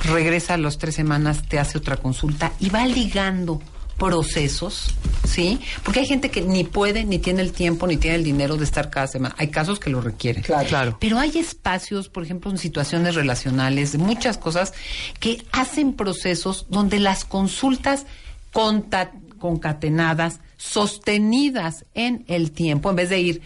regresa 0.04 0.56
a 0.56 0.58
las 0.58 0.78
tres 0.78 0.96
semanas, 0.96 1.44
te 1.48 1.60
hace 1.60 1.78
otra 1.78 1.98
consulta 1.98 2.52
y 2.60 2.70
va 2.70 2.86
ligando 2.86 3.62
procesos, 4.02 4.96
¿sí? 5.28 5.60
Porque 5.84 6.00
hay 6.00 6.08
gente 6.08 6.32
que 6.32 6.42
ni 6.42 6.64
puede, 6.64 7.06
ni 7.06 7.20
tiene 7.20 7.44
el 7.44 7.52
tiempo, 7.52 7.86
ni 7.86 7.98
tiene 7.98 8.16
el 8.16 8.24
dinero 8.24 8.58
de 8.58 8.64
estar 8.64 8.90
cada 8.90 9.06
semana. 9.06 9.36
Hay 9.38 9.50
casos 9.50 9.80
que 9.80 9.92
lo 9.92 10.02
requieren. 10.02 10.42
Claro. 10.42 10.68
Claro. 10.68 10.98
Pero 11.00 11.20
hay 11.20 11.38
espacios, 11.38 12.10
por 12.10 12.24
ejemplo, 12.24 12.50
en 12.50 12.58
situaciones 12.58 13.14
relacionales, 13.14 13.92
de 13.92 14.00
muchas 14.00 14.40
cosas, 14.40 14.74
que 15.20 15.44
hacen 15.52 15.94
procesos 15.94 16.66
donde 16.70 17.00
las 17.00 17.26
consultas 17.26 18.08
conta- 18.52 19.12
concatenadas, 19.38 20.40
sostenidas 20.58 21.86
en 21.94 22.26
el 22.28 22.52
tiempo, 22.52 22.90
en 22.90 22.96
vez 22.96 23.10
de 23.10 23.20
ir 23.20 23.42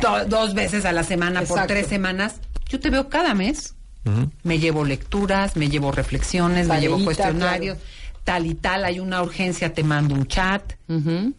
do- 0.00 0.26
dos 0.26 0.52
veces 0.52 0.84
a 0.84 0.92
la 0.92 1.04
semana 1.04 1.40
por 1.42 1.66
tres 1.66 1.86
semanas, 1.86 2.34
yo 2.68 2.80
te 2.80 2.90
veo 2.90 3.08
cada 3.08 3.32
mes. 3.32 3.74
Me 4.42 4.58
llevo 4.58 4.84
lecturas, 4.84 5.56
me 5.56 5.70
llevo 5.70 5.90
reflexiones, 5.90 6.68
me 6.68 6.78
llevo 6.78 7.02
cuestionarios, 7.02 7.78
tal 8.24 8.46
y 8.46 8.54
tal, 8.54 8.84
hay 8.86 9.00
una 9.00 9.22
urgencia, 9.22 9.72
te 9.74 9.84
mando 9.84 10.14
un 10.14 10.26
chat 10.26 10.72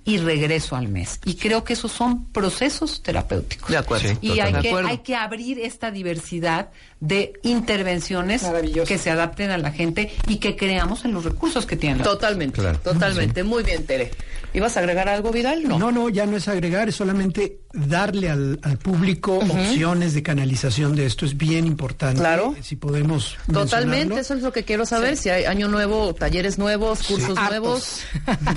y 0.05 0.17
regreso 0.17 0.75
al 0.75 0.87
mes. 0.87 1.19
Y 1.25 1.35
creo 1.35 1.63
que 1.63 1.73
esos 1.73 1.91
son 1.91 2.25
procesos 2.25 3.01
terapéuticos. 3.01 3.69
De 3.69 3.77
acuerdo. 3.77 4.09
Sí. 4.09 4.17
Y 4.21 4.39
hay 4.39 4.53
que, 4.53 4.61
De 4.61 4.69
acuerdo. 4.69 4.89
hay 4.89 4.97
que 4.99 5.15
abrir 5.15 5.59
esta 5.59 5.91
diversidad 5.91 6.69
de 6.99 7.33
intervenciones 7.43 8.43
que 8.87 8.97
se 8.97 9.11
adapten 9.11 9.51
a 9.51 9.57
la 9.57 9.71
gente 9.71 10.11
y 10.27 10.37
que 10.37 10.55
creamos 10.55 11.05
en 11.05 11.13
los 11.13 11.23
recursos 11.25 11.65
que 11.65 11.75
tienen. 11.75 12.03
Totalmente. 12.03 12.61
Claro. 12.61 12.79
Totalmente. 12.79 13.43
Muy 13.43 13.63
bien, 13.63 13.85
Tere. 13.85 14.11
¿Ibas 14.53 14.77
a 14.77 14.79
agregar 14.79 15.09
algo, 15.09 15.31
Vidal? 15.31 15.67
No. 15.67 15.77
No, 15.77 15.91
no, 15.91 16.07
ya 16.07 16.25
no 16.25 16.37
es 16.37 16.47
agregar, 16.47 16.87
es 16.87 16.95
solamente 16.95 17.59
darle 17.73 18.29
al, 18.29 18.57
al 18.63 18.77
público 18.77 19.37
opciones 19.37 20.13
de 20.13 20.23
canalización 20.23 20.95
de 20.95 21.05
esto. 21.05 21.25
Es 21.25 21.35
bien 21.35 21.67
importante. 21.67 22.19
Claro. 22.21 22.55
Si 22.61 22.77
podemos. 22.77 23.37
Totalmente, 23.51 24.21
eso 24.21 24.33
es 24.33 24.41
lo 24.41 24.53
que 24.53 24.63
quiero 24.63 24.85
saber. 24.85 25.17
Si 25.17 25.29
hay 25.29 25.43
año 25.43 25.67
nuevo, 25.67 26.13
talleres 26.15 26.57
nuevos. 26.57 27.03
cursos 27.03 27.35
nuevos. 27.35 27.99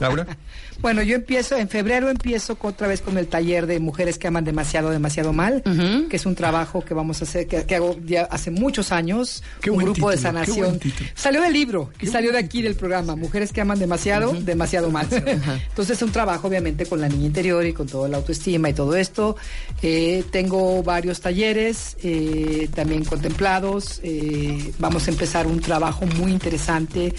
Laura. 0.01 0.27
Bueno, 0.81 1.03
yo 1.03 1.17
empiezo, 1.17 1.57
en 1.57 1.69
febrero 1.69 2.09
empiezo 2.09 2.57
otra 2.61 2.87
vez 2.87 3.01
con 3.01 3.19
el 3.19 3.27
taller 3.27 3.67
de 3.67 3.81
mujeres 3.81 4.17
que 4.17 4.29
aman 4.29 4.45
demasiado, 4.45 4.91
demasiado 4.91 5.33
mal, 5.33 5.63
que 6.09 6.17
es 6.17 6.25
un 6.25 6.35
trabajo 6.35 6.85
que 6.85 6.95
vamos 6.95 7.21
a 7.21 7.25
hacer, 7.25 7.47
que, 7.47 7.65
que 7.65 7.75
hago 7.75 7.97
ya 8.07 8.23
hace 8.25 8.51
muchos 8.51 8.93
años, 8.93 9.43
Qué 9.61 9.71
un 9.71 9.77
buen 9.77 9.87
grupo 9.87 10.11
de 10.11 10.17
título, 10.17 10.33
sanación. 10.33 10.67
buen 10.69 10.79
título. 10.79 11.11
Salió 11.15 11.43
del 11.43 11.53
libro 11.53 11.91
y 12.01 12.07
salió 12.07 12.31
de 12.33 12.39
aquí 12.39 12.63
del 12.63 12.77
programa, 12.77 13.17
Mujeres 13.17 13.53
que 13.53 13.61
aman 13.61 13.79
demasiado, 13.79 14.33
demasiado 14.33 14.91
mal. 14.91 15.09
Entonces 15.11 15.97
es 15.97 16.03
un 16.03 16.13
trabajo 16.13 16.47
obviamente 16.49 16.87
con 16.87 17.01
la 17.01 17.09
niña 17.09 17.27
interior 17.27 17.67
y 17.67 17.73
con 17.73 17.87
toda 17.89 18.09
la 18.09 18.19
autoestima 18.19 18.71
y 18.71 18.73
todo 18.73 18.95
esto. 18.95 19.37
Eh, 19.83 20.25
tengo 20.31 20.83
varios 20.83 21.21
talleres 21.21 21.97
eh, 22.03 22.69
también 22.75 23.05
contemplados. 23.05 24.01
Eh, 24.05 24.73
vamos 24.79 25.09
a 25.09 25.11
empezar 25.11 25.47
un 25.47 25.61
trabajo 25.61 26.07
muy 26.07 26.31
interesante 26.33 27.13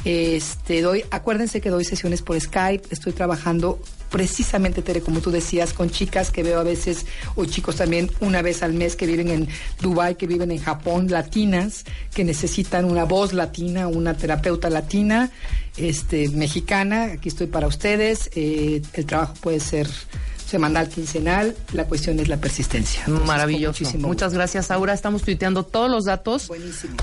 Este, 0.04 0.80
doy, 0.80 1.04
acuérdense 1.10 1.60
que 1.60 1.70
doy 1.70 1.84
sesiones 1.84 2.22
por 2.22 2.40
Skype, 2.40 2.86
estoy 2.90 3.12
trabajando 3.12 3.80
precisamente, 4.10 4.82
Tere, 4.82 5.00
como 5.00 5.20
tú 5.20 5.30
decías, 5.30 5.72
con 5.72 5.90
chicas 5.90 6.30
que 6.30 6.42
veo 6.42 6.60
a 6.60 6.62
veces, 6.62 7.06
o 7.34 7.44
chicos 7.44 7.76
también 7.76 8.10
una 8.20 8.42
vez 8.42 8.62
al 8.62 8.72
mes 8.72 8.96
que 8.96 9.06
viven 9.06 9.28
en 9.28 9.48
Dubai, 9.80 10.16
que 10.16 10.26
viven 10.26 10.50
en 10.50 10.58
Japón, 10.58 11.08
latinas, 11.08 11.84
que 12.14 12.24
necesitan 12.24 12.84
una 12.84 13.04
voz 13.04 13.32
latina, 13.32 13.88
una 13.88 14.14
terapeuta 14.14 14.70
latina, 14.70 15.30
este, 15.76 16.28
mexicana, 16.30 17.04
aquí 17.14 17.28
estoy 17.28 17.46
para 17.46 17.66
ustedes, 17.66 18.30
eh, 18.34 18.82
el 18.94 19.06
trabajo 19.06 19.34
puede 19.40 19.60
ser 19.60 19.88
semanal, 20.48 20.88
quincenal, 20.88 21.54
la 21.72 21.84
cuestión 21.84 22.18
es 22.20 22.28
la 22.28 22.38
persistencia. 22.38 23.02
Entonces, 23.06 23.26
Maravilloso. 23.26 23.80
muchísimo 23.80 24.08
Muchas 24.08 24.32
gracias, 24.32 24.70
Aura. 24.70 24.94
Estamos 24.94 25.22
tuiteando 25.22 25.62
todos 25.62 25.90
los 25.90 26.06
datos 26.06 26.50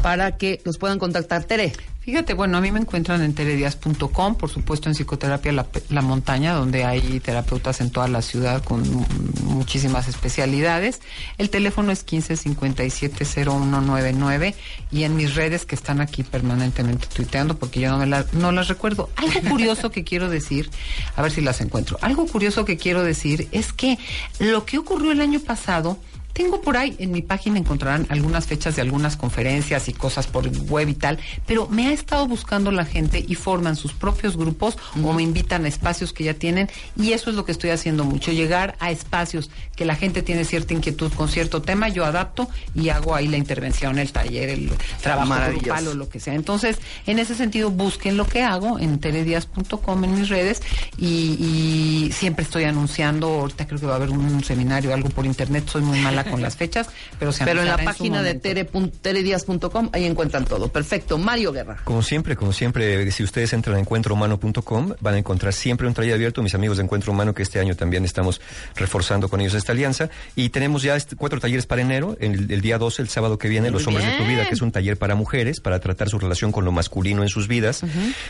para 0.02 0.38
que 0.38 0.62
los 0.66 0.78
puedan 0.80 0.98
contactar. 0.98 1.44
Tere. 1.44 1.74
Fíjate, 2.06 2.36
bueno, 2.36 2.60
a 2.60 2.62
mí 2.62 2.72
me 2.72 2.80
encuentran 2.80 3.24
en 3.24 3.34
teredias.com, 3.34 4.36
por 4.36 4.52
supuesto 4.52 4.90
en 4.90 4.94
Psicoterapia 4.96 5.52
la, 5.52 5.66
La 5.90 6.04
Montaña, 6.04 6.54
donde 6.54 6.86
hay 6.86 7.20
terapeutas 7.20 7.82
en 7.82 7.90
toda 7.90 8.08
la 8.08 8.22
ciudad 8.22 8.64
con 8.64 8.88
mu- 8.88 9.04
muchísimas 9.46 10.08
especialidades. 10.08 11.02
El 11.40 11.50
teléfono 11.50 11.92
es 11.92 12.06
1557-0199 12.06 14.54
y 14.92 15.02
en 15.04 15.16
mis 15.16 15.34
redes 15.34 15.66
que 15.66 15.74
están 15.74 16.00
aquí 16.00 16.22
permanentemente 16.22 17.08
tuiteando 17.08 17.58
porque 17.58 17.80
yo 17.80 17.90
no, 17.90 17.98
me 17.98 18.06
la- 18.06 18.28
no 18.34 18.52
las 18.52 18.68
recuerdo. 18.68 19.10
Algo 19.16 19.42
curioso 19.50 19.90
que 19.90 20.04
quiero 20.04 20.30
decir, 20.30 20.70
a 21.16 21.24
ver 21.24 21.32
si 21.32 21.42
las 21.42 21.60
encuentro, 21.60 21.98
algo 22.02 22.28
curioso 22.28 22.66
que 22.66 22.78
quiero 22.78 23.04
decir 23.04 23.48
es 23.52 23.74
que 23.74 23.98
lo 24.40 24.64
que 24.66 24.78
ocurrió 24.78 25.12
el 25.12 25.22
año 25.22 25.40
pasado 25.40 25.98
tengo 26.36 26.60
por 26.60 26.76
ahí, 26.76 26.98
en 27.00 27.14
mi 27.14 27.22
página 27.22 27.58
encontrarán 27.58 28.08
algunas 28.10 28.46
fechas 28.46 28.76
de 28.76 28.82
algunas 28.82 29.16
conferencias 29.16 29.88
y 29.88 29.94
cosas 29.94 30.28
por 30.28 30.50
web 30.70 30.90
y 30.90 30.94
tal, 30.94 31.18
pero 31.48 31.70
me 31.70 31.88
ha 31.88 31.94
estado 31.94 32.28
buscando 32.28 32.72
la 32.72 32.84
gente 32.84 33.24
y 33.26 33.36
forman 33.36 33.78
sus 33.78 33.94
propios 33.94 34.36
grupos 34.36 34.78
o 35.02 35.14
me 35.14 35.24
invitan 35.24 35.64
a 35.64 35.70
espacios 35.70 36.12
que 36.12 36.26
ya 36.26 36.34
tienen 36.34 36.70
y 36.98 37.14
eso 37.14 37.30
es 37.30 37.38
lo 37.38 37.46
que 37.46 37.54
estoy 37.54 37.70
haciendo 37.70 38.04
mucho, 38.04 38.34
llegar 38.34 38.76
a 38.80 38.92
espacios 38.92 39.50
que 39.78 39.86
la 39.86 39.96
gente 39.96 40.24
tiene 40.24 40.44
cierta 40.44 40.74
inquietud 40.74 41.10
con 41.14 41.30
cierto 41.30 41.62
tema, 41.62 41.88
yo 41.88 42.04
adapto 42.04 42.50
y 42.74 42.90
hago 42.90 43.16
ahí 43.16 43.30
la 43.30 43.38
intervención, 43.38 43.98
el 43.98 44.12
taller, 44.12 44.50
el 44.50 44.72
trabajo 45.02 45.34
grupal 45.52 45.88
o 45.88 45.94
lo 45.94 46.10
que 46.10 46.20
sea. 46.20 46.34
Entonces, 46.34 46.80
en 47.06 47.20
ese 47.20 47.36
sentido, 47.36 47.72
busquen 47.72 48.18
lo 48.18 48.28
que 48.28 48.42
hago 48.42 48.78
en 48.78 49.00
teledias.com 49.00 50.04
en 50.04 50.20
mis 50.20 50.28
redes 50.28 50.62
y, 50.98 51.08
y 51.08 52.12
siempre 52.12 52.44
estoy 52.44 52.66
anunciando, 52.66 53.28
ahorita 53.28 53.68
creo 53.68 53.80
que 53.80 53.86
va 53.86 53.94
a 53.94 53.96
haber 53.96 54.10
un, 54.10 54.44
seminario, 54.44 54.94
algo 54.94 55.10
por 55.10 55.26
internet, 55.26 55.70
soy 55.70 55.82
muy 55.82 56.00
mala 56.00 56.25
con 56.26 56.42
las 56.42 56.56
fechas, 56.58 56.88
pero 57.20 57.32
se 57.32 57.46
Pero 57.46 57.62
en 57.62 57.68
la 57.68 57.78
página 57.78 58.22
de 58.22 58.30
momento. 58.36 58.42
tere 58.44 58.70
pun- 58.70 58.92
teredias.com, 59.02 59.90
ahí 59.94 60.06
encuentran 60.06 60.46
todo. 60.46 60.68
Perfecto. 60.70 61.18
Mario 61.18 61.52
Guerra. 61.52 61.78
Como 61.84 62.02
siempre, 62.02 62.36
como 62.36 62.54
siempre, 62.54 63.10
si 63.12 63.24
ustedes 63.24 63.54
entran 63.54 63.78
a 63.78 63.80
encuentrohumano.com, 63.80 64.94
van 65.00 65.14
a 65.16 65.18
encontrar 65.18 65.54
siempre 65.54 65.88
un 65.88 65.94
taller 65.94 66.14
abierto. 66.14 66.42
Mis 66.44 66.56
amigos 66.56 66.78
de 66.78 66.84
Encuentro 66.84 67.12
Humano, 67.12 67.34
que 67.34 67.44
este 67.44 67.60
año 67.60 67.76
también 67.76 68.06
estamos 68.06 68.42
reforzando 68.76 69.30
con 69.30 69.42
ellos 69.42 69.54
esta 69.54 69.72
alianza. 69.72 70.10
Y 70.36 70.50
tenemos 70.50 70.82
ya 70.84 70.96
este- 70.96 71.16
cuatro 71.16 71.40
talleres 71.40 71.66
para 71.66 71.82
enero. 71.82 72.18
El, 72.20 72.52
el 72.52 72.62
día 72.62 72.78
12, 72.78 73.02
el 73.02 73.10
sábado 73.10 73.38
que 73.38 73.48
viene, 73.50 73.70
Muy 73.70 73.80
Los 73.80 73.88
Hombres 73.88 74.06
de 74.06 74.18
tu. 74.18 74.26
Vida, 74.26 74.48
que 74.48 74.56
es 74.56 74.62
un 74.62 74.72
taller 74.72 74.98
para 74.98 75.16
mujeres, 75.16 75.60
para 75.60 75.80
tratar 75.80 76.10
su 76.10 76.18
relación 76.20 76.52
con 76.52 76.66
lo 76.66 76.72
masculino 76.72 77.22
en 77.24 77.30
sus 77.30 77.48
vidas. 77.48 77.82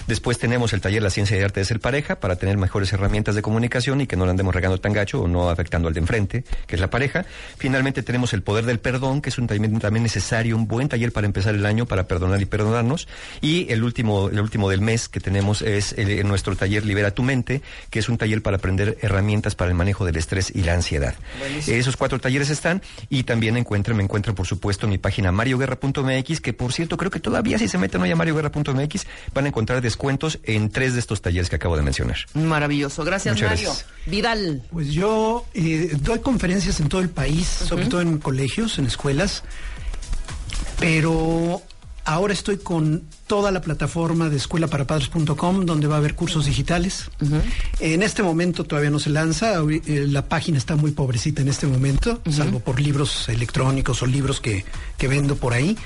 Después 0.07 0.37
tenemos 0.37 0.73
el 0.73 0.81
taller 0.81 1.01
La 1.01 1.09
Ciencia 1.09 1.37
y 1.37 1.41
Arte 1.41 1.61
de 1.61 1.65
Ser 1.65 1.79
Pareja, 1.79 2.19
para 2.19 2.35
tener 2.35 2.57
mejores 2.57 2.91
herramientas 2.93 3.35
de 3.35 3.41
comunicación 3.41 4.01
y 4.01 4.07
que 4.07 4.15
no 4.15 4.25
la 4.25 4.31
andemos 4.31 4.53
regando 4.53 4.77
tan 4.79 4.93
gacho 4.93 5.21
o 5.21 5.27
no 5.27 5.49
afectando 5.49 5.87
al 5.87 5.93
de 5.93 5.99
enfrente, 6.01 6.43
que 6.67 6.75
es 6.75 6.81
la 6.81 6.89
pareja. 6.89 7.25
Finalmente 7.57 7.84
tenemos 7.91 8.33
el 8.33 8.41
Poder 8.41 8.65
del 8.65 8.79
Perdón, 8.79 9.21
que 9.21 9.29
es 9.29 9.37
un 9.37 9.47
también, 9.47 9.79
también 9.79 10.03
necesario, 10.03 10.55
un 10.55 10.67
buen 10.67 10.89
taller 10.89 11.11
para 11.11 11.25
empezar 11.27 11.55
el 11.55 11.65
año, 11.65 11.85
para 11.85 12.07
perdonar 12.07 12.41
y 12.41 12.45
perdonarnos. 12.45 13.07
Y 13.41 13.71
el 13.71 13.83
último, 13.83 14.29
el 14.29 14.39
último 14.39 14.69
del 14.69 14.81
mes 14.81 15.07
que 15.09 15.19
tenemos 15.19 15.61
es 15.61 15.93
el- 15.97 16.25
nuestro 16.27 16.55
taller 16.55 16.85
Libera 16.85 17.11
tu 17.11 17.23
Mente, 17.23 17.61
que 17.89 17.99
es 17.99 18.09
un 18.09 18.17
taller 18.17 18.41
para 18.41 18.57
aprender 18.57 18.97
herramientas 19.01 19.55
para 19.55 19.69
el 19.71 19.75
manejo 19.75 20.05
del 20.05 20.15
estrés 20.17 20.51
y 20.53 20.61
la 20.63 20.73
ansiedad. 20.73 21.15
Esos 21.67 21.97
cuatro 21.97 22.19
talleres 22.19 22.49
están 22.49 22.81
y 23.09 23.23
también 23.23 23.57
encuentran, 23.57 23.97
me 23.97 24.03
encuentran 24.03 24.35
por 24.35 24.47
supuesto 24.47 24.85
en 24.85 24.91
mi 24.91 24.97
página 24.97 25.31
marioguerra.mx, 25.31 26.39
que 26.41 26.53
por 26.53 26.73
cierto 26.73 26.97
creo 26.97 27.11
que 27.11 27.19
todavía 27.19 27.57
si 27.59 27.67
se 27.67 27.77
meten 27.77 28.01
hoy 28.01 28.11
a 28.11 28.15
marioguerra.mx 28.15 29.05
van 29.33 29.45
a 29.45 29.47
encontrar 29.49 29.81
descuentos 29.81 30.39
en 30.43 30.69
tres 30.69 30.93
de 30.93 30.99
estos 30.99 31.21
talleres 31.21 31.49
que 31.49 31.55
acabo 31.55 31.75
de 31.77 31.83
mencionar. 31.83 32.17
Maravilloso. 32.33 33.03
Gracias, 33.03 33.35
Muchas 33.35 33.49
Mario. 33.51 33.69
gracias. 33.69 33.85
Vidal. 34.05 34.63
Pues 34.71 34.91
yo 34.91 35.45
eh, 35.53 35.91
doy 36.01 36.19
conferencias 36.19 36.79
en 36.79 36.89
todo 36.89 37.01
el 37.01 37.09
país, 37.09 37.45
sobre 37.75 37.89
todo 37.89 38.01
en 38.01 38.19
colegios, 38.19 38.79
en 38.79 38.85
escuelas, 38.85 39.43
pero 40.79 41.61
ahora 42.05 42.31
estoy 42.31 42.57
con 42.57 43.03
toda 43.27 43.51
la 43.51 43.59
plataforma 43.59 44.29
de 44.29 44.37
escuelaparapadres.com 44.37 45.65
donde 45.65 45.87
va 45.87 45.95
a 45.95 45.97
haber 45.97 46.15
cursos 46.15 46.45
digitales. 46.45 47.09
En 47.81 48.01
este 48.01 48.23
momento 48.23 48.63
todavía 48.63 48.91
no 48.91 48.99
se 48.99 49.09
lanza, 49.09 49.55
eh, 49.69 50.05
la 50.07 50.29
página 50.29 50.57
está 50.57 50.77
muy 50.77 50.91
pobrecita 50.91 51.41
en 51.41 51.49
este 51.49 51.67
momento, 51.67 52.21
salvo 52.29 52.61
por 52.61 52.79
libros 52.79 53.27
electrónicos 53.27 54.01
o 54.01 54.05
libros 54.05 54.39
que, 54.39 54.63
que 54.97 55.07
vendo 55.09 55.35
por 55.35 55.53
ahí. 55.53 55.77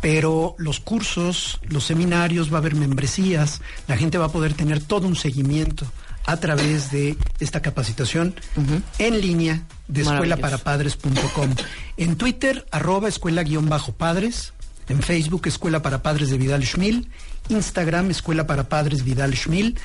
Pero 0.00 0.54
los 0.58 0.80
cursos, 0.80 1.60
los 1.68 1.84
seminarios, 1.84 2.50
va 2.50 2.56
a 2.56 2.60
haber 2.60 2.76
membresías, 2.76 3.60
la 3.88 3.96
gente 3.98 4.16
va 4.16 4.26
a 4.26 4.32
poder 4.32 4.54
tener 4.54 4.82
todo 4.82 5.06
un 5.06 5.16
seguimiento 5.16 5.86
a 6.26 6.36
través 6.38 6.90
de 6.90 7.16
esta 7.40 7.62
capacitación 7.62 8.34
en 8.98 9.20
línea 9.20 9.62
de 9.88 10.02
escuelaparapadres.com. 10.02 11.54
En 11.96 12.16
Twitter, 12.16 12.66
arroba 12.70 13.08
escuela-padres. 13.08 14.52
En 14.88 15.02
Facebook, 15.02 15.48
Escuela 15.48 15.82
para 15.82 16.00
Padres 16.02 16.30
de 16.30 16.38
Vidal 16.38 16.64
Schmil. 16.64 17.08
Instagram, 17.48 18.10
Escuela 18.10 18.46
para 18.46 18.68
Padres 18.68 19.04
Vidal 19.04 19.34
Schmil. 19.34 19.76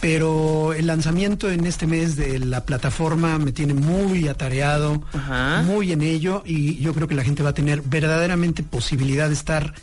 Pero 0.00 0.72
el 0.72 0.86
lanzamiento 0.88 1.50
en 1.50 1.66
este 1.66 1.86
mes 1.86 2.16
de 2.16 2.38
la 2.38 2.64
plataforma 2.64 3.38
me 3.38 3.52
tiene 3.52 3.72
muy 3.72 4.28
atareado, 4.28 5.02
muy 5.64 5.92
en 5.92 6.02
ello, 6.02 6.42
y 6.44 6.76
yo 6.78 6.92
creo 6.92 7.06
que 7.06 7.14
la 7.14 7.22
gente 7.22 7.42
va 7.42 7.50
a 7.50 7.54
tener 7.54 7.82
verdaderamente 7.82 8.62
posibilidad 8.62 9.28
de 9.28 9.34
estar 9.34 9.74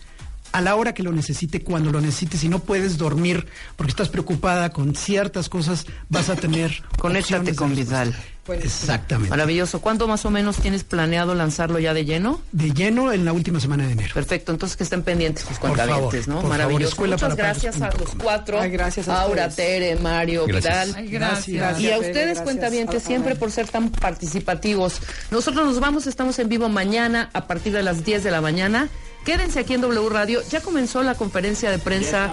a 0.52 0.62
la 0.62 0.76
hora 0.76 0.94
que 0.94 1.04
lo 1.04 1.12
necesite, 1.12 1.62
cuando 1.64 1.92
lo 1.92 2.02
necesite. 2.02 2.38
Si 2.38 2.50
no 2.50 2.60
puedes 2.60 2.98
dormir 2.98 3.48
porque 3.76 3.92
estás 3.92 4.10
preocupada 4.10 4.70
con 4.72 4.96
ciertas 4.96 5.50
cosas, 5.50 5.86
vas 6.10 6.30
a 6.30 6.36
tener. 6.36 6.84
Conéctate 6.98 7.56
con. 7.56 7.76
Vidal. 7.76 8.16
Exactamente. 8.64 9.30
Maravilloso. 9.30 9.80
¿Cuándo 9.80 10.08
más 10.08 10.26
o 10.26 10.32
menos 10.32 10.58
tienes 10.58 10.84
planeado 10.84 11.36
lanzarlo 11.36 11.78
ya 11.78 11.94
de 11.94 12.04
lleno? 12.06 12.42
De 12.52 12.72
lleno 12.74 13.12
en 13.12 13.24
la 13.24 13.32
última 13.32 13.60
semana 13.60 13.86
de 13.86 13.92
enero. 13.92 14.12
Perfecto, 14.16 14.52
entonces 14.52 14.76
que 14.76 14.84
estén 14.84 15.04
pendientes 15.04 15.44
sus 15.46 15.60
Por 15.60 15.70
cuentavientes, 15.70 16.26
favor, 16.26 16.36
¿no? 16.36 16.42
por 16.42 16.50
Maravilloso. 16.50 16.96
favor, 16.96 17.10
Muchas 17.10 17.22
para 17.22 17.36
gracias 17.36 17.80
a 17.82 17.92
los 17.92 18.10
cuatro. 18.22 18.60
Ay, 18.60 18.72
gracias 18.72 19.08
a 19.08 19.22
Aura, 19.22 19.48
ustedes. 19.48 19.56
Tere, 19.92 19.96
Mario, 20.02 20.46
Gracias. 20.48 20.88
Vidal. 20.88 20.96
Ay, 20.98 21.10
gracias. 21.12 21.48
Y 21.50 21.58
a 21.60 21.62
Gracias, 21.70 22.00
ustedes, 22.00 22.42
cuentavientes, 22.42 22.94
gracias. 22.94 23.08
siempre 23.08 23.36
por 23.36 23.52
ser 23.52 23.68
tan 23.68 23.92
participativos. 23.92 25.00
Nosotros 25.30 25.66
nos 25.68 25.80
vamos, 25.80 26.08
estamos 26.08 26.40
en 26.40 26.50
vivo 26.50 26.70
mañana 26.70 27.30
a 27.34 27.46
partir 27.46 27.72
de 27.74 27.84
las 27.84 28.04
10 28.04 28.24
de 28.24 28.32
la 28.32 28.42
mañana. 28.42 28.90
Quédense 29.30 29.60
aquí 29.60 29.76
en 29.76 29.82
W 29.82 30.10
Radio. 30.10 30.42
Ya 30.50 30.60
comenzó 30.60 31.04
la 31.04 31.14
conferencia 31.14 31.70
de 31.70 31.78
prensa. 31.78 32.32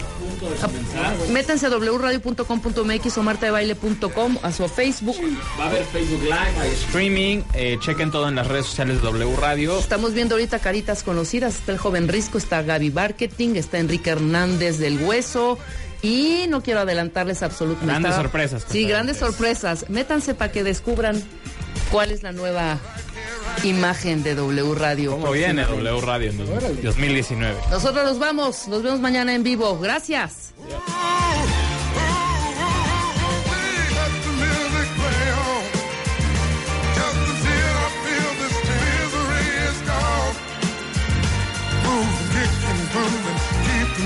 Métanse 1.31 1.67
a 1.67 1.69
wradio.com.mx 1.69 3.19
o 3.19 3.23
martadebaile.com 3.23 4.39
a 4.43 4.51
su 4.51 4.67
Facebook. 4.67 5.15
Va 5.61 5.65
a 5.65 5.69
haber 5.69 5.85
Facebook 5.85 6.23
Live, 6.23 6.73
streaming, 6.87 7.43
eh, 7.53 7.77
chequen 7.81 8.11
todo 8.11 8.31
en 8.31 8.35
las 8.37 8.47
redes 8.47 8.65
sociales 8.65 9.03
de 9.03 9.09
W 9.09 9.37
Radio. 9.37 9.79
Estamos 9.79 10.15
viendo 10.15 10.37
ahorita 10.37 10.59
caritas 10.61 11.03
conocidas. 11.03 11.57
Está 11.57 11.73
el 11.73 11.79
joven 11.79 12.09
Risco, 12.09 12.39
está 12.39 12.63
Gaby 12.63 12.91
Marketing, 12.91 13.57
está 13.57 13.79
Enrique 13.79 14.09
Hernández 14.09 14.79
del 14.79 14.99
Hueso. 14.99 15.59
Y 16.07 16.47
no 16.49 16.63
quiero 16.63 16.81
adelantarles 16.81 17.43
absolutamente. 17.43 17.87
Grandes 17.87 18.11
Estaba- 18.11 18.23
sorpresas, 18.23 18.65
Sí, 18.71 18.87
grandes 18.87 19.17
sorpresas. 19.17 19.91
Métanse 19.91 20.35
para 20.35 20.53
que 20.53 20.63
descubran 20.63 21.21
cuál 21.91 22.13
es 22.13 22.23
la 22.23 22.31
nueva 22.31 22.79
imagen 23.65 24.23
de 24.23 24.37
W 24.37 24.75
Radio. 24.77 25.11
¿Cómo 25.13 25.33
viene 25.33 25.65
W 25.65 26.01
Radio 26.03 26.31
en 26.31 26.39
dos- 26.39 26.49
2019? 26.85 27.57
Nosotros 27.73 28.05
nos 28.05 28.19
vamos, 28.21 28.69
nos 28.69 28.85
vemos 28.85 29.01
mañana 29.01 29.35
en 29.35 29.43
vivo. 29.43 29.79
Gracias. 29.81 30.53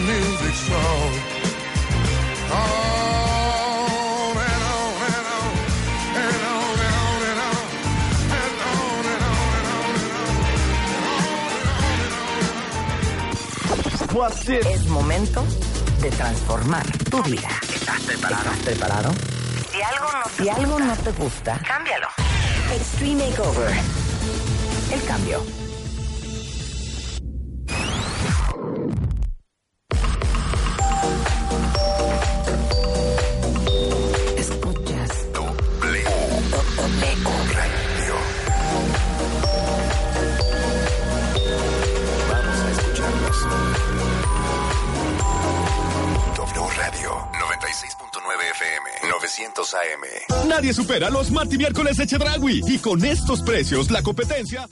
Music 0.07 0.55
strong. 0.55 1.30
Es 14.13 14.89
momento 14.89 15.45
de 16.03 16.11
transformar 16.11 16.85
tu 17.09 17.23
vida. 17.23 17.49
¿Estás 17.73 18.01
preparado? 18.01 18.43
¿Estás 18.43 18.59
preparado? 18.65 19.13
Si 19.71 19.81
algo 19.81 20.13
no 20.13 20.25
te, 20.37 20.43
si 20.43 20.49
algo 20.49 20.81
no 20.81 20.97
te 20.97 21.13
gusta, 21.13 21.61
cámbialo. 21.65 22.09
Extreme 22.75 23.29
Makeover. 23.29 23.73
El 24.93 25.05
cambio. 25.05 25.70
AM. 49.39 50.49
Nadie 50.49 50.73
supera 50.73 51.09
los 51.11 51.31
martes 51.31 51.55
y 51.55 51.59
miércoles 51.59 51.97
de 51.97 52.07
Chedragui. 52.07 52.63
Y 52.67 52.79
con 52.79 53.05
estos 53.05 53.43
precios, 53.43 53.91
la 53.91 54.03
competencia. 54.03 54.67